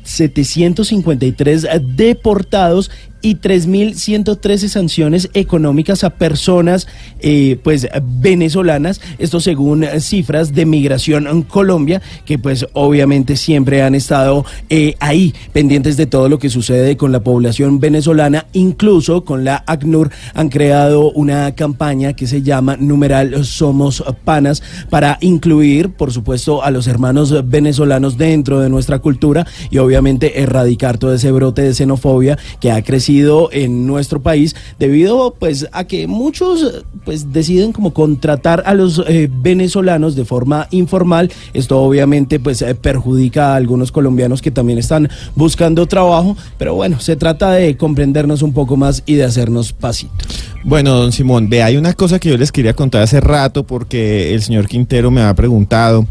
753 0.04 1.66
deportados 1.96 2.90
y 3.26 3.34
3.113 3.34 4.68
sanciones 4.68 5.30
económicas 5.34 6.04
a 6.04 6.10
personas 6.10 6.86
eh, 7.18 7.58
pues 7.64 7.88
venezolanas, 8.20 9.00
esto 9.18 9.40
según 9.40 9.84
cifras 9.98 10.54
de 10.54 10.64
Migración 10.64 11.26
en 11.26 11.42
Colombia, 11.42 12.00
que 12.24 12.38
pues 12.38 12.66
obviamente 12.72 13.34
siempre 13.34 13.82
han 13.82 13.96
estado 13.96 14.44
eh, 14.70 14.94
ahí 15.00 15.34
pendientes 15.52 15.96
de 15.96 16.06
todo 16.06 16.28
lo 16.28 16.38
que 16.38 16.50
sucede 16.50 16.96
con 16.96 17.10
la 17.10 17.18
población 17.18 17.80
venezolana, 17.80 18.46
incluso 18.52 19.24
con 19.24 19.42
la 19.42 19.64
ACNUR 19.66 20.12
han 20.34 20.48
creado 20.48 21.10
una 21.10 21.52
campaña 21.56 22.12
que 22.12 22.28
se 22.28 22.42
llama 22.42 22.76
numeral 22.76 23.44
Somos 23.44 24.04
Panas 24.22 24.62
para 24.88 25.18
incluir, 25.20 25.90
por 25.90 26.12
supuesto, 26.12 26.62
a 26.62 26.70
los 26.70 26.86
hermanos 26.86 27.34
venezolanos 27.50 28.18
dentro 28.18 28.60
de 28.60 28.70
nuestra 28.70 29.00
cultura 29.00 29.48
y 29.68 29.78
obviamente 29.78 30.42
erradicar 30.42 30.96
todo 30.98 31.12
ese 31.12 31.32
brote 31.32 31.62
de 31.62 31.74
xenofobia 31.74 32.38
que 32.60 32.70
ha 32.70 32.84
crecido 32.84 33.15
en 33.52 33.86
nuestro 33.86 34.20
país 34.20 34.54
debido 34.78 35.34
pues 35.38 35.66
a 35.72 35.84
que 35.84 36.06
muchos 36.06 36.84
pues 37.04 37.32
deciden 37.32 37.72
como 37.72 37.92
contratar 37.94 38.62
a 38.66 38.74
los 38.74 39.02
eh, 39.06 39.28
venezolanos 39.30 40.16
de 40.16 40.24
forma 40.24 40.66
informal. 40.70 41.30
Esto 41.54 41.80
obviamente 41.80 42.38
pues 42.40 42.62
eh, 42.62 42.74
perjudica 42.74 43.52
a 43.52 43.56
algunos 43.56 43.92
colombianos 43.92 44.42
que 44.42 44.50
también 44.50 44.78
están 44.78 45.08
buscando 45.34 45.86
trabajo, 45.86 46.36
pero 46.58 46.74
bueno, 46.74 47.00
se 47.00 47.16
trata 47.16 47.52
de 47.52 47.76
comprendernos 47.76 48.42
un 48.42 48.52
poco 48.52 48.76
más 48.76 49.02
y 49.06 49.14
de 49.14 49.24
hacernos 49.24 49.72
pasitos. 49.72 50.26
Bueno, 50.64 50.94
don 50.94 51.12
Simón, 51.12 51.48
ve, 51.48 51.62
hay 51.62 51.76
una 51.76 51.92
cosa 51.92 52.18
que 52.18 52.28
yo 52.28 52.36
les 52.36 52.50
quería 52.50 52.74
contar 52.74 53.02
hace 53.02 53.20
rato 53.20 53.64
porque 53.64 54.34
el 54.34 54.42
señor 54.42 54.66
Quintero 54.66 55.12
me 55.12 55.20
ha 55.22 55.32
preguntado, 55.34 56.06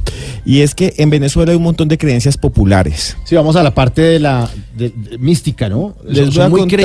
y 0.46 0.62
es 0.62 0.74
que 0.74 0.94
en 0.98 1.10
Venezuela 1.10 1.52
hay 1.52 1.58
un 1.58 1.64
montón 1.64 1.90
de 1.90 1.98
creencias 1.98 2.38
populares. 2.38 3.18
Sí, 3.26 3.36
vamos 3.36 3.58
a 3.58 3.64
la 3.64 3.74
parte 3.74 4.02
de 4.02 4.20
la 4.20 4.50
de- 4.78 4.92
de- 4.96 5.18
mística, 5.18 5.68
¿no? 5.68 5.96
Les 6.08 6.28
Son- 6.28 6.36
voy 6.36 6.44
a 6.46 6.50
muy 6.50 6.60
contar 6.62 6.80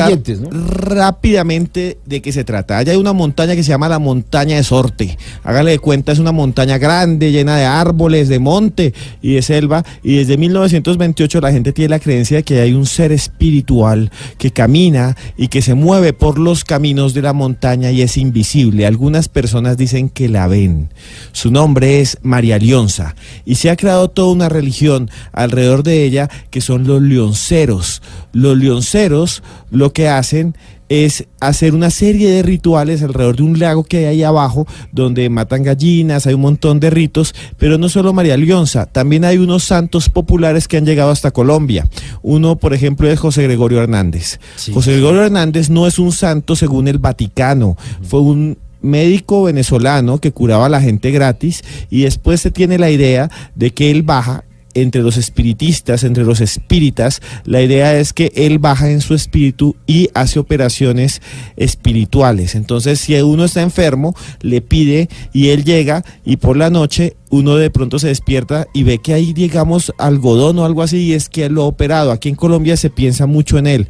rápidamente 0.51 1.99
de 2.07 2.23
qué 2.23 2.33
se 2.33 2.45
trata. 2.45 2.79
Allá 2.79 2.93
hay 2.93 2.99
una 2.99 3.13
montaña 3.13 3.55
que 3.55 3.63
se 3.63 3.71
llama 3.71 3.89
la 3.89 3.99
montaña 3.99 4.57
de 4.57 4.65
Sorte. 4.65 5.19
Hágale 5.45 5.73
de 5.73 5.79
cuenta, 5.79 6.13
es 6.13 6.19
una 6.19 6.33
montaña 6.33 6.79
grande, 6.79 7.33
llena 7.33 7.57
de 7.57 7.65
árboles, 7.65 8.29
de 8.29 8.39
monte 8.39 8.95
y 9.23 9.35
de 9.35 9.43
selva. 9.43 9.85
Y 10.03 10.17
desde 10.17 10.37
1928 10.37 11.41
la 11.41 11.53
gente 11.53 11.73
tiene 11.73 11.91
la 11.91 11.99
creencia 11.99 12.39
de 12.39 12.43
que 12.43 12.61
hay 12.61 12.73
un 12.73 12.87
ser 12.87 13.13
espiritual 13.13 14.11
que 14.39 14.51
camina 14.51 15.17
y 15.37 15.49
que 15.49 15.63
se 15.63 15.75
mueve 15.75 16.13
por 16.13 16.39
los 16.39 16.65
caminos 16.65 17.15
de 17.15 17.23
la 17.23 17.33
montaña 17.33 17.91
y 17.91 18.03
es 18.03 18.17
invisible. 18.17 18.87
Algunas 18.87 19.29
personas 19.29 19.77
dicen 19.77 20.09
que 20.09 20.29
la 20.29 20.47
ven. 20.47 20.91
Su 21.33 21.51
nombre 21.51 22.01
es 22.01 22.19
María 22.23 22.59
Leonza 22.59 23.15
y 23.45 23.57
se 23.57 23.71
ha 23.71 23.77
creado 23.77 24.09
toda 24.09 24.33
una 24.33 24.49
religión 24.49 25.11
alrededor 25.33 25.83
de 25.83 26.05
ella 26.05 26.29
que 26.51 26.61
son 26.61 26.87
los 26.87 27.03
leonceros. 27.03 28.03
Los 28.33 28.57
leonceros 28.59 29.43
lo 29.71 29.90
que 29.93 30.09
hacen 30.09 30.55
es 30.91 31.25
hacer 31.39 31.73
una 31.75 31.89
serie 31.89 32.29
de 32.31 32.43
rituales 32.43 33.01
alrededor 33.03 33.37
de 33.37 33.45
un 33.45 33.59
lago 33.61 33.85
que 33.85 33.99
hay 33.99 34.05
ahí 34.07 34.23
abajo, 34.25 34.67
donde 34.91 35.31
matan 35.31 35.63
gallinas, 35.63 36.27
hay 36.27 36.35
un 36.35 36.41
montón 36.41 36.81
de 36.81 36.91
ritos, 36.91 37.33
pero 37.59 37.79
no 37.79 37.89
solo 37.89 38.13
María 38.13 38.37
Leonza, 38.37 38.87
también 38.87 39.25
hay 39.25 39.39
unos 39.39 39.63
santos 39.63 40.09
populares 40.09 40.67
que 40.67 40.77
han 40.79 40.85
llegado 40.85 41.11
hasta 41.11 41.31
Colombia. 41.31 41.87
Uno, 42.23 42.57
por 42.57 42.75
ejemplo, 42.75 43.09
es 43.09 43.21
José 43.21 43.45
Gregorio 43.45 43.81
Hernández. 43.81 44.41
José 44.75 44.93
Gregorio 44.95 45.23
Hernández 45.23 45.71
no 45.71 45.87
es 45.87 46.01
un 46.01 46.11
santo 46.11 46.57
según 46.57 46.89
el 46.89 46.99
Vaticano, 46.99 47.77
fue 48.03 48.21
un 48.21 48.59
médico 48.83 49.45
venezolano 49.45 50.19
que 50.19 50.33
curaba 50.33 50.67
a 50.67 50.71
la 50.71 50.81
gente 50.81 51.11
gratis 51.13 51.63
y 51.91 52.03
después 52.03 52.41
se 52.41 52.51
tiene 52.51 52.79
la 52.79 52.91
idea 52.91 53.31
de 53.55 53.73
que 53.73 53.91
él 53.91 54.03
baja 54.03 54.45
entre 54.75 55.03
los 55.03 55.17
espiritistas, 55.17 56.05
entre 56.05 56.25
los 56.25 56.41
espíritas, 56.41 57.21
la 57.45 57.63
idea 57.63 57.99
es 57.99 58.13
que 58.13 58.33
él 58.35 58.59
baja 58.59 58.91
en 58.91 59.01
su 59.01 59.15
espíritu 59.15 59.77
y 59.87 60.09
hace 60.15 60.39
operaciones 60.39 61.23
espirituales. 61.57 62.55
Entonces, 62.55 63.01
si 63.01 63.21
uno 63.21 63.45
está 63.45 63.63
enfermo, 63.63 64.15
le 64.41 64.61
pide 64.61 65.09
y 65.33 65.49
él 65.49 65.65
llega 65.65 66.05
y 66.25 66.37
por 66.37 66.57
la 66.57 66.71
noche 66.71 67.17
uno 67.31 67.57
de 67.57 67.71
pronto 67.71 67.99
se 67.99 68.09
despierta 68.09 68.67
y 68.75 68.83
ve 68.83 68.99
que 68.99 69.15
ahí, 69.15 69.33
digamos, 69.33 69.93
algodón 69.99 70.59
o 70.59 70.65
algo 70.65 70.83
así 70.83 70.99
y 70.99 71.13
es 71.15 71.29
que 71.29 71.47
él 71.47 71.55
lo 71.55 71.63
ha 71.63 71.67
operado. 71.67 72.11
Aquí 72.11 72.29
en 72.29 72.35
Colombia 72.35 72.77
se 72.77 72.91
piensa 72.91 73.27
mucho 73.27 73.59
en 73.59 73.67
él. 73.67 73.89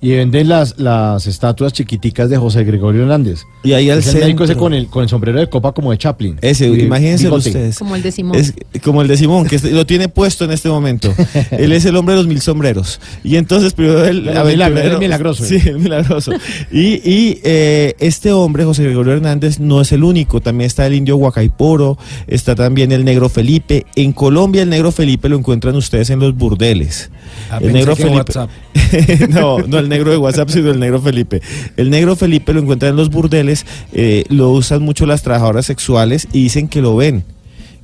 Y 0.00 0.10
venden 0.10 0.48
las, 0.48 0.78
las 0.78 1.26
estatuas 1.26 1.72
chiquiticas 1.72 2.30
de 2.30 2.36
José 2.36 2.62
Gregorio 2.62 3.02
Hernández. 3.02 3.40
Y 3.64 3.72
ahí 3.72 3.90
al 3.90 3.98
Es 3.98 4.14
el 4.14 4.20
médico 4.20 4.44
ese 4.44 4.54
con 4.54 4.72
el, 4.72 4.86
con 4.86 5.02
el 5.02 5.08
sombrero 5.08 5.40
de 5.40 5.48
copa 5.48 5.72
como 5.72 5.90
de 5.90 5.98
Chaplin. 5.98 6.38
Ese, 6.40 6.68
Y 6.68 6.82
imagínense 6.82 7.24
bigote. 7.24 7.48
ustedes. 7.48 7.78
Como 7.80 7.96
el 7.96 8.02
de 8.02 8.12
Simón. 8.12 8.36
Es 8.36 8.54
como 8.84 9.02
el 9.02 9.08
de 9.08 9.16
Simón, 9.16 9.46
que 9.48 9.58
lo 9.70 9.84
tiene 9.86 10.08
puesto 10.08 10.44
en 10.44 10.52
este 10.52 10.68
momento. 10.68 11.12
Él 11.50 11.72
es 11.72 11.84
el 11.84 11.96
hombre 11.96 12.14
de 12.14 12.20
los 12.20 12.28
mil 12.28 12.40
sombreros. 12.40 13.00
Y 13.24 13.34
entonces 13.36 13.72
primero 13.72 14.04
el 14.04 14.28
El 14.28 14.36
aventurero- 14.36 14.46
milagro, 14.70 14.92
el 14.92 14.98
milagroso. 15.00 15.44
Sí, 15.44 15.56
el 15.66 15.80
milagroso. 15.80 16.30
Y, 16.70 16.80
y, 17.04 17.40
eh, 17.42 17.96
este 17.98 18.30
hombre, 18.30 18.64
José 18.64 18.84
Gregorio 18.84 19.14
Hernández, 19.14 19.58
no 19.58 19.80
es 19.80 19.90
el 19.90 20.04
único. 20.04 20.40
También 20.40 20.66
está 20.68 20.86
el 20.86 20.94
indio 20.94 21.16
Huacaiporo, 21.16 21.98
está 22.28 22.54
también 22.54 22.92
el 22.92 23.04
negro 23.04 23.28
Felipe. 23.28 23.84
En 23.96 24.12
Colombia 24.12 24.62
el 24.62 24.68
negro 24.70 24.92
Felipe 24.92 25.28
lo 25.28 25.36
encuentran 25.36 25.74
ustedes 25.74 26.10
en 26.10 26.20
los 26.20 26.36
burdeles. 26.36 27.10
Ah, 27.50 27.58
el 27.60 27.72
negro 27.72 27.96
Felipe. 27.96 28.32
No, 29.28 29.58
no 29.58 29.78
el 29.78 29.87
negro 29.88 30.10
de 30.10 30.16
WhatsApp, 30.16 30.50
sino 30.50 30.70
el 30.70 30.80
negro 30.80 31.00
Felipe. 31.00 31.42
El 31.76 31.90
negro 31.90 32.16
Felipe 32.16 32.52
lo 32.52 32.60
encuentran 32.60 32.90
en 32.90 32.96
los 32.96 33.10
burdeles, 33.10 33.66
eh, 33.92 34.24
lo 34.28 34.50
usan 34.50 34.82
mucho 34.82 35.06
las 35.06 35.22
trabajadoras 35.22 35.66
sexuales 35.66 36.28
y 36.32 36.44
dicen 36.44 36.68
que 36.68 36.82
lo 36.82 36.96
ven 36.96 37.24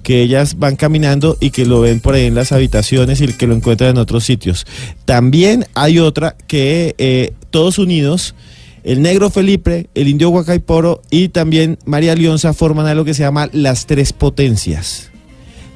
que 0.05 0.21
ellas 0.21 0.59
van 0.59 0.77
caminando 0.77 1.37
y 1.41 1.51
que 1.51 1.65
lo 1.65 1.81
ven 1.81 1.99
por 1.99 2.15
ahí 2.15 2.27
en 2.27 2.35
las 2.35 2.53
habitaciones 2.53 3.21
y 3.21 3.33
que 3.33 3.47
lo 3.49 3.55
encuentran 3.55 3.91
en 3.91 3.99
otros 3.99 4.23
sitios. 4.23 4.67
También 5.07 5.67
hay 5.75 5.99
otra 5.99 6.37
que 6.47 6.95
eh, 6.99 7.33
todos 7.51 7.79
unidos, 7.79 8.35
el 8.85 9.03
negro 9.03 9.31
Felipe, 9.31 9.89
el 9.95 10.07
indio 10.07 10.29
Huacaiporo 10.29 11.01
y 11.11 11.29
también 11.29 11.79
María 11.87 12.15
Leonza 12.15 12.53
forman 12.53 12.87
algo 12.87 13.05
que 13.05 13.15
se 13.15 13.23
llama 13.23 13.49
las 13.53 13.87
tres 13.87 14.13
potencias. 14.13 15.11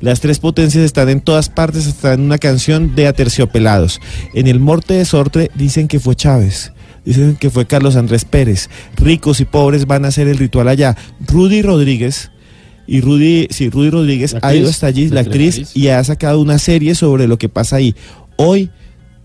Las 0.01 0.21
tres 0.21 0.39
potencias 0.39 0.85
están 0.85 1.09
en 1.09 1.21
todas 1.21 1.49
partes, 1.49 1.87
están 1.87 2.21
en 2.21 2.27
una 2.27 2.39
canción 2.39 2.95
de 2.95 3.09
Aterciopelados. 3.09 4.01
En 4.33 4.47
el 4.47 4.61
Morte 4.61 4.95
de 4.95 5.05
Sortre 5.05 5.51
dicen 5.55 5.89
que 5.89 5.99
fue 5.99 6.15
Chávez. 6.15 6.73
Dicen 7.05 7.37
que 7.37 7.51
fue 7.51 7.67
Carlos 7.67 7.97
Andrés 7.97 8.25
Pérez. 8.25 8.71
Ricos 8.97 9.41
y 9.41 9.45
pobres 9.45 9.87
van 9.87 10.05
a 10.05 10.09
hacer 10.09 10.29
el 10.29 10.39
ritual 10.39 10.69
allá. 10.69 10.97
Rudy 11.27 11.63
Rodríguez, 11.63 12.31
y 12.87 13.01
Rudy, 13.01 13.49
sí, 13.51 13.71
Rudy 13.71 13.91
Rodríguez 13.91 14.37
ha 14.41 14.55
ido 14.55 14.71
hasta 14.71 14.87
allí, 14.87 15.09
la 15.09 15.21
actriz, 15.21 15.73
y 15.75 15.89
ha 15.89 16.03
sacado 16.05 16.41
una 16.41 16.59
serie 16.59 16.95
sobre 16.95 17.27
lo 17.27 17.37
que 17.37 17.49
pasa 17.49 17.77
ahí. 17.77 17.95
Hoy, 18.37 18.71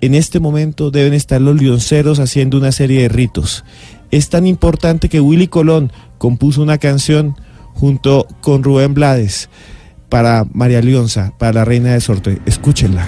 en 0.01 0.15
este 0.15 0.39
momento, 0.39 0.91
deben 0.91 1.13
estar 1.13 1.39
los 1.39 1.61
lionceros 1.61 2.19
haciendo 2.19 2.57
una 2.57 2.71
serie 2.71 3.03
de 3.03 3.09
ritos. 3.09 3.63
Es 4.11 4.29
tan 4.29 4.47
importante 4.47 5.07
que 5.07 5.21
Willy 5.21 5.47
Colón 5.47 5.91
compuso 6.17 6.61
una 6.61 6.77
canción 6.77 7.35
junto 7.73 8.27
con 8.41 8.63
Rubén 8.63 8.93
Blades 8.93 9.49
para 10.13 10.45
María 10.53 10.79
Leonza, 10.79 11.33
para 11.39 11.53
la 11.53 11.65
Reina 11.65 11.93
de 11.93 11.99
Sorte. 11.99 12.39
Escúchenla. 12.45 13.07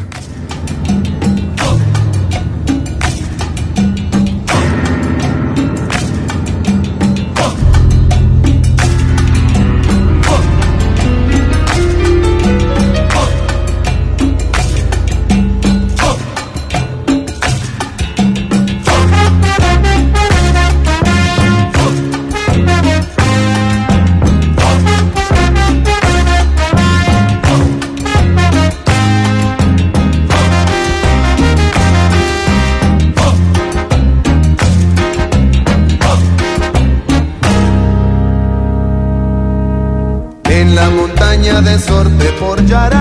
Sorte 41.96 42.30
por 42.42 42.62
Yaracuy, 42.66 42.95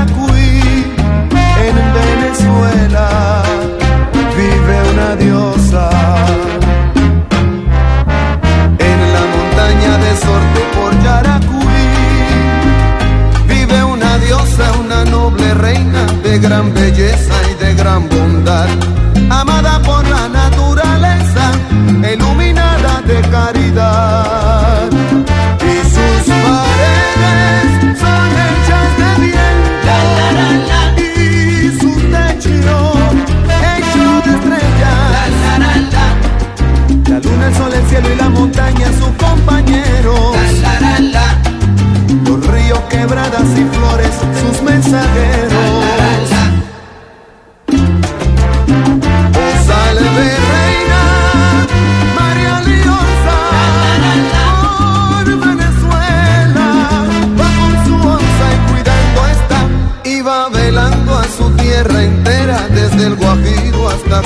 hasta 63.95 64.23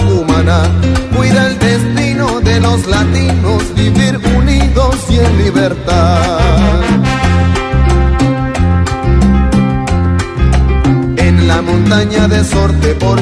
cuida 1.15 1.47
el 1.49 1.59
destino 1.59 2.41
de 2.41 2.61
los 2.61 2.87
latinos 2.87 3.63
vivir 3.75 4.19
unidos 4.37 4.97
y 5.11 5.19
en 5.19 5.39
libertad 5.45 6.81
en 11.17 11.49
la 11.49 11.61
montaña 11.61 12.29
de 12.29 12.45
Sorte 12.45 12.95
por 12.95 13.21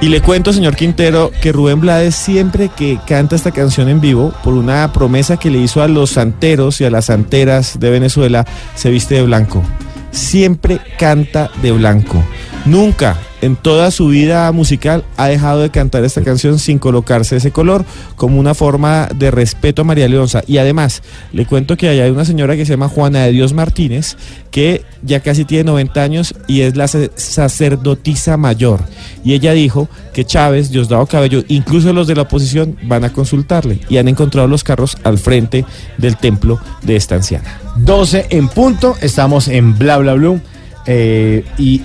Y 0.00 0.08
le 0.08 0.22
cuento, 0.22 0.52
señor 0.52 0.76
Quintero, 0.76 1.30
que 1.42 1.52
Rubén 1.52 1.80
Blades 1.80 2.14
siempre 2.14 2.70
que 2.70 2.98
canta 3.06 3.36
esta 3.36 3.50
canción 3.50 3.88
en 3.88 4.00
vivo, 4.00 4.32
por 4.42 4.54
una 4.54 4.90
promesa 4.92 5.36
que 5.36 5.50
le 5.50 5.58
hizo 5.58 5.82
a 5.82 5.88
los 5.88 6.10
santeros 6.10 6.80
y 6.80 6.84
a 6.84 6.90
las 6.90 7.06
santeras 7.06 7.78
de 7.78 7.90
Venezuela, 7.90 8.46
se 8.74 8.90
viste 8.90 9.16
de 9.16 9.22
blanco. 9.22 9.62
Siempre 10.10 10.80
canta 10.98 11.50
de 11.60 11.72
blanco. 11.72 12.22
Nunca 12.66 13.16
en 13.40 13.54
toda 13.56 13.90
su 13.90 14.08
vida 14.08 14.50
musical 14.52 15.04
ha 15.16 15.28
dejado 15.28 15.60
de 15.60 15.70
cantar 15.70 16.04
esta 16.04 16.22
canción 16.22 16.58
sin 16.58 16.78
colocarse 16.78 17.36
ese 17.36 17.50
color 17.52 17.84
como 18.16 18.38
una 18.38 18.52
forma 18.52 19.08
de 19.14 19.30
respeto 19.30 19.82
a 19.82 19.84
María 19.84 20.08
Leonza. 20.08 20.42
Y 20.46 20.58
además, 20.58 21.02
le 21.32 21.46
cuento 21.46 21.76
que 21.76 21.88
allá 21.88 22.04
hay 22.04 22.10
una 22.10 22.24
señora 22.24 22.56
que 22.56 22.66
se 22.66 22.72
llama 22.72 22.88
Juana 22.88 23.20
de 23.24 23.32
Dios 23.32 23.52
Martínez, 23.54 24.16
que 24.50 24.84
ya 25.02 25.20
casi 25.20 25.44
tiene 25.44 25.64
90 25.64 26.02
años 26.02 26.34
y 26.46 26.62
es 26.62 26.76
la 26.76 26.88
sa- 26.88 27.08
sacerdotisa 27.14 28.36
mayor. 28.36 28.80
Y 29.24 29.34
ella 29.34 29.52
dijo 29.52 29.88
que 30.12 30.24
Chávez, 30.26 30.70
Diosdado 30.70 31.06
Cabello, 31.06 31.44
incluso 31.48 31.92
los 31.92 32.06
de 32.06 32.16
la 32.16 32.22
oposición 32.22 32.76
van 32.82 33.04
a 33.04 33.12
consultarle 33.12 33.80
y 33.88 33.96
han 33.98 34.08
encontrado 34.08 34.48
los 34.48 34.64
carros 34.64 34.98
al 35.04 35.16
frente 35.18 35.64
del 35.96 36.16
templo 36.16 36.60
de 36.82 36.96
esta 36.96 37.14
anciana. 37.14 37.60
12 37.76 38.26
en 38.30 38.48
punto, 38.48 38.96
estamos 39.00 39.48
en 39.48 39.78
Bla 39.78 39.96
Bla 39.98 40.14
Blue 40.14 40.40
eh, 40.86 41.44
y 41.56 41.82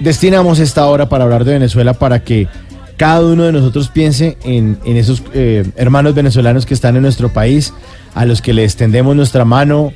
destinamos 0.00 0.58
esta 0.58 0.86
hora 0.86 1.08
para 1.08 1.24
hablar 1.24 1.44
de 1.44 1.54
Venezuela 1.54 1.94
para 1.94 2.22
que 2.22 2.48
cada 2.96 3.24
uno 3.24 3.44
de 3.44 3.52
nosotros 3.52 3.88
piense 3.88 4.36
en, 4.42 4.78
en 4.84 4.96
esos 4.96 5.22
eh, 5.32 5.70
hermanos 5.76 6.14
venezolanos 6.14 6.66
que 6.66 6.74
están 6.74 6.96
en 6.96 7.02
nuestro 7.02 7.32
país, 7.32 7.72
a 8.14 8.24
los 8.24 8.42
que 8.42 8.52
le 8.52 8.64
extendemos 8.64 9.14
nuestra 9.14 9.44
mano, 9.44 9.92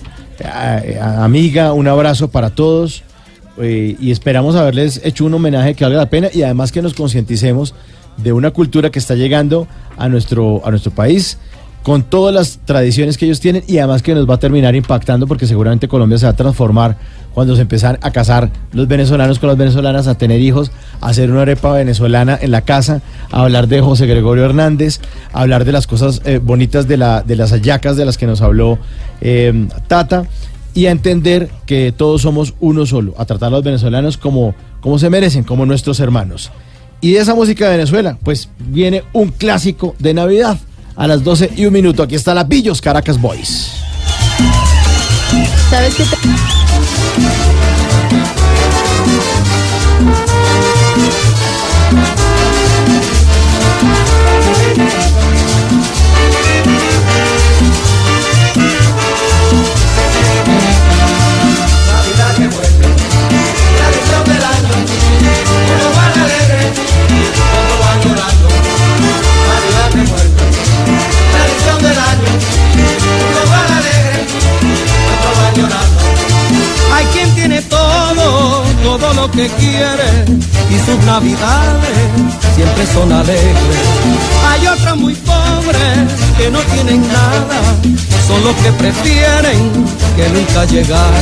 amiga, 1.00 1.72
un 1.72 1.88
abrazo 1.88 2.28
para 2.28 2.50
todos 2.50 3.02
eh, 3.58 3.96
y 4.00 4.10
esperamos 4.10 4.56
haberles 4.56 5.00
hecho 5.04 5.24
un 5.24 5.34
homenaje 5.34 5.74
que 5.74 5.84
valga 5.84 5.98
la 5.98 6.10
pena 6.10 6.28
y 6.32 6.42
además 6.42 6.72
que 6.72 6.82
nos 6.82 6.94
concienticemos 6.94 7.74
de 8.16 8.32
una 8.32 8.50
cultura 8.50 8.90
que 8.90 8.98
está 8.98 9.14
llegando 9.14 9.66
a 9.96 10.08
nuestro, 10.08 10.62
a 10.64 10.70
nuestro 10.70 10.90
país 10.90 11.38
con 11.82 12.02
todas 12.04 12.34
las 12.34 12.60
tradiciones 12.64 13.18
que 13.18 13.24
ellos 13.26 13.40
tienen 13.40 13.64
y 13.66 13.78
además 13.78 14.02
que 14.02 14.14
nos 14.14 14.28
va 14.28 14.34
a 14.34 14.38
terminar 14.38 14.74
impactando 14.74 15.26
porque 15.26 15.46
seguramente 15.46 15.88
Colombia 15.88 16.18
se 16.18 16.26
va 16.26 16.32
a 16.32 16.36
transformar 16.36 16.96
cuando 17.34 17.56
se 17.56 17.62
empiezan 17.62 17.98
a 18.02 18.10
casar 18.10 18.50
los 18.72 18.88
venezolanos 18.88 19.38
con 19.38 19.48
las 19.48 19.58
venezolanas, 19.58 20.06
a 20.06 20.16
tener 20.16 20.40
hijos, 20.40 20.70
a 21.00 21.08
hacer 21.08 21.30
una 21.30 21.42
arepa 21.42 21.72
venezolana 21.72 22.38
en 22.40 22.50
la 22.50 22.62
casa, 22.62 23.02
a 23.30 23.42
hablar 23.42 23.68
de 23.68 23.80
José 23.80 24.06
Gregorio 24.06 24.44
Hernández, 24.44 25.00
a 25.32 25.40
hablar 25.40 25.64
de 25.64 25.72
las 25.72 25.86
cosas 25.86 26.20
eh, 26.24 26.38
bonitas 26.42 26.88
de, 26.88 26.96
la, 26.96 27.22
de 27.22 27.36
las 27.36 27.52
hallacas 27.52 27.96
de 27.96 28.04
las 28.04 28.18
que 28.18 28.26
nos 28.26 28.40
habló 28.42 28.78
eh, 29.20 29.68
Tata 29.88 30.26
y 30.74 30.86
a 30.86 30.90
entender 30.90 31.50
que 31.66 31.92
todos 31.92 32.22
somos 32.22 32.54
uno 32.60 32.86
solo, 32.86 33.14
a 33.18 33.24
tratar 33.24 33.48
a 33.48 33.50
los 33.50 33.64
venezolanos 33.64 34.16
como, 34.16 34.54
como 34.80 34.98
se 34.98 35.10
merecen, 35.10 35.44
como 35.44 35.66
nuestros 35.66 36.00
hermanos. 36.00 36.50
Y 37.00 37.12
de 37.12 37.20
esa 37.20 37.34
música 37.34 37.64
de 37.66 37.76
Venezuela, 37.76 38.16
pues 38.22 38.48
viene 38.58 39.02
un 39.12 39.30
clásico 39.30 39.94
de 39.98 40.14
Navidad 40.14 40.58
a 40.96 41.06
las 41.06 41.24
12 41.24 41.50
y 41.56 41.66
un 41.66 41.72
minuto. 41.72 42.02
Aquí 42.02 42.14
está 42.14 42.32
la 42.34 42.46
Pillos 42.46 42.80
Caracas 42.80 43.20
Boys. 43.20 43.72
¿Sabes 45.68 45.94
qué? 45.94 46.04
Te- 47.10 47.61
navidades 81.04 81.98
siempre 82.54 82.86
son 82.86 83.12
alegres. 83.12 83.82
Hay 84.48 84.66
otras 84.66 84.96
muy 84.96 85.14
pobres 85.14 86.08
que 86.38 86.50
no 86.50 86.60
tienen 86.60 87.06
nada, 87.08 87.60
son 88.26 88.42
los 88.44 88.54
que 88.56 88.72
prefieren 88.72 89.60
que 90.16 90.28
nunca 90.30 90.64
llegara. 90.64 91.20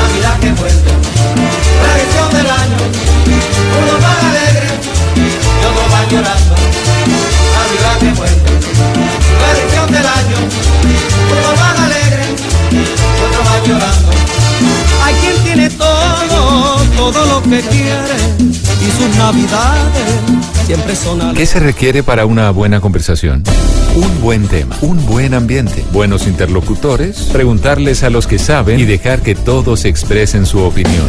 Navidad 0.00 0.38
que 0.40 0.52
vuelve, 0.60 0.92
tradición 1.82 2.30
del 2.36 2.50
año, 2.62 2.78
uno 3.80 3.94
va 4.04 4.12
alegre 4.30 4.68
y 5.16 5.64
otro 5.68 5.84
va 5.92 6.00
llorando. 6.10 6.54
Navidad 7.58 7.96
que 8.00 8.12
vuelve, 8.20 8.50
tradición 9.40 9.92
del 9.92 10.06
año, 10.06 10.38
uno 11.34 11.50
va 11.60 11.84
alegre 11.84 12.24
y 12.70 12.80
otro 13.24 13.40
va 13.44 13.66
llorando. 13.66 14.23
Tiene 15.44 15.70
todo, 15.70 16.78
todo 16.96 17.26
lo 17.26 17.42
que 17.42 17.60
quiere 17.60 18.16
y 18.40 18.90
sus 18.90 19.16
navidades 19.16 20.20
siempre 20.66 20.96
son. 20.96 21.34
¿Qué 21.34 21.46
se 21.46 21.60
requiere 21.60 22.02
para 22.02 22.26
una 22.26 22.50
buena 22.50 22.80
conversación? 22.80 23.44
Un 23.94 24.20
buen 24.20 24.48
tema, 24.48 24.76
un 24.80 25.04
buen 25.06 25.34
ambiente, 25.34 25.84
buenos 25.92 26.26
interlocutores, 26.26 27.28
preguntarles 27.32 28.02
a 28.02 28.10
los 28.10 28.26
que 28.26 28.38
saben 28.38 28.80
y 28.80 28.84
dejar 28.84 29.22
que 29.22 29.34
todos 29.34 29.84
expresen 29.84 30.46
su 30.46 30.60
opinión. 30.60 31.08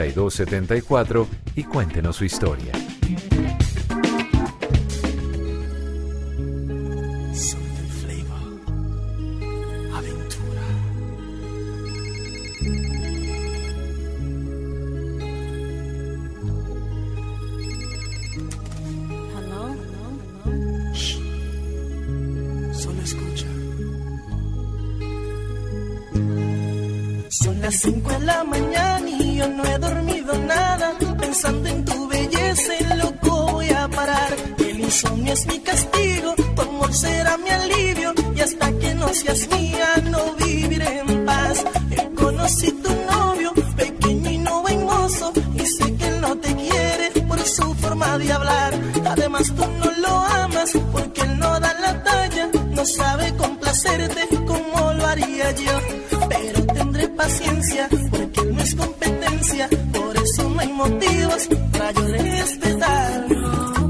316-692-5274 0.01 1.27
y 1.55 1.63
cuéntenos 1.63 2.15
su 2.15 2.25
historia. 2.25 2.71
Solo 22.73 23.01
escucha. 23.03 23.45
Son 27.29 27.61
las 27.61 27.75
5 27.75 28.09
de 28.09 28.19
la 28.21 28.43
mañana 28.43 28.90
yo 29.41 29.47
no 29.49 29.63
he 29.65 29.77
dormido 29.79 30.33
nada. 30.55 30.87
Pensando 31.19 31.67
en 31.69 31.85
tu 31.85 32.07
belleza, 32.07 32.73
en 32.79 32.99
loco 32.99 33.51
voy 33.53 33.69
a 33.69 33.87
parar. 33.87 34.31
El 34.59 34.79
insomnio 34.79 35.33
es 35.33 35.45
mi 35.47 35.59
castigo, 35.59 36.33
tu 36.55 36.61
amor 36.61 36.93
será 36.93 37.37
mi 37.37 37.49
alivio. 37.49 38.13
Y 38.35 38.39
hasta 38.41 38.67
que 38.79 38.93
no 38.95 39.07
seas 39.13 39.47
mía, 39.49 39.87
no 40.11 40.21
viviré 40.35 40.99
en 40.99 41.25
paz. 41.25 41.65
Eh, 41.91 42.09
Conocí 42.15 42.71
tu 42.83 42.91
novio, 43.13 43.51
pequeño 43.75 44.29
y 44.31 44.37
no 44.37 44.61
buen 44.61 44.85
mozo. 44.85 45.33
Y 45.55 45.65
sé 45.65 45.95
que 45.97 46.07
él 46.07 46.21
no 46.21 46.31
te 46.37 46.55
quiere 46.55 47.07
por 47.27 47.39
su 47.39 47.73
forma 47.75 48.17
de 48.19 48.31
hablar. 48.33 48.71
Además, 49.13 49.45
tú 49.55 49.65
no 49.79 49.91
lo 50.03 50.13
amas 50.43 50.71
porque 50.91 51.21
él 51.21 51.39
no 51.39 51.59
da 51.59 51.73
la 51.85 52.03
talla. 52.03 52.49
No 52.77 52.85
sabe 52.85 53.35
complacerte 53.35 54.21
como 54.45 54.93
lo 54.93 55.05
haría 55.07 55.51
yo. 55.51 55.75
Pero 56.29 56.65
tendré 56.77 57.07
paciencia 57.09 57.89
es 58.61 58.75
competencia. 58.75 59.69
Por 59.91 60.17
eso 60.17 60.49
no 60.49 60.59
hay 60.59 60.73
motivos 60.73 61.49
para 61.71 61.91
yo 61.91 62.07
respetar. 62.07 63.80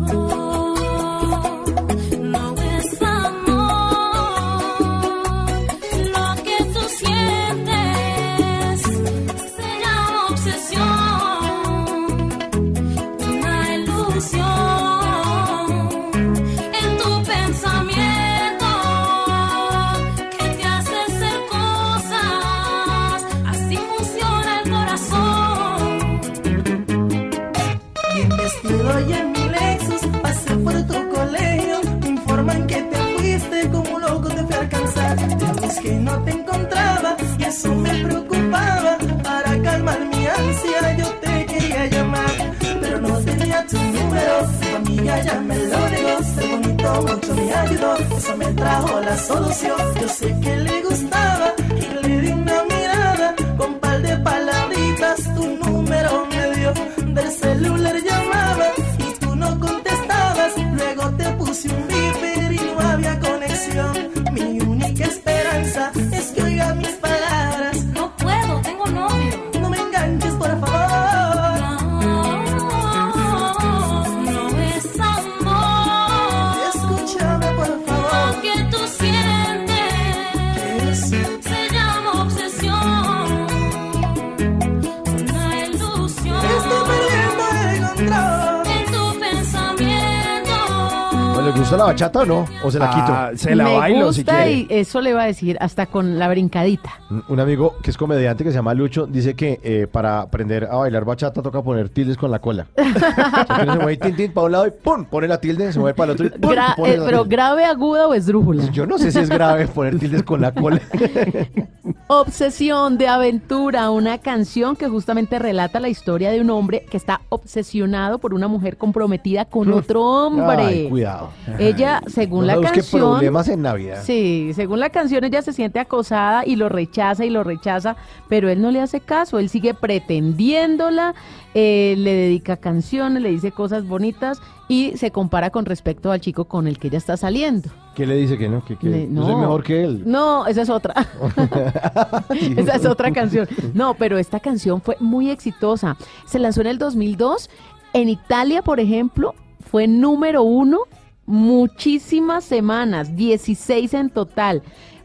Bachata 92.01 92.19
o 92.19 92.25
no? 92.25 92.45
¿O 92.63 92.71
se 92.71 92.79
la 92.79 92.89
quito? 92.89 93.05
Ah, 93.07 93.31
se 93.35 93.55
la 93.55 93.63
Me 93.63 93.77
bailo 93.77 94.11
si 94.13 94.21
gusta 94.21 94.43
quiere. 94.43 94.51
y 94.51 94.67
eso 94.69 95.01
le 95.01 95.13
va 95.13 95.23
a 95.23 95.25
decir 95.25 95.57
hasta 95.59 95.85
con 95.85 96.17
la 96.19 96.27
brincadita. 96.29 96.91
Un 97.27 97.39
amigo 97.39 97.75
que 97.81 97.91
es 97.91 97.97
comediante 97.97 98.43
que 98.43 98.51
se 98.51 98.55
llama 98.57 98.73
Lucho 98.73 99.05
dice 99.07 99.35
que 99.35 99.59
eh, 99.63 99.87
para 99.91 100.21
aprender 100.21 100.65
a 100.65 100.75
bailar 100.77 101.05
bachata 101.05 101.41
toca 101.41 101.61
poner 101.61 101.89
tildes 101.89 102.17
con 102.17 102.31
la 102.31 102.39
cola. 102.39 102.67
Uno 102.77 103.73
se 103.73 103.79
mueve 103.79 103.97
tin, 103.97 104.15
tin 104.15 104.33
para 104.33 104.45
un 104.45 104.51
lado 104.51 104.67
y 104.67 104.71
¡pum! 104.71 105.05
pone 105.05 105.27
la 105.27 105.39
tilde, 105.39 105.71
se 105.71 105.79
mueve 105.79 105.93
para 105.95 106.11
el 106.11 106.15
otro 106.15 106.25
y 106.25 106.29
¡pum! 106.29 106.51
Gra- 106.51 106.75
pone 106.75 106.93
eh, 106.93 106.97
la 106.97 107.05
pero 107.05 107.21
tilde. 107.23 107.35
grave, 107.35 107.65
aguda 107.65 108.07
o 108.07 108.13
esdrújula. 108.13 108.63
Yo 108.71 108.85
no 108.85 108.97
sé 108.97 109.11
si 109.11 109.19
es 109.19 109.29
grave 109.29 109.67
poner 109.67 109.97
tildes 109.99 110.23
con 110.23 110.41
la 110.41 110.51
cola. 110.53 110.79
Obsesión 112.13 112.97
de 112.97 113.07
aventura, 113.07 113.89
una 113.89 114.17
canción 114.17 114.75
que 114.75 114.89
justamente 114.89 115.39
relata 115.39 115.79
la 115.79 115.87
historia 115.87 116.29
de 116.29 116.41
un 116.41 116.49
hombre 116.49 116.85
que 116.91 116.97
está 116.97 117.21
obsesionado 117.29 118.19
por 118.19 118.33
una 118.33 118.49
mujer 118.49 118.75
comprometida 118.75 119.45
con 119.45 119.71
otro 119.71 120.03
hombre. 120.03 120.61
Ay, 120.61 120.89
cuidado. 120.89 121.29
Ella, 121.57 122.01
según 122.07 122.47
No 122.47 122.47
la 122.47 122.69
canción, 122.69 123.11
problemas 123.11 123.47
en 123.47 123.61
Navidad. 123.61 124.03
Sí, 124.03 124.51
según 124.55 124.81
la 124.81 124.89
canción 124.89 125.23
ella 125.23 125.41
se 125.41 125.53
siente 125.53 125.79
acosada 125.79 126.45
y 126.45 126.57
lo 126.57 126.67
rechaza 126.67 127.23
y 127.23 127.29
lo 127.29 127.45
rechaza, 127.45 127.95
pero 128.27 128.49
él 128.49 128.61
no 128.61 128.71
le 128.71 128.81
hace 128.81 128.99
caso, 128.99 129.39
él 129.39 129.47
sigue 129.47 129.73
pretendiéndola, 129.73 131.15
eh, 131.53 131.95
le 131.97 132.11
dedica 132.13 132.57
canciones, 132.57 133.23
le 133.23 133.29
dice 133.29 133.53
cosas 133.53 133.87
bonitas 133.87 134.41
y 134.71 134.97
se 134.97 135.11
compara 135.11 135.49
con 135.49 135.65
respecto 135.65 136.11
al 136.11 136.21
chico 136.21 136.45
con 136.45 136.65
el 136.67 136.77
que 136.79 136.87
ella 136.87 136.97
está 136.97 137.17
saliendo. 137.17 137.69
¿Qué 137.95 138.05
le 138.05 138.15
dice 138.15 138.37
que 138.37 138.47
no? 138.47 138.63
Que, 138.63 138.77
que 138.77 138.87
Le- 138.89 139.13
yo 139.13 139.23
soy 139.25 139.35
mejor 139.35 139.63
que 139.63 139.83
él. 139.83 140.03
No, 140.05 140.45
esa 140.47 140.61
es 140.61 140.69
otra. 140.69 140.93
esa 142.57 142.75
es 142.75 142.85
otra 142.85 143.11
canción. 143.11 143.47
No, 143.73 143.93
pero 143.95 144.17
esta 144.17 144.39
canción 144.39 144.81
fue 144.81 144.95
muy 144.99 145.29
exitosa. 145.29 145.97
Se 146.25 146.39
lanzó 146.39 146.61
en 146.61 146.67
el 146.67 146.77
2002. 146.77 147.49
En 147.93 148.07
Italia, 148.09 148.61
por 148.61 148.79
ejemplo, 148.79 149.33
fue 149.69 149.87
número 149.87 150.43
uno 150.43 150.79
muchísimas 151.25 152.43
semanas, 152.43 153.15
16 153.15 153.93
en 153.93 154.09
total. 154.09 154.63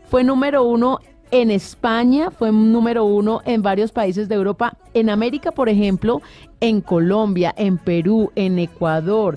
Fue 0.09 0.23
número 0.25 0.63
uno 0.65 1.01
En 1.33 1.51
España 1.51 2.31
fue 2.31 2.53
número 2.53 3.05
uno 3.05 3.43
en 3.45 3.61
varios 3.61 3.91
países 3.91 4.29
de 4.29 4.37
Europa. 4.37 4.77
En 4.95 5.11
América, 5.11 5.51
por 5.51 5.69
ejemplo, 5.69 6.23
en 6.61 6.81
Colombia, 6.81 7.53
en 7.59 7.79
Perú, 7.79 8.31
en 8.37 8.61
Ecuador, 8.61 9.37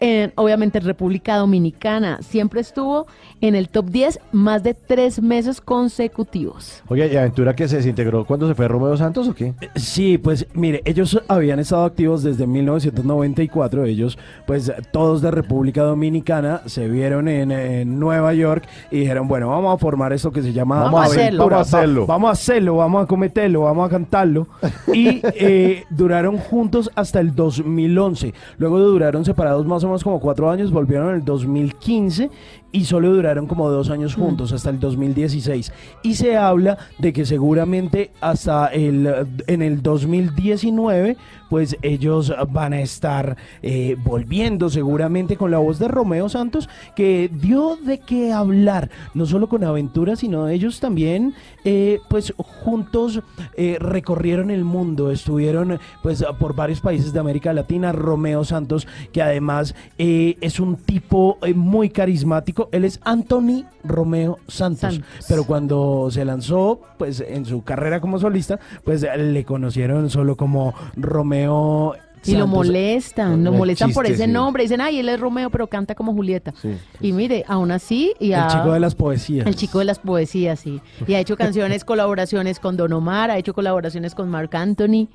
en, 0.00 0.32
obviamente 0.36 0.78
en 0.78 0.84
República 0.84 1.36
Dominicana. 1.36 2.20
Siempre 2.22 2.60
estuvo 2.60 3.06
en 3.40 3.54
el 3.54 3.68
top 3.68 3.86
10 3.86 4.20
más 4.32 4.62
de 4.62 4.74
tres 4.74 5.22
meses 5.22 5.60
consecutivos. 5.60 6.82
Oye, 6.88 7.10
¿y 7.12 7.16
Aventura 7.16 7.54
que 7.54 7.68
se 7.68 7.76
desintegró 7.76 8.24
cuando 8.24 8.46
se 8.48 8.54
fue 8.54 8.68
Romeo 8.68 8.96
Santos 8.96 9.28
o 9.28 9.34
qué? 9.34 9.54
Sí, 9.76 10.18
pues 10.18 10.46
mire, 10.54 10.82
ellos 10.84 11.20
habían 11.28 11.58
estado 11.58 11.84
activos 11.84 12.22
desde 12.22 12.46
1994, 12.46 13.84
ellos 13.84 14.18
pues 14.46 14.72
todos 14.92 15.22
de 15.22 15.30
República 15.30 15.82
Dominicana 15.82 16.62
se 16.66 16.88
vieron 16.88 17.28
en, 17.28 17.50
en 17.52 17.98
Nueva 17.98 18.34
York 18.34 18.66
y 18.90 19.00
dijeron, 19.00 19.28
bueno, 19.28 19.48
vamos 19.48 19.74
a 19.74 19.78
formar 19.78 20.12
esto 20.12 20.30
que 20.30 20.42
se 20.42 20.52
llama 20.52 20.82
Vamos 20.84 21.00
a 21.00 21.04
hacerlo. 21.04 21.42
Aventura, 21.44 21.56
Vamos 21.56 21.74
a 21.74 21.78
hacerlo. 21.78 22.00
va- 22.02 22.14
vamos 22.14 22.28
a 22.28 22.32
hacerlo, 22.32 22.76
vamos 22.76 23.02
a 23.04 23.06
cometerlo, 23.06 23.60
vamos 23.62 23.86
a 23.86 23.90
cantarlo 23.90 24.46
y 24.92 25.20
eh, 25.34 25.84
duraron 25.90 26.36
juntos 26.38 26.90
hasta 26.94 27.20
el 27.20 27.34
2011, 27.34 28.34
luego 28.58 28.78
duraron 28.78 29.24
separados 29.24 29.66
más 29.66 29.82
o 29.84 29.86
menos 29.86 30.04
como 30.04 30.20
cuatro 30.20 30.50
años, 30.50 30.70
volvieron 30.70 31.10
en 31.10 31.14
el 31.16 31.24
2015 31.24 32.30
y 32.72 32.84
solo 32.84 33.12
duraron 33.12 33.46
como 33.46 33.68
dos 33.70 33.90
años 33.90 34.14
juntos 34.14 34.52
hasta 34.52 34.70
el 34.70 34.78
2016 34.78 35.72
y 36.02 36.14
se 36.14 36.36
habla 36.36 36.78
de 36.98 37.12
que 37.12 37.24
seguramente 37.24 38.10
hasta 38.20 38.68
el 38.68 39.26
en 39.46 39.62
el 39.62 39.82
2019 39.82 41.16
pues 41.48 41.76
ellos 41.82 42.32
van 42.50 42.72
a 42.72 42.80
estar 42.80 43.36
eh, 43.62 43.96
volviendo 44.04 44.70
seguramente 44.70 45.36
con 45.36 45.50
la 45.50 45.58
voz 45.58 45.78
de 45.78 45.88
Romeo 45.88 46.28
Santos 46.28 46.68
que 46.94 47.30
dio 47.32 47.76
de 47.76 47.98
qué 47.98 48.32
hablar 48.32 48.90
no 49.14 49.26
solo 49.26 49.48
con 49.48 49.64
Aventura 49.64 50.14
sino 50.14 50.48
ellos 50.48 50.78
también 50.78 51.34
eh, 51.64 51.98
pues 52.08 52.32
juntos 52.36 53.20
eh, 53.56 53.78
recorrieron 53.80 54.50
el 54.50 54.64
mundo 54.64 55.10
estuvieron 55.10 55.80
pues 56.02 56.24
por 56.38 56.54
varios 56.54 56.80
países 56.80 57.12
de 57.12 57.18
América 57.18 57.52
Latina 57.52 57.90
Romeo 57.90 58.44
Santos 58.44 58.86
que 59.12 59.22
además 59.22 59.74
es 59.98 60.60
un 60.60 60.76
tipo 60.76 61.38
muy 61.54 61.90
carismático 61.90 62.59
él 62.72 62.84
es 62.84 63.00
Anthony 63.04 63.64
Romeo 63.84 64.38
Santos, 64.48 64.94
Santos. 64.94 65.26
pero 65.28 65.44
cuando 65.44 66.08
se 66.10 66.24
lanzó 66.24 66.80
pues 66.98 67.20
en 67.26 67.44
su 67.46 67.62
carrera 67.62 68.00
como 68.00 68.18
solista 68.18 68.58
pues 68.84 69.02
le 69.16 69.44
conocieron 69.44 70.10
solo 70.10 70.36
como 70.36 70.74
Romeo 70.96 71.94
Y 72.24 72.34
lo 72.36 72.46
molestan, 72.46 73.42
lo 73.44 73.52
El 73.52 73.56
molestan 73.58 73.92
por 73.92 74.04
ese 74.06 74.26
sí. 74.26 74.30
nombre. 74.30 74.62
Dicen, 74.64 74.80
ay, 74.82 74.98
él 74.98 75.08
es 75.08 75.18
Romeo, 75.18 75.48
pero 75.48 75.66
canta 75.68 75.94
como 75.94 76.12
Julieta. 76.12 76.52
Y 77.00 77.12
mire, 77.12 77.44
aún 77.48 77.70
así... 77.70 78.12
Y 78.20 78.32
el 78.32 78.40
ha- 78.40 78.48
chico 78.48 78.72
de 78.72 78.80
las 78.80 78.94
poesías 78.94 79.46
El 79.46 79.56
chico 79.56 79.78
de 79.78 79.86
las 79.86 79.98
poesías, 80.00 80.60
sí. 80.60 80.82
Y 81.06 81.14
ha 81.14 81.20
hecho 81.20 81.36
canciones, 81.38 81.82
colaboraciones 81.84 82.60
con 82.60 82.76
Don 82.76 82.92
Omar, 82.92 83.30
ha 83.30 83.38
hecho 83.38 83.54
colaboraciones 83.54 84.14
con 84.14 84.28
Marc 84.28 84.54
Anthony. 84.54 85.08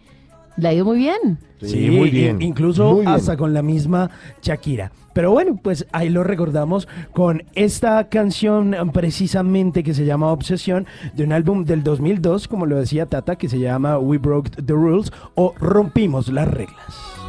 Le 0.57 0.67
ha 0.69 0.73
ido 0.73 0.85
muy 0.85 0.97
bien. 0.97 1.37
Sí, 1.61 1.89
muy 1.89 2.09
bien. 2.09 2.41
in- 2.41 2.49
Incluso 2.49 2.91
Muy 2.93 3.01
bien. 3.01 3.09
hasta 3.13 3.35
con 3.37 3.53
la 3.53 3.61
misma 3.61 4.09
Shakira. 4.41 4.91
Pero 5.13 5.31
bueno, 5.31 5.57
pues 5.61 5.85
ahí 5.93 6.09
lo 6.09 6.23
recordamos 6.23 6.87
con 7.13 7.43
esta 7.55 8.09
canción 8.09 8.75
precisamente 8.93 9.81
que 9.83 9.93
se 9.93 10.05
llama 10.05 10.27
Obsesión 10.31 10.85
de 11.13 11.23
un 11.23 11.31
álbum 11.31 11.63
del 11.63 11.83
2002, 11.83 12.47
como 12.49 12.65
lo 12.65 12.75
decía 12.77 13.05
Tata, 13.05 13.37
que 13.37 13.47
se 13.47 13.59
llama 13.59 13.97
We 13.97 14.17
Broke 14.17 14.49
the 14.63 14.73
Rules 14.73 15.11
o 15.35 15.53
Rompimos 15.59 16.27
las 16.27 16.47
Reglas. 16.49 17.24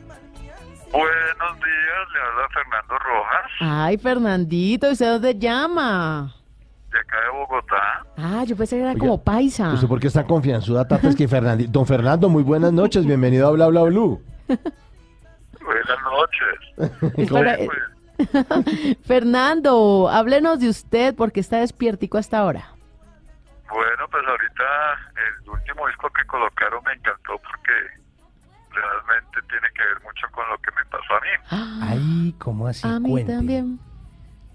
Buenos 0.91 1.55
días, 1.57 2.07
le 2.13 2.19
habla 2.19 2.47
Fernando 2.53 2.97
Rojas, 2.97 3.51
Ay, 3.61 3.97
Fernandito, 3.99 4.89
¿y 4.89 4.93
usted 4.93 5.11
dónde 5.13 5.37
llama? 5.37 6.33
de 6.91 6.97
acá 6.99 7.17
de 7.21 7.29
Bogotá. 7.37 8.03
Ah, 8.17 8.43
yo 8.45 8.55
pensé 8.55 8.77
que 8.77 8.81
era 8.81 8.95
como 8.95 9.21
paisa. 9.21 9.71
¿Usted 9.73 9.87
por 9.87 9.99
qué 9.99 10.07
está 10.07 10.23
confianzuda, 10.23 10.87
Tata? 10.87 11.07
Es 11.09 11.15
que 11.15 11.29
Fernandi- 11.29 11.67
Don 11.67 11.85
Fernando, 11.85 12.29
muy 12.29 12.41
buenas 12.41 12.73
noches, 12.73 13.05
bienvenido 13.05 13.47
a 13.47 13.51
Bla 13.51 13.67
Bla 13.67 13.83
Blue. 13.83 14.19
Buenas 15.69 16.01
noches. 16.03 16.59
Eh, 17.17 17.67
pues, 18.17 18.97
Fernando, 19.05 20.09
háblenos 20.09 20.59
de 20.59 20.69
usted 20.69 21.15
porque 21.15 21.39
está 21.39 21.57
despiertico 21.59 22.17
hasta 22.17 22.39
ahora. 22.39 22.69
bueno, 23.71 24.07
pues 24.09 24.23
ahorita 24.27 24.63
el 25.43 25.49
último 25.49 25.87
disco 25.87 26.09
que 26.11 26.25
colocaron 26.25 26.83
me 26.85 26.93
encantó 26.93 27.37
porque 27.37 27.73
realmente 28.71 29.41
tiene 29.47 29.67
que 29.75 29.83
ver 29.83 30.01
mucho 30.03 30.27
con 30.31 30.49
lo 30.49 30.57
que 30.57 30.71
me 30.71 30.85
pasó 30.85 31.13
a 31.13 31.19
mí. 31.21 31.29
Ay, 32.29 32.35
¿cómo 32.39 32.67
así? 32.67 32.87
a 32.87 32.99
mí 32.99 33.09
Cuente. 33.11 33.33
también. 33.33 33.79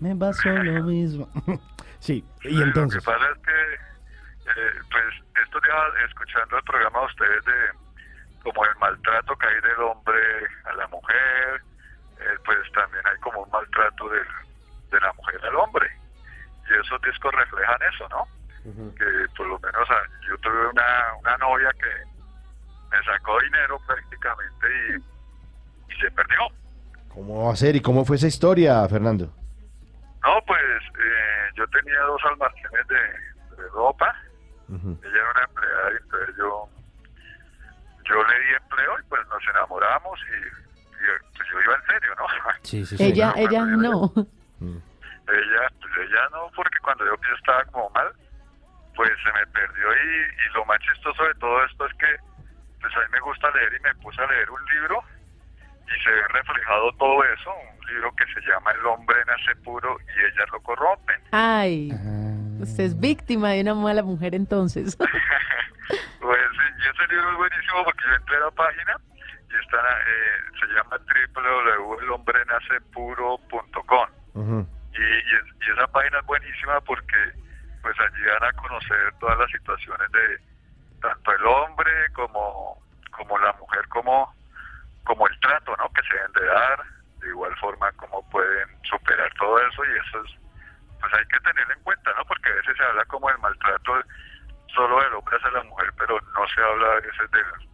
Me 0.00 0.14
pasó 0.16 0.48
lo 0.50 0.82
mismo. 0.84 1.28
sí, 2.00 2.24
y 2.42 2.48
Lo 2.54 2.64
entonces. 2.64 3.02
que 3.02 3.10
pasa 3.10 3.24
es 3.30 3.38
que, 3.38 3.74
eh, 4.50 4.72
pues, 4.90 5.04
estos 5.44 5.62
días 5.62 6.08
escuchando 6.08 6.58
el 6.58 6.64
programa 6.64 7.00
de 7.00 7.06
ustedes 7.06 7.44
de 7.46 7.52
como 8.44 8.64
el 8.64 8.76
maltrato 8.76 9.34
que 9.36 9.46
hay 9.48 9.60
del 9.60 9.80
hombre 9.80 10.20
a 10.64 10.74
la 10.74 10.86
mujer, 10.88 11.62
eh, 12.20 12.38
pues 12.44 12.58
también 12.72 13.02
hay 13.06 13.18
como 13.20 13.42
un 13.42 13.50
maltrato 13.50 14.08
del, 14.10 14.26
de 14.90 15.00
la 15.00 15.12
mujer 15.14 15.40
al 15.44 15.56
hombre. 15.56 15.90
Y 16.70 16.80
esos 16.80 17.00
discos 17.02 17.32
reflejan 17.32 17.78
eso, 17.92 18.08
¿no? 18.10 18.26
Que 18.96 19.04
por 19.36 19.46
lo 19.46 19.58
menos 19.58 19.88
yo 20.26 20.38
tuve 20.38 20.68
una, 20.68 21.14
una 21.20 21.36
novia 21.36 21.70
que 21.72 22.96
me 22.96 23.04
sacó 23.04 23.38
dinero 23.40 23.78
prácticamente 23.86 24.66
y, 24.88 25.92
y 25.92 26.00
se 26.00 26.10
perdió. 26.12 26.38
¿Cómo 27.12 27.46
va 27.46 27.52
a 27.52 27.56
ser 27.56 27.76
y 27.76 27.82
cómo 27.82 28.04
fue 28.06 28.16
esa 28.16 28.26
historia, 28.26 28.88
Fernando? 28.88 29.26
No, 30.22 30.40
pues 30.46 30.62
eh, 30.62 31.50
yo 31.56 31.66
tenía 31.68 32.00
dos 32.00 32.22
almacenes 32.24 32.86
de, 32.88 33.56
de 33.62 33.68
ropa. 33.70 34.14
Ella 34.70 34.96
era 35.12 35.30
una 35.32 35.44
empleada 35.44 35.90
y 35.92 36.02
entonces 36.02 36.36
yo, 36.38 36.68
yo 38.04 38.22
le 38.24 38.38
di 38.40 38.54
empleo 38.54 38.98
y 39.00 39.02
pues 39.08 39.20
nos 39.28 39.42
enamoramos 39.48 40.20
y, 40.28 40.36
y, 40.36 41.36
pues 41.36 41.48
yo 41.52 41.60
iba 41.60 41.74
en 41.74 41.86
serio, 41.86 42.14
¿no? 42.16 42.26
Sí, 42.62 42.86
sí, 42.86 42.96
ella, 42.98 43.32
Bueno, 43.32 43.48
ella 43.48 43.58
cuando 43.58 43.90
no. 43.90 44.12
Ella, 45.26 45.72
pues 45.80 45.92
ella 46.06 46.28
no, 46.32 46.50
porque 46.54 46.78
cuando 46.80 47.04
yo 47.06 47.16
yo 47.16 47.34
estaba 47.34 47.64
como 47.72 47.88
mal, 47.90 48.12
pues 48.94 49.10
se 49.22 49.32
me 49.32 49.46
perdió 49.46 49.92
y, 49.92 50.20
y 50.20 50.52
lo 50.54 50.66
más 50.66 50.78
chistoso 50.80 51.24
de 51.24 51.34
todo 51.36 51.64
esto 51.64 51.86
es 51.86 51.94
que 51.94 52.16
pues 52.80 52.94
a 52.94 53.00
mí 53.00 53.06
me 53.12 53.20
gusta 53.20 53.50
leer 53.52 53.72
y 53.74 53.82
me 53.82 53.94
puse 53.96 54.20
a 54.20 54.26
leer 54.26 54.50
un 54.50 54.62
libro 54.66 55.02
y 55.86 56.02
se 56.02 56.10
ve 56.10 56.22
reflejado 56.28 56.92
todo 56.98 57.24
eso, 57.24 57.50
un 57.78 57.86
libro 57.86 58.14
que 58.16 58.26
se 58.34 58.40
llama 58.46 58.72
El 58.72 58.86
hombre 58.86 59.16
nace 59.26 59.56
puro 59.62 59.96
y 60.00 60.20
ellas 60.20 60.46
lo 60.52 60.60
corrompen. 60.60 61.20
Ay, 61.32 61.90
usted 62.60 62.84
es 62.84 63.00
víctima 63.00 63.50
de 63.50 63.62
una 63.62 63.74
mala 63.74 64.02
mujer 64.02 64.34
entonces. 64.34 64.98
Pues 66.20 66.40
sí, 66.52 66.64
y 66.78 66.88
ese 66.88 67.06
libro 67.12 67.30
es 67.30 67.36
buenísimo 67.36 67.84
porque 67.84 68.04
yo 68.08 68.14
entré 68.14 68.36
a 68.36 68.40
la 68.40 68.50
página 68.52 68.96
y 69.50 69.54
está, 69.56 69.98
eh, 70.06 70.40
se 70.60 70.66
llama 70.68 70.96
www.elhombrenacepuro.com 72.64 74.08
y, 74.92 75.02
y, 75.02 75.34
es- 75.34 75.66
y 75.66 75.70
esa 75.70 75.86
página 75.88 76.18
es 76.18 76.26
buenísima 76.26 76.80
porque 76.82 77.32
pues 77.82 77.98
allí 78.00 78.22
van 78.24 78.44
a 78.44 78.52
conocer 78.54 79.12
todas 79.20 79.38
las 79.38 79.50
situaciones 79.50 80.10
de 80.12 80.40
tanto 81.00 81.32
el 81.32 81.46
hombre 81.46 82.10
como, 82.12 82.80
como 83.10 83.38
la 83.38 83.52
mujer, 83.54 83.86
como, 83.88 84.32
como 85.04 85.26
el 85.28 85.38
trato 85.40 85.76
¿no? 85.76 85.90
que 85.92 86.02
se 86.02 86.14
deben 86.14 86.32
de 86.32 86.46
dar, 86.46 86.82
de 87.20 87.28
igual 87.28 87.54
forma 87.58 87.92
como 87.92 88.26
pueden 88.30 88.68
superar 88.84 89.30
todo 89.34 89.58
eso 89.60 89.84
y 89.84 89.98
eso 89.98 90.24
es, 90.24 90.30
pues 91.00 91.12
hay 91.12 91.24
que 91.26 91.40
tenerlo 91.40 91.74
en 91.74 91.82
cuenta, 91.82 92.12
¿no? 92.16 92.24
porque 92.24 92.48
a 92.50 92.54
veces 92.54 92.74
se 92.76 92.84
habla 92.84 93.04
como 93.04 93.28
del 93.28 93.38
maltrato 93.38 94.02
solo 94.74 95.00
del 95.02 95.14
hombre 95.14 95.36
hacia 95.36 95.50
la 95.50 95.62
mujer, 95.64 95.92
pero 95.98 96.18
no 96.20 96.46
se 96.54 96.60
habla 96.60 96.86
a 96.92 97.00
veces 97.00 97.30
del- 97.30 97.68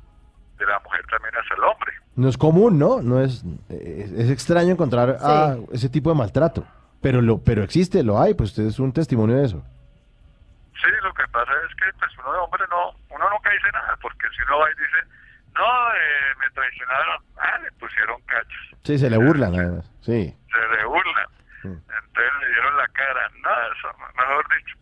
de 0.58 0.66
la 0.66 0.78
mujer 0.80 1.04
también 1.10 1.34
hacia 1.34 1.56
el 1.56 1.64
hombre. 1.64 1.92
No 2.16 2.28
es 2.28 2.36
común, 2.36 2.78
¿no? 2.78 3.00
No 3.02 3.20
es, 3.20 3.42
es, 3.70 4.12
es 4.12 4.30
extraño 4.30 4.72
encontrar 4.72 5.16
a 5.20 5.56
ese 5.72 5.88
tipo 5.88 6.10
de 6.10 6.16
maltrato. 6.16 6.66
Pero 7.00 7.22
lo, 7.22 7.38
pero 7.38 7.62
existe, 7.62 8.02
lo 8.02 8.20
hay, 8.20 8.34
pues 8.34 8.50
usted 8.50 8.64
es 8.66 8.78
un 8.78 8.92
testimonio 8.92 9.36
de 9.36 9.46
eso. 9.46 9.64
Sí, 10.74 10.88
lo 11.02 11.12
que 11.14 11.26
pasa 11.28 11.52
es 11.68 11.74
que 11.76 11.90
pues 11.98 12.10
uno 12.18 12.32
de 12.32 12.38
hombre 12.40 12.62
no, 12.70 12.90
uno 13.14 13.30
nunca 13.30 13.50
dice 13.50 13.68
nada, 13.72 13.96
porque 14.02 14.26
si 14.36 14.42
uno 14.42 14.58
va 14.58 14.66
y 14.70 14.74
dice, 14.74 15.00
no, 15.54 15.64
eh, 15.64 16.34
me 16.40 16.50
traicionaron, 16.50 17.22
ah, 17.38 17.58
le 17.62 17.72
pusieron 17.72 18.20
cachos, 18.22 18.76
Sí, 18.84 18.98
se 18.98 19.08
le 19.10 19.16
burlan, 19.18 19.54
además. 19.54 19.90
Sí. 20.00 20.34
se 20.52 20.76
le 20.76 20.84
burlan. 20.84 21.26
entonces 21.64 22.32
le 22.40 22.48
dieron 22.48 22.76
la 22.76 22.88
cara, 22.88 23.30
no, 23.42 23.50
eso, 23.72 23.88
mejor 24.16 24.44
dicho. 24.56 24.76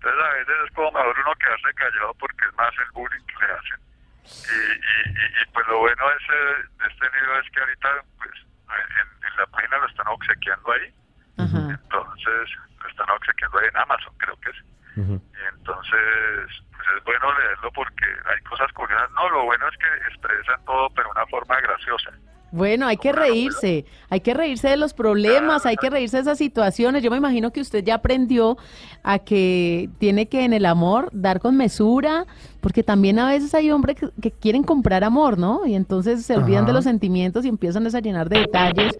Entonces 0.00 0.24
a 0.24 0.32
veces 0.32 0.54
es 0.64 0.74
como 0.74 0.92
mejor 0.92 1.14
uno 1.20 1.34
quedarse 1.36 1.74
callado 1.74 2.14
porque 2.14 2.46
es 2.46 2.54
más 2.54 2.72
el 2.78 2.90
bullying 2.92 3.24
que 3.26 3.44
le 3.44 3.52
hacen. 3.52 3.80
Y, 4.24 4.56
y, 4.56 5.12
y, 5.12 5.42
y, 5.42 5.46
pues 5.52 5.66
lo 5.68 5.78
bueno 5.78 6.02
de, 6.08 6.16
ese, 6.16 6.32
de 6.80 6.86
este 6.88 7.04
libro 7.18 7.40
es 7.40 7.50
que 7.50 7.60
ahorita 7.60 7.88
pues 8.16 8.34
en, 8.70 9.26
en 9.28 9.36
la 9.36 9.46
página 9.46 9.76
lo 9.78 9.86
están 9.86 10.08
obsequiando 10.08 10.72
ahí. 10.72 10.94
Entonces 11.36 12.50
lo 12.80 12.88
están 12.88 13.10
obsequiando 13.10 13.58
ahí 13.58 13.68
en 13.68 13.76
Amazon, 13.76 14.14
creo 14.18 14.36
que 14.40 14.50
es. 14.50 14.56
Y 14.96 15.44
entonces, 15.54 16.64
pues 16.72 16.86
es 16.96 17.04
bueno 17.04 17.38
leerlo 17.38 17.70
porque 17.72 18.04
hay 18.04 18.40
cosas 18.42 18.72
curiosas. 18.72 19.10
No, 19.12 19.28
lo 19.30 19.44
bueno 19.44 19.68
es 19.68 19.76
que 19.78 19.86
expresan 20.08 20.64
todo, 20.64 20.90
pero 20.90 21.08
de 21.08 21.20
una 21.20 21.26
forma 21.26 21.60
graciosa. 21.60 22.10
Bueno, 22.52 22.86
hay 22.86 22.96
que 22.96 23.12
reírse, 23.12 23.84
hay 24.08 24.20
que 24.20 24.34
reírse 24.34 24.68
de 24.68 24.76
los 24.76 24.92
problemas, 24.92 25.66
hay 25.66 25.76
que 25.76 25.88
reírse 25.88 26.16
de 26.16 26.22
esas 26.22 26.38
situaciones. 26.38 27.02
Yo 27.02 27.10
me 27.10 27.16
imagino 27.16 27.52
que 27.52 27.60
usted 27.60 27.84
ya 27.84 27.96
aprendió 27.96 28.58
a 29.04 29.20
que 29.20 29.88
tiene 29.98 30.26
que 30.26 30.44
en 30.44 30.52
el 30.52 30.66
amor 30.66 31.10
dar 31.12 31.40
con 31.40 31.56
mesura, 31.56 32.26
porque 32.60 32.82
también 32.82 33.18
a 33.20 33.28
veces 33.28 33.54
hay 33.54 33.70
hombres 33.70 33.96
que, 33.96 34.08
que 34.20 34.32
quieren 34.32 34.64
comprar 34.64 35.04
amor, 35.04 35.38
¿no? 35.38 35.64
Y 35.64 35.74
entonces 35.74 36.24
se 36.26 36.36
olvidan 36.36 36.66
de 36.66 36.72
los 36.72 36.84
sentimientos 36.84 37.44
y 37.44 37.48
empiezan 37.48 37.86
a 37.86 38.00
llenar 38.00 38.28
de 38.28 38.40
detalles, 38.40 38.98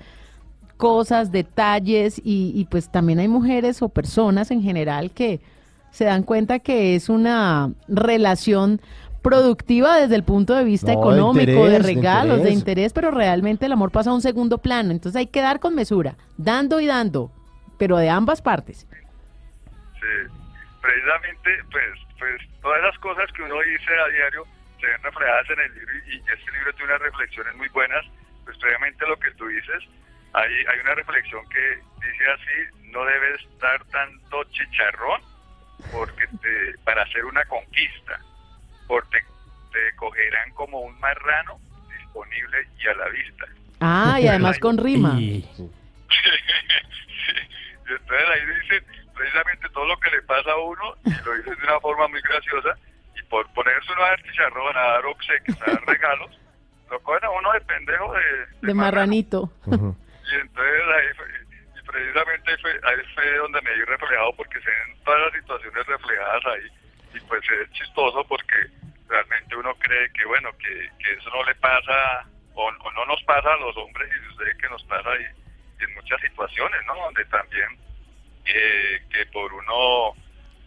cosas, 0.76 1.32
detalles, 1.32 2.20
y, 2.24 2.52
y 2.54 2.64
pues 2.66 2.88
también 2.88 3.18
hay 3.18 3.28
mujeres 3.28 3.82
o 3.82 3.88
personas 3.88 4.50
en 4.50 4.62
general 4.62 5.10
que 5.10 5.40
se 5.90 6.04
dan 6.04 6.22
cuenta 6.22 6.60
que 6.60 6.94
es 6.94 7.08
una 7.08 7.72
relación 7.88 8.80
productiva 9.22 9.96
desde 9.96 10.16
el 10.16 10.24
punto 10.24 10.54
de 10.54 10.64
vista 10.64 10.92
No, 10.92 11.00
económico, 11.00 11.44
de, 11.46 11.52
interés, 11.52 11.72
de 11.86 11.94
regalos, 11.94 12.36
de 12.36 12.50
interés. 12.50 12.58
interés, 12.58 12.92
pero 12.92 13.10
realmente 13.10 13.66
el 13.66 13.72
amor 13.72 13.90
pasa 13.90 14.10
a 14.10 14.14
un 14.14 14.22
segundo 14.22 14.58
plano. 14.58 14.90
Entonces 14.90 15.18
hay 15.18 15.26
que 15.26 15.40
dar 15.40 15.60
con 15.60 15.74
mesura, 15.74 16.16
dando 16.36 16.80
y 16.80 16.86
dando, 16.86 17.30
pero 17.78 17.96
de 17.96 18.08
ambas 18.10 18.42
partes. 18.42 18.86
Sí, 20.00 20.32
precisamente, 20.80 21.50
pues, 21.70 21.98
pues 22.18 22.40
todas 22.62 22.82
las 22.82 22.98
cosas 22.98 23.30
que 23.32 23.42
uno 23.42 23.56
dice 23.60 23.92
a 23.98 24.08
diario 24.08 24.44
se 24.80 24.86
ven 24.86 25.02
reflejadas 25.02 25.50
en 25.50 25.60
el 25.60 25.74
libro 25.74 25.92
y, 26.06 26.14
y 26.14 26.18
este 26.18 26.52
libro 26.52 26.72
tiene 26.74 26.92
unas 26.92 27.02
reflexiones 27.02 27.56
muy 27.56 27.68
buenas. 27.68 28.04
Pues 28.44 28.56
previamente 28.58 29.06
lo 29.06 29.16
que 29.18 29.30
tú 29.32 29.46
dices, 29.46 29.82
hay, 30.32 30.50
hay 30.50 30.80
una 30.82 30.94
reflexión 30.94 31.46
que 31.48 31.76
dice 32.00 32.24
así, 32.34 32.88
no 32.90 33.04
debes 33.04 33.40
dar 33.60 33.84
tanto 33.86 34.44
chicharrón 34.50 35.20
porque 35.92 36.26
te, 36.26 36.78
para 36.84 37.02
hacer 37.02 37.24
una 37.24 37.44
conquista, 37.44 38.20
porque 38.90 39.20
te 39.70 39.94
cogerán 39.94 40.50
como 40.54 40.80
un 40.80 40.98
marrano 40.98 41.60
disponible 41.96 42.66
y 42.76 42.88
a 42.88 42.94
la 42.94 43.08
vista. 43.08 43.46
Ah, 43.78 44.18
y 44.20 44.26
además 44.26 44.58
con 44.58 44.76
rima. 44.76 45.16
Y 47.90 47.92
entonces 47.92 48.28
ahí 48.30 48.40
dicen 48.62 48.84
precisamente 49.14 49.68
todo 49.70 49.84
lo 49.86 49.96
que 49.98 50.10
le 50.10 50.22
pasa 50.22 50.52
a 50.52 50.56
uno 50.56 50.94
y 51.04 51.10
lo 51.10 51.34
dicen 51.34 51.56
de 51.56 51.64
una 51.64 51.80
forma 51.80 52.06
muy 52.06 52.20
graciosa 52.20 52.78
y 53.16 53.22
por 53.24 53.52
ponerse 53.52 53.92
uno 53.92 54.04
a 54.04 54.08
dar 54.10 54.22
chicharrón, 54.22 54.76
a 54.76 54.80
dar 54.80 55.06
obsequios, 55.06 55.60
a 55.62 55.72
dar 55.72 55.86
regalos, 55.86 56.38
lo 56.88 57.00
cogen 57.00 57.24
a 57.24 57.30
uno 57.30 57.52
de 57.52 57.60
pendejo 57.62 58.12
de, 58.14 58.66
De 58.66 58.74
marranito. 58.74 59.52
y 59.66 60.34
entonces 60.34 60.82
ahí 60.94 61.14
fue, 61.16 61.26
y 61.80 61.82
precisamente 61.84 62.50
ahí 62.52 62.56
fue, 62.60 62.70
ahí 62.70 63.14
fue 63.14 63.36
donde 63.38 63.60
me 63.62 63.74
vi 63.74 63.82
reflejado 63.82 64.32
porque 64.36 64.60
se 64.60 64.70
ven 64.70 65.04
todas 65.04 65.20
las 65.20 65.32
situaciones 65.32 65.86
reflejadas 65.86 66.46
ahí 66.46 66.80
y 67.14 67.20
pues 67.20 67.42
es 67.50 67.70
chistoso 67.72 68.24
porque 68.28 68.56
realmente 69.10 69.56
uno 69.56 69.74
cree 69.76 70.08
que 70.12 70.24
bueno, 70.24 70.50
que, 70.58 70.88
que 71.02 71.12
eso 71.18 71.28
no 71.30 71.42
le 71.44 71.54
pasa 71.56 72.24
o, 72.54 72.66
o 72.68 72.92
no 72.92 73.04
nos 73.06 73.22
pasa 73.24 73.52
a 73.52 73.56
los 73.58 73.76
hombres 73.76 74.08
y 74.08 74.30
sucede 74.32 74.56
que 74.56 74.68
nos 74.68 74.82
pasa 74.84 75.10
ahí 75.10 75.26
en 75.80 75.94
muchas 75.94 76.20
situaciones, 76.20 76.80
¿no? 76.86 76.94
Donde 76.94 77.24
también 77.26 77.68
eh, 78.46 79.02
que 79.10 79.26
por 79.26 79.52
uno 79.52 80.14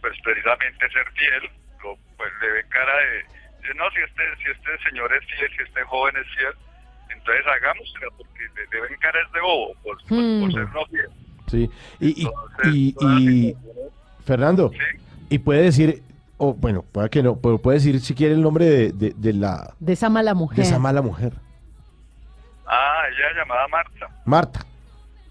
pues 0.00 0.12
precisamente 0.22 0.88
ser 0.90 1.10
fiel, 1.12 1.50
lo, 1.82 1.96
pues 2.16 2.30
le 2.42 2.48
ve 2.52 2.64
cara 2.68 2.92
de, 2.98 3.68
de, 3.68 3.74
no, 3.74 3.90
si 3.90 4.00
este, 4.00 4.22
si 4.44 4.50
este 4.50 4.88
señor 4.88 5.10
es 5.14 5.24
fiel, 5.26 5.50
si 5.56 5.62
este 5.62 5.82
joven 5.84 6.14
es 6.16 6.26
fiel, 6.36 6.52
entonces 7.10 7.46
hagámosla 7.46 8.08
porque 8.18 8.42
le, 8.54 8.66
le 8.70 8.80
ven 8.82 8.98
cara 9.00 9.20
es 9.22 9.32
de 9.32 9.40
bobo 9.40 9.74
por, 9.82 9.96
por, 10.06 10.08
por 10.40 10.52
ser 10.52 10.68
no 10.74 10.84
fiel. 10.86 11.08
Sí. 11.46 11.70
Y, 12.00 12.26
y, 12.26 12.94
y, 13.00 13.48
y- 13.50 13.54
Fernando, 14.26 14.70
y 15.30 15.38
puede 15.38 15.62
decir, 15.64 16.02
o 16.38 16.54
bueno, 16.54 16.82
puede 16.90 17.08
que 17.10 17.22
no, 17.22 17.36
pero 17.36 17.58
puede 17.58 17.78
decir 17.78 18.00
si 18.00 18.14
quiere 18.14 18.34
el 18.34 18.42
nombre 18.42 18.64
de, 18.66 18.92
de, 18.92 19.14
de 19.16 19.32
la 19.32 19.74
De 19.80 19.92
esa 19.92 20.08
mala 20.08 20.34
mujer. 20.34 20.56
de 20.56 20.62
esa 20.62 20.78
mala 20.78 21.00
mujer. 21.02 21.32
Ah, 22.66 23.02
ella 23.10 23.40
llamada 23.40 23.68
Marta. 23.68 24.22
Marta. 24.24 24.66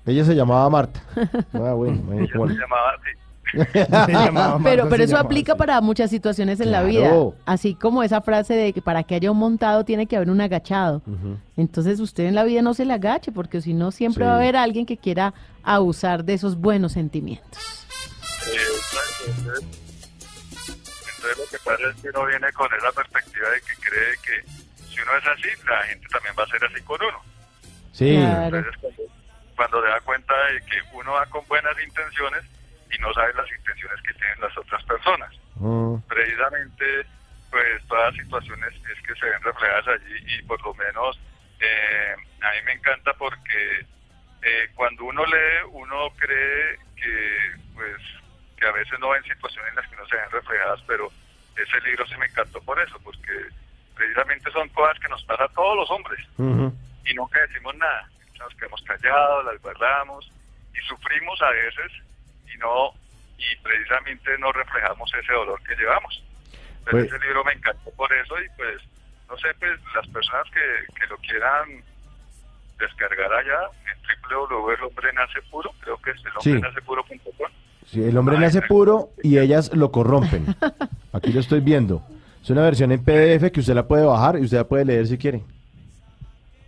Ella 0.06 0.24
se 0.26 0.36
llamaba 0.36 0.70
Marta. 0.70 1.02
Ah, 1.54 1.74
bueno, 1.74 2.02
bueno, 2.04 2.22
Ella 2.24 2.34
¿cómo 2.36 2.48
se 2.48 2.56
llamaba 2.56 2.92
así. 2.92 3.10
pero 4.64 4.90
pero 4.90 5.04
eso 5.04 5.16
aplica 5.18 5.56
para 5.56 5.80
muchas 5.82 6.10
situaciones 6.10 6.60
en 6.60 6.72
la 6.72 6.82
vida. 6.84 7.12
Así 7.46 7.76
como 7.76 8.02
esa 8.02 8.22
frase 8.22 8.56
de 8.56 8.74
que 8.74 8.82
para 8.82 9.04
que 9.04 9.14
haya 9.16 9.30
un 9.32 9.38
montado 9.38 9.86
tiene 9.86 10.08
que 10.08 10.16
haber 10.16 10.30
un 10.32 10.42
agachado. 10.42 11.02
Entonces 11.56 12.00
usted 12.00 12.26
en 12.26 12.36
la 12.36 12.44
vida 12.44 12.62
no 12.64 12.74
se 12.74 12.86
le 12.86 12.94
agache, 12.94 13.32
porque 13.32 13.62
si 13.62 13.74
no 13.74 13.92
siempre 13.92 14.24
Sí. 14.24 14.28
va 14.28 14.34
a 14.34 14.38
haber 14.38 14.56
alguien 14.56 14.86
que 14.86 14.98
quiera 14.98 15.34
abusar 15.64 16.24
de 16.26 16.34
esos 16.34 16.58
buenos 16.58 16.94
sentimientos. 16.94 17.60
Eh, 18.48 19.66
entonces, 21.24 21.38
lo 21.38 21.58
que 21.58 21.64
pasa 21.64 21.90
es 21.90 22.02
que 22.02 22.10
uno 22.10 22.26
viene 22.26 22.52
con 22.52 22.74
esa 22.74 22.92
perspectiva 22.92 23.50
de 23.50 23.62
que 23.62 23.76
cree 23.76 24.18
que 24.24 24.44
si 24.84 25.00
uno 25.00 25.18
es 25.18 25.28
así, 25.28 25.50
la 25.66 25.84
gente 25.84 26.08
también 26.10 26.36
va 26.38 26.44
a 26.44 26.48
ser 26.48 26.66
así 26.66 26.82
con 26.82 27.02
uno. 27.02 27.22
Sí. 27.94 28.16
Entonces 28.16 28.76
cuando, 28.82 29.04
cuando 29.56 29.82
se 29.84 29.88
da 29.88 30.02
cuenta 30.02 30.34
de 30.48 30.62
que 30.66 30.82
uno 30.94 31.14
va 31.14 31.26
con 31.28 31.48
buenas 31.48 31.76
intenciones 31.82 32.44
y 32.92 32.98
no 33.00 33.14
sabe 33.14 33.34
las 33.34 33.50
intenciones 33.52 34.02
que 34.02 34.14
tienen 34.14 34.42
las 34.42 34.58
otras 34.58 34.84
personas. 34.84 35.32
Mm, 35.56 35.96
Precisamente, 36.08 37.06
pues 37.50 37.88
todas 37.88 38.14
las 38.14 38.24
situaciones 38.24 38.74
es 38.74 39.02
que 39.08 39.16
se 39.16 39.26
ven 39.26 39.42
reflejadas 39.42 39.88
allí 39.88 40.26
y 40.28 40.42
por 40.44 40.62
lo 40.62 40.74
menos 40.74 41.20
eh, 41.60 42.16
a 42.42 42.52
mí 42.52 42.58
me 42.66 42.74
encanta 42.74 43.14
porque 43.14 43.86
eh, 44.42 44.70
cuando 44.76 45.06
uno 45.06 45.26
lee, 45.26 45.64
uno 45.72 46.10
cree 46.18 46.78
que 46.98 47.56
pues 47.76 48.02
que 48.64 48.70
a 48.70 48.72
veces 48.72 48.98
no 49.00 49.10
ven 49.10 49.24
situaciones 49.26 49.70
en 49.72 49.76
las 49.76 49.88
que 49.90 49.96
no 49.98 50.08
se 50.08 50.16
ven 50.16 50.32
reflejadas, 50.32 50.82
pero 50.88 51.12
ese 51.58 51.82
libro 51.82 52.08
sí 52.08 52.16
me 52.16 52.28
encantó 52.28 52.62
por 52.62 52.80
eso, 52.80 52.98
porque 53.04 53.48
precisamente 53.94 54.50
son 54.52 54.70
cosas 54.70 54.98
que 55.00 55.10
nos 55.10 55.22
pasa 55.26 55.44
a 55.44 55.48
todos 55.50 55.76
los 55.76 55.92
hombres 55.92 56.26
ujú. 56.38 56.74
y 57.06 57.14
nunca 57.14 57.42
decimos 57.42 57.76
nada. 57.76 58.08
Nos 58.40 58.56
quedamos 58.56 58.82
callados, 58.84 59.44
las 59.46 59.62
guardamos 59.62 60.32
y 60.74 60.80
sufrimos 60.88 61.42
a 61.42 61.50
veces 61.50 61.92
y 62.54 62.58
no 62.58 62.94
y 63.38 63.56
precisamente 63.62 64.38
no 64.38 64.52
reflejamos 64.54 65.14
ese 65.14 65.34
dolor 65.34 65.62
que 65.64 65.76
llevamos. 65.76 66.24
Pero 66.86 66.98
Pues- 67.00 67.06
ese 67.12 67.20
libro 67.20 67.44
me 67.44 67.52
encantó 67.54 67.92
por 67.92 68.14
eso 68.14 68.42
y 68.42 68.48
pues 68.56 68.82
no 69.28 69.38
sé, 69.40 69.54
pues 69.56 69.78
las 69.94 70.08
personas 70.08 70.48
que, 70.52 70.86
que 71.00 71.08
lo 71.08 71.18
quieran 71.18 71.84
descargar 72.80 73.34
allá 73.34 73.60
en 73.92 74.30
www.elhombrenacepuro, 74.30 75.72
creo 75.82 75.98
que 76.02 76.12
es 76.12 76.26
elhombrenacepuro.com. 76.26 77.12
Sí, 77.52 77.63
el 77.96 78.18
hombre 78.18 78.38
nace 78.38 78.62
puro 78.62 79.10
y 79.22 79.38
ellas 79.38 79.72
lo 79.74 79.92
corrompen. 79.92 80.46
Aquí 81.14 81.32
lo 81.34 81.40
estoy 81.40 81.60
viendo. 81.62 82.06
Es 82.42 82.50
una 82.50 82.62
versión 82.64 82.92
en 82.92 83.04
PDF 83.04 83.52
que 83.52 83.60
usted 83.60 83.74
la 83.74 83.88
puede 83.88 84.06
bajar 84.06 84.38
y 84.38 84.42
usted 84.42 84.58
la 84.58 84.64
puede 84.68 84.86
leer 84.86 85.08
si 85.08 85.18
quiere. 85.18 85.44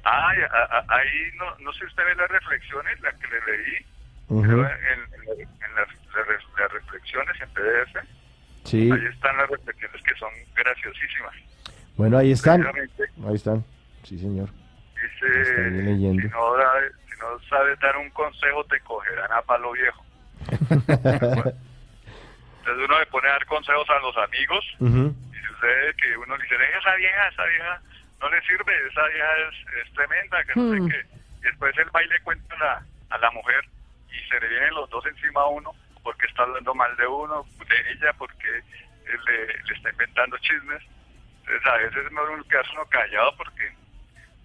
Ah, 0.04 0.32
y 0.38 0.42
a- 0.42 0.78
a- 0.78 0.96
ahí 0.98 1.32
no, 1.38 1.46
no 1.66 1.74
sé 1.74 1.80
si 1.80 1.86
usted 1.88 2.04
ve 2.06 2.16
las 2.16 2.30
reflexiones, 2.30 3.00
las 3.02 3.14
que 3.16 3.28
le 3.28 3.58
leí, 3.58 4.44
creo 4.44 4.60
en, 4.62 4.66
en- 4.66 5.42
en 5.42 5.76
las, 5.76 5.88
las- 6.16 6.60
las 6.60 6.72
reflexiones 6.72 7.36
en 7.42 7.50
PDF. 7.50 8.08
Sí. 8.64 8.92
Ahí 8.92 9.06
están 9.12 9.36
las 9.38 9.50
reflexiones 9.50 10.02
que 10.04 10.16
son 10.16 10.30
graciosísimas. 10.56 11.34
Bueno, 11.98 12.18
ahí 12.20 12.32
están. 12.32 12.66
Ahí 13.28 13.36
están. 13.36 13.64
Sí, 14.04 14.20
señor. 14.20 14.50
Dice, 14.94 15.70
si 16.22 16.28
no, 16.30 16.58
da- 16.58 16.72
si 17.10 17.20
no 17.20 17.40
sabes 17.50 17.80
dar 17.80 17.98
un 17.98 18.10
consejo, 18.12 18.64
te 18.66 18.80
cogerán 18.82 19.32
a 19.32 19.42
palo 19.42 19.72
viejo. 19.72 20.05
Entonces 22.60 22.84
uno 22.86 23.00
le 23.00 23.06
pone 23.08 23.28
a 23.28 23.32
dar 23.34 23.46
consejos 23.46 23.90
a 23.90 24.00
los 24.00 24.18
amigos 24.18 24.66
y 25.34 25.46
sucede 25.48 25.94
que 25.96 26.18
uno 26.18 26.36
le 26.38 26.44
dice, 26.44 26.58
"Venga, 26.58 26.78
esa 26.80 26.96
vieja, 26.96 27.28
esa 27.28 27.46
vieja 27.46 27.82
no 28.22 28.30
le 28.30 28.42
sirve, 28.42 28.88
esa 28.88 29.08
vieja 29.08 29.30
es, 29.50 29.86
es 29.86 29.94
tremenda, 29.94 30.44
que 30.46 30.56
no 30.56 30.62
Hmm. 30.64 30.88
sé 30.88 30.92
qué. 30.92 31.06
Y 31.40 31.42
después 31.44 31.78
el 31.78 31.90
baile 31.92 32.20
cuenta 32.22 32.56
a 32.56 32.60
la, 32.60 32.86
a 33.12 33.18
la 33.20 33.32
mujer 33.32 33.64
y 34.12 34.20
se 34.30 34.40
le 34.40 34.48
vienen 34.48 34.74
los 34.74 34.90
dos 34.90 35.06
encima 35.06 35.42
a 35.42 35.48
uno 35.48 35.72
porque 36.04 36.26
está 36.28 36.44
hablando 36.44 36.74
mal 36.76 36.96
de 36.98 37.08
uno, 37.08 37.46
de 37.68 37.92
ella, 37.92 38.14
porque 38.14 38.48
él 38.48 39.20
le, 39.26 39.48
le 39.48 39.74
está 39.76 39.90
inventando 39.92 40.38
chismes. 40.40 40.82
Entonces 41.42 41.66
a 41.68 41.78
veces 41.78 42.06
es 42.06 42.12
mejor 42.12 42.30
uno 42.32 42.44
quedarse 42.46 42.72
uno 42.74 42.86
callado 42.88 43.36
porque 43.38 43.72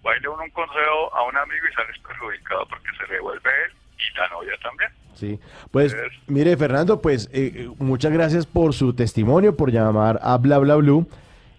baile 0.03 0.27
uno 0.27 0.43
un 0.43 0.49
consejo 0.51 1.15
a 1.15 1.23
un 1.23 1.37
amigo 1.37 1.65
y 1.67 1.73
sales 1.73 1.97
perjudicado 1.99 2.67
porque 2.67 2.91
se 2.97 3.07
le 3.07 3.13
devuelve 3.15 3.49
él 3.65 3.71
y 4.13 4.17
la 4.17 4.27
novia 4.29 4.53
también. 4.61 4.89
Sí, 5.15 5.39
pues 5.69 5.95
mire 6.27 6.57
Fernando, 6.57 7.01
pues 7.01 7.29
eh, 7.31 7.51
eh, 7.55 7.69
muchas 7.79 8.11
gracias 8.11 8.45
por 8.45 8.73
su 8.73 8.93
testimonio, 8.93 9.55
por 9.55 9.71
llamar 9.71 10.19
a 10.23 10.37
Bla 10.37 10.57
Bla 10.57 10.75
Blue. 10.75 11.05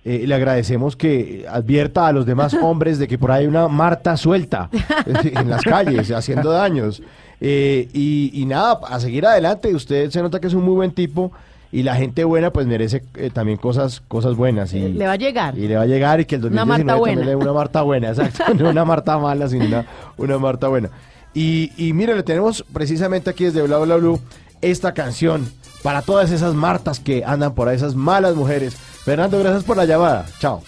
Eh, 0.04 0.24
le 0.26 0.34
agradecemos 0.34 0.96
que 0.96 1.46
advierta 1.48 2.08
a 2.08 2.12
los 2.12 2.26
demás 2.26 2.54
hombres 2.60 2.98
de 2.98 3.06
que 3.06 3.18
por 3.18 3.30
ahí 3.30 3.42
hay 3.42 3.46
una 3.46 3.68
Marta 3.68 4.16
suelta 4.16 4.68
eh, 4.72 5.32
en 5.36 5.48
las 5.48 5.62
calles 5.62 6.10
haciendo 6.10 6.50
daños. 6.50 7.02
Eh, 7.40 7.88
y, 7.92 8.30
y 8.34 8.46
nada, 8.46 8.80
a 8.88 8.98
seguir 9.00 9.26
adelante. 9.26 9.74
Usted 9.74 10.10
se 10.10 10.22
nota 10.22 10.40
que 10.40 10.46
es 10.48 10.54
un 10.54 10.64
muy 10.64 10.74
buen 10.74 10.90
tipo 10.92 11.32
y 11.72 11.82
la 11.84 11.94
gente 11.96 12.22
buena 12.24 12.50
pues 12.52 12.66
merece 12.66 13.02
eh, 13.16 13.30
también 13.32 13.58
cosas, 13.58 14.00
cosas 14.08 14.36
buenas. 14.36 14.72
Y, 14.74 14.88
Le 14.92 15.06
va 15.06 15.12
a 15.12 15.16
llegar. 15.16 15.56
y 15.56 15.66
le 15.68 15.76
va 15.76 15.82
a 15.82 15.86
llegar 15.86 16.20
y 16.20 16.24
que 16.24 16.34
el 16.36 16.44
Una 16.46 16.64
2019 16.64 16.84
Marta 16.84 16.92
también 16.94 17.16
buena. 17.16 17.24
le 17.24 17.30
dé 17.30 17.36
una 17.36 17.52
Marta 17.52 17.82
buena, 17.82 18.08
exacto. 18.08 18.54
No 18.54 18.70
una 18.70 18.84
Marta 18.84 19.18
mala, 19.18 19.48
sino 19.48 19.64
una, 19.64 19.86
una 20.18 20.38
Marta 20.38 20.68
buena. 20.68 20.90
Y, 21.34 21.72
y 21.76 21.92
mire, 21.92 22.14
le 22.14 22.22
tenemos 22.22 22.64
precisamente 22.72 23.30
aquí 23.30 23.44
desde 23.44 23.62
Bla 23.62 23.78
Bla 23.78 23.96
Blue 23.96 24.20
esta 24.60 24.94
canción 24.94 25.50
para 25.82 26.02
todas 26.02 26.30
esas 26.30 26.54
Martas 26.54 27.00
que 27.00 27.24
andan 27.24 27.54
por 27.54 27.68
ahí, 27.68 27.76
esas 27.76 27.94
malas 27.94 28.34
mujeres. 28.34 28.76
Fernando, 28.76 29.38
gracias 29.38 29.64
por 29.64 29.76
la 29.76 29.84
llamada. 29.84 30.26
Chao. 30.38 30.62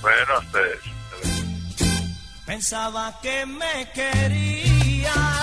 Bueno, 0.00 0.32
ustedes. 0.40 0.96
Pensaba 2.46 3.18
que 3.20 3.44
me 3.44 3.90
querías 3.92 5.35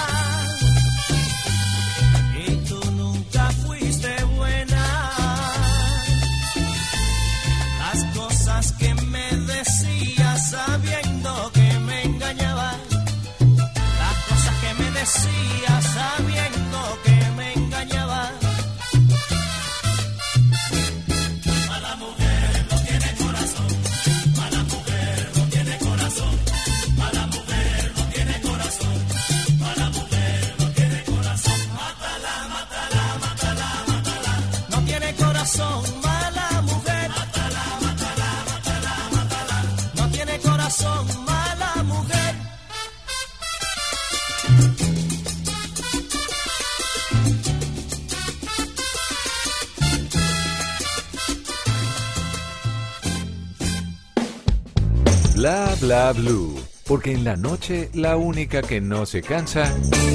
Bla 55.43 55.75
bla 55.81 56.13
blue. 56.13 56.55
Porque 56.87 57.11
en 57.11 57.25
la 57.25 57.35
noche 57.35 57.89
la 57.93 58.15
única 58.15 58.61
que 58.61 58.79
no 58.79 59.05
se 59.05 59.21
cansa 59.21 59.65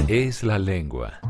es 0.08 0.42
la 0.42 0.58
lengua. 0.58 1.20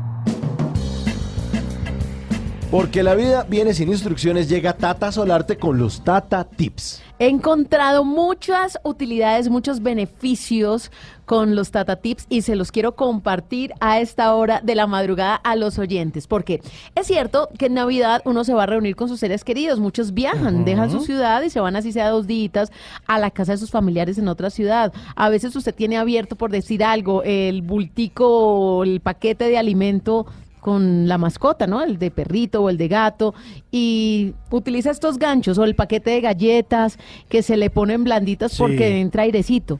Porque 2.71 3.03
la 3.03 3.13
vida 3.15 3.43
viene 3.43 3.73
sin 3.73 3.89
instrucciones, 3.89 4.47
llega 4.47 4.77
Tata 4.77 5.11
Solarte 5.11 5.57
con 5.57 5.77
los 5.77 6.01
Tata 6.05 6.45
Tips. 6.45 7.08
He 7.21 7.27
encontrado 7.27 8.05
muchas 8.05 8.79
utilidades, 8.83 9.49
muchos 9.49 9.81
beneficios 9.83 10.89
con 11.25 11.53
los 11.53 11.69
Tata 11.69 11.97
Tips 11.97 12.25
y 12.29 12.43
se 12.43 12.55
los 12.55 12.71
quiero 12.71 12.95
compartir 12.95 13.73
a 13.81 13.99
esta 13.99 14.33
hora 14.33 14.61
de 14.63 14.73
la 14.73 14.87
madrugada 14.87 15.35
a 15.35 15.57
los 15.57 15.77
oyentes. 15.79 16.27
Porque 16.27 16.61
es 16.95 17.07
cierto 17.07 17.49
que 17.57 17.65
en 17.65 17.73
Navidad 17.73 18.21
uno 18.23 18.45
se 18.45 18.53
va 18.53 18.63
a 18.63 18.67
reunir 18.67 18.95
con 18.95 19.09
sus 19.09 19.19
seres 19.19 19.43
queridos. 19.43 19.81
Muchos 19.81 20.13
viajan, 20.13 20.63
dejan 20.63 20.89
su 20.89 21.01
ciudad 21.01 21.41
y 21.41 21.49
se 21.49 21.59
van 21.59 21.75
así 21.75 21.91
sea 21.91 22.09
dos 22.09 22.25
días 22.25 22.71
a 23.05 23.19
la 23.19 23.31
casa 23.31 23.51
de 23.51 23.57
sus 23.57 23.69
familiares 23.69 24.17
en 24.17 24.29
otra 24.29 24.49
ciudad. 24.49 24.93
A 25.17 25.27
veces 25.27 25.53
usted 25.57 25.75
tiene 25.75 25.97
abierto, 25.97 26.37
por 26.37 26.51
decir 26.51 26.85
algo, 26.85 27.21
el 27.23 27.63
bultico, 27.63 28.83
el 28.85 29.01
paquete 29.01 29.49
de 29.49 29.57
alimento 29.57 30.25
con 30.59 31.07
la 31.07 31.17
mascota, 31.17 31.67
¿no? 31.67 31.81
El 31.81 31.97
de 31.99 32.11
perrito 32.11 32.61
o 32.63 32.69
el 32.69 32.77
de 32.77 32.87
gato 32.87 33.33
y 33.71 34.33
utiliza 34.51 34.91
estos 34.91 35.17
ganchos 35.17 35.57
o 35.57 35.63
el 35.63 35.75
paquete 35.75 36.11
de 36.11 36.21
galletas 36.21 36.97
que 37.29 37.41
se 37.43 37.57
le 37.57 37.69
ponen 37.69 38.03
blanditas 38.03 38.51
Sí. 38.53 38.57
porque 38.59 38.99
entra 38.99 39.23
airecito. 39.23 39.79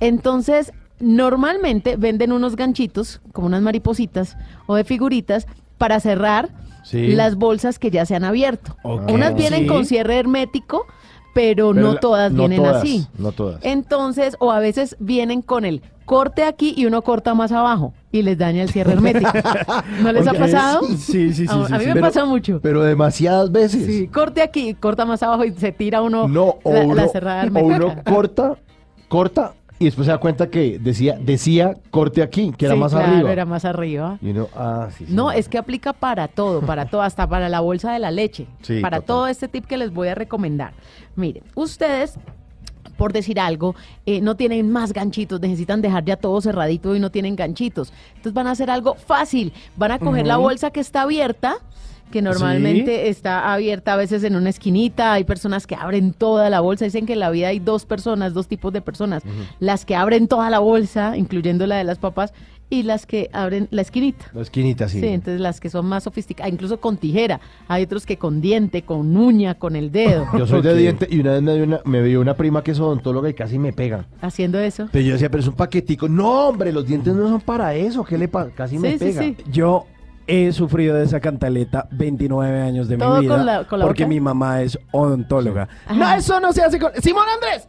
Entonces, 0.00 0.72
normalmente 0.98 1.96
venden 1.96 2.32
unos 2.32 2.56
ganchitos 2.56 3.20
como 3.32 3.46
unas 3.46 3.62
maripositas 3.62 4.36
o 4.66 4.74
de 4.74 4.84
figuritas 4.84 5.46
para 5.78 5.98
cerrar 6.00 6.50
Sí. 6.84 7.08
las 7.08 7.36
bolsas 7.36 7.78
que 7.78 7.90
ya 7.90 8.04
se 8.06 8.14
han 8.14 8.24
abierto. 8.24 8.76
Unas 8.84 9.34
vienen 9.34 9.62
Sí. 9.62 9.66
con 9.66 9.84
cierre 9.86 10.18
hermético, 10.18 10.86
pero, 11.34 11.70
Pero 11.72 11.74
no 11.74 11.94
la- 11.94 12.00
todas 12.00 12.32
no 12.32 12.38
vienen 12.40 12.58
todas, 12.62 12.76
así. 12.82 13.06
No 13.18 13.32
todas. 13.32 13.60
Entonces, 13.64 14.36
o 14.40 14.50
a 14.52 14.58
veces 14.58 14.96
vienen 14.98 15.42
con 15.42 15.64
el 15.64 15.82
corte 16.04 16.42
aquí 16.42 16.74
y 16.76 16.86
uno 16.86 17.02
corta 17.02 17.34
más 17.34 17.52
abajo 17.52 17.94
y 18.10 18.22
les 18.22 18.36
daña 18.36 18.62
el 18.62 18.70
cierre 18.70 18.92
hermético. 18.94 19.30
¿No 20.02 20.12
les 20.12 20.26
ha 20.26 20.32
pasado? 20.34 20.82
Sí, 20.88 21.32
sí, 21.32 21.34
sí. 21.34 21.46
A, 21.48 21.52
a 21.52 21.58
mí 21.58 21.66
sí. 21.68 21.86
me 21.86 21.92
Pero- 21.94 22.00
pasa 22.00 22.24
mucho. 22.24 22.58
Pero 22.62 22.82
demasiadas 22.82 23.52
veces. 23.52 23.86
Sí, 23.86 24.08
corte 24.08 24.42
aquí, 24.42 24.74
corta 24.74 25.04
más 25.04 25.22
abajo 25.22 25.44
y 25.44 25.52
se 25.52 25.70
tira 25.70 26.02
uno 26.02 26.26
No, 26.26 26.56
o 26.64 26.72
la, 26.72 26.80
uno, 26.80 26.94
la 26.96 27.08
cerrada 27.08 27.42
o 27.42 27.44
hermética. 27.44 27.76
uno 27.76 27.94
corta, 28.04 28.56
corta 29.08 29.52
y 29.80 29.86
después 29.86 30.04
se 30.06 30.12
da 30.12 30.18
cuenta 30.18 30.48
que 30.50 30.78
decía, 30.78 31.18
decía 31.20 31.74
corte 31.90 32.22
aquí, 32.22 32.52
que 32.56 32.66
era 32.66 32.74
Sí, 32.74 32.80
más 32.80 32.92
claro, 32.92 33.12
arriba. 33.14 33.32
era 33.32 33.44
más 33.46 33.64
arriba. 33.64 34.18
Y 34.22 34.30
uno, 34.30 34.46
ah, 34.54 34.88
sí, 34.96 35.06
sí. 35.06 35.12
No, 35.12 35.32
es 35.32 35.48
que 35.48 35.58
aplica 35.58 35.92
para 35.92 36.28
todo, 36.28 36.60
para 36.60 36.84
todo, 36.86 37.02
hasta 37.02 37.26
para 37.26 37.48
la 37.48 37.60
bolsa 37.60 37.92
de 37.92 37.98
la 37.98 38.12
leche, 38.12 38.46
Sí, 38.62 38.80
para 38.80 38.98
total. 38.98 39.06
todo 39.06 39.26
este 39.26 39.48
tip 39.48 39.64
que 39.66 39.76
les 39.76 39.92
voy 39.92 40.06
a 40.08 40.14
recomendar. 40.14 40.74
Miren, 41.16 41.42
ustedes, 41.54 42.14
por 42.98 43.12
decir 43.14 43.40
algo, 43.40 43.74
eh, 44.04 44.20
no 44.20 44.36
tienen 44.36 44.70
más 44.70 44.92
ganchitos, 44.92 45.40
necesitan 45.40 45.80
dejar 45.80 46.04
ya 46.04 46.16
todo 46.16 46.38
cerradito 46.42 46.94
y 46.94 47.00
no 47.00 47.10
tienen 47.10 47.34
ganchitos. 47.34 47.92
Entonces 48.10 48.34
van 48.34 48.46
a 48.46 48.50
hacer 48.50 48.70
algo 48.70 48.94
fácil, 48.94 49.52
van 49.76 49.92
a 49.92 49.98
coger 49.98 50.26
la 50.26 50.36
bolsa 50.36 50.70
que 50.70 50.80
está 50.80 51.02
abierta, 51.02 51.54
que 52.10 52.22
normalmente 52.22 53.08
está 53.08 53.52
abierta 53.52 53.94
a 53.94 53.96
veces 53.96 54.24
en 54.24 54.36
una 54.36 54.50
esquinita, 54.50 55.12
hay 55.12 55.24
personas 55.24 55.66
que 55.66 55.74
abren 55.74 56.12
toda 56.12 56.50
la 56.50 56.60
bolsa, 56.60 56.84
dicen 56.84 57.06
que 57.06 57.14
en 57.14 57.20
la 57.20 57.30
vida 57.30 57.48
hay 57.48 57.58
dos 57.58 57.86
personas, 57.86 58.34
dos 58.34 58.48
tipos 58.48 58.72
de 58.72 58.80
personas, 58.80 59.22
las 59.58 59.84
que 59.84 59.94
abren 59.96 60.28
toda 60.28 60.50
la 60.50 60.58
bolsa, 60.58 61.16
incluyendo 61.16 61.66
la 61.66 61.76
de 61.76 61.84
las 61.84 61.98
papas, 61.98 62.32
y 62.72 62.84
las 62.84 63.04
que 63.04 63.28
abren 63.32 63.66
la 63.72 63.82
esquinita. 63.82 64.26
La 64.32 64.42
esquinita, 64.42 64.88
sí. 64.88 65.00
Sí, 65.00 65.08
entonces 65.08 65.40
las 65.40 65.58
que 65.58 65.68
son 65.68 65.86
más 65.86 66.04
sofisticadas, 66.04 66.52
incluso 66.52 66.80
con 66.80 66.96
tijera. 66.96 67.40
Hay 67.66 67.82
otros 67.82 68.06
que 68.06 68.16
con 68.16 68.40
diente, 68.40 68.82
con 68.82 69.16
uña, 69.16 69.54
con 69.54 69.74
el 69.74 69.90
dedo. 69.90 70.26
Yo 70.38 70.46
soy 70.46 70.62
de 70.62 70.76
diente 70.76 71.08
y 71.10 71.18
una 71.18 71.32
vez 71.32 71.42
me, 71.42 71.54
dio 71.54 71.64
una, 71.64 71.80
me 71.84 72.00
vio 72.02 72.20
una 72.20 72.34
prima 72.34 72.62
que 72.62 72.70
es 72.70 72.78
odontóloga 72.78 73.28
y 73.28 73.34
casi 73.34 73.58
me 73.58 73.72
pega. 73.72 74.06
Haciendo 74.20 74.60
eso. 74.60 74.88
Pero 74.92 75.04
yo 75.04 75.14
decía, 75.14 75.28
pero 75.28 75.40
es 75.42 75.48
un 75.48 75.54
paquetico. 75.54 76.08
No, 76.08 76.48
hombre, 76.48 76.72
los 76.72 76.86
dientes 76.86 77.12
no 77.12 77.28
son 77.28 77.40
para 77.40 77.74
eso. 77.74 78.04
¿Qué 78.04 78.16
le 78.16 78.28
pasa? 78.28 78.52
Casi 78.54 78.78
me 78.78 78.92
Sí, 78.92 78.98
sí, 78.98 79.04
pega. 79.06 79.22
sí. 79.22 79.36
Yo 79.50 79.86
he 80.30 80.52
sufrido 80.52 80.94
de 80.96 81.04
esa 81.04 81.20
cantaleta 81.20 81.88
29 81.90 82.60
años 82.62 82.88
de 82.88 82.96
¿Todo 82.96 83.16
mi 83.16 83.20
vida 83.26 83.36
con 83.36 83.46
la- 83.46 83.64
con 83.64 83.78
la 83.80 83.84
porque 83.84 84.04
boca? 84.04 84.08
mi 84.08 84.20
mamá 84.20 84.62
es 84.62 84.78
odontóloga. 84.92 85.68
Ajá. 85.86 85.94
No, 85.94 86.12
eso 86.14 86.40
no 86.40 86.52
se 86.52 86.62
hace 86.62 86.78
con 86.78 86.92
Simón 87.02 87.24
Andrés. 87.34 87.68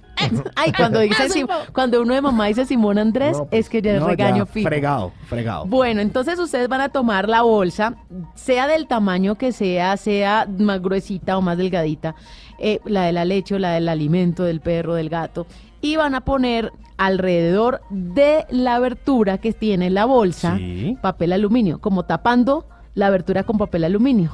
Ay, 0.55 0.71
cuando 0.71 0.99
dice 1.01 1.29
Sim- 1.29 1.47
cuando 1.73 2.01
uno 2.01 2.13
de 2.13 2.21
mamá 2.21 2.45
dice 2.47 2.65
Simón 2.65 2.97
Andrés, 2.99 3.37
No, 3.37 3.45
pues, 3.45 3.61
es 3.65 3.69
que 3.69 3.81
ya 3.81 3.93
es 3.95 4.01
no, 4.01 4.07
regaño 4.07 4.45
fijo. 4.45 4.67
Fregado, 4.67 5.11
fregado. 5.27 5.65
Bueno, 5.65 6.01
entonces 6.01 6.37
ustedes 6.39 6.67
van 6.67 6.81
a 6.81 6.89
tomar 6.89 7.27
la 7.27 7.41
bolsa, 7.41 7.95
sea 8.35 8.67
del 8.67 8.87
tamaño 8.87 9.35
que 9.35 9.51
sea, 9.51 9.97
sea 9.97 10.47
más 10.57 10.81
gruesita 10.81 11.37
o 11.37 11.41
más 11.41 11.57
delgadita, 11.57 12.15
eh, 12.59 12.79
la 12.85 13.03
de 13.05 13.11
la 13.13 13.25
leche 13.25 13.55
o 13.55 13.59
la 13.59 13.71
del 13.71 13.89
alimento 13.89 14.43
del 14.43 14.61
perro, 14.61 14.93
del 14.93 15.09
gato, 15.09 15.47
y 15.81 15.95
van 15.95 16.15
a 16.15 16.21
poner 16.21 16.71
alrededor 16.97 17.81
de 17.89 18.45
la 18.49 18.75
abertura 18.75 19.39
que 19.39 19.53
tiene 19.53 19.89
la 19.89 20.05
bolsa 20.05 20.57
Sí. 20.57 20.97
papel 21.01 21.33
aluminio, 21.33 21.79
como 21.79 22.03
tapando 22.03 22.65
la 22.93 23.07
abertura 23.07 23.43
con 23.43 23.57
papel 23.57 23.83
aluminio. 23.83 24.31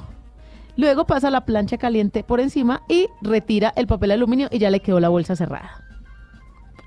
Luego 0.76 1.06
pasa 1.06 1.32
la 1.32 1.46
plancha 1.46 1.78
caliente 1.78 2.24
por 2.24 2.40
encima 2.40 2.84
y 2.88 3.08
retira 3.22 3.74
el 3.76 3.88
papel 3.88 4.12
aluminio 4.12 4.48
y 4.52 4.60
ya 4.60 4.70
le 4.70 4.80
quedó 4.82 5.00
la 5.00 5.10
bolsa 5.10 5.36
cerrada. 5.36 5.84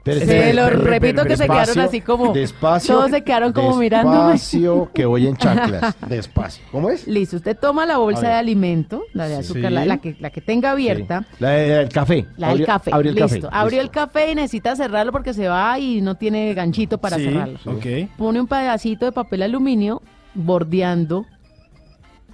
Pero 0.02 0.16
Se 0.18 0.24
espere, 0.24 0.54
lo 0.54 0.62
espere, 0.66 0.82
repito 0.98 1.24
que 1.24 1.36
se 1.36 1.46
quedaron 1.46 1.78
así 1.80 2.00
como- 2.00 2.32
Despacio. 2.32 2.94
todos 2.94 3.10
se 3.10 3.22
quedaron 3.22 3.52
como 3.52 3.76
mirándome. 3.76 4.32
Despacio, 4.32 4.90
que 4.94 5.04
voy 5.04 5.26
en 5.26 5.36
chanclas. 5.36 5.94
Despacio. 6.08 6.64
¿Cómo 6.72 6.88
es? 6.88 7.06
Listo, 7.06 7.36
usted 7.36 7.56
toma 7.56 7.84
la 7.84 7.98
bolsa 7.98 8.28
de 8.28 8.34
alimento, 8.34 9.02
la 9.12 9.28
de 9.28 9.36
azúcar, 9.36 9.66
Sí. 9.68 9.74
la, 9.74 9.84
la 9.84 9.98
que, 9.98 10.16
la 10.18 10.30
que 10.30 10.40
tenga 10.40 10.70
abierta, 10.70 11.26
Sí. 11.30 11.36
La 11.40 11.50
del 11.50 11.88
café. 11.90 12.26
la 12.38 12.48
del 12.48 12.56
Abrió- 12.62 12.66
café. 12.66 12.90
abrió 12.94 13.10
el 13.10 13.16
Listo, 13.16 13.40
café. 13.48 13.56
abrió 13.60 13.80
el 13.82 13.90
café 13.90 14.30
y 14.32 14.34
necesita 14.34 14.74
cerrarlo 14.74 15.12
porque 15.12 15.34
se 15.34 15.48
va 15.48 15.78
y 15.78 16.00
no 16.00 16.14
tiene 16.14 16.54
ganchito 16.54 16.96
para 16.98 17.16
Sí, 17.18 17.24
cerrarlo. 17.24 17.58
ok. 17.66 17.86
Pone 18.16 18.40
un 18.40 18.46
pedacito 18.46 19.04
de 19.04 19.12
papel 19.12 19.42
aluminio 19.42 20.00
bordeando 20.34 21.26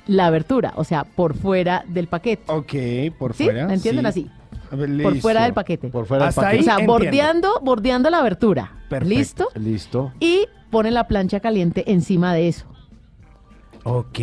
la 0.06 0.26
abertura, 0.26 0.72
o 0.76 0.84
sea, 0.84 1.02
por 1.02 1.34
fuera 1.36 1.84
del 1.88 2.06
paquete. 2.06 2.44
Ok, 2.47 3.16
por 3.18 3.34
¿Sí? 3.34 3.44
fuera. 3.44 3.66
¿Me 3.66 3.74
entienden 3.74 4.05
sí. 4.05 4.09
así? 4.09 4.30
Por 5.02 5.16
fuera 5.18 5.44
del 5.44 5.52
paquete. 5.55 5.89
Por 5.89 6.06
fuera 6.06 6.24
del 6.24 6.28
Hasta 6.31 6.43
paquete. 6.43 6.56
ahí 6.56 6.60
o 6.60 6.64
sea, 6.64 6.73
entiendo. 6.74 6.93
bordeando, 6.93 7.60
bordeando 7.62 8.10
la 8.10 8.18
abertura. 8.18 8.73
Perfecto. 8.89 9.09
¿Listo? 9.14 9.48
Listo. 9.55 10.12
Y 10.20 10.47
pone 10.70 10.90
la 10.90 11.06
plancha 11.06 11.40
caliente 11.40 11.90
encima 11.90 12.35
de 12.35 12.48
eso. 12.48 12.66
Ok. 13.85 14.18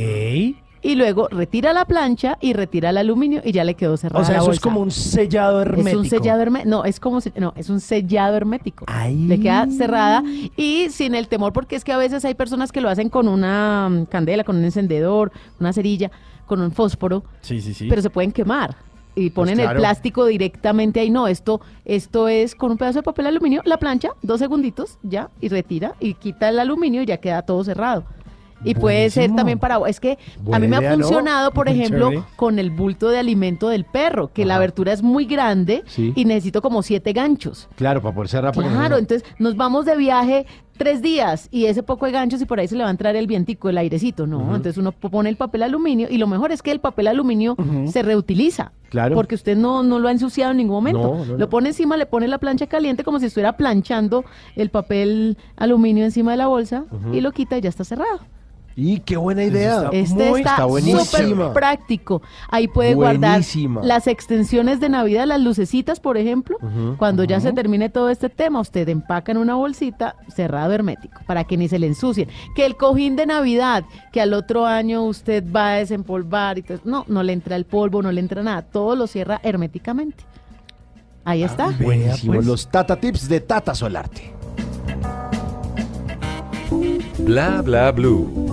y 0.86 0.96
luego 0.96 1.30
retira 1.30 1.72
la 1.72 1.86
plancha 1.86 2.38
y 2.42 2.52
retira 2.52 2.90
el 2.90 2.98
aluminio 2.98 3.42
y 3.46 3.54
ya 3.54 3.64
le 3.64 3.76
quedó 3.76 3.96
cerrada 3.96 4.22
O 4.22 4.26
sea, 4.26 4.36
la 4.36 4.42
eso 4.42 4.52
es 4.52 4.60
como 4.60 4.82
un 4.82 4.92
sellado 4.92 5.62
hermético. 5.62 5.88
Es 5.88 5.96
un 5.96 6.06
sellado 6.10 6.42
hermético. 6.42 6.70
No, 6.70 6.84
es 6.84 7.00
como 7.00 7.22
se- 7.22 7.32
no, 7.40 7.54
es 7.56 7.70
un 7.70 7.80
sellado 7.80 8.36
hermético. 8.36 8.86
Le 9.10 9.40
queda 9.40 9.66
cerrada 9.70 10.22
y 10.58 10.88
sin 10.90 11.16
el 11.16 11.30
temor, 11.30 11.54
porque 11.54 11.78
es 11.78 11.86
que 11.86 11.94
a 11.94 11.98
veces 11.98 12.26
hay 12.26 12.34
personas 12.34 12.74
que 12.74 12.82
lo 12.82 12.90
hacen 12.90 13.08
con 13.08 13.30
una 13.30 13.88
mm, 13.90 14.06
candela, 14.08 14.44
con 14.44 14.58
un 14.58 14.66
encendedor, 14.66 15.32
una 15.58 15.72
cerilla, 15.72 16.12
con 16.46 16.60
un 16.60 16.74
fósforo, 16.74 17.24
Sí, 17.40 17.62
sí, 17.62 17.74
sí. 17.74 17.88
pero 17.88 18.02
se 18.02 18.10
pueden 18.10 18.34
quemar. 18.34 18.76
Y 19.16 19.30
ponen 19.30 19.56
claro. 19.56 19.72
el 19.72 19.78
plástico 19.78 20.26
directamente 20.26 21.00
ahí. 21.00 21.10
No, 21.10 21.28
esto, 21.28 21.62
esto 21.86 22.28
es 22.28 22.56
con 22.56 22.72
un 22.72 22.78
pedazo 22.78 23.00
de 23.00 23.04
papel 23.04 23.28
aluminio, 23.28 23.62
la 23.66 23.78
plancha, 23.78 24.10
dos 24.22 24.40
segunditos, 24.40 24.98
ya, 25.04 25.30
y 25.40 25.50
retira, 25.50 25.94
y 26.00 26.16
quita 26.16 26.50
el 26.50 26.60
aluminio 26.60 27.02
y 27.04 27.06
ya 27.06 27.18
queda 27.18 27.44
todo 27.44 27.64
cerrado. 27.64 28.04
Y 28.66 28.76
puede 28.76 29.10
ser 29.10 29.36
también 29.36 29.60
para... 29.60 29.78
Es 29.90 30.00
que 30.00 30.18
a 30.54 30.58
mí 30.58 30.70
me 30.70 30.78
idea, 30.78 30.94
ha 30.94 30.96
¿no? 30.96 31.04
funcionado, 31.04 31.52
por 31.52 31.68
ejemplo, 31.70 32.10
chévere. 32.12 32.28
con 32.38 32.60
el 32.60 32.72
bulto 32.72 33.10
de 33.10 33.20
alimento 33.20 33.68
del 33.68 33.84
perro, 33.84 34.32
que 34.32 34.46
la 34.46 34.56
abertura 34.56 34.94
es 34.94 35.04
muy 35.04 35.26
grande 35.26 35.84
Sí. 35.86 36.14
y 36.16 36.24
necesito 36.24 36.62
como 36.62 36.82
siete 36.82 37.12
ganchos. 37.12 37.68
Claro, 37.76 38.02
para 38.02 38.16
poder 38.16 38.30
cerrar. 38.30 38.54
Claro, 38.54 38.98
entonces 38.98 39.28
nos 39.38 39.58
vamos 39.58 39.84
de 39.86 39.98
viaje 39.98 40.46
tres 40.78 41.02
días 41.02 41.48
y 41.52 41.66
ese 41.66 41.84
poco 41.84 42.06
de 42.06 42.12
ganchos 42.12 42.42
y 42.42 42.46
por 42.46 42.60
ahí 42.60 42.68
se 42.68 42.76
le 42.76 42.84
va 42.84 42.90
a 42.90 42.92
entrar 42.92 43.16
el 43.16 43.28
vientico, 43.28 43.70
el 43.70 43.78
airecito, 43.78 44.28
¿no? 44.28 44.56
Entonces 44.56 44.78
uno 44.78 44.92
pone 44.92 45.30
el 45.30 45.36
papel 45.36 45.64
aluminio 45.64 46.08
y 46.10 46.18
lo 46.18 46.28
mejor 46.28 46.52
es 46.52 46.62
que 46.62 46.72
el 46.72 46.80
papel 46.80 47.08
aluminio 47.08 47.56
se 47.88 48.02
reutiliza. 48.04 48.72
Claro. 48.90 49.16
Porque 49.16 49.36
usted 49.36 49.58
no, 49.58 49.82
no 49.82 49.98
lo 49.98 50.08
ha 50.08 50.12
ensuciado 50.12 50.52
en 50.52 50.58
ningún 50.58 50.76
momento. 50.76 51.16
No, 51.16 51.26
no. 51.26 51.38
Lo 51.38 51.50
pone 51.50 51.70
encima, 51.70 51.98
le 51.98 52.06
pone 52.06 52.28
la 52.28 52.38
plancha 52.38 52.68
caliente 52.68 53.04
como 53.04 53.20
si 53.20 53.26
estuviera 53.26 53.58
planchando 53.58 54.24
el 54.56 54.70
papel 54.70 55.38
aluminio 55.56 56.06
encima 56.06 56.32
de 56.32 56.38
la 56.38 56.48
bolsa 56.48 56.86
y 57.12 57.22
lo 57.22 57.32
quita 57.32 57.58
y 57.58 57.62
ya 57.62 57.70
está 57.70 57.84
cerrado. 57.84 58.20
Y 58.76 59.00
qué 59.02 59.18
buena 59.18 59.44
idea. 59.44 59.90
Este 59.92 60.30
está 60.32 60.58
súper 60.58 61.54
práctico. 61.54 62.22
Ahí 62.50 62.68
puede 62.68 62.96
Buenísima. 62.96 63.82
guardar 63.82 63.88
las 63.88 64.08
extensiones 64.08 64.80
de 64.80 64.90
Navidad, 64.90 65.26
las 65.28 65.42
lucecitas, 65.42 66.00
por 66.00 66.18
ejemplo. 66.18 66.58
Cuando 66.98 67.24
ya 67.24 67.40
se 67.40 67.54
termine 67.54 67.90
todo 67.90 68.10
este 68.10 68.30
tema, 68.30 68.60
usted 68.60 68.90
empaca 68.90 69.32
en 69.32 69.38
una 69.38 69.56
bolsita 69.56 70.16
cerrado 70.34 70.72
hermético 70.74 71.22
para 71.28 71.44
que 71.44 71.58
ni 71.58 71.68
se 71.68 71.80
le 71.80 71.88
ensucien. 71.88 72.30
Que 72.56 72.66
el 72.66 72.76
cojín 72.76 73.16
de 73.16 73.26
Navidad, 73.26 73.84
que 74.12 74.22
al 74.22 74.34
otro 74.34 74.66
año 74.66 75.04
usted 75.04 75.44
va 75.52 75.74
a 75.74 75.76
desempolvar 75.76 76.58
y 76.58 76.64
todo, 76.64 76.80
no, 76.84 77.06
no 77.08 77.24
le 77.24 77.34
entra 77.34 77.56
el 77.56 77.66
polvo, 77.66 78.02
no 78.02 78.12
le 78.12 78.20
entra 78.20 78.44
nada, 78.44 78.62
todo 78.64 78.96
lo 78.96 79.08
cierra 79.08 79.40
herméticamente. 79.44 80.24
Ahí 81.26 81.44
está. 81.44 81.70
Buenísimo. 81.80 82.42
Los 82.42 82.68
Tata 82.68 82.96
Tips 82.98 83.30
de 83.30 83.40
Tata 83.40 83.74
Solarte. 83.74 84.34
Bla 87.20 87.62
bla 87.62 87.92
blue. 87.92 88.53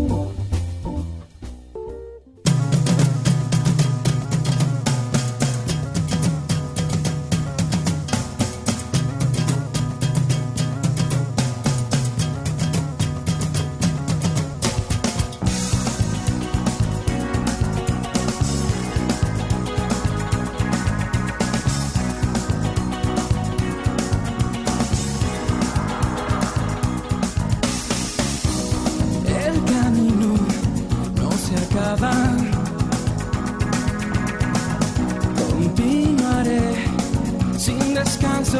Descanso. 38.03 38.59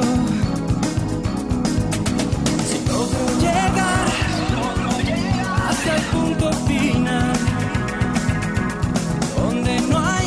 Si 2.67 2.77
logro 2.87 3.25
llegar 3.39 4.05
hasta 5.67 5.95
el 5.95 6.03
punto 6.13 6.53
final, 6.67 7.33
donde 9.35 9.81
no 9.89 9.97
hay 9.99 10.20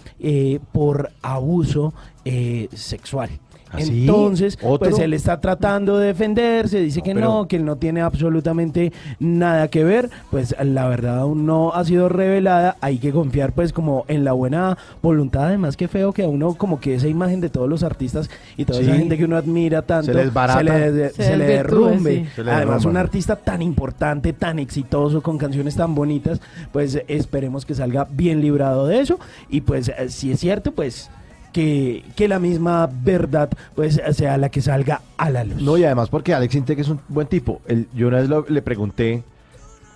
por 0.72 1.10
abuso 1.22 1.92
sexual. 2.72 3.30
Entonces, 3.78 4.58
¿Otro? 4.62 4.90
pues 4.90 4.98
él 4.98 5.12
está 5.14 5.40
tratando 5.40 5.98
de 5.98 6.08
defenderse, 6.08 6.80
dice 6.80 7.02
que 7.02 7.14
pero- 7.14 7.26
no, 7.28 7.48
que 7.48 7.56
él 7.56 7.64
no 7.64 7.76
tiene 7.76 8.00
absolutamente 8.02 8.92
nada 9.20 9.68
que 9.68 9.84
ver, 9.84 10.10
pues 10.30 10.54
la 10.62 10.88
verdad 10.88 11.18
aún 11.20 11.46
no 11.46 11.72
ha 11.72 11.84
sido 11.84 12.08
revelada, 12.08 12.76
hay 12.80 12.98
que 12.98 13.12
confiar 13.12 13.52
pues 13.52 13.72
como 13.72 14.04
en 14.08 14.24
la 14.24 14.32
buena 14.32 14.76
voluntad, 15.02 15.44
además 15.46 15.76
que 15.76 15.88
feo 15.88 16.12
que 16.12 16.24
a 16.24 16.28
uno 16.28 16.54
como 16.54 16.80
que 16.80 16.94
esa 16.94 17.08
imagen 17.08 17.40
de 17.40 17.48
todos 17.50 17.68
los 17.68 17.82
artistas 17.82 18.30
y 18.56 18.64
toda 18.64 18.80
esa 18.80 18.94
gente 18.94 19.16
que 19.16 19.24
uno 19.24 19.36
admira 19.36 19.82
tanto 19.82 20.12
Se 20.12 20.14
les 20.14 20.32
barata. 20.32 20.58
se 20.58 20.64
le, 20.64 21.10
Se 21.10 21.22
se 21.22 21.36
le 21.36 21.44
derrumbe. 21.46 22.14
sí. 22.24 22.26
Se 22.36 22.44
le 22.44 22.50
Además 22.50 22.76
derrumba. 22.82 22.90
un 22.90 22.96
artista 22.96 23.36
tan 23.36 23.62
importante, 23.62 24.32
tan 24.32 24.58
exitoso, 24.58 25.22
con 25.22 25.38
canciones 25.38 25.76
tan 25.76 25.94
bonitas, 25.94 26.40
pues 26.72 27.02
esperemos 27.08 27.64
que 27.66 27.74
salga 27.74 28.06
bien 28.10 28.40
librado 28.40 28.86
de 28.86 29.00
eso 29.00 29.18
y 29.48 29.60
pues 29.62 29.88
eh, 29.88 30.08
si 30.08 30.32
es 30.32 30.40
cierto 30.40 30.72
pues 30.72 31.10
que, 31.54 32.04
que 32.16 32.28
la 32.28 32.38
misma 32.38 32.86
verdad 32.92 33.48
pues 33.74 33.98
sea 34.12 34.36
la 34.36 34.48
que 34.50 34.60
salga 34.60 35.00
a 35.16 35.30
la 35.30 35.44
luz. 35.44 35.62
No, 35.62 35.78
y 35.78 35.84
además 35.84 36.10
porque 36.10 36.34
Alex 36.34 36.54
Intec 36.56 36.80
es 36.80 36.88
un 36.90 37.00
buen 37.08 37.26
tipo. 37.28 37.62
El- 37.66 37.88
yo 37.94 38.08
una 38.08 38.18
vez 38.18 38.28
lo- 38.28 38.44
le 38.46 38.60
pregunté, 38.60 39.22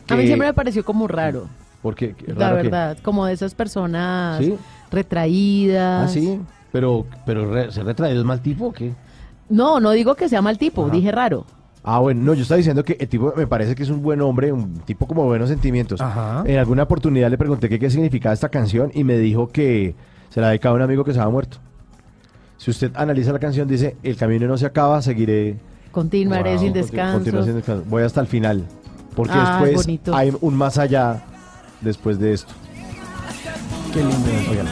A 0.08 0.16
mí 0.16 0.24
siempre 0.26 0.46
me 0.48 0.54
pareció 0.54 0.84
como 0.84 1.06
raro, 1.08 1.48
Porque, 1.82 2.14
qué 2.14 2.32
la 2.32 2.48
que- 2.50 2.54
verdad, 2.54 2.98
como 3.02 3.26
de 3.26 3.34
esas 3.34 3.54
personas 3.54 4.38
¿Sí? 4.42 4.54
retraídas. 4.90 6.04
Ah, 6.04 6.08
sí. 6.08 6.40
Pero, 6.72 7.06
pero 7.26 7.50
re- 7.52 7.72
¿se 7.72 7.82
retraído 7.82 8.20
es 8.20 8.24
mal 8.26 8.40
tipo 8.40 8.66
o 8.66 8.72
qué? 8.72 8.92
No, 9.48 9.80
no 9.80 9.90
digo 9.92 10.14
que 10.14 10.28
sea 10.28 10.40
mal 10.42 10.58
tipo, 10.58 10.84
Ajá. 10.84 10.92
dije 10.92 11.10
raro. 11.10 11.44
Ah, 11.82 11.98
bueno, 12.00 12.22
no, 12.22 12.34
yo 12.34 12.42
estaba 12.42 12.58
diciendo 12.58 12.84
que 12.84 12.96
el 13.00 13.08
tipo 13.08 13.32
me 13.36 13.46
parece 13.46 13.74
que 13.74 13.82
es 13.82 13.88
un 13.90 14.02
buen 14.02 14.20
hombre, 14.20 14.52
un 14.52 14.74
tipo 14.80 15.06
como 15.06 15.22
de 15.22 15.28
buenos 15.28 15.48
sentimientos. 15.48 16.00
En 16.44 16.58
alguna 16.58 16.82
oportunidad 16.82 17.30
le 17.30 17.38
pregunté 17.38 17.68
que 17.68 17.78
qué 17.78 17.88
significaba 17.90 18.32
esta 18.34 18.48
canción 18.50 18.90
y 18.94 19.04
me 19.04 19.16
dijo 19.16 19.48
que 19.48 19.94
se 20.30 20.40
la 20.40 20.48
dedicaba 20.48 20.74
a 20.74 20.76
un 20.76 20.82
amigo 20.82 21.04
que 21.04 21.12
se 21.12 21.18
había 21.20 21.30
muerto. 21.30 21.58
Si 22.56 22.70
usted 22.70 22.90
analiza 22.94 23.32
la 23.32 23.38
canción, 23.38 23.68
dice, 23.68 23.96
el 24.02 24.16
camino 24.16 24.46
no 24.48 24.56
se 24.58 24.66
acaba, 24.66 25.00
seguiré... 25.02 25.56
Continuaré 25.92 26.52
Wow, 26.54 26.60
sin 26.60 26.72
descanso. 26.72 27.14
continuaré 27.14 27.46
sin 27.46 27.54
descanso. 27.56 27.84
Voy 27.88 28.02
hasta 28.02 28.20
el 28.20 28.26
final. 28.26 28.64
Porque 29.14 29.32
Ah, 29.34 29.60
después 29.62 29.86
bonito. 29.86 30.14
hay 30.14 30.32
un 30.40 30.54
más 30.54 30.76
allá 30.78 31.22
después 31.80 32.18
de 32.18 32.34
esto. 32.34 32.52
Qué 33.92 34.00
lindo. 34.00 34.28
Oigan. 34.50 34.66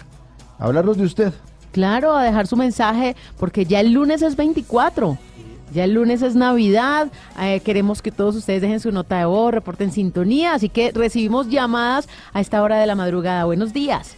Hablarnos 0.60 0.98
de 0.98 1.06
usted. 1.06 1.32
Claro, 1.72 2.18
a 2.18 2.24
dejar 2.24 2.48
su 2.48 2.58
mensaje, 2.58 3.16
porque 3.40 3.64
ya 3.64 3.80
el 3.80 3.94
lunes 3.94 4.22
es 4.22 4.36
24. 4.36 5.18
Ya 5.74 5.86
el 5.86 5.94
lunes 5.94 6.22
es 6.22 6.36
Navidad. 6.36 7.08
eh, 7.42 7.62
queremos 7.62 8.02
que 8.02 8.12
todos 8.12 8.36
ustedes 8.36 8.62
dejen 8.62 8.82
su 8.82 8.92
nota 8.92 9.20
de 9.20 9.26
voz, 9.26 9.54
reporten 9.54 9.94
sintonía. 9.94 10.54
Así 10.54 10.68
que 10.68 10.92
recibimos 10.92 11.48
llamadas 11.48 12.10
a 12.34 12.42
esta 12.42 12.62
hora 12.62 12.78
de 12.78 12.88
la 12.88 12.96
madrugada. 12.96 13.46
Buenos 13.46 13.72
días. 13.72 14.18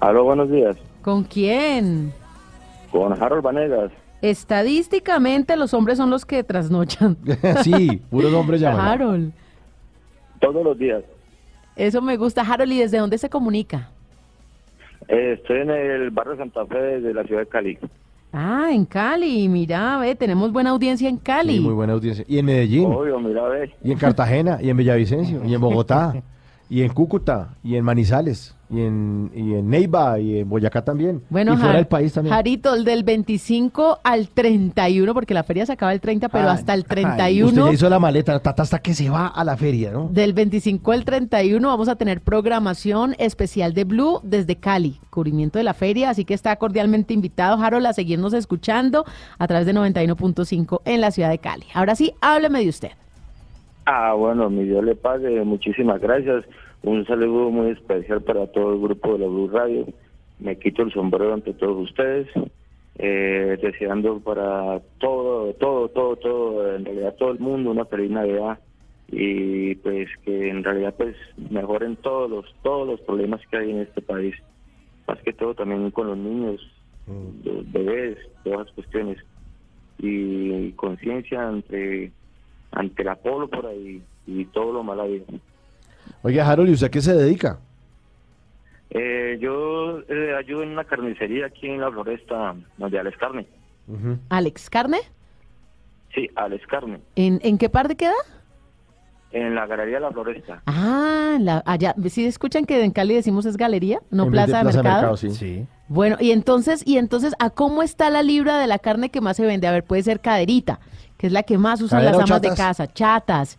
Aló, 0.00 0.24
buenos 0.24 0.50
días. 0.50 0.76
¿Con 1.02 1.22
quién? 1.22 2.12
Con 2.90 3.12
Harold 3.12 3.44
Vanegas. 3.44 3.92
Estadísticamente 4.22 5.56
los 5.56 5.74
hombres 5.74 5.98
son 5.98 6.08
los 6.08 6.24
que 6.24 6.44
trasnochan. 6.44 7.16
sí, 7.64 8.00
puros 8.08 8.32
hombres 8.32 8.60
llaman. 8.60 8.86
Harold, 8.86 9.32
Todos 10.40 10.64
los 10.64 10.78
días. 10.78 11.02
eso 11.76 12.00
me 12.00 12.16
gusta. 12.16 12.42
Harold, 12.42 12.72
¿y 12.72 12.78
desde 12.78 12.98
dónde 12.98 13.18
se 13.18 13.28
comunica? 13.28 13.90
Eh, 15.08 15.34
estoy 15.38 15.58
en 15.62 15.70
el 15.70 16.10
barrio 16.10 16.36
Santa 16.36 16.64
Fe 16.66 17.00
de 17.00 17.12
la 17.12 17.24
ciudad 17.24 17.40
de 17.40 17.46
Cali. 17.48 17.78
Ah, 18.32 18.68
en 18.70 18.84
Cali. 18.84 19.48
Mira, 19.48 19.98
ve, 19.98 20.14
tenemos 20.14 20.52
buena 20.52 20.70
audiencia 20.70 21.08
en 21.08 21.16
Cali. 21.18 21.54
Sí, 21.54 21.60
muy 21.60 21.74
buena 21.74 21.92
audiencia. 21.92 22.24
Y 22.28 22.38
en 22.38 22.46
Medellín. 22.46 22.86
Obvio, 22.86 23.18
mira, 23.18 23.42
ve. 23.48 23.74
Y 23.82 23.90
en 23.92 23.98
Cartagena, 23.98 24.58
y 24.62 24.70
en 24.70 24.76
Villavicencio, 24.76 25.44
y 25.44 25.52
en 25.52 25.60
Bogotá, 25.60 26.14
y 26.72 26.80
en 26.80 26.88
Cúcuta, 26.94 27.50
y 27.62 27.76
en 27.76 27.84
Manizales, 27.84 28.56
y 28.70 28.80
en, 28.80 29.30
y 29.34 29.56
en 29.56 29.68
Neiva, 29.68 30.18
y 30.18 30.38
en 30.38 30.48
Boyacá 30.48 30.82
también. 30.82 31.22
Bueno, 31.28 31.52
y 31.52 31.58
fuera 31.58 31.74
del 31.74 31.86
país 31.86 32.14
también. 32.14 32.34
Jarito, 32.34 32.74
el 32.74 32.84
del 32.84 33.04
25 33.04 33.98
al 34.02 34.30
31, 34.30 35.12
porque 35.12 35.34
la 35.34 35.42
feria 35.42 35.66
se 35.66 35.72
acaba 35.72 35.92
el 35.92 36.00
30, 36.00 36.30
pero 36.30 36.48
Ay, 36.48 36.54
hasta 36.54 36.72
el 36.72 36.80
ay, 36.80 37.02
31. 37.02 37.46
Usted 37.46 37.62
ya 37.62 37.72
hizo 37.74 37.90
la 37.90 37.98
maleta, 37.98 38.40
Tata, 38.40 38.62
hasta 38.62 38.78
que 38.78 38.94
se 38.94 39.10
va 39.10 39.26
a 39.26 39.44
la 39.44 39.58
feria, 39.58 39.90
¿no? 39.92 40.08
Del 40.10 40.32
25 40.32 40.92
al 40.92 41.04
31 41.04 41.68
vamos 41.68 41.90
a 41.90 41.96
tener 41.96 42.22
programación 42.22 43.16
especial 43.18 43.74
de 43.74 43.84
Blue 43.84 44.20
desde 44.22 44.56
Cali, 44.56 44.98
cubrimiento 45.10 45.58
de 45.58 45.64
la 45.64 45.74
feria, 45.74 46.08
así 46.08 46.24
que 46.24 46.32
está 46.32 46.56
cordialmente 46.56 47.12
invitado 47.12 47.62
Harold 47.62 47.84
a 47.84 47.92
seguirnos 47.92 48.32
escuchando 48.32 49.04
a 49.38 49.46
través 49.46 49.66
de 49.66 49.74
91.5 49.74 50.80
en 50.86 51.02
la 51.02 51.10
ciudad 51.10 51.28
de 51.28 51.36
Cali. 51.36 51.66
Ahora 51.74 51.94
sí, 51.96 52.14
hábleme 52.22 52.60
de 52.60 52.70
usted. 52.70 52.92
Ah, 53.84 54.14
bueno, 54.14 54.48
mi 54.48 54.64
Dios 54.64 54.82
le 54.82 54.94
pague. 54.94 55.44
Muchísimas 55.44 56.00
gracias. 56.00 56.44
Un 56.82 57.06
saludo 57.06 57.50
muy 57.50 57.70
especial 57.70 58.22
para 58.22 58.46
todo 58.48 58.74
el 58.74 58.80
grupo 58.80 59.12
de 59.12 59.20
la 59.20 59.26
Blue 59.26 59.48
Radio. 59.48 59.86
Me 60.40 60.58
quito 60.58 60.82
el 60.82 60.92
sombrero 60.92 61.32
ante 61.32 61.54
todos 61.54 61.88
ustedes. 61.88 62.28
Eh, 62.98 63.58
deseando 63.62 64.20
para 64.20 64.80
todo, 64.98 65.54
todo, 65.54 65.88
todo, 65.88 66.16
todo, 66.16 66.76
en 66.76 66.84
realidad 66.84 67.14
todo 67.18 67.30
el 67.30 67.38
mundo 67.38 67.70
una 67.70 67.86
feliz 67.86 68.10
Navidad 68.10 68.58
y 69.08 69.74
pues 69.76 70.08
que 70.24 70.50
en 70.50 70.62
realidad 70.62 70.94
pues 70.98 71.16
mejoren 71.50 71.96
todos 71.96 72.30
los 72.30 72.54
todos 72.62 72.86
los 72.86 73.00
problemas 73.00 73.40
que 73.50 73.56
hay 73.56 73.70
en 73.70 73.78
este 73.78 74.02
país 74.02 74.34
más 75.08 75.18
que 75.22 75.32
todo 75.32 75.54
también 75.54 75.90
con 75.90 76.06
los 76.06 76.18
niños 76.18 76.60
los 77.44 77.72
bebés 77.72 78.18
todas 78.44 78.66
las 78.66 78.72
cuestiones 78.72 79.18
y 79.98 80.70
conciencia 80.72 81.48
ante 81.48 82.12
ante 82.72 83.04
la 83.04 83.16
pólvora 83.16 83.72
y, 83.74 84.02
y 84.26 84.44
todo 84.46 84.72
lo 84.72 84.82
mal 84.82 85.00
habido. 85.00 85.26
Oiga, 86.22 86.48
Harold, 86.48 86.70
¿y 86.70 86.72
usted 86.74 86.86
a 86.86 86.90
qué 86.90 87.00
se 87.00 87.14
dedica? 87.14 87.58
Eh, 88.90 89.38
yo 89.40 90.00
eh, 90.08 90.34
ayudo 90.38 90.62
en 90.62 90.70
una 90.70 90.84
carnicería 90.84 91.46
aquí 91.46 91.66
en 91.68 91.80
la 91.80 91.90
floresta 91.90 92.54
de 92.76 92.98
Alex 92.98 93.16
Carne. 93.18 93.46
Alex 94.28 94.70
Carne, 94.70 94.98
Sí, 96.14 96.28
Alex 96.36 96.66
Carne, 96.66 97.00
¿en, 97.16 97.40
en 97.42 97.56
qué 97.58 97.68
parte 97.70 97.96
queda? 97.96 98.12
en 99.32 99.54
la 99.54 99.66
galería 99.66 99.94
de 99.94 100.00
la 100.02 100.10
floresta. 100.12 100.62
Ah, 100.66 101.38
la, 101.40 101.62
allá, 101.64 101.94
¿sí 102.10 102.26
escuchan 102.26 102.66
que 102.66 102.84
en 102.84 102.90
Cali 102.90 103.14
decimos 103.14 103.46
es 103.46 103.56
galería, 103.56 104.00
no 104.10 104.24
En 104.24 104.30
vez 104.30 104.44
plaza 104.44 104.58
de, 104.58 104.64
mercado? 104.74 105.16
sí. 105.16 105.66
Bueno, 105.88 106.18
y 106.20 106.32
entonces, 106.32 106.86
y 106.86 106.98
entonces, 106.98 107.34
¿a 107.38 107.48
cómo 107.48 107.82
está 107.82 108.10
la 108.10 108.22
libra 108.22 108.58
de 108.58 108.66
la 108.66 108.78
carne 108.78 109.08
que 109.10 109.22
más 109.22 109.38
se 109.38 109.46
vende? 109.46 109.66
A 109.66 109.72
ver, 109.72 109.84
puede 109.84 110.02
ser 110.02 110.20
caderita, 110.20 110.80
que 111.16 111.28
es 111.28 111.32
la 111.32 111.44
que 111.44 111.56
más 111.56 111.80
usan 111.80 112.00
¿Cadera 112.00 112.18
las 112.18 112.30
amas 112.30 112.42
de 112.42 112.54
casa, 112.54 112.86
chatas. 112.92 113.58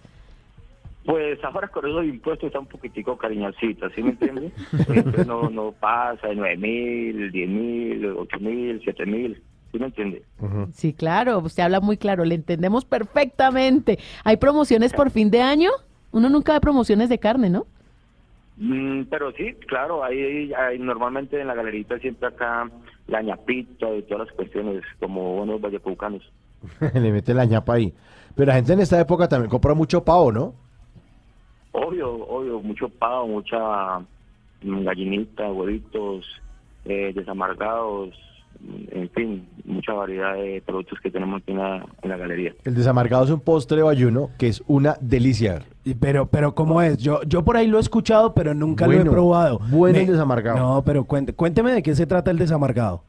Pues 1.06 1.44
ahora 1.44 1.68
con 1.68 1.86
esos 1.86 2.06
impuestos 2.06 2.48
está 2.48 2.60
un 2.60 2.68
poquitico 2.68 3.18
cariñosita, 3.18 3.90
¿sí 3.90 4.02
me 4.02 4.12
entiendes? 4.12 4.54
No, 5.28 5.50
no 5.50 5.74
pasa 5.74 6.28
de 6.28 6.36
nueve 6.36 6.58
mil, 6.58 7.32
diez 7.32 7.50
mil, 7.50 8.06
ocho 8.06 8.40
mil, 8.40 8.80
siete 8.84 9.06
mil, 9.06 9.42
¿sí 9.72 9.80
me 9.80 9.88
entiende? 9.88 10.24
Sí, 10.72 10.94
claro, 10.94 11.40
usted 11.40 11.64
habla 11.64 11.82
muy 11.82 11.98
claro, 11.98 12.24
le 12.24 12.36
entendemos 12.36 12.86
perfectamente. 12.86 14.00
¿Hay 14.24 14.38
promociones 14.38 14.94
por 14.94 15.12
fin 15.12 15.30
de 15.30 15.42
año? 15.42 15.72
Uno 16.12 16.30
nunca 16.30 16.54
ve 16.54 16.62
promociones 16.62 17.10
de 17.10 17.20
carne, 17.20 17.50
¿no? 17.50 17.66
Mm, 18.58 19.04
pero 19.10 19.32
sí, 19.34 19.54
claro, 19.68 20.04
hay, 20.04 20.54
hay 20.54 20.80
normalmente 20.80 21.42
en 21.42 21.48
la 21.48 21.56
galerita 21.56 21.98
siempre 22.00 22.30
acá 22.30 22.70
la 23.08 23.22
ñapita 23.22 23.94
y 23.94 24.04
todas 24.04 24.28
las 24.28 24.36
cuestiones 24.36 24.84
como 25.00 25.38
buenos 25.38 25.60
vallepucanos. 25.60 26.22
Le 26.94 27.12
mete 27.12 27.34
la 27.34 27.46
ñapa 27.46 27.74
ahí. 27.74 27.94
Pero 28.36 28.48
la 28.48 28.56
gente 28.56 28.74
en 28.74 28.80
esta 28.80 29.00
época 29.00 29.28
también 29.28 29.50
compra 29.50 29.74
mucho 29.74 30.04
pavo, 30.04 30.32
¿no? 30.32 30.63
Obvio, 31.74 32.12
obvio, 32.28 32.62
mucho 32.62 32.88
pavo, 32.88 33.28
mucha 33.28 34.00
gallinita, 34.62 35.52
huevitos, 35.52 36.26
eh, 36.86 37.12
desamargados, 37.14 38.12
en 38.92 39.10
fin, 39.10 39.48
mucha 39.66 39.92
variedad 39.94 40.36
de 40.36 40.62
productos 40.66 41.00
que 41.02 41.12
tenemos 41.12 41.42
aquí 41.42 41.52
en 41.52 41.58
la, 41.58 41.86
en 42.02 42.10
la 42.10 42.18
galería. 42.18 42.54
El 42.64 42.76
desamargado 42.76 43.26
es 43.26 43.30
un 43.32 43.40
postre 43.42 43.82
bayuno 43.82 44.30
que 44.38 44.48
es 44.48 44.64
una 44.68 44.96
delicia. 45.02 45.64
Y 45.84 45.96
Pero, 45.96 46.28
pero 46.28 46.56
¿cómo 46.56 46.82
es? 46.82 46.98
Yo, 47.00 47.22
yo 47.24 47.44
por 47.44 47.58
ahí 47.58 47.68
lo 47.68 47.78
he 47.78 47.82
escuchado, 47.82 48.34
pero 48.34 48.54
nunca 48.54 48.86
lo 48.88 48.94
he 48.94 49.04
probado. 49.04 49.60
bueno 49.70 49.98
el 50.00 50.08
desamargado. 50.08 50.58
No, 50.60 50.82
pero 50.86 51.04
cuente- 51.04 51.34
cuénteme 51.34 51.74
de 51.74 51.84
qué 51.84 51.94
se 51.96 52.06
trata 52.06 52.32
el 52.32 52.38
desamargado. 52.38 53.04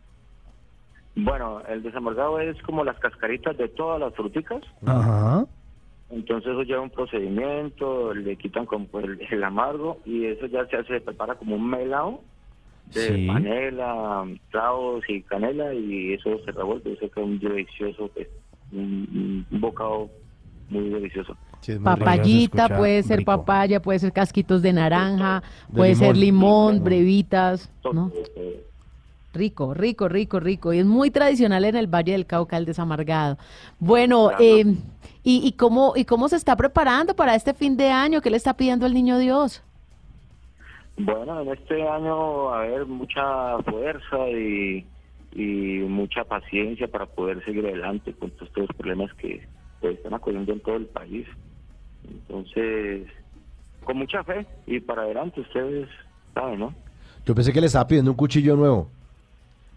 Bueno, 1.16 1.60
el 1.68 1.82
desamargado 1.84 2.40
es 2.40 2.60
como 2.62 2.82
las 2.82 2.98
cascaritas 2.98 3.56
de 3.56 3.68
todas 3.68 4.00
las 4.00 4.12
fruticas. 4.14 4.62
Ajá. 4.84 5.46
Entonces 6.14 6.52
eso 6.52 6.62
lleva 6.62 6.80
un 6.80 6.90
procedimiento, 6.90 8.14
le 8.14 8.36
quitan 8.36 8.66
como 8.66 8.86
el, 9.00 9.20
el 9.30 9.42
amargo 9.44 9.98
y 10.04 10.26
eso 10.26 10.46
ya 10.46 10.64
se 10.66 10.76
hace, 10.76 10.94
se 10.94 11.00
prepara 11.00 11.34
como 11.34 11.56
un 11.56 11.68
melado 11.68 12.20
de 12.94 13.00
Sí. 13.16 13.26
panela, 13.26 14.24
clavos 14.50 15.02
y 15.08 15.22
canela 15.22 15.74
y 15.74 16.12
eso 16.12 16.38
se 16.44 16.52
revuelve, 16.52 16.92
eso 16.92 17.10
queda 17.10 17.24
un 17.24 17.38
delicioso, 17.40 18.08
pues, 18.14 18.28
un, 18.72 19.44
un 19.50 19.60
bocado 19.60 20.08
muy 20.68 20.88
delicioso. 20.88 21.36
Papayita, 21.82 22.76
puede 22.76 23.02
ser 23.02 23.24
papaya, 23.24 23.80
puede 23.80 23.98
ser 23.98 24.12
casquitos 24.12 24.62
de 24.62 24.72
naranja, 24.72 25.42
De 25.68 25.76
puede 25.76 25.94
ser 25.94 26.16
limón. 26.16 26.74
limón, 26.74 26.84
brevitas, 26.84 27.70
¿no? 27.92 28.12
Rico, 29.34 29.74
rico, 29.74 30.08
rico, 30.08 30.38
rico. 30.38 30.72
Y 30.72 30.78
es 30.78 30.86
muy 30.86 31.10
tradicional 31.10 31.64
en 31.64 31.74
el 31.74 31.88
Valle 31.88 32.12
del 32.12 32.24
Cauca, 32.24 32.56
el 32.56 32.64
desamargado. 32.64 33.36
Bueno, 33.80 34.30
eh, 34.38 34.64
¿y, 35.24 35.46
y, 35.46 35.52
cómo, 35.52 35.94
¿y 35.96 36.04
cómo 36.04 36.28
se 36.28 36.36
está 36.36 36.56
preparando 36.56 37.14
para 37.16 37.34
este 37.34 37.52
fin 37.52 37.76
de 37.76 37.90
año? 37.90 38.20
¿Qué 38.20 38.30
le 38.30 38.36
está 38.36 38.56
pidiendo 38.56 38.86
el 38.86 38.94
niño 38.94 39.18
Dios? 39.18 39.62
Bueno, 40.96 41.40
en 41.40 41.48
este 41.48 41.86
año 41.86 42.44
va 42.44 42.60
a 42.60 42.62
haber 42.62 42.86
mucha 42.86 43.58
fuerza 43.64 44.28
y, 44.30 44.86
y 45.32 45.80
mucha 45.88 46.22
paciencia 46.22 46.86
para 46.86 47.06
poder 47.06 47.44
seguir 47.44 47.66
adelante 47.66 48.12
con 48.12 48.30
todos 48.30 48.48
estos 48.48 48.76
problemas 48.76 49.12
que 49.14 49.44
pues, 49.80 49.96
están 49.96 50.14
ocurriendo 50.14 50.52
en 50.52 50.60
todo 50.60 50.76
el 50.76 50.86
país. 50.86 51.26
Entonces, 52.08 53.08
con 53.82 53.98
mucha 53.98 54.22
fe 54.22 54.46
y 54.66 54.78
para 54.78 55.02
adelante, 55.02 55.40
ustedes 55.40 55.88
saben, 56.32 56.60
¿no? 56.60 56.74
Yo 57.26 57.34
pensé 57.34 57.52
que 57.52 57.60
le 57.60 57.66
estaba 57.66 57.88
pidiendo 57.88 58.12
un 58.12 58.16
cuchillo 58.16 58.54
nuevo. 58.54 58.88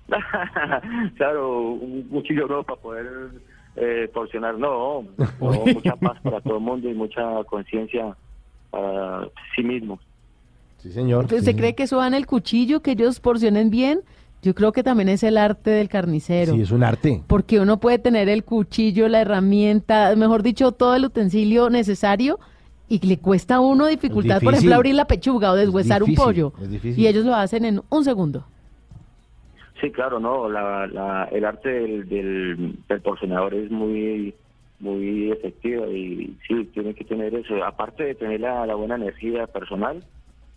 claro, 1.17 1.71
un 1.71 2.03
cuchillo 2.03 2.47
nuevo 2.47 2.63
para 2.63 2.81
poder 2.81 3.07
eh, 3.75 4.09
torsionar. 4.13 4.57
No, 4.57 5.03
no, 5.41 5.65
mucha 5.73 5.95
paz 5.95 6.19
para 6.21 6.41
todo 6.41 6.57
el 6.57 6.63
mundo 6.63 6.89
y 6.89 6.93
mucha 6.93 7.43
conciencia 7.45 8.15
para 8.69 9.27
sí 9.55 9.63
mismo. 9.63 9.99
Sí, 10.77 10.91
señor. 10.91 11.25
¿Usted 11.25 11.55
cree 11.55 11.75
que 11.75 11.84
eso 11.84 11.97
va 11.97 12.07
en 12.07 12.13
el 12.13 12.25
cuchillo, 12.25 12.81
que 12.81 12.91
ellos 12.91 13.19
porcionen 13.19 13.69
bien? 13.69 14.01
Yo 14.43 14.53
creo 14.53 14.71
que 14.71 14.84
también 14.84 15.09
es 15.09 15.23
el 15.23 15.38
arte 15.38 15.71
del 15.71 15.89
carnicero. 15.89 16.53
Sí, 16.53 16.61
es 16.61 16.71
un 16.71 16.84
arte. 16.84 17.23
Porque 17.25 17.59
uno 17.59 17.79
puede 17.79 17.97
tener 17.97 18.29
el 18.29 18.43
cuchillo, 18.43 19.07
la 19.07 19.21
herramienta, 19.21 20.15
mejor 20.15 20.43
dicho, 20.43 20.71
todo 20.71 20.95
el 20.95 21.05
utensilio 21.05 21.69
necesario 21.69 22.39
y 22.88 23.05
le 23.05 23.17
cuesta 23.17 23.55
a 23.55 23.59
uno 23.59 23.88
dificultad, 23.88 24.41
por 24.41 24.53
ejemplo, 24.53 24.75
abrir 24.75 24.95
la 24.95 25.05
pechuga 25.05 25.51
o 25.51 25.55
deshuesar 25.55 26.03
un 26.03 26.13
pollo. 26.13 26.53
es 26.61 26.69
difícil. 26.69 27.03
Y 27.03 27.07
ellos 27.07 27.25
lo 27.25 27.35
hacen 27.35 27.65
en 27.65 27.81
un 27.89 28.03
segundo. 28.03 28.45
Sí, 29.81 29.91
claro, 29.91 30.19
no, 30.19 30.49
la, 30.49 30.87
la, 30.87 31.25
el 31.31 31.45
arte 31.45 31.69
del, 31.69 32.09
del, 32.09 32.75
del 32.87 33.01
porcionador 33.01 33.53
es 33.53 33.69
muy 33.69 34.33
muy 34.79 35.31
efectiva 35.31 35.87
y 35.87 36.37
sí, 36.47 36.65
tiene 36.73 36.93
que 36.93 37.03
tener 37.03 37.33
eso, 37.33 37.63
aparte 37.63 38.03
de 38.03 38.13
tener 38.15 38.39
la, 38.41 38.63
la 38.67 38.75
buena 38.75 38.95
energía 38.95 39.47
personal 39.47 40.03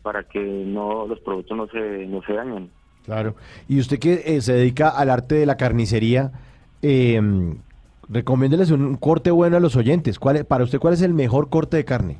para 0.02 0.24
que 0.24 0.38
no 0.38 1.06
los 1.06 1.18
productos 1.20 1.56
no 1.56 1.66
se, 1.68 2.06
no 2.06 2.22
se 2.22 2.34
dañen. 2.34 2.70
Claro. 3.06 3.34
Y 3.66 3.80
usted 3.80 3.98
que 3.98 4.20
eh, 4.26 4.40
se 4.42 4.52
dedica 4.52 4.90
al 4.90 5.08
arte 5.08 5.36
de 5.36 5.46
la 5.46 5.56
carnicería, 5.56 6.32
eh, 6.82 7.18
recomiéndeles 8.10 8.70
un, 8.70 8.82
un 8.84 8.96
corte 8.96 9.30
bueno 9.30 9.56
a 9.56 9.60
los 9.60 9.74
oyentes. 9.76 10.18
¿Cuál 10.18 10.36
es- 10.36 10.44
para 10.44 10.64
usted, 10.64 10.78
¿cuál 10.78 10.92
es 10.94 11.02
el 11.02 11.14
mejor 11.14 11.48
corte 11.48 11.78
de 11.78 11.84
carne? 11.86 12.18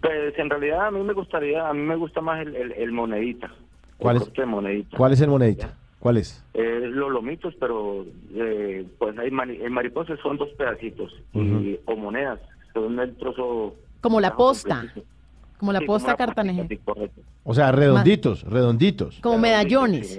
Pues 0.00 0.38
en 0.38 0.50
realidad 0.50 0.86
a 0.86 0.90
mí 0.92 1.02
me 1.02 1.14
gustaría, 1.14 1.68
a 1.68 1.74
mí 1.74 1.80
me 1.82 1.96
gusta 1.96 2.20
más 2.20 2.40
el, 2.46 2.54
el, 2.54 2.72
el 2.72 2.92
monedita. 2.92 3.50
¿Cuál 3.98 4.16
es? 4.18 4.32
de 4.32 4.46
monedita. 4.46 4.96
¿Cuál 4.96 5.12
es 5.12 5.20
el 5.20 5.28
monedita? 5.28 5.74
¿Cuál 5.98 6.18
es? 6.18 6.44
Eh, 6.54 6.80
los 6.84 7.10
lomitos, 7.10 7.54
pero 7.58 8.04
eh, 8.34 8.86
pues 8.98 9.18
hay 9.18 9.30
mani- 9.30 9.58
en 9.60 9.72
mariposas 9.72 10.18
son 10.20 10.36
dos 10.36 10.48
pedacitos 10.56 11.12
y, 11.32 11.78
o 11.86 11.96
monedas, 11.96 12.38
son 12.72 12.98
el 13.00 13.16
trozo 13.16 13.74
Como 14.00 14.20
la 14.20 14.36
posta. 14.36 14.76
completito. 14.76 15.06
Como 15.58 15.72
la 15.72 15.78
Sí, 15.80 15.86
posta 15.86 16.16
correcto. 16.84 17.20
O 17.44 17.54
sea, 17.54 17.72
redonditos, 17.72 18.42
redonditos. 18.44 19.18
Como 19.20 19.38
medallones. 19.38 20.18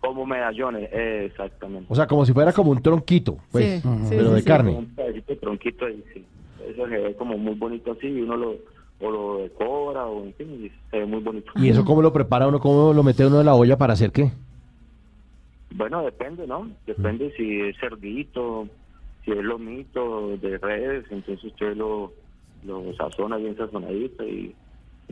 Como 0.00 0.24
medallones, 0.24 0.88
eh, 0.92 1.24
exactamente. 1.26 1.86
O 1.88 1.96
sea, 1.96 2.06
como 2.06 2.24
si 2.24 2.32
fuera 2.32 2.52
como 2.52 2.70
un 2.70 2.80
tronquito, 2.80 3.38
pues, 3.50 3.82
Sí, 3.82 3.88
pero 4.10 4.28
sí, 4.28 4.34
de 4.36 4.40
sí, 4.40 4.46
carne. 4.46 4.70
Un 4.76 4.94
pedacito 4.94 5.32
de 5.32 5.40
tronquito 5.40 5.84
ahí, 5.86 6.04
sí. 6.14 6.24
Eso 6.68 6.88
se 6.88 6.96
ve 6.98 7.14
como 7.16 7.36
muy 7.36 7.54
bonito 7.54 7.90
así 7.92 8.06
y 8.06 8.20
uno 8.22 8.36
lo, 8.36 8.56
o 9.00 9.10
lo 9.10 9.38
decora 9.38 10.06
o 10.06 10.24
en 10.24 10.34
fin, 10.34 10.64
y 10.64 10.90
se 10.90 10.98
ve 10.98 11.06
muy 11.06 11.20
bonito. 11.20 11.52
¿Y 11.56 11.68
eso 11.68 11.84
cómo 11.84 12.02
lo 12.02 12.12
prepara 12.12 12.48
uno? 12.48 12.58
¿Cómo 12.60 12.92
lo 12.92 13.02
mete 13.02 13.26
uno 13.26 13.40
en 13.40 13.46
la 13.46 13.54
olla 13.54 13.76
para 13.76 13.92
hacer 13.92 14.10
qué? 14.12 14.30
Bueno, 15.70 16.02
depende, 16.02 16.46
¿no? 16.46 16.68
Depende 16.86 17.32
si 17.36 17.60
es 17.60 17.76
cerdito, 17.78 18.66
si 19.24 19.30
es 19.30 19.44
lomito 19.44 20.36
de 20.38 20.58
redes, 20.58 21.04
entonces 21.10 21.44
usted 21.44 21.76
lo, 21.76 22.12
lo 22.64 22.94
sazona 22.96 23.36
bien 23.36 23.56
sazonadito 23.56 24.26
y, 24.26 24.54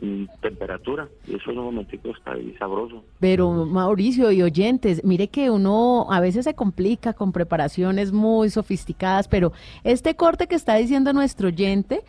y 0.01 0.27
temperatura. 0.41 1.07
Y 1.27 1.35
eso 1.35 1.51
en 1.51 1.59
un 1.59 1.65
momentico 1.65 2.09
está 2.09 2.33
ahí 2.33 2.55
sabroso. 2.57 3.03
Pero 3.19 3.65
Mauricio 3.65 4.31
y 4.31 4.41
oyentes, 4.41 5.03
mire 5.03 5.27
que 5.27 5.49
uno 5.49 6.07
a 6.11 6.19
veces 6.19 6.45
se 6.45 6.55
complica 6.55 7.13
con 7.13 7.31
preparaciones 7.31 8.11
muy 8.11 8.49
sofisticadas, 8.49 9.27
pero 9.27 9.53
este 9.83 10.15
corte 10.15 10.47
que 10.47 10.55
está 10.55 10.75
diciendo 10.75 11.13
nuestro 11.13 11.47
oyente, 11.49 12.01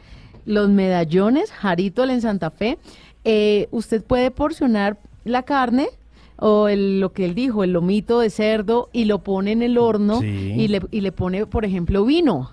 los 0.49 0.71
medallones, 0.71 1.53
Jarito 1.53 2.05
en 2.05 2.21
Santa 2.23 2.51
Fe, 2.51 2.79
eh, 3.25 3.69
usted 3.71 4.03
puede 4.03 4.31
porcionar 4.31 4.99
la 5.25 5.43
carne 5.43 5.89
o 6.39 6.69
el- 6.69 7.01
lo 7.01 7.13
que 7.13 7.27
él 7.27 7.35
dijo, 7.35 7.65
el 7.65 7.73
lomito 7.73 8.21
de 8.21 8.31
cerdo 8.31 8.89
y 8.93 9.05
lo 9.05 9.19
pone 9.23 9.53
en 9.53 9.63
el 9.63 9.77
horno 9.77 10.21
Sí. 10.21 10.27
y, 10.57 10.69
le, 10.69 10.81
y 10.91 11.03
le 11.03 11.13
pone, 11.13 11.45
por 11.47 11.65
ejemplo, 11.67 12.05
vino 12.05 12.53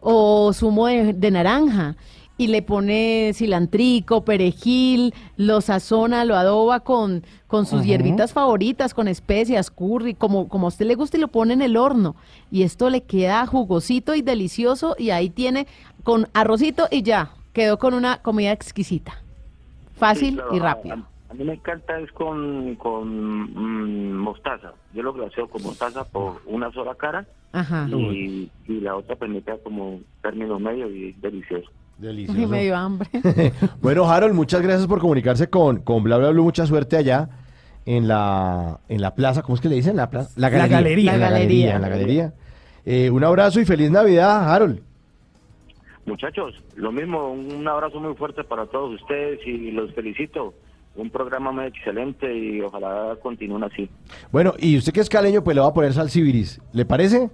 o 0.00 0.52
zumo 0.52 0.86
de, 0.88 1.12
de 1.12 1.30
naranja 1.30 1.96
y 2.38 2.48
le 2.48 2.62
pone 2.62 3.30
cilantrico, 3.34 4.24
perejil, 4.24 5.14
lo 5.36 5.60
sazona, 5.60 6.24
lo 6.24 6.34
adoba 6.34 6.80
con, 6.80 7.22
con 7.46 7.66
sus 7.66 7.84
hierbitas 7.84 8.32
favoritas, 8.32 8.94
con 8.94 9.06
especias, 9.06 9.70
curry, 9.70 10.14
como, 10.14 10.48
como 10.48 10.66
a 10.66 10.68
usted 10.68 10.86
le 10.86 10.96
gusta 10.96 11.18
y 11.18 11.20
lo 11.20 11.28
pone 11.28 11.52
en 11.52 11.62
el 11.62 11.76
horno. 11.76 12.16
Y 12.50 12.62
esto 12.62 12.90
le 12.90 13.02
queda 13.02 13.46
jugosito 13.46 14.14
y 14.16 14.22
delicioso 14.22 14.96
y 14.98 15.10
ahí 15.10 15.28
tiene 15.30 15.68
con 16.02 16.26
arrocito 16.34 16.88
y 16.90 17.02
ya, 17.02 17.30
quedó 17.52 17.78
con 17.78 17.94
una 17.94 18.18
comida 18.22 18.52
exquisita. 18.52 19.14
Fácil 19.96 20.30
Sí, 20.30 20.34
claro, 20.36 20.54
y 20.54 20.58
a- 20.58 20.62
rápido. 20.62 20.94
A, 20.96 21.32
a 21.32 21.34
mí 21.34 21.44
me 21.44 21.54
encanta 21.54 21.98
es 22.00 22.10
con, 22.12 22.74
con 22.76 23.08
mm, 23.54 24.12
mostaza. 24.18 24.72
Yo 24.94 25.02
lo 25.02 25.12
glaseo 25.12 25.48
con 25.48 25.62
mostaza 25.62 26.04
por 26.04 26.42
una 26.46 26.70
sola 26.72 26.94
cara 26.94 27.24
Ajá. 27.52 27.86
y, 27.88 28.50
y 28.68 28.80
la 28.80 28.96
otra 28.96 29.16
permite 29.16 29.52
como 29.62 30.00
término 30.22 30.58
medio 30.58 30.88
y 30.90 31.12
delicioso. 31.14 31.70
Delicioso. 31.98 32.40
Uy, 32.40 32.46
me 32.46 32.64
dio 32.64 32.76
hambre. 32.76 33.08
bueno, 33.80 34.10
Harold, 34.10 34.34
muchas 34.34 34.60
gracias 34.62 34.86
por 34.86 34.98
comunicarse 34.98 35.48
con, 35.48 35.78
con 35.82 36.02
Bla 36.02 36.18
Bla 36.18 36.30
Blue. 36.30 36.42
Mucha 36.44 36.66
suerte 36.66 36.96
allá 36.96 37.28
en 37.86 38.08
la, 38.08 38.80
en 38.88 39.00
la 39.00 39.14
plaza. 39.14 39.42
¿Cómo 39.42 39.54
es 39.54 39.60
que 39.60 39.68
le 39.68 39.76
dicen? 39.76 39.96
La, 39.96 40.10
plaza? 40.10 40.30
La 40.36 40.48
galería. 40.50 41.12
La 41.12 41.18
La 41.18 41.30
galería. 41.30 41.78
la 41.78 41.88
galería. 41.88 42.32
Eh, 42.84 43.08
un 43.10 43.22
abrazo 43.22 43.60
y 43.60 43.64
feliz 43.64 43.90
Navidad, 43.90 44.52
Harold. 44.52 44.80
Muchachos, 46.04 46.54
lo 46.74 46.90
mismo, 46.90 47.32
un 47.32 47.66
abrazo 47.68 48.00
muy 48.00 48.14
fuerte 48.14 48.42
para 48.42 48.66
todos 48.66 49.00
ustedes 49.00 49.40
y 49.46 49.70
los 49.70 49.92
felicito. 49.94 50.54
Un 50.94 51.10
programa 51.10 51.52
muy 51.52 51.66
excelente 51.66 52.34
y 52.36 52.60
ojalá 52.60 53.16
continúen 53.22 53.64
así. 53.64 53.88
Bueno, 54.30 54.54
y 54.58 54.76
usted 54.76 54.92
que 54.92 55.00
es 55.00 55.08
caleño, 55.08 55.42
pues 55.42 55.54
le 55.54 55.62
va 55.62 55.68
a 55.68 55.74
poner 55.74 55.94
salsiviris. 55.94 56.60
¿Le 56.72 56.84
parece? 56.84 57.30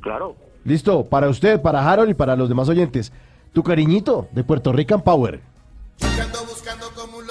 Claro. 0.00 0.36
Listo, 0.64 1.04
para 1.04 1.28
usted, 1.28 1.62
para 1.62 1.90
Harold 1.90 2.10
y 2.10 2.14
para 2.14 2.36
los 2.36 2.48
demás 2.48 2.68
oyentes. 2.68 3.12
Tu 3.52 3.62
cariñito 3.62 4.28
de 4.32 4.44
Puerto 4.44 4.72
Rican 4.72 5.02
Power. 5.02 5.40
Ando 6.02 6.40
buscando 6.40 6.86
como 6.94 7.22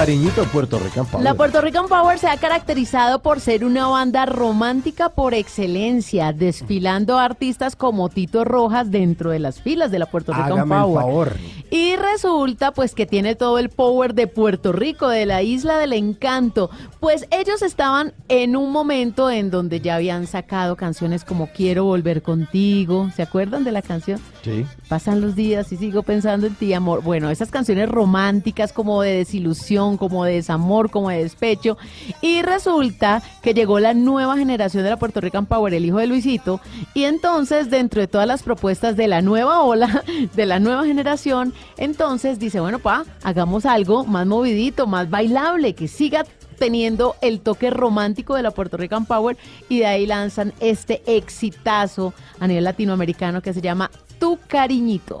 cariñito 0.00 0.44
Puerto 0.44 0.78
Rican 0.78 1.04
Power. 1.04 1.22
La 1.22 1.34
Puerto 1.34 1.60
Rican 1.60 1.86
Power 1.86 2.18
se 2.18 2.26
ha 2.26 2.38
caracterizado 2.38 3.20
por 3.20 3.38
ser 3.38 3.66
una 3.66 3.86
banda 3.86 4.24
romántica 4.24 5.10
por 5.10 5.34
excelencia, 5.34 6.32
desfilando 6.32 7.18
artistas 7.18 7.76
como 7.76 8.08
Tito 8.08 8.46
Rojas 8.46 8.90
dentro 8.90 9.28
de 9.28 9.40
las 9.40 9.60
filas 9.60 9.90
de 9.90 9.98
la 9.98 10.06
Puerto 10.06 10.32
Rican 10.32 10.52
Hágame 10.52 10.74
el 10.74 10.80
Power. 10.80 11.02
favor. 11.02 11.32
Y 11.70 11.94
resulta 11.96 12.72
pues 12.72 12.94
que 12.94 13.06
tiene 13.06 13.36
todo 13.36 13.58
el 13.58 13.68
power 13.68 14.14
de 14.14 14.26
Puerto 14.26 14.72
Rico, 14.72 15.08
de 15.08 15.24
la 15.24 15.42
isla 15.42 15.78
del 15.78 15.92
encanto. 15.92 16.68
Pues 16.98 17.26
ellos 17.30 17.62
estaban 17.62 18.12
en 18.28 18.56
un 18.56 18.72
momento 18.72 19.30
en 19.30 19.50
donde 19.50 19.80
ya 19.80 19.96
habían 19.96 20.26
sacado 20.26 20.76
canciones 20.76 21.24
como 21.24 21.48
Quiero 21.52 21.84
volver 21.84 22.22
contigo. 22.22 23.10
¿Se 23.14 23.22
acuerdan 23.22 23.64
de 23.64 23.72
la 23.72 23.82
canción? 23.82 24.20
Sí. 24.42 24.66
Pasan 24.88 25.20
los 25.20 25.36
días 25.36 25.70
y 25.72 25.76
sigo 25.76 26.02
pensando 26.02 26.46
en 26.46 26.54
ti, 26.54 26.74
amor. 26.74 27.02
Bueno, 27.02 27.30
esas 27.30 27.50
canciones 27.50 27.88
románticas 27.88 28.72
como 28.72 29.02
de 29.02 29.18
desilusión, 29.18 29.96
como 29.96 30.24
de 30.24 30.34
desamor, 30.34 30.90
como 30.90 31.10
de 31.10 31.22
despecho. 31.22 31.78
Y 32.20 32.42
resulta 32.42 33.22
que 33.42 33.54
llegó 33.54 33.78
la 33.78 33.94
nueva 33.94 34.36
generación 34.36 34.82
de 34.82 34.90
la 34.90 34.96
Puerto 34.96 35.20
Rican 35.20 35.46
Power, 35.46 35.72
el 35.72 35.84
hijo 35.84 35.98
de 35.98 36.06
Luisito. 36.06 36.60
Y 36.94 37.04
entonces, 37.04 37.70
dentro 37.70 38.00
de 38.00 38.08
todas 38.08 38.26
las 38.26 38.42
propuestas 38.42 38.96
de 38.96 39.08
la 39.08 39.22
nueva 39.22 39.62
ola, 39.62 40.02
de 40.34 40.46
la 40.46 40.58
nueva 40.58 40.84
generación, 40.84 41.54
entonces 41.76 42.38
dice, 42.38 42.60
bueno, 42.60 42.78
pa, 42.78 43.04
hagamos 43.22 43.66
algo 43.66 44.04
más 44.04 44.26
movidito, 44.26 44.86
más 44.86 45.08
bailable, 45.10 45.74
que 45.74 45.88
siga 45.88 46.24
teniendo 46.58 47.16
el 47.22 47.40
toque 47.40 47.70
romántico 47.70 48.34
de 48.34 48.42
la 48.42 48.50
Puerto 48.50 48.76
Rican 48.76 49.06
Power 49.06 49.36
y 49.68 49.78
de 49.78 49.86
ahí 49.86 50.06
lanzan 50.06 50.52
este 50.60 51.02
exitazo 51.06 52.12
a 52.38 52.46
nivel 52.46 52.64
latinoamericano 52.64 53.40
que 53.40 53.54
se 53.54 53.62
llama 53.62 53.90
Tu 54.18 54.38
Cariñito. 54.46 55.20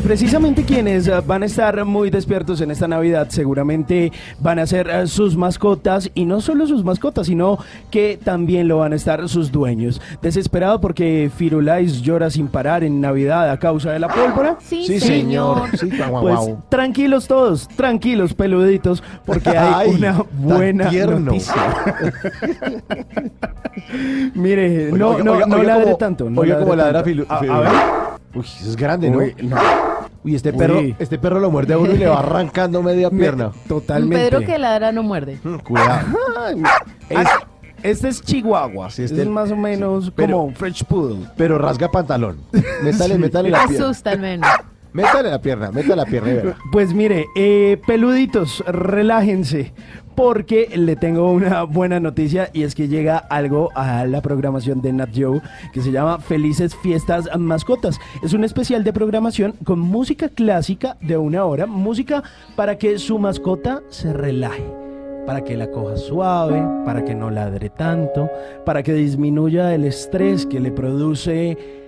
Y 0.00 0.02
precisamente 0.02 0.64
quienes 0.64 1.06
eh, 1.08 1.20
van 1.26 1.42
a 1.42 1.46
estar 1.46 1.84
muy 1.84 2.08
despiertos 2.08 2.62
en 2.62 2.70
esta 2.70 2.88
Navidad 2.88 3.26
seguramente 3.28 4.10
van 4.38 4.58
a 4.58 4.66
ser 4.66 4.88
eh, 4.88 5.06
sus 5.06 5.36
mascotas 5.36 6.10
y 6.14 6.24
no 6.24 6.40
solo 6.40 6.66
sus 6.66 6.82
mascotas, 6.84 7.26
sino 7.26 7.58
que 7.90 8.18
también 8.24 8.66
lo 8.66 8.78
van 8.78 8.94
a 8.94 8.96
estar 8.96 9.28
sus 9.28 9.52
dueños. 9.52 10.00
Desesperado 10.22 10.80
porque 10.80 11.30
Firulais 11.36 12.00
llora 12.00 12.30
sin 12.30 12.48
parar 12.48 12.82
en 12.82 13.02
Navidad 13.02 13.50
a 13.50 13.58
causa 13.58 13.92
de 13.92 13.98
la 13.98 14.08
pólvora. 14.08 14.56
Sí, 14.62 14.86
Sí, 14.86 15.00
señor. 15.00 15.68
Sí, 15.78 15.90
guau, 16.08 16.22
Pues 16.22 16.40
tranquilos 16.70 17.28
todos, 17.28 17.68
tranquilos 17.68 18.32
peluditos, 18.32 19.02
porque 19.26 19.50
hay 19.50 19.90
Ay, 19.90 19.94
una 19.96 20.24
buena 20.32 20.90
noticia. 20.90 21.54
Mire, 24.34 24.92
Oiga, 24.92 24.96
no, 24.98 25.08
oiga, 25.10 25.24
no, 25.24 25.32
oiga, 25.32 25.46
no 25.46 25.62
ladre 25.62 25.94
tanto. 25.96 26.30
No 26.30 26.40
oiga 26.40 26.58
cómo 26.58 26.74
ladre 26.74 26.92
ladra 26.94 27.04
tanto. 27.04 27.22
Filu- 27.22 27.26
A- 27.28 27.56
a 27.56 27.60
ver. 27.60 27.70
Uy, 28.32 28.42
eso 28.44 28.70
es 28.70 28.76
grande, 28.76 29.10
¿no? 29.10 29.18
Uy, 29.18 29.34
no. 29.42 29.56
Uy, 30.24 30.34
este 30.34 30.50
Uy. 30.50 30.56
perro, 30.58 30.80
este 30.98 31.18
perro 31.18 31.40
lo 31.40 31.50
muerde 31.50 31.74
a 31.74 31.78
uno 31.78 31.92
y 31.92 31.98
le 31.98 32.06
va 32.06 32.18
arrancando 32.20 32.82
media 32.82 33.10
Me- 33.12 33.18
pierna. 33.18 33.50
Totalmente. 33.68 34.16
Pedro 34.30 34.40
que 34.46 34.58
ladra 34.58 34.92
no 34.92 35.02
muerde. 35.02 35.38
Cuidado. 35.64 36.06
Ay, 36.38 36.62
es- 37.08 37.28
este 37.82 38.08
es 38.08 38.20
Chihuahua. 38.22 38.90
Sí, 38.90 39.04
este 39.04 39.14
este- 39.14 39.22
es 39.22 39.28
más 39.28 39.50
o 39.50 39.56
menos 39.56 40.12
Pero- 40.14 40.32
como 40.34 40.44
un 40.48 40.54
French 40.54 40.84
Poodle. 40.84 41.26
Pero 41.36 41.56
rasga 41.58 41.90
pantalón. 41.90 42.38
Métale, 42.82 43.16
métale 43.18 43.50
la 43.50 43.64
pierna. 43.68 43.86
Asusta 43.86 44.10
al 44.10 44.20
menos. 44.20 44.48
Métale 44.92 45.30
la 45.30 45.40
pierna, 45.40 45.70
métale 45.70 45.96
la 45.96 46.06
pierna. 46.06 46.56
Pues 46.72 46.92
mire, 46.92 47.26
eh, 47.36 47.80
peluditos, 47.86 48.64
relájense, 48.66 49.72
porque 50.14 50.70
le 50.76 50.96
tengo 50.96 51.30
una 51.30 51.62
buena 51.62 52.00
noticia 52.00 52.50
y 52.52 52.64
es 52.64 52.74
que 52.74 52.88
llega 52.88 53.16
algo 53.16 53.70
a 53.74 54.04
la 54.04 54.20
programación 54.20 54.82
de 54.82 54.92
Nat 54.92 55.10
Joe 55.16 55.40
que 55.72 55.80
se 55.80 55.92
llama 55.92 56.18
Felices 56.18 56.74
Fiestas 56.76 57.28
Mascotas. 57.38 57.98
Es 58.22 58.32
un 58.32 58.44
especial 58.44 58.84
de 58.84 58.92
programación 58.92 59.54
con 59.64 59.78
música 59.78 60.28
clásica 60.28 60.96
de 61.00 61.16
una 61.16 61.44
hora, 61.44 61.66
música 61.66 62.22
para 62.56 62.76
que 62.76 62.98
su 62.98 63.18
mascota 63.18 63.82
se 63.88 64.12
relaje. 64.12 64.64
Para 65.26 65.44
que 65.44 65.56
la 65.56 65.70
coja 65.70 65.96
suave, 65.96 66.62
para 66.84 67.04
que 67.04 67.14
no 67.14 67.30
ladre 67.30 67.70
tanto, 67.70 68.28
para 68.66 68.82
que 68.82 68.94
disminuya 68.94 69.74
el 69.74 69.84
estrés 69.84 70.44
que 70.44 70.58
le 70.58 70.72
produce 70.72 71.79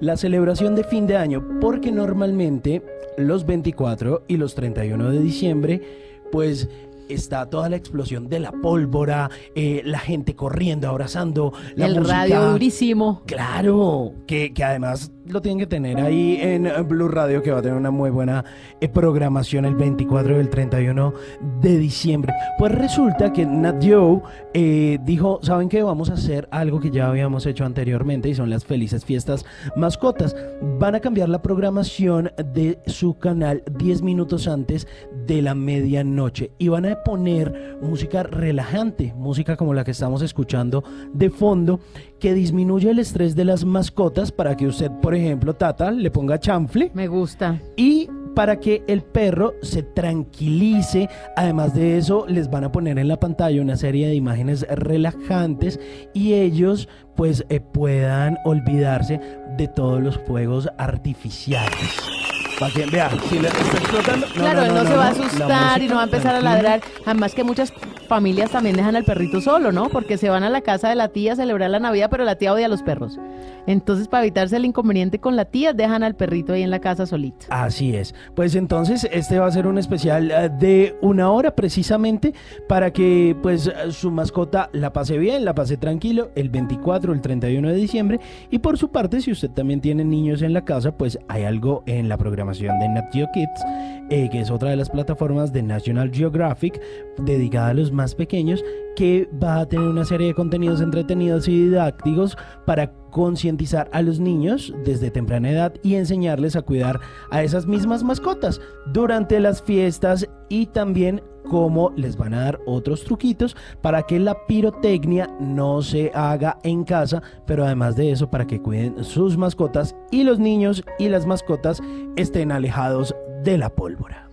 la 0.00 0.16
celebración 0.16 0.74
de 0.74 0.84
fin 0.84 1.06
de 1.06 1.16
año, 1.16 1.44
porque 1.60 1.92
normalmente 1.92 2.82
los 3.16 3.44
24 3.46 4.24
y 4.28 4.36
los 4.36 4.54
31 4.54 5.10
de 5.10 5.20
diciembre, 5.20 5.82
pues 6.30 6.68
está 7.08 7.48
toda 7.48 7.68
la 7.68 7.76
explosión 7.76 8.28
de 8.28 8.38
la 8.38 8.52
pólvora, 8.52 9.30
eh, 9.54 9.82
la 9.84 9.98
gente 9.98 10.36
corriendo, 10.36 10.88
abrazando, 10.88 11.52
la 11.74 11.86
el 11.86 11.96
música. 11.96 12.16
radio 12.16 12.50
durísimo. 12.52 13.22
Claro, 13.26 14.12
que, 14.26 14.52
que 14.52 14.64
además 14.64 15.10
lo 15.28 15.42
tienen 15.42 15.58
que 15.58 15.66
tener 15.66 16.00
ahí 16.00 16.38
en 16.40 16.70
Blue 16.86 17.08
Radio, 17.08 17.42
que 17.42 17.50
va 17.50 17.58
a 17.58 17.62
tener 17.62 17.76
una 17.76 17.90
muy 17.90 18.10
buena 18.10 18.44
eh, 18.80 18.88
programación 18.88 19.64
el 19.64 19.74
24 19.74 20.36
y 20.36 20.40
el 20.40 20.48
31 20.48 21.12
de 21.60 21.78
diciembre. 21.78 22.32
Pues 22.58 22.72
resulta 22.72 23.32
que 23.32 23.46
Nat 23.46 23.84
Joe 23.84 24.20
eh, 24.54 24.98
dijo, 25.04 25.40
¿saben 25.42 25.68
qué? 25.68 25.82
Vamos 25.82 26.10
a 26.10 26.14
hacer 26.14 26.48
algo 26.50 26.80
que 26.80 26.90
ya 26.90 27.08
habíamos 27.08 27.46
hecho 27.46 27.64
anteriormente 27.64 28.28
y 28.28 28.34
son 28.34 28.50
las 28.50 28.64
felices 28.64 29.04
fiestas 29.04 29.44
mascotas. 29.76 30.36
Van 30.78 30.94
a 30.94 31.00
cambiar 31.00 31.28
la 31.28 31.42
programación 31.42 32.32
de 32.52 32.78
su 32.86 33.18
canal 33.18 33.62
10 33.78 34.02
minutos 34.02 34.48
antes 34.48 34.86
de 35.26 35.42
la 35.42 35.54
medianoche 35.54 36.52
y 36.58 36.68
van 36.68 36.86
a 36.86 37.02
poner 37.02 37.78
música 37.82 38.22
relajante, 38.22 39.12
música 39.16 39.56
como 39.56 39.74
la 39.74 39.84
que 39.84 39.90
estamos 39.92 40.22
escuchando 40.22 40.84
de 41.12 41.30
fondo, 41.30 41.80
que 42.18 42.34
disminuye 42.34 42.90
el 42.90 42.98
estrés 42.98 43.34
de 43.34 43.44
las 43.44 43.64
mascotas 43.64 44.32
para 44.32 44.56
que 44.56 44.66
usted, 44.66 44.90
por 45.02 45.14
ejemplo, 45.14 45.54
Tata, 45.54 45.90
le 45.90 46.10
ponga 46.10 46.38
chanfle. 46.38 46.90
Me 46.94 47.06
gusta. 47.06 47.60
Y 47.76 48.08
para 48.34 48.60
que 48.60 48.84
el 48.86 49.02
perro 49.02 49.54
se 49.62 49.82
tranquilice. 49.82 51.08
Además 51.36 51.74
de 51.74 51.98
eso, 51.98 52.24
les 52.28 52.48
van 52.48 52.62
a 52.62 52.70
poner 52.70 52.98
en 52.98 53.08
la 53.08 53.18
pantalla 53.18 53.60
una 53.60 53.76
serie 53.76 54.06
de 54.06 54.14
imágenes 54.14 54.64
relajantes 54.70 55.80
y 56.14 56.34
ellos 56.34 56.88
pues 57.16 57.44
eh, 57.48 57.58
puedan 57.58 58.38
olvidarse 58.44 59.20
de 59.56 59.66
todos 59.66 60.00
los 60.00 60.18
fuegos 60.18 60.68
artificiales. 60.78 62.27
Que 62.66 62.86
vea, 62.86 63.08
si 63.30 63.38
le 63.38 63.48
está 63.48 63.78
explotando. 63.78 64.26
Claro, 64.34 64.62
él 64.64 64.74
no, 64.74 64.84
se 64.84 64.96
va 64.96 65.06
a 65.06 65.10
asustar 65.10 65.80
y 65.80 65.86
no 65.86 65.94
va 65.94 66.00
a 66.02 66.04
empezar 66.04 66.34
a 66.34 66.40
ladrar. 66.40 66.80
Además 67.06 67.32
que 67.32 67.44
muchas 67.44 67.72
familias 68.08 68.50
también 68.50 68.74
dejan 68.74 68.96
al 68.96 69.04
perrito 69.04 69.40
solo, 69.40 69.70
¿no? 69.70 69.88
Porque 69.88 70.18
se 70.18 70.28
van 70.28 70.42
a 70.42 70.50
la 70.50 70.60
casa 70.60 70.88
de 70.88 70.96
la 70.96 71.08
tía 71.08 71.34
a 71.34 71.36
celebrar 71.36 71.70
la 71.70 71.78
Navidad, 71.78 72.08
pero 72.10 72.24
la 72.24 72.34
tía 72.34 72.52
odia 72.52 72.66
a 72.66 72.68
los 72.68 72.82
perros. 72.82 73.18
Entonces, 73.66 74.08
para 74.08 74.24
evitarse 74.24 74.56
el 74.56 74.64
inconveniente 74.64 75.20
con 75.20 75.36
la 75.36 75.44
tía, 75.44 75.72
dejan 75.72 76.02
al 76.02 76.16
perrito 76.16 76.52
ahí 76.52 76.62
en 76.62 76.70
la 76.70 76.80
casa 76.80 77.06
solito. 77.06 77.46
Así 77.50 77.94
es. 77.94 78.14
Pues 78.34 78.56
entonces 78.56 79.08
este 79.12 79.38
va 79.38 79.46
a 79.46 79.52
ser 79.52 79.66
un 79.66 79.78
especial 79.78 80.30
eh, 80.30 80.50
de 80.58 80.96
una 81.00 81.30
hora 81.30 81.54
precisamente 81.54 82.34
para 82.66 82.92
que 82.92 83.36
pues 83.40 83.70
su 83.90 84.10
mascota 84.10 84.68
la 84.72 84.92
pase 84.92 85.16
bien, 85.16 85.44
la 85.44 85.54
pase 85.54 85.76
tranquilo 85.76 86.30
el 86.34 86.48
24, 86.48 87.12
el 87.12 87.20
31 87.20 87.68
de 87.68 87.74
diciembre. 87.74 88.20
Y 88.50 88.58
por 88.58 88.78
su 88.78 88.90
parte, 88.90 89.20
si 89.20 89.30
usted 89.30 89.50
también 89.50 89.80
tiene 89.80 90.04
niños 90.04 90.42
en 90.42 90.54
la 90.54 90.64
casa, 90.64 90.92
pues 90.92 91.18
hay 91.28 91.44
algo 91.44 91.84
en 91.86 92.08
la 92.08 92.16
programación 92.16 92.47
de 92.56 92.88
Nat 92.88 93.12
Geo 93.12 93.28
Kids, 93.34 93.62
eh, 94.10 94.28
que 94.30 94.40
es 94.40 94.50
otra 94.50 94.70
de 94.70 94.76
las 94.76 94.88
plataformas 94.88 95.52
de 95.52 95.62
National 95.62 96.10
Geographic 96.10 96.80
dedicada 97.18 97.68
a 97.68 97.74
los 97.74 97.92
más 97.92 98.14
pequeños, 98.14 98.64
que 98.96 99.28
va 99.42 99.60
a 99.60 99.68
tener 99.68 99.86
una 99.86 100.04
serie 100.04 100.28
de 100.28 100.34
contenidos 100.34 100.80
entretenidos 100.80 101.46
y 101.46 101.64
didácticos 101.64 102.36
para 102.64 102.90
concientizar 103.10 103.88
a 103.92 104.00
los 104.00 104.18
niños 104.18 104.72
desde 104.84 105.10
temprana 105.10 105.50
edad 105.50 105.74
y 105.82 105.94
enseñarles 105.94 106.56
a 106.56 106.62
cuidar 106.62 107.00
a 107.30 107.42
esas 107.42 107.66
mismas 107.66 108.02
mascotas. 108.02 108.60
Durante 108.92 109.40
las 109.40 109.62
fiestas 109.62 110.28
y 110.48 110.66
también 110.66 111.22
cómo 111.48 111.92
les 111.96 112.16
van 112.16 112.34
a 112.34 112.42
dar 112.42 112.60
otros 112.66 113.04
truquitos 113.04 113.56
para 113.80 114.02
que 114.02 114.18
la 114.18 114.46
pirotecnia 114.46 115.28
no 115.40 115.82
se 115.82 116.10
haga 116.14 116.58
en 116.62 116.84
casa, 116.84 117.22
pero 117.46 117.64
además 117.64 117.96
de 117.96 118.12
eso 118.12 118.30
para 118.30 118.46
que 118.46 118.60
cuiden 118.60 119.02
sus 119.04 119.36
mascotas 119.36 119.94
y 120.10 120.24
los 120.24 120.38
niños 120.38 120.84
y 120.98 121.08
las 121.08 121.26
mascotas 121.26 121.80
estén 122.16 122.52
alejados 122.52 123.14
de 123.42 123.58
la 123.58 123.70
pólvora. 123.70 124.28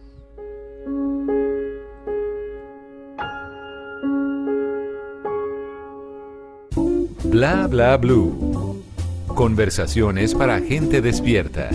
Bla 7.24 7.68
bla 7.68 7.98
blue. 7.98 8.82
Conversaciones 9.28 10.34
para 10.34 10.62
gente 10.62 11.02
despierta. 11.02 11.70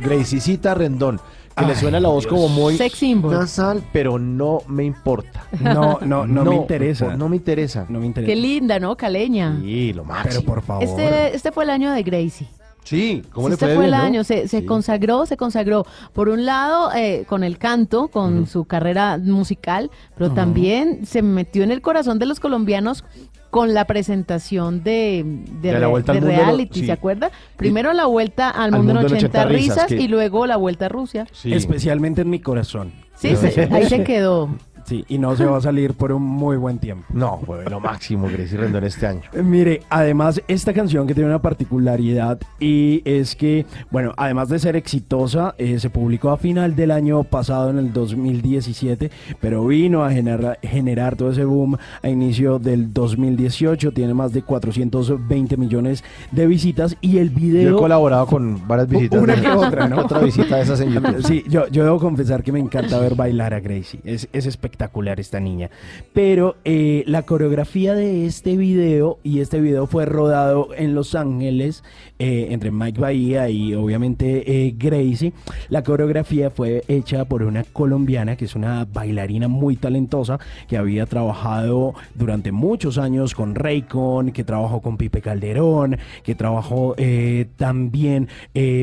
Rendón, 0.00 0.16
Graciecita 0.16 0.74
Rendón. 0.74 1.20
Que 1.56 1.66
le 1.66 1.74
suena 1.76 2.00
la 2.00 2.08
voz 2.08 2.26
como 2.26 2.48
muy 2.48 2.76
Sex 2.76 2.96
symbol. 2.96 3.32
nasal, 3.34 3.82
pero 3.92 4.18
no 4.18 4.60
me 4.68 4.84
importa. 4.84 5.44
No, 5.60 5.98
no, 6.00 6.26
no 6.26 6.44
me 6.44 6.56
interesa. 6.56 7.16
No 7.16 7.28
me 7.28 7.36
interesa. 7.36 7.86
No 7.88 8.00
me 8.00 8.12
Qué 8.14 8.36
linda, 8.36 8.78
¿no? 8.78 8.96
Caleña. 8.96 9.58
Sí, 9.60 9.92
lo 9.92 10.04
máximo. 10.04 10.30
Pero 10.42 10.44
por 10.46 10.62
favor. 10.62 10.84
Este, 10.84 11.34
este 11.36 11.52
fue 11.52 11.64
el 11.64 11.70
año 11.70 11.90
de 11.92 12.02
Gracie. 12.02 12.48
Sí, 12.84 13.22
¿cómo 13.32 13.48
le 13.48 13.54
este 13.54 13.66
fue? 13.66 13.74
el 13.74 13.80
bien, 13.80 13.90
no? 13.90 13.96
año, 13.98 14.24
se, 14.24 14.48
se 14.48 14.60
Sí. 14.60 14.64
consagró, 14.66 15.26
se 15.26 15.36
consagró. 15.36 15.84
Por 16.14 16.30
un 16.30 16.46
lado, 16.46 16.90
eh, 16.94 17.24
con 17.28 17.44
el 17.44 17.58
canto, 17.58 18.08
con 18.08 18.46
su 18.46 18.64
carrera 18.64 19.18
musical, 19.18 19.90
pero 20.16 20.30
también 20.30 21.04
se 21.04 21.20
metió 21.20 21.62
en 21.62 21.72
el 21.72 21.82
corazón 21.82 22.18
de 22.18 22.26
los 22.26 22.40
colombianos 22.40 23.04
con 23.50 23.74
la 23.74 23.84
presentación 23.86 24.82
de, 24.84 25.24
de, 25.60 25.68
De 25.68 25.72
la 25.72 25.80
re- 25.80 25.86
Vuelta 25.86 26.12
al 26.12 26.20
de 26.20 26.26
Mundo, 26.26 26.42
reality, 26.44 26.80
sí. 26.80 26.86
¿se 26.86 26.92
acuerda? 26.92 27.30
Primero 27.56 27.92
la 27.92 28.06
vuelta 28.06 28.48
al, 28.50 28.72
Al 28.74 28.82
mundo 28.82 28.92
en 28.92 28.96
Mundo 28.98 29.08
en 29.08 29.14
80 29.24 29.38
80 29.40 29.44
risas, 29.52 29.86
que- 29.86 29.96
y 29.96 30.08
luego 30.08 30.46
la 30.46 30.56
vuelta 30.56 30.86
a 30.86 30.88
Rusia. 30.88 31.26
Especialmente 31.44 32.22
en 32.22 32.30
mi 32.30 32.40
corazón. 32.40 32.92
Sí, 33.16 33.34
se- 33.36 33.68
ahí 33.72 33.86
se 33.86 34.02
quedó. 34.04 34.48
Sí, 34.90 35.04
y 35.08 35.18
no 35.18 35.36
se 35.36 35.44
va 35.44 35.56
a 35.56 35.60
salir 35.60 35.94
por 35.94 36.10
un 36.10 36.24
muy 36.24 36.56
buen 36.56 36.80
tiempo. 36.80 37.04
No, 37.14 37.38
fue 37.46 37.64
lo 37.70 37.78
máximo 37.78 38.26
Gracie 38.28 38.58
Rendón 38.58 38.82
este 38.82 39.06
año. 39.06 39.20
Eh, 39.32 39.40
Mire, 39.40 39.82
además 39.88 40.42
esta 40.48 40.72
canción 40.72 41.06
que 41.06 41.14
tiene 41.14 41.28
una 41.30 41.40
particularidad 41.40 42.40
y 42.58 43.00
es 43.04 43.36
que, 43.36 43.66
bueno, 43.92 44.12
además 44.16 44.48
de 44.48 44.58
ser 44.58 44.74
exitosa, 44.74 45.54
eh, 45.58 45.78
se 45.78 45.90
publicó 45.90 46.30
a 46.30 46.38
final 46.38 46.74
del 46.74 46.90
año 46.90 47.22
pasado, 47.22 47.70
en 47.70 47.78
el 47.78 47.92
2017, 47.92 49.12
pero 49.40 49.64
vino 49.64 50.02
a 50.02 50.10
generar, 50.10 50.58
generar 50.60 51.14
todo 51.14 51.30
ese 51.30 51.44
boom 51.44 51.76
a 52.02 52.08
inicio 52.08 52.58
del 52.58 52.92
2018, 52.92 53.92
tiene 53.92 54.12
más 54.12 54.32
de 54.32 54.42
420 54.42 55.56
millones 55.56 56.02
de 56.32 56.48
visitas 56.48 56.96
y 57.00 57.18
el 57.18 57.30
video... 57.30 57.70
Yo 57.70 57.76
he 57.76 57.80
colaborado 57.80 58.26
con 58.26 58.66
varias 58.66 58.88
visitas. 58.88 59.22
Una 59.22 59.36
de- 59.36 59.42
que 59.42 59.50
otra, 59.50 59.86
¿no? 59.86 60.00
Otra 60.04 60.18
visita 60.18 60.56
de 60.56 60.62
esas 60.62 60.80
en 60.80 60.94
YouTube. 60.94 61.22
Sí, 61.24 61.44
yo, 61.48 61.68
yo 61.68 61.84
debo 61.84 62.00
confesar 62.00 62.42
que 62.42 62.50
me 62.50 62.58
encanta 62.58 62.98
ver 62.98 63.14
bailar 63.14 63.54
a 63.54 63.60
Gracie. 63.60 64.00
Es, 64.04 64.28
es 64.32 64.46
espectacular 64.46 64.79
esta 65.18 65.40
niña. 65.40 65.70
Pero 66.12 66.56
eh, 66.64 67.02
la 67.06 67.22
coreografía 67.22 67.94
de 67.94 68.26
este 68.26 68.56
video, 68.56 69.18
y 69.22 69.40
este 69.40 69.60
video 69.60 69.86
fue 69.86 70.06
rodado 70.06 70.68
en 70.76 70.94
Los 70.94 71.14
Ángeles, 71.14 71.82
eh, 72.18 72.48
entre 72.50 72.70
Mike 72.70 73.00
Bahía 73.00 73.48
y 73.48 73.74
obviamente 73.74 74.66
eh, 74.66 74.74
Gracie. 74.76 75.32
La 75.68 75.82
coreografía 75.82 76.50
fue 76.50 76.84
hecha 76.88 77.24
por 77.24 77.42
una 77.42 77.64
colombiana 77.64 78.36
que 78.36 78.44
es 78.44 78.54
una 78.54 78.84
bailarina 78.84 79.48
muy 79.48 79.76
talentosa 79.76 80.38
que 80.68 80.76
había 80.76 81.06
trabajado 81.06 81.94
durante 82.14 82.52
muchos 82.52 82.98
años 82.98 83.34
con 83.34 83.54
Raycon, 83.54 84.32
que 84.32 84.44
trabajó 84.44 84.80
con 84.80 84.96
Pipe 84.96 85.20
Calderón, 85.20 85.98
que 86.22 86.34
trabajó 86.34 86.94
también 87.56 88.28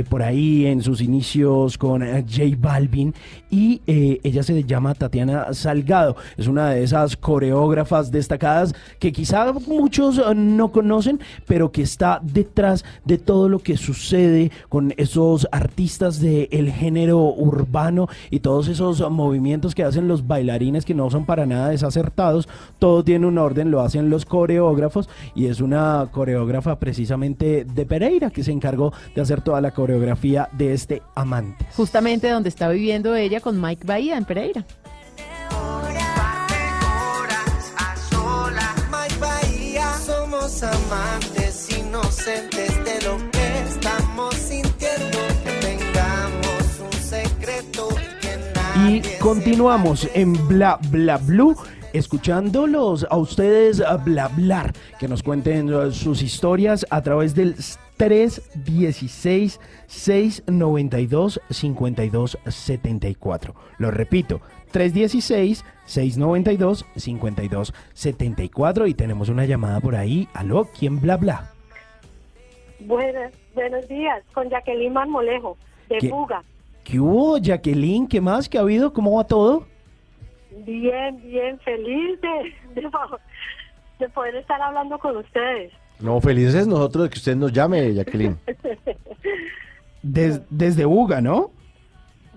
por 0.09 0.23
ahí 0.23 0.65
en 0.65 0.81
sus 0.81 1.01
inicios 1.01 1.77
con 1.77 2.01
J 2.01 2.43
Balvin 2.57 3.13
y 3.49 3.81
ella 3.85 4.43
se 4.43 4.63
llama 4.63 4.93
Tatiana 4.95 5.53
Salazar 5.53 5.76
Salgado. 5.77 6.15
Es 6.37 6.47
una 6.47 6.71
de 6.71 6.83
esas 6.83 7.15
coreógrafas 7.15 8.11
destacadas 8.11 8.73
que 8.99 9.11
quizá 9.11 9.53
muchos 9.67 10.17
eh, 10.17 10.33
no 10.35 10.71
conocen, 10.71 11.19
pero 11.45 11.71
que 11.71 11.83
está 11.83 12.19
detrás 12.23 12.83
de 13.05 13.17
todo 13.17 13.47
lo 13.49 13.59
que 13.59 13.77
sucede 13.77 14.51
con 14.69 14.93
esos 14.97 15.47
artistas 15.51 16.19
del 16.19 16.71
género 16.71 17.19
urbano 17.19 18.07
y 18.31 18.39
todos 18.39 18.67
esos 18.67 19.07
movimientos 19.11 19.75
que 19.75 19.83
hacen 19.83 20.07
los 20.07 20.25
bailarines 20.25 20.85
que 20.85 20.93
no 20.93 21.09
son 21.09 21.25
para 21.25 21.45
nada 21.45 21.69
desacertados. 21.69 22.49
Todo 22.79 23.03
tiene 23.03 23.27
un 23.27 23.37
orden, 23.37 23.69
lo 23.69 23.81
hacen 23.81 24.09
los 24.09 24.25
coreógrafos 24.25 25.09
y 25.35 25.45
es 25.45 25.61
una 25.61 26.07
coreógrafa 26.11 26.79
precisamente 26.79 27.65
de 27.65 27.85
Pereira 27.85 28.31
que 28.31 28.43
se 28.43 28.51
encargó 28.51 28.93
de 29.13 29.21
hacer 29.21 29.41
toda 29.41 29.61
la 29.61 29.71
coreografía 29.71 30.49
de 30.53 30.73
este 30.73 31.01
amante. 31.15 31.65
Justamente 31.75 32.29
donde 32.29 32.49
está 32.49 32.69
viviendo 32.69 33.15
ella 33.15 33.41
con 33.41 33.61
Mike 33.61 33.85
Bahía 33.85 34.17
en 34.17 34.25
Pereira. 34.25 34.65
Amantes 40.63 41.69
inocentes 41.77 42.73
de 42.83 43.05
lo 43.05 43.17
que 43.29 43.59
estamos 43.69 44.33
sintiendo. 44.33 45.19
Tengamos 45.61 46.79
un 46.79 46.93
secreto 46.93 47.89
Y 48.87 49.01
continuamos 49.19 50.09
en 50.15 50.33
Bla 50.47 50.79
Bla 50.89 51.17
Blue. 51.17 51.55
Escuchándolos 51.93 53.05
a 53.09 53.17
ustedes 53.17 53.81
a 53.81 53.97
bla 53.97 54.29
blar, 54.29 54.73
que 54.99 55.07
nos 55.07 55.21
cuenten 55.21 55.73
uh, 55.73 55.91
sus 55.91 56.21
historias 56.21 56.85
a 56.89 57.01
través 57.01 57.35
del 57.35 57.55
316 57.97 59.59
692 59.87 61.41
52 61.49 62.37
74. 62.47 63.55
Lo 63.77 63.91
repito, 63.91 64.41
316 64.71 65.63
692 65.85 66.85
52 66.95 67.73
74 67.93 68.87
y 68.87 68.93
tenemos 68.93 69.29
una 69.29 69.45
llamada 69.45 69.79
por 69.79 69.95
ahí. 69.95 70.27
Aló, 70.33 70.67
¿quién 70.77 70.99
bla 71.01 71.17
bla? 71.17 71.51
Buenas, 72.81 73.33
buenos 73.55 73.87
días, 73.87 74.23
con 74.33 74.49
Jacqueline 74.49 74.93
Marmolejo, 74.93 75.57
de 75.89 75.97
¿Qué? 75.97 76.09
Buga. 76.09 76.43
¿Qué 76.83 76.99
hubo, 76.99 77.37
Jacqueline? 77.37 78.07
¿Qué 78.07 78.21
más? 78.21 78.47
¿Qué 78.47 78.57
ha 78.57 78.61
habido? 78.61 78.93
¿Cómo 78.93 79.17
va 79.17 79.23
todo? 79.25 79.65
Bien, 80.65 81.19
bien, 81.21 81.59
feliz 81.59 82.19
de, 82.21 82.81
de, 82.81 82.87
de 83.99 84.09
poder 84.09 84.35
estar 84.37 84.61
hablando 84.61 84.97
con 84.99 85.17
ustedes. 85.17 85.71
No, 85.99 86.21
felices 86.21 86.67
nosotros 86.67 87.05
de 87.05 87.09
que 87.09 87.17
usted 87.17 87.35
nos 87.35 87.51
llame, 87.51 87.93
Jacqueline. 87.93 88.37
Des- 90.03 90.41
desde 90.49 90.85
Buga, 90.85 91.19
¿no? 91.21 91.51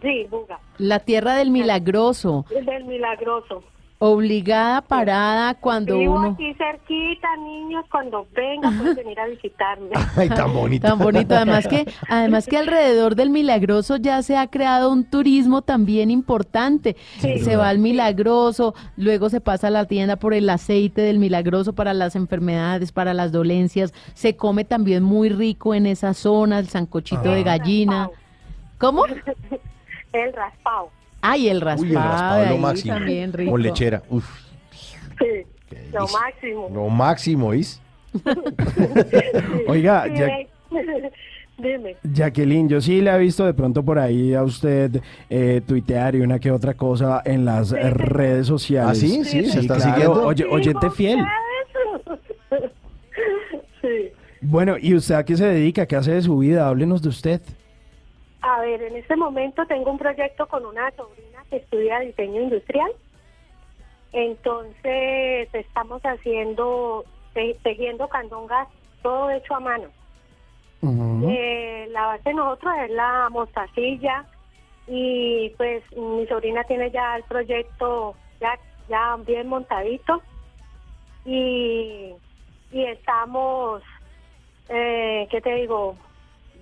Sí, 0.03 0.27
Buga, 0.31 0.59
La 0.79 1.01
tierra 1.01 1.35
del 1.35 1.51
milagroso, 1.51 2.45
del 2.51 2.85
milagroso. 2.85 3.63
obligada 3.99 4.81
parada 4.81 5.53
cuando 5.55 5.99
Vivo 5.99 6.15
uno... 6.15 6.31
aquí 6.31 6.55
cerquita, 6.55 7.29
niños, 7.37 7.85
cuando 7.91 8.27
vengan 8.35 8.79
pueden 8.79 8.97
venir 8.97 9.21
a 9.21 9.27
visitarme. 9.27 9.91
Ay, 10.17 10.31
tan 10.31 10.55
bonito. 10.55 10.89
Tan 10.89 10.99
bonito, 10.99 11.35
además 11.35 11.69
que, 11.69 11.85
además 12.09 12.47
que 12.47 12.57
alrededor 12.57 13.15
del 13.15 13.29
Milagroso 13.29 13.97
ya 13.97 14.23
se 14.23 14.39
ha 14.39 14.47
creado 14.47 14.91
un 14.91 15.05
turismo 15.05 15.61
también 15.61 16.11
importante. 16.11 16.97
Sí. 17.19 17.41
Se 17.41 17.57
va 17.57 17.69
al 17.69 17.79
Milagroso, 17.79 18.75
luego 18.97 19.29
se 19.29 19.43
pasa 19.43 19.67
a 19.67 19.71
la 19.71 19.85
tienda 19.85 20.17
por 20.17 20.33
el 20.33 20.49
aceite 20.49 21.03
del 21.03 21.19
Milagroso 21.19 21.75
para 21.75 21.93
las 21.93 22.17
enfermedades, 22.17 22.93
para 22.93 23.13
las 23.13 23.33
dolencias. 23.33 23.93
Se 24.15 24.35
come 24.35 24.65
también 24.65 25.03
muy 25.03 25.29
rico 25.29 25.75
en 25.75 25.85
esa 25.85 26.15
zona, 26.15 26.59
el 26.59 26.69
sancochito 26.69 27.33
de 27.33 27.43
gallina. 27.43 28.09
¿Cómo? 28.79 29.05
El 30.13 30.33
raspado. 30.33 30.91
Ay, 31.23 31.49
el 31.49 31.61
raspado, 31.61 31.83
Uy, 31.83 31.91
el 31.97 32.03
raspado 32.03 32.43
es 32.45 32.51
lo 32.51 32.59
máximo. 32.59 32.95
también 32.95 33.33
rico. 33.33 33.51
Con 33.53 33.63
lechera. 33.63 34.03
Uf, 34.09 34.27
Sí, 35.19 35.27
lo 35.93 36.07
máximo. 36.09 36.69
lo 36.73 36.89
máximo, 36.89 37.47
¿oís? 37.49 37.81
Oiga, 39.69 40.05
Sí, 40.07 40.15
Ya- 40.15 40.39
Dime. 41.59 41.95
Jacqueline, 42.03 42.71
yo 42.71 42.81
sí 42.81 43.03
le 43.03 43.11
he 43.15 43.19
visto 43.19 43.45
de 43.45 43.53
pronto 43.53 43.83
por 43.85 43.99
ahí 43.99 44.33
a 44.33 44.43
usted 44.43 45.03
eh, 45.29 45.61
tuitear 45.67 46.15
y 46.15 46.23
una 46.23 46.39
que 46.39 46.51
otra 46.51 46.73
cosa 46.73 47.21
en 47.23 47.45
las 47.45 47.71
redes 47.73 48.47
sociales. 48.47 48.91
¿Ah, 48.91 48.95
sí? 48.95 49.23
Sí, 49.27 49.45
¿se 49.45 49.61
está 49.61 49.77
claro. 49.77 49.91
siguiendo? 49.93 50.27
Oye, 50.27 50.45
oyente 50.47 50.91
fiel. 50.91 51.19
Sí. 53.83 54.13
Bueno, 54.43 54.77
¿y 54.81 54.95
usted 54.95 55.15
a 55.15 55.25
qué 55.25 55.37
se 55.37 55.47
dedica? 55.47 55.87
¿Qué 55.87 55.97
hace 55.97 56.13
de 56.13 56.23
su 56.23 56.37
vida? 56.39 56.69
Háblenos 56.69 57.01
de 57.03 57.09
usted. 57.09 57.41
A 58.43 58.61
ver, 58.61 58.83
en 58.83 58.97
este 58.97 59.17
momento 59.17 59.67
tengo 59.67 59.91
un 59.91 59.99
proyecto 59.99 60.47
con 60.47 60.65
una 60.65 60.91
sobrina 60.93 61.45
que 61.51 61.57
estudia 61.57 62.01
diseño 62.01 62.41
industrial. 62.43 62.91
Entonces 64.13 65.49
estamos 65.53 66.01
haciendo, 66.03 67.05
te- 67.35 67.59
tejiendo 67.63 68.09
candongas, 68.09 68.69
todo 69.03 69.31
hecho 69.31 69.55
a 69.55 69.61
mano. 69.61 69.91
Eh, 71.31 71.87
la 71.91 72.07
base 72.07 72.31
de 72.31 72.35
nosotros 72.35 72.73
es 72.85 72.91
la 72.91 73.29
mostacilla 73.31 74.25
y 74.87 75.51
pues 75.59 75.85
mi 75.95 76.27
sobrina 76.27 76.65
tiene 76.65 76.91
ya 76.91 77.17
el 77.17 77.25
proyecto 77.25 78.15
ya, 78.41 78.59
ya 78.89 79.17
bien 79.27 79.47
montadito 79.47 80.23
y, 81.27 82.15
y 82.73 82.85
estamos, 82.87 83.83
eh, 84.71 85.29
¿qué 85.31 85.41
te 85.43 85.55
digo? 85.57 85.97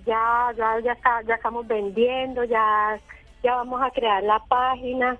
Ya, 0.09 0.51
ya, 0.57 0.79
ya, 0.83 0.91
está, 0.93 1.21
ya 1.27 1.35
estamos 1.35 1.67
vendiendo, 1.67 2.43
ya, 2.43 2.99
ya 3.43 3.55
vamos 3.57 3.79
a 3.81 3.91
crear 3.91 4.23
la 4.23 4.39
página 4.49 5.17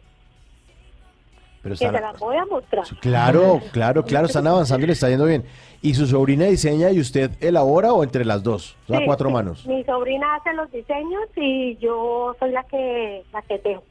Pero 1.61 1.75
que 1.75 1.85
están- 1.85 1.93
te 1.95 2.01
la 2.01 2.11
voy 2.13 2.37
a 2.37 2.45
mostrar. 2.45 2.85
Claro, 2.99 3.61
claro, 3.71 4.03
claro, 4.03 4.25
están 4.25 4.47
avanzando 4.47 4.85
y 4.85 4.87
le 4.87 4.93
está 4.93 5.07
yendo 5.09 5.25
bien. 5.25 5.45
¿Y 5.81 5.93
su 5.93 6.07
sobrina 6.07 6.45
diseña 6.45 6.89
y 6.91 6.99
usted 6.99 7.31
elabora 7.39 7.93
o 7.93 8.03
entre 8.03 8.25
las 8.25 8.41
dos? 8.41 8.75
Sí, 8.87 8.95
cuatro 9.05 9.29
manos. 9.29 9.65
Mi 9.67 9.83
sobrina 9.83 10.35
hace 10.35 10.53
los 10.53 10.71
diseños 10.71 11.29
y 11.35 11.77
yo 11.77 12.35
soy 12.39 12.51
la 12.51 12.63
que 12.63 13.23
la 13.31 13.41
que 13.43 13.59
tejo. 13.59 13.83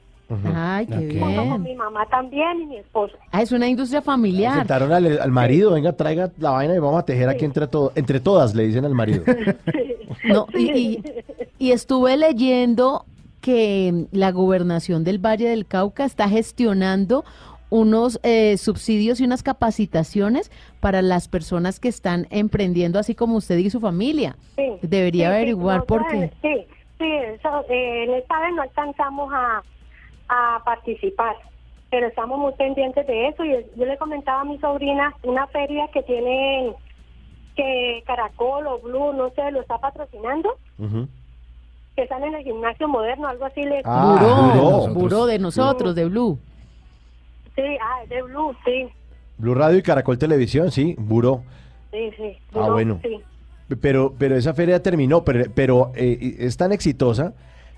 Ay, 0.55 0.87
qué 0.87 1.19
Junto 1.19 1.37
con 1.37 1.49
bien. 1.49 1.63
mi 1.63 1.75
mamá 1.75 2.05
también 2.07 2.61
y 2.63 2.67
mi 2.67 2.77
esposo. 2.77 3.15
Ah, 3.33 3.41
es 3.43 3.51
una 3.53 3.67
industria 3.69 4.03
familiar. 4.03 4.59
Sentaron 4.59 4.93
al, 4.93 5.19
al 5.21 5.31
marido, 5.31 5.73
venga, 5.73 5.93
traiga 5.95 6.31
la 6.39 6.51
vaina 6.51 6.75
y 6.75 6.79
vamos 6.79 6.99
a 7.01 7.05
tejer 7.05 7.29
aquí 7.29 7.45
entre, 7.47 7.67
to- 7.67 7.93
entre 7.95 8.21
todas, 8.21 8.55
le 8.55 8.67
dicen 8.67 8.85
al 8.85 8.95
marido. 8.95 9.25
No, 10.25 10.47
y, 10.55 10.71
y- 10.79 11.03
y 11.59 11.71
estuve 11.73 12.17
leyendo 12.17 13.05
que 13.41 14.07
la 14.11 14.33
gobernación 14.33 15.05
del 15.05 15.19
Valle 15.25 15.49
del 15.49 15.65
Cauca 15.67 16.05
está 16.05 16.29
gestionando 16.29 17.25
unos 17.71 18.19
eh, 18.23 18.57
subsidios 18.57 19.21
y 19.21 19.25
unas 19.25 19.43
capacitaciones 19.43 20.51
para 20.81 21.03
las 21.03 21.29
personas 21.29 21.79
que 21.79 21.89
están 21.89 22.27
emprendiendo, 22.31 22.99
así 22.99 23.15
como 23.15 23.37
usted 23.37 23.59
y 23.59 23.71
su 23.71 23.81
familia. 23.81 24.37
Sí, 24.57 24.65
Debería 24.83 25.29
sí, 25.29 25.31
sí, 25.33 25.37
averiguar 25.37 25.85
por 25.85 26.07
qué. 26.09 26.31
Sí, 26.43 26.67
sí, 26.99 27.05
eso, 27.35 27.65
eh, 27.71 28.05
en 28.05 28.15
esta 28.15 28.41
vez 28.41 28.55
no 28.57 28.63
alcanzamos 28.63 29.31
a, 29.33 29.63
a 30.29 30.63
participar, 30.65 31.37
pero 31.91 32.07
estamos 32.07 32.39
muy 32.39 32.53
pendientes 32.55 33.07
de 33.07 33.29
eso. 33.29 33.45
Y 33.45 33.65
yo 33.77 33.85
le 33.85 33.97
comentaba 33.99 34.43
a 34.43 34.45
mi 34.45 34.59
sobrina 34.59 35.15
una 35.23 35.47
feria 35.49 35.89
que 35.93 36.03
tienen 36.03 36.75
que 37.57 38.03
Caracol 38.07 38.67
o 38.67 38.79
Blue, 38.81 39.13
no 39.15 39.31
sé, 39.31 39.51
lo 39.51 39.61
está 39.61 39.79
patrocinando, 39.79 40.57
que 41.97 42.03
están 42.03 42.23
en 42.23 42.35
el 42.37 42.45
gimnasio 42.45 42.87
moderno, 42.89 43.27
algo 43.27 43.47
así. 43.47 43.65
Le... 43.65 43.83
Ah, 43.85 44.53
buró, 44.55 44.79
Buró. 44.79 44.95
buró 44.95 45.27
de 45.27 45.39
nosotros, 45.39 45.95
de 45.95 46.05
Blue. 46.05 46.39
Sí, 47.57 47.63
ah, 47.83 48.03
es 48.05 48.09
de 48.11 48.23
Blue, 48.23 48.55
sí, 48.65 48.89
Blue 49.39 49.55
Radio 49.55 49.79
y 49.79 49.83
Caracol 49.83 50.19
Televisión, 50.19 50.71
sí, 50.71 50.95
buró. 50.99 51.43
sí, 51.91 52.11
sí. 52.17 52.37
Ah, 52.55 52.71
bueno. 52.71 53.01
Sí. 53.03 53.21
Pero, 53.81 54.15
pero 54.19 54.37
esa 54.37 54.55
feria 54.55 54.83
terminó, 54.83 55.25
pero, 55.25 55.45
pero 55.55 55.93
eh, 55.95 56.37
es 56.39 56.57
tan 56.57 56.73
exitosa 56.73 57.35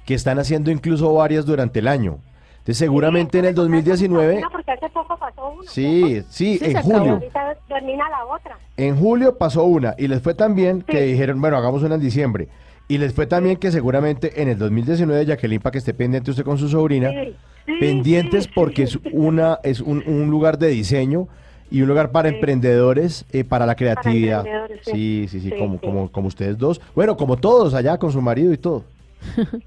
que 0.06 0.14
están 0.14 0.38
haciendo 0.38 0.70
incluso 0.70 1.12
varias 1.14 1.46
durante 1.46 1.80
el 1.80 1.88
año. 1.88 2.18
Entonces, 2.60 2.76
seguramente 2.78 3.38
en 3.38 3.46
el 3.46 3.54
2019, 3.54 4.38
Una 4.38 4.50
porque 4.50 4.70
hace 4.70 4.88
poco 4.90 5.16
pasó 5.18 5.48
una. 5.50 5.70
sí, 5.70 6.22
sí, 6.28 6.58
Sí, 6.58 6.64
en 6.70 6.82
julio. 6.82 7.12
Ahorita 7.14 7.56
termina 7.68 8.08
la 8.10 8.24
otra. 8.26 8.58
En 8.76 8.96
julio 8.96 9.36
pasó 9.38 9.64
una 9.64 9.94
y 9.98 10.08
les 10.08 10.20
fue 10.22 10.34
tan 10.34 10.54
bien 10.54 10.82
que 10.82 11.00
dijeron, 11.02 11.40
bueno, 11.40 11.56
hagamos 11.56 11.82
una 11.82 11.94
en 11.96 12.00
diciembre. 12.00 12.48
Y 12.86 12.98
les 12.98 13.14
fue 13.14 13.26
también 13.26 13.56
que 13.56 13.70
seguramente 13.70 14.42
en 14.42 14.48
el 14.48 14.58
2019, 14.58 15.24
Jacqueline, 15.26 15.60
para 15.60 15.72
que 15.72 15.78
esté 15.78 15.94
pendiente 15.94 16.30
usted 16.32 16.44
con 16.44 16.58
su 16.58 16.68
sobrina, 16.68 17.10
Sí, 17.10 17.34
sí, 17.66 17.72
pendientes 17.80 18.48
porque 18.48 18.82
es 18.82 18.98
una 19.12 19.58
es 19.62 19.80
un, 19.80 20.02
un 20.06 20.28
lugar 20.30 20.58
de 20.58 20.68
diseño 20.68 21.28
y 21.70 21.82
un 21.82 21.88
lugar 21.88 22.10
para 22.10 22.28
emprendedores, 22.28 23.24
eh, 23.32 23.44
para 23.44 23.64
la 23.64 23.76
creatividad. 23.76 24.40
emprendedores, 24.40 24.80
sí. 24.84 24.90
sí, 24.92 25.28
sí, 25.28 25.40
sí, 25.40 25.50
Sí, 25.50 25.56
como, 25.56 25.74
sí. 25.78 25.86
como, 25.86 26.10
como 26.12 26.26
ustedes 26.28 26.58
dos. 26.58 26.80
Bueno, 26.94 27.16
como 27.16 27.36
todos 27.36 27.74
allá 27.74 27.96
con 27.96 28.10
su 28.12 28.20
marido 28.20 28.52
y 28.52 28.58
todo. 28.58 28.82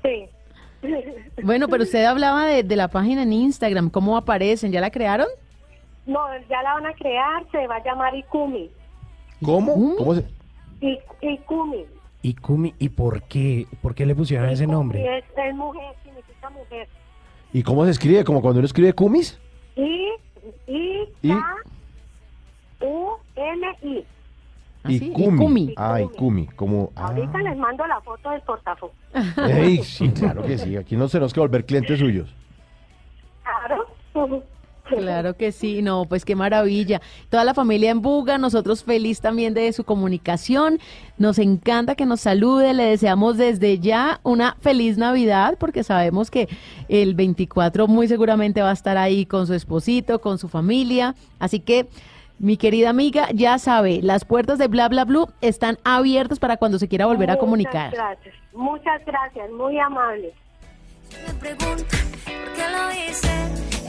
Sí. 0.03 0.25
Bueno, 1.43 1.67
pero 1.67 1.83
usted 1.83 2.05
hablaba 2.05 2.45
de, 2.45 2.63
de 2.63 2.75
la 2.75 2.87
página 2.87 3.23
en 3.23 3.33
Instagram, 3.33 3.89
¿cómo 3.89 4.17
aparecen? 4.17 4.71
¿Ya 4.71 4.81
la 4.81 4.91
crearon? 4.91 5.27
No, 6.05 6.19
ya 6.49 6.61
la 6.63 6.73
van 6.75 6.85
a 6.87 6.93
crear, 6.93 7.43
se 7.51 7.65
va 7.67 7.77
a 7.77 7.83
llamar 7.83 8.15
Ikumi. 8.15 8.69
¿Cómo? 9.43 9.95
¿Cómo 9.97 10.15
se...? 10.15 10.25
I- 10.81 10.99
Ikumi. 11.21 11.85
¿Y 12.79 12.89
por 12.89 13.23
qué? 13.23 13.67
¿Por 13.81 13.95
qué 13.95 14.05
le 14.05 14.15
pusieron 14.15 14.49
ese 14.49 14.63
Y 14.63 14.67
nombre? 14.67 15.17
es, 15.17 15.25
es 15.35 15.55
mujer, 15.55 15.93
significa 16.03 16.49
mujer. 16.49 16.87
¿Y 17.51 17.63
cómo 17.63 17.83
se 17.85 17.91
escribe? 17.91 18.23
¿Como 18.23 18.41
cuando 18.41 18.59
uno 18.59 18.65
escribe 18.65 18.93
Kumis? 18.93 19.39
I, 19.75 20.07
I, 20.67 21.09
K, 21.21 21.55
U, 22.81 23.09
N, 23.35 23.67
I. 23.83 24.05
Y 24.87 25.11
Kumi. 25.11 25.73
Ah, 25.77 26.01
y 26.01 26.07
Kumi. 26.07 26.47
Como. 26.47 26.91
ah. 26.95 27.07
Ahorita 27.07 27.41
les 27.41 27.57
mando 27.57 27.85
la 27.87 28.01
foto 28.01 28.29
del 28.29 28.41
portafolio. 28.41 28.95
Ey, 29.47 29.83
sí, 29.83 30.09
claro 30.09 30.43
que 30.43 30.57
sí. 30.57 30.75
Aquí 30.75 30.95
no 30.95 31.07
tenemos 31.07 31.33
que 31.33 31.39
volver 31.39 31.65
clientes 31.65 31.99
suyos. 31.99 32.33
Claro. 33.43 34.43
Claro 34.85 35.37
que 35.37 35.53
sí, 35.53 35.81
no, 35.81 36.05
pues 36.05 36.25
qué 36.25 36.35
maravilla. 36.35 37.01
Toda 37.29 37.45
la 37.45 37.53
familia 37.53 37.89
en 37.89 38.01
Buga, 38.01 38.37
nosotros 38.37 38.83
feliz 38.83 39.21
también 39.21 39.53
de 39.53 39.71
su 39.71 39.85
comunicación. 39.85 40.79
Nos 41.17 41.39
encanta 41.39 41.95
que 41.95 42.05
nos 42.05 42.19
salude, 42.19 42.73
le 42.73 42.83
deseamos 42.83 43.37
desde 43.37 43.79
ya 43.79 44.19
una 44.23 44.57
feliz 44.59 44.97
Navidad 44.97 45.55
porque 45.57 45.83
sabemos 45.83 46.29
que 46.29 46.49
el 46.89 47.15
24 47.15 47.87
muy 47.87 48.09
seguramente 48.09 48.61
va 48.61 48.71
a 48.71 48.73
estar 48.73 48.97
ahí 48.97 49.25
con 49.25 49.47
su 49.47 49.53
esposito, 49.53 50.19
con 50.19 50.37
su 50.37 50.49
familia. 50.49 51.15
Así 51.39 51.61
que 51.61 51.87
mi 52.43 52.57
querida 52.57 52.89
amiga, 52.89 53.29
ya 53.33 53.57
sabe, 53.57 54.01
las 54.01 54.25
puertas 54.25 54.57
de 54.57 54.67
Bla 54.67 54.89
Bla 54.89 55.05
Blue 55.05 55.29
están 55.39 55.77
abiertas 55.85 56.39
para 56.39 56.57
cuando 56.57 56.77
se 56.77 56.89
quiera 56.89 57.05
volver 57.05 57.31
a 57.31 57.37
comunicar. 57.37 57.91
Muchas 57.91 58.03
gracias. 58.03 58.35
Muchas 58.51 59.05
gracias. 59.05 59.51
Muy 59.51 59.79
amable. 59.79 60.33
Me 61.25 61.33
pregunta 61.35 61.85
por 62.25 62.53
qué 62.53 62.65
lo 62.69 62.91
hice. 62.91 63.31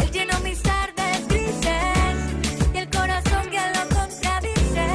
Él 0.05 0.11
llenó 0.13 0.39
mis 0.45 0.63
tardes 0.63 1.29
grises 1.29 2.73
y 2.73 2.79
el 2.79 2.91
corazón 2.91 3.43
que 3.51 3.59
lo 3.59 3.83
contradice. 3.93 4.87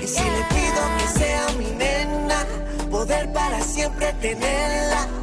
Y 0.00 0.06
si 0.06 0.22
le 0.22 0.44
pido 0.54 0.80
que 0.98 1.06
sea 1.18 1.46
mi 1.58 1.70
nena, 1.76 2.44
poder 2.88 3.32
para 3.32 3.60
siempre 3.62 4.12
tenerla. 4.20 5.17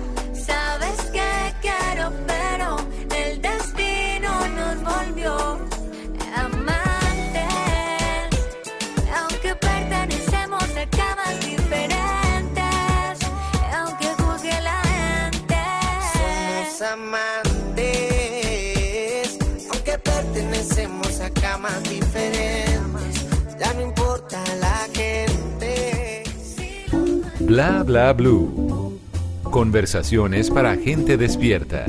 Camas 21.66 21.84
diferentes. 21.90 23.26
Ya 23.60 23.74
no 23.74 23.82
importa 23.82 24.44
la 24.60 24.88
gente. 24.94 26.24
Bla 27.40 27.84
bla 27.84 28.14
blue. 28.14 29.00
Conversaciones 29.44 30.50
para 30.50 30.76
gente 30.76 31.18
despierta. 31.18 31.86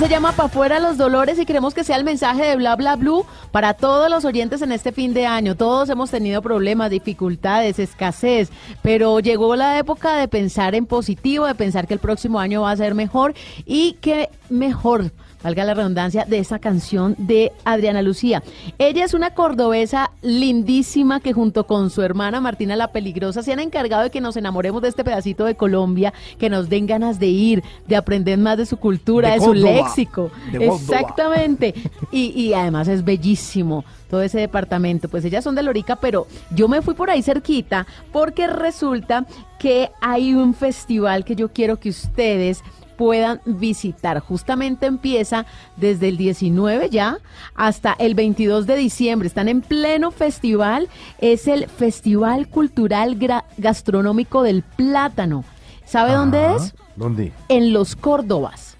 Se 0.00 0.08
llama 0.08 0.32
Pa' 0.32 0.48
fuera 0.48 0.80
los 0.80 0.96
dolores 0.96 1.38
y 1.38 1.44
queremos 1.44 1.74
que 1.74 1.84
sea 1.84 1.96
el 1.96 2.04
mensaje 2.04 2.42
de 2.42 2.56
Bla 2.56 2.74
Bla 2.74 2.96
Blue 2.96 3.26
para 3.52 3.74
todos 3.74 4.08
los 4.08 4.24
oyentes 4.24 4.62
en 4.62 4.72
este 4.72 4.92
fin 4.92 5.12
de 5.12 5.26
año. 5.26 5.56
Todos 5.56 5.90
hemos 5.90 6.10
tenido 6.10 6.40
problemas, 6.40 6.90
dificultades, 6.90 7.78
escasez, 7.78 8.48
pero 8.80 9.20
llegó 9.20 9.56
la 9.56 9.78
época 9.78 10.16
de 10.16 10.26
pensar 10.26 10.74
en 10.74 10.86
positivo, 10.86 11.44
de 11.44 11.54
pensar 11.54 11.86
que 11.86 11.92
el 11.92 12.00
próximo 12.00 12.40
año 12.40 12.62
va 12.62 12.70
a 12.70 12.76
ser 12.78 12.94
mejor 12.94 13.34
y 13.66 13.98
que 14.00 14.30
mejor 14.48 15.12
valga 15.42 15.64
la 15.64 15.74
redundancia, 15.74 16.24
de 16.24 16.38
esa 16.38 16.58
canción 16.58 17.14
de 17.18 17.52
Adriana 17.64 18.02
Lucía. 18.02 18.42
Ella 18.78 19.04
es 19.04 19.14
una 19.14 19.34
cordobesa 19.34 20.10
lindísima 20.22 21.20
que 21.20 21.32
junto 21.32 21.66
con 21.66 21.90
su 21.90 22.02
hermana 22.02 22.40
Martina 22.40 22.76
la 22.76 22.88
Peligrosa 22.88 23.42
se 23.42 23.52
han 23.52 23.60
encargado 23.60 24.02
de 24.02 24.10
que 24.10 24.20
nos 24.20 24.36
enamoremos 24.36 24.82
de 24.82 24.88
este 24.88 25.04
pedacito 25.04 25.44
de 25.44 25.54
Colombia, 25.54 26.12
que 26.38 26.50
nos 26.50 26.68
den 26.68 26.86
ganas 26.86 27.18
de 27.18 27.26
ir, 27.26 27.62
de 27.86 27.96
aprender 27.96 28.38
más 28.38 28.58
de 28.58 28.66
su 28.66 28.76
cultura, 28.76 29.30
De 29.30 29.38
de, 29.38 29.44
su 29.44 29.54
léxico. 29.54 30.30
De. 30.52 30.66
Exactamente. 30.66 31.74
Y, 32.10 32.32
y 32.40 32.54
además 32.54 32.88
es 32.88 33.04
bellísimo 33.04 33.84
todo 34.10 34.22
ese 34.22 34.40
departamento. 34.40 35.08
Pues 35.08 35.24
ellas 35.24 35.44
son 35.44 35.54
de 35.54 35.62
Lorica, 35.62 35.96
pero 35.96 36.26
yo 36.54 36.68
me 36.68 36.82
fui 36.82 36.94
por 36.94 37.10
ahí 37.10 37.22
cerquita 37.22 37.86
porque 38.12 38.46
resulta 38.46 39.26
que 39.58 39.90
hay 40.00 40.34
un 40.34 40.54
festival 40.54 41.24
que 41.24 41.36
yo 41.36 41.52
quiero 41.52 41.78
que 41.78 41.90
ustedes 41.90 42.62
puedan 43.00 43.40
visitar. 43.46 44.20
Justamente 44.20 44.84
empieza 44.84 45.46
desde 45.76 46.08
el 46.08 46.18
19 46.18 46.90
ya 46.90 47.16
hasta 47.54 47.94
el 47.98 48.14
22 48.14 48.66
de 48.66 48.76
diciembre. 48.76 49.26
Están 49.26 49.48
en 49.48 49.62
pleno 49.62 50.10
festival. 50.10 50.86
Es 51.18 51.48
el 51.48 51.66
Festival 51.66 52.46
Cultural 52.48 53.18
Gra- 53.18 53.44
Gastronómico 53.56 54.42
del 54.42 54.62
Plátano. 54.62 55.44
¿Sabe 55.86 56.12
dónde 56.12 56.56
es? 56.56 56.74
¿Dónde? 56.94 57.32
En 57.48 57.72
Los 57.72 57.96
Córdobas. 57.96 58.76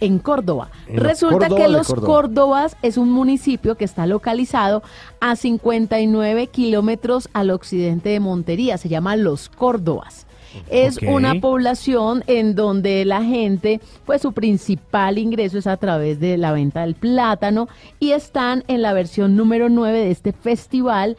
En 0.00 0.18
Córdoba. 0.18 0.70
En 0.88 0.96
Resulta 0.96 1.46
que 1.48 1.68
Los 1.68 1.86
Córdoba. 1.86 2.06
Córdobas 2.12 2.76
es 2.82 2.96
un 2.96 3.12
municipio 3.12 3.76
que 3.76 3.84
está 3.84 4.04
localizado 4.06 4.82
a 5.20 5.36
59 5.36 6.48
kilómetros 6.48 7.28
al 7.34 7.50
occidente 7.52 8.08
de 8.08 8.18
Montería. 8.18 8.78
Se 8.78 8.88
llama 8.88 9.14
Los 9.14 9.48
Córdobas. 9.48 10.26
Es 10.68 10.98
una 11.02 11.34
población 11.40 12.24
en 12.26 12.54
donde 12.54 13.04
la 13.04 13.22
gente, 13.22 13.80
pues 14.06 14.22
su 14.22 14.32
principal 14.32 15.18
ingreso 15.18 15.58
es 15.58 15.66
a 15.66 15.76
través 15.76 16.20
de 16.20 16.36
la 16.36 16.52
venta 16.52 16.82
del 16.82 16.94
plátano 16.94 17.68
y 17.98 18.12
están 18.12 18.64
en 18.68 18.82
la 18.82 18.92
versión 18.92 19.36
número 19.36 19.68
9 19.68 19.98
de 19.98 20.10
este 20.10 20.32
festival 20.32 21.16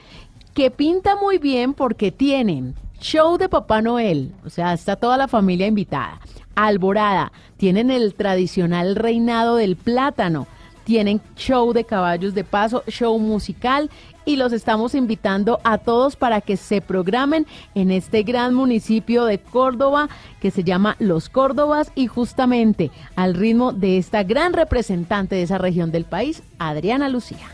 que 0.53 0.71
pinta 0.71 1.15
muy 1.15 1.37
bien 1.37 1.73
porque 1.73 2.11
tienen 2.11 2.75
show 2.99 3.37
de 3.37 3.49
Papá 3.49 3.81
Noel, 3.81 4.33
o 4.45 4.49
sea, 4.49 4.73
está 4.73 4.95
toda 4.95 5.17
la 5.17 5.27
familia 5.27 5.67
invitada. 5.67 6.19
Alborada, 6.55 7.31
tienen 7.57 7.89
el 7.89 8.13
tradicional 8.13 8.95
reinado 8.95 9.55
del 9.55 9.75
plátano, 9.75 10.47
tienen 10.83 11.21
show 11.35 11.73
de 11.73 11.83
caballos 11.83 12.33
de 12.33 12.43
paso, 12.43 12.83
show 12.87 13.17
musical 13.17 13.89
y 14.25 14.35
los 14.35 14.53
estamos 14.53 14.95
invitando 14.95 15.59
a 15.64 15.77
todos 15.77 16.16
para 16.16 16.41
que 16.41 16.58
se 16.58 16.82
programen 16.82 17.48
en 17.75 17.91
este 17.91 18.24
gran 18.24 18.53
municipio 18.53 19.25
de 19.25 19.40
Córdoba 19.40 20.09
que 20.40 20.51
se 20.51 20.64
llama 20.64 20.95
Los 21.00 21.30
Córdobas 21.30 21.91
y 21.95 22.08
justamente 22.08 22.91
al 23.16 23.33
ritmo 23.33 23.72
de 23.74 23.98
esta 23.98 24.24
gran 24.24 24.53
representante 24.53 25.35
de 25.35 25.43
esa 25.43 25.58
región 25.58 25.91
del 25.91 26.06
país, 26.06 26.43
Adriana 26.59 27.09
Lucía. 27.09 27.48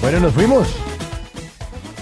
Bueno, 0.00 0.20
nos 0.20 0.32
fuimos. 0.32 0.89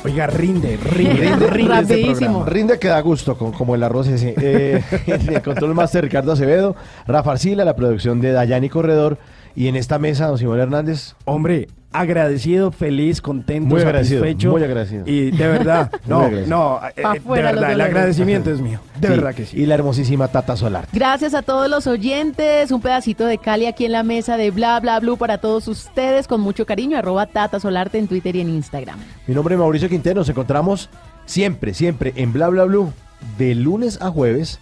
Oiga, 0.04 0.26
rinde, 0.28 0.76
rinde, 0.76 1.12
Rinde, 1.14 1.46
rinde 1.48 1.80
este 1.82 2.04
programa. 2.04 2.46
Rinde 2.46 2.78
que 2.78 2.88
da 2.88 3.00
gusto, 3.00 3.36
con- 3.36 3.52
como 3.52 3.74
el 3.74 3.82
arroz 3.82 4.06
ese. 4.08 4.34
Eh, 4.40 4.82
en 5.06 5.34
el 5.34 5.42
control 5.42 5.74
master 5.74 6.04
Ricardo 6.04 6.32
Acevedo, 6.32 6.76
Rafa 7.06 7.32
Arcila, 7.32 7.64
la 7.64 7.74
producción 7.76 8.20
de 8.20 8.32
Dayani 8.32 8.68
Corredor. 8.68 9.18
Y 9.56 9.66
en 9.66 9.74
esta 9.76 9.98
mesa, 9.98 10.26
don 10.28 10.38
Simón 10.38 10.60
Hernández. 10.60 11.14
Hombre, 11.24 11.66
agradecido, 11.92 12.70
feliz, 12.70 13.20
contento, 13.20 13.68
Muy 13.68 13.80
agradecido, 13.80 14.20
satisfecho. 14.20 14.50
muy 14.50 14.62
agradecido. 14.62 15.04
Y 15.06 15.30
de 15.30 15.48
verdad, 15.48 15.90
no, 16.06 16.28
no, 16.46 16.80
eh, 16.96 17.02
de 17.02 17.42
verdad, 17.42 17.72
el 17.72 17.80
agradecimiento 17.80 18.50
es 18.50 18.60
mío. 18.60 18.78
De 19.00 19.08
Sí, 19.08 19.14
verdad 19.14 19.34
que 19.34 19.46
sí. 19.46 19.60
Y 19.60 19.66
la 19.66 19.74
hermosísima 19.74 20.28
Tata 20.28 20.56
Solar. 20.56 20.86
Gracias 20.92 21.34
a 21.34 21.42
todos 21.42 21.68
los 21.68 21.86
oyentes, 21.86 22.70
un 22.70 22.80
pedacito 22.80 23.24
de 23.26 23.38
Cali 23.38 23.66
aquí 23.66 23.84
en 23.86 23.92
la 23.92 24.02
mesa 24.02 24.36
de 24.36 24.50
Bla 24.50 24.78
Bla 24.80 25.00
Blue 25.00 25.16
para 25.16 25.38
todos 25.38 25.66
ustedes 25.68 26.28
con 26.28 26.40
mucho 26.40 26.66
cariño, 26.66 26.98
arroba 26.98 27.26
Tata 27.26 27.58
Solarte 27.60 27.98
en 27.98 28.06
Twitter 28.08 28.36
y 28.36 28.40
en 28.42 28.50
Instagram. 28.50 28.98
Mi 29.26 29.34
nombre 29.34 29.54
es 29.54 29.58
Mauricio 29.58 29.88
Quintero. 29.88 30.16
Nos 30.20 30.28
encontramos 30.28 30.90
siempre, 31.26 31.72
siempre 31.74 32.12
en 32.16 32.32
Bla 32.32 32.48
Bla 32.48 32.64
Blue, 32.64 32.92
de 33.38 33.54
lunes 33.54 34.00
a 34.02 34.10
jueves, 34.10 34.60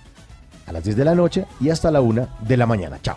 a 0.67 0.73
las 0.73 0.85
10 0.85 0.97
de 0.97 1.05
la 1.05 1.15
noche 1.15 1.45
y 1.61 1.71
hasta 1.71 1.91
la 1.91 2.01
1 2.01 2.29
de 2.41 2.57
la 2.57 2.67
mañana. 2.67 2.99
Chao. 3.03 3.17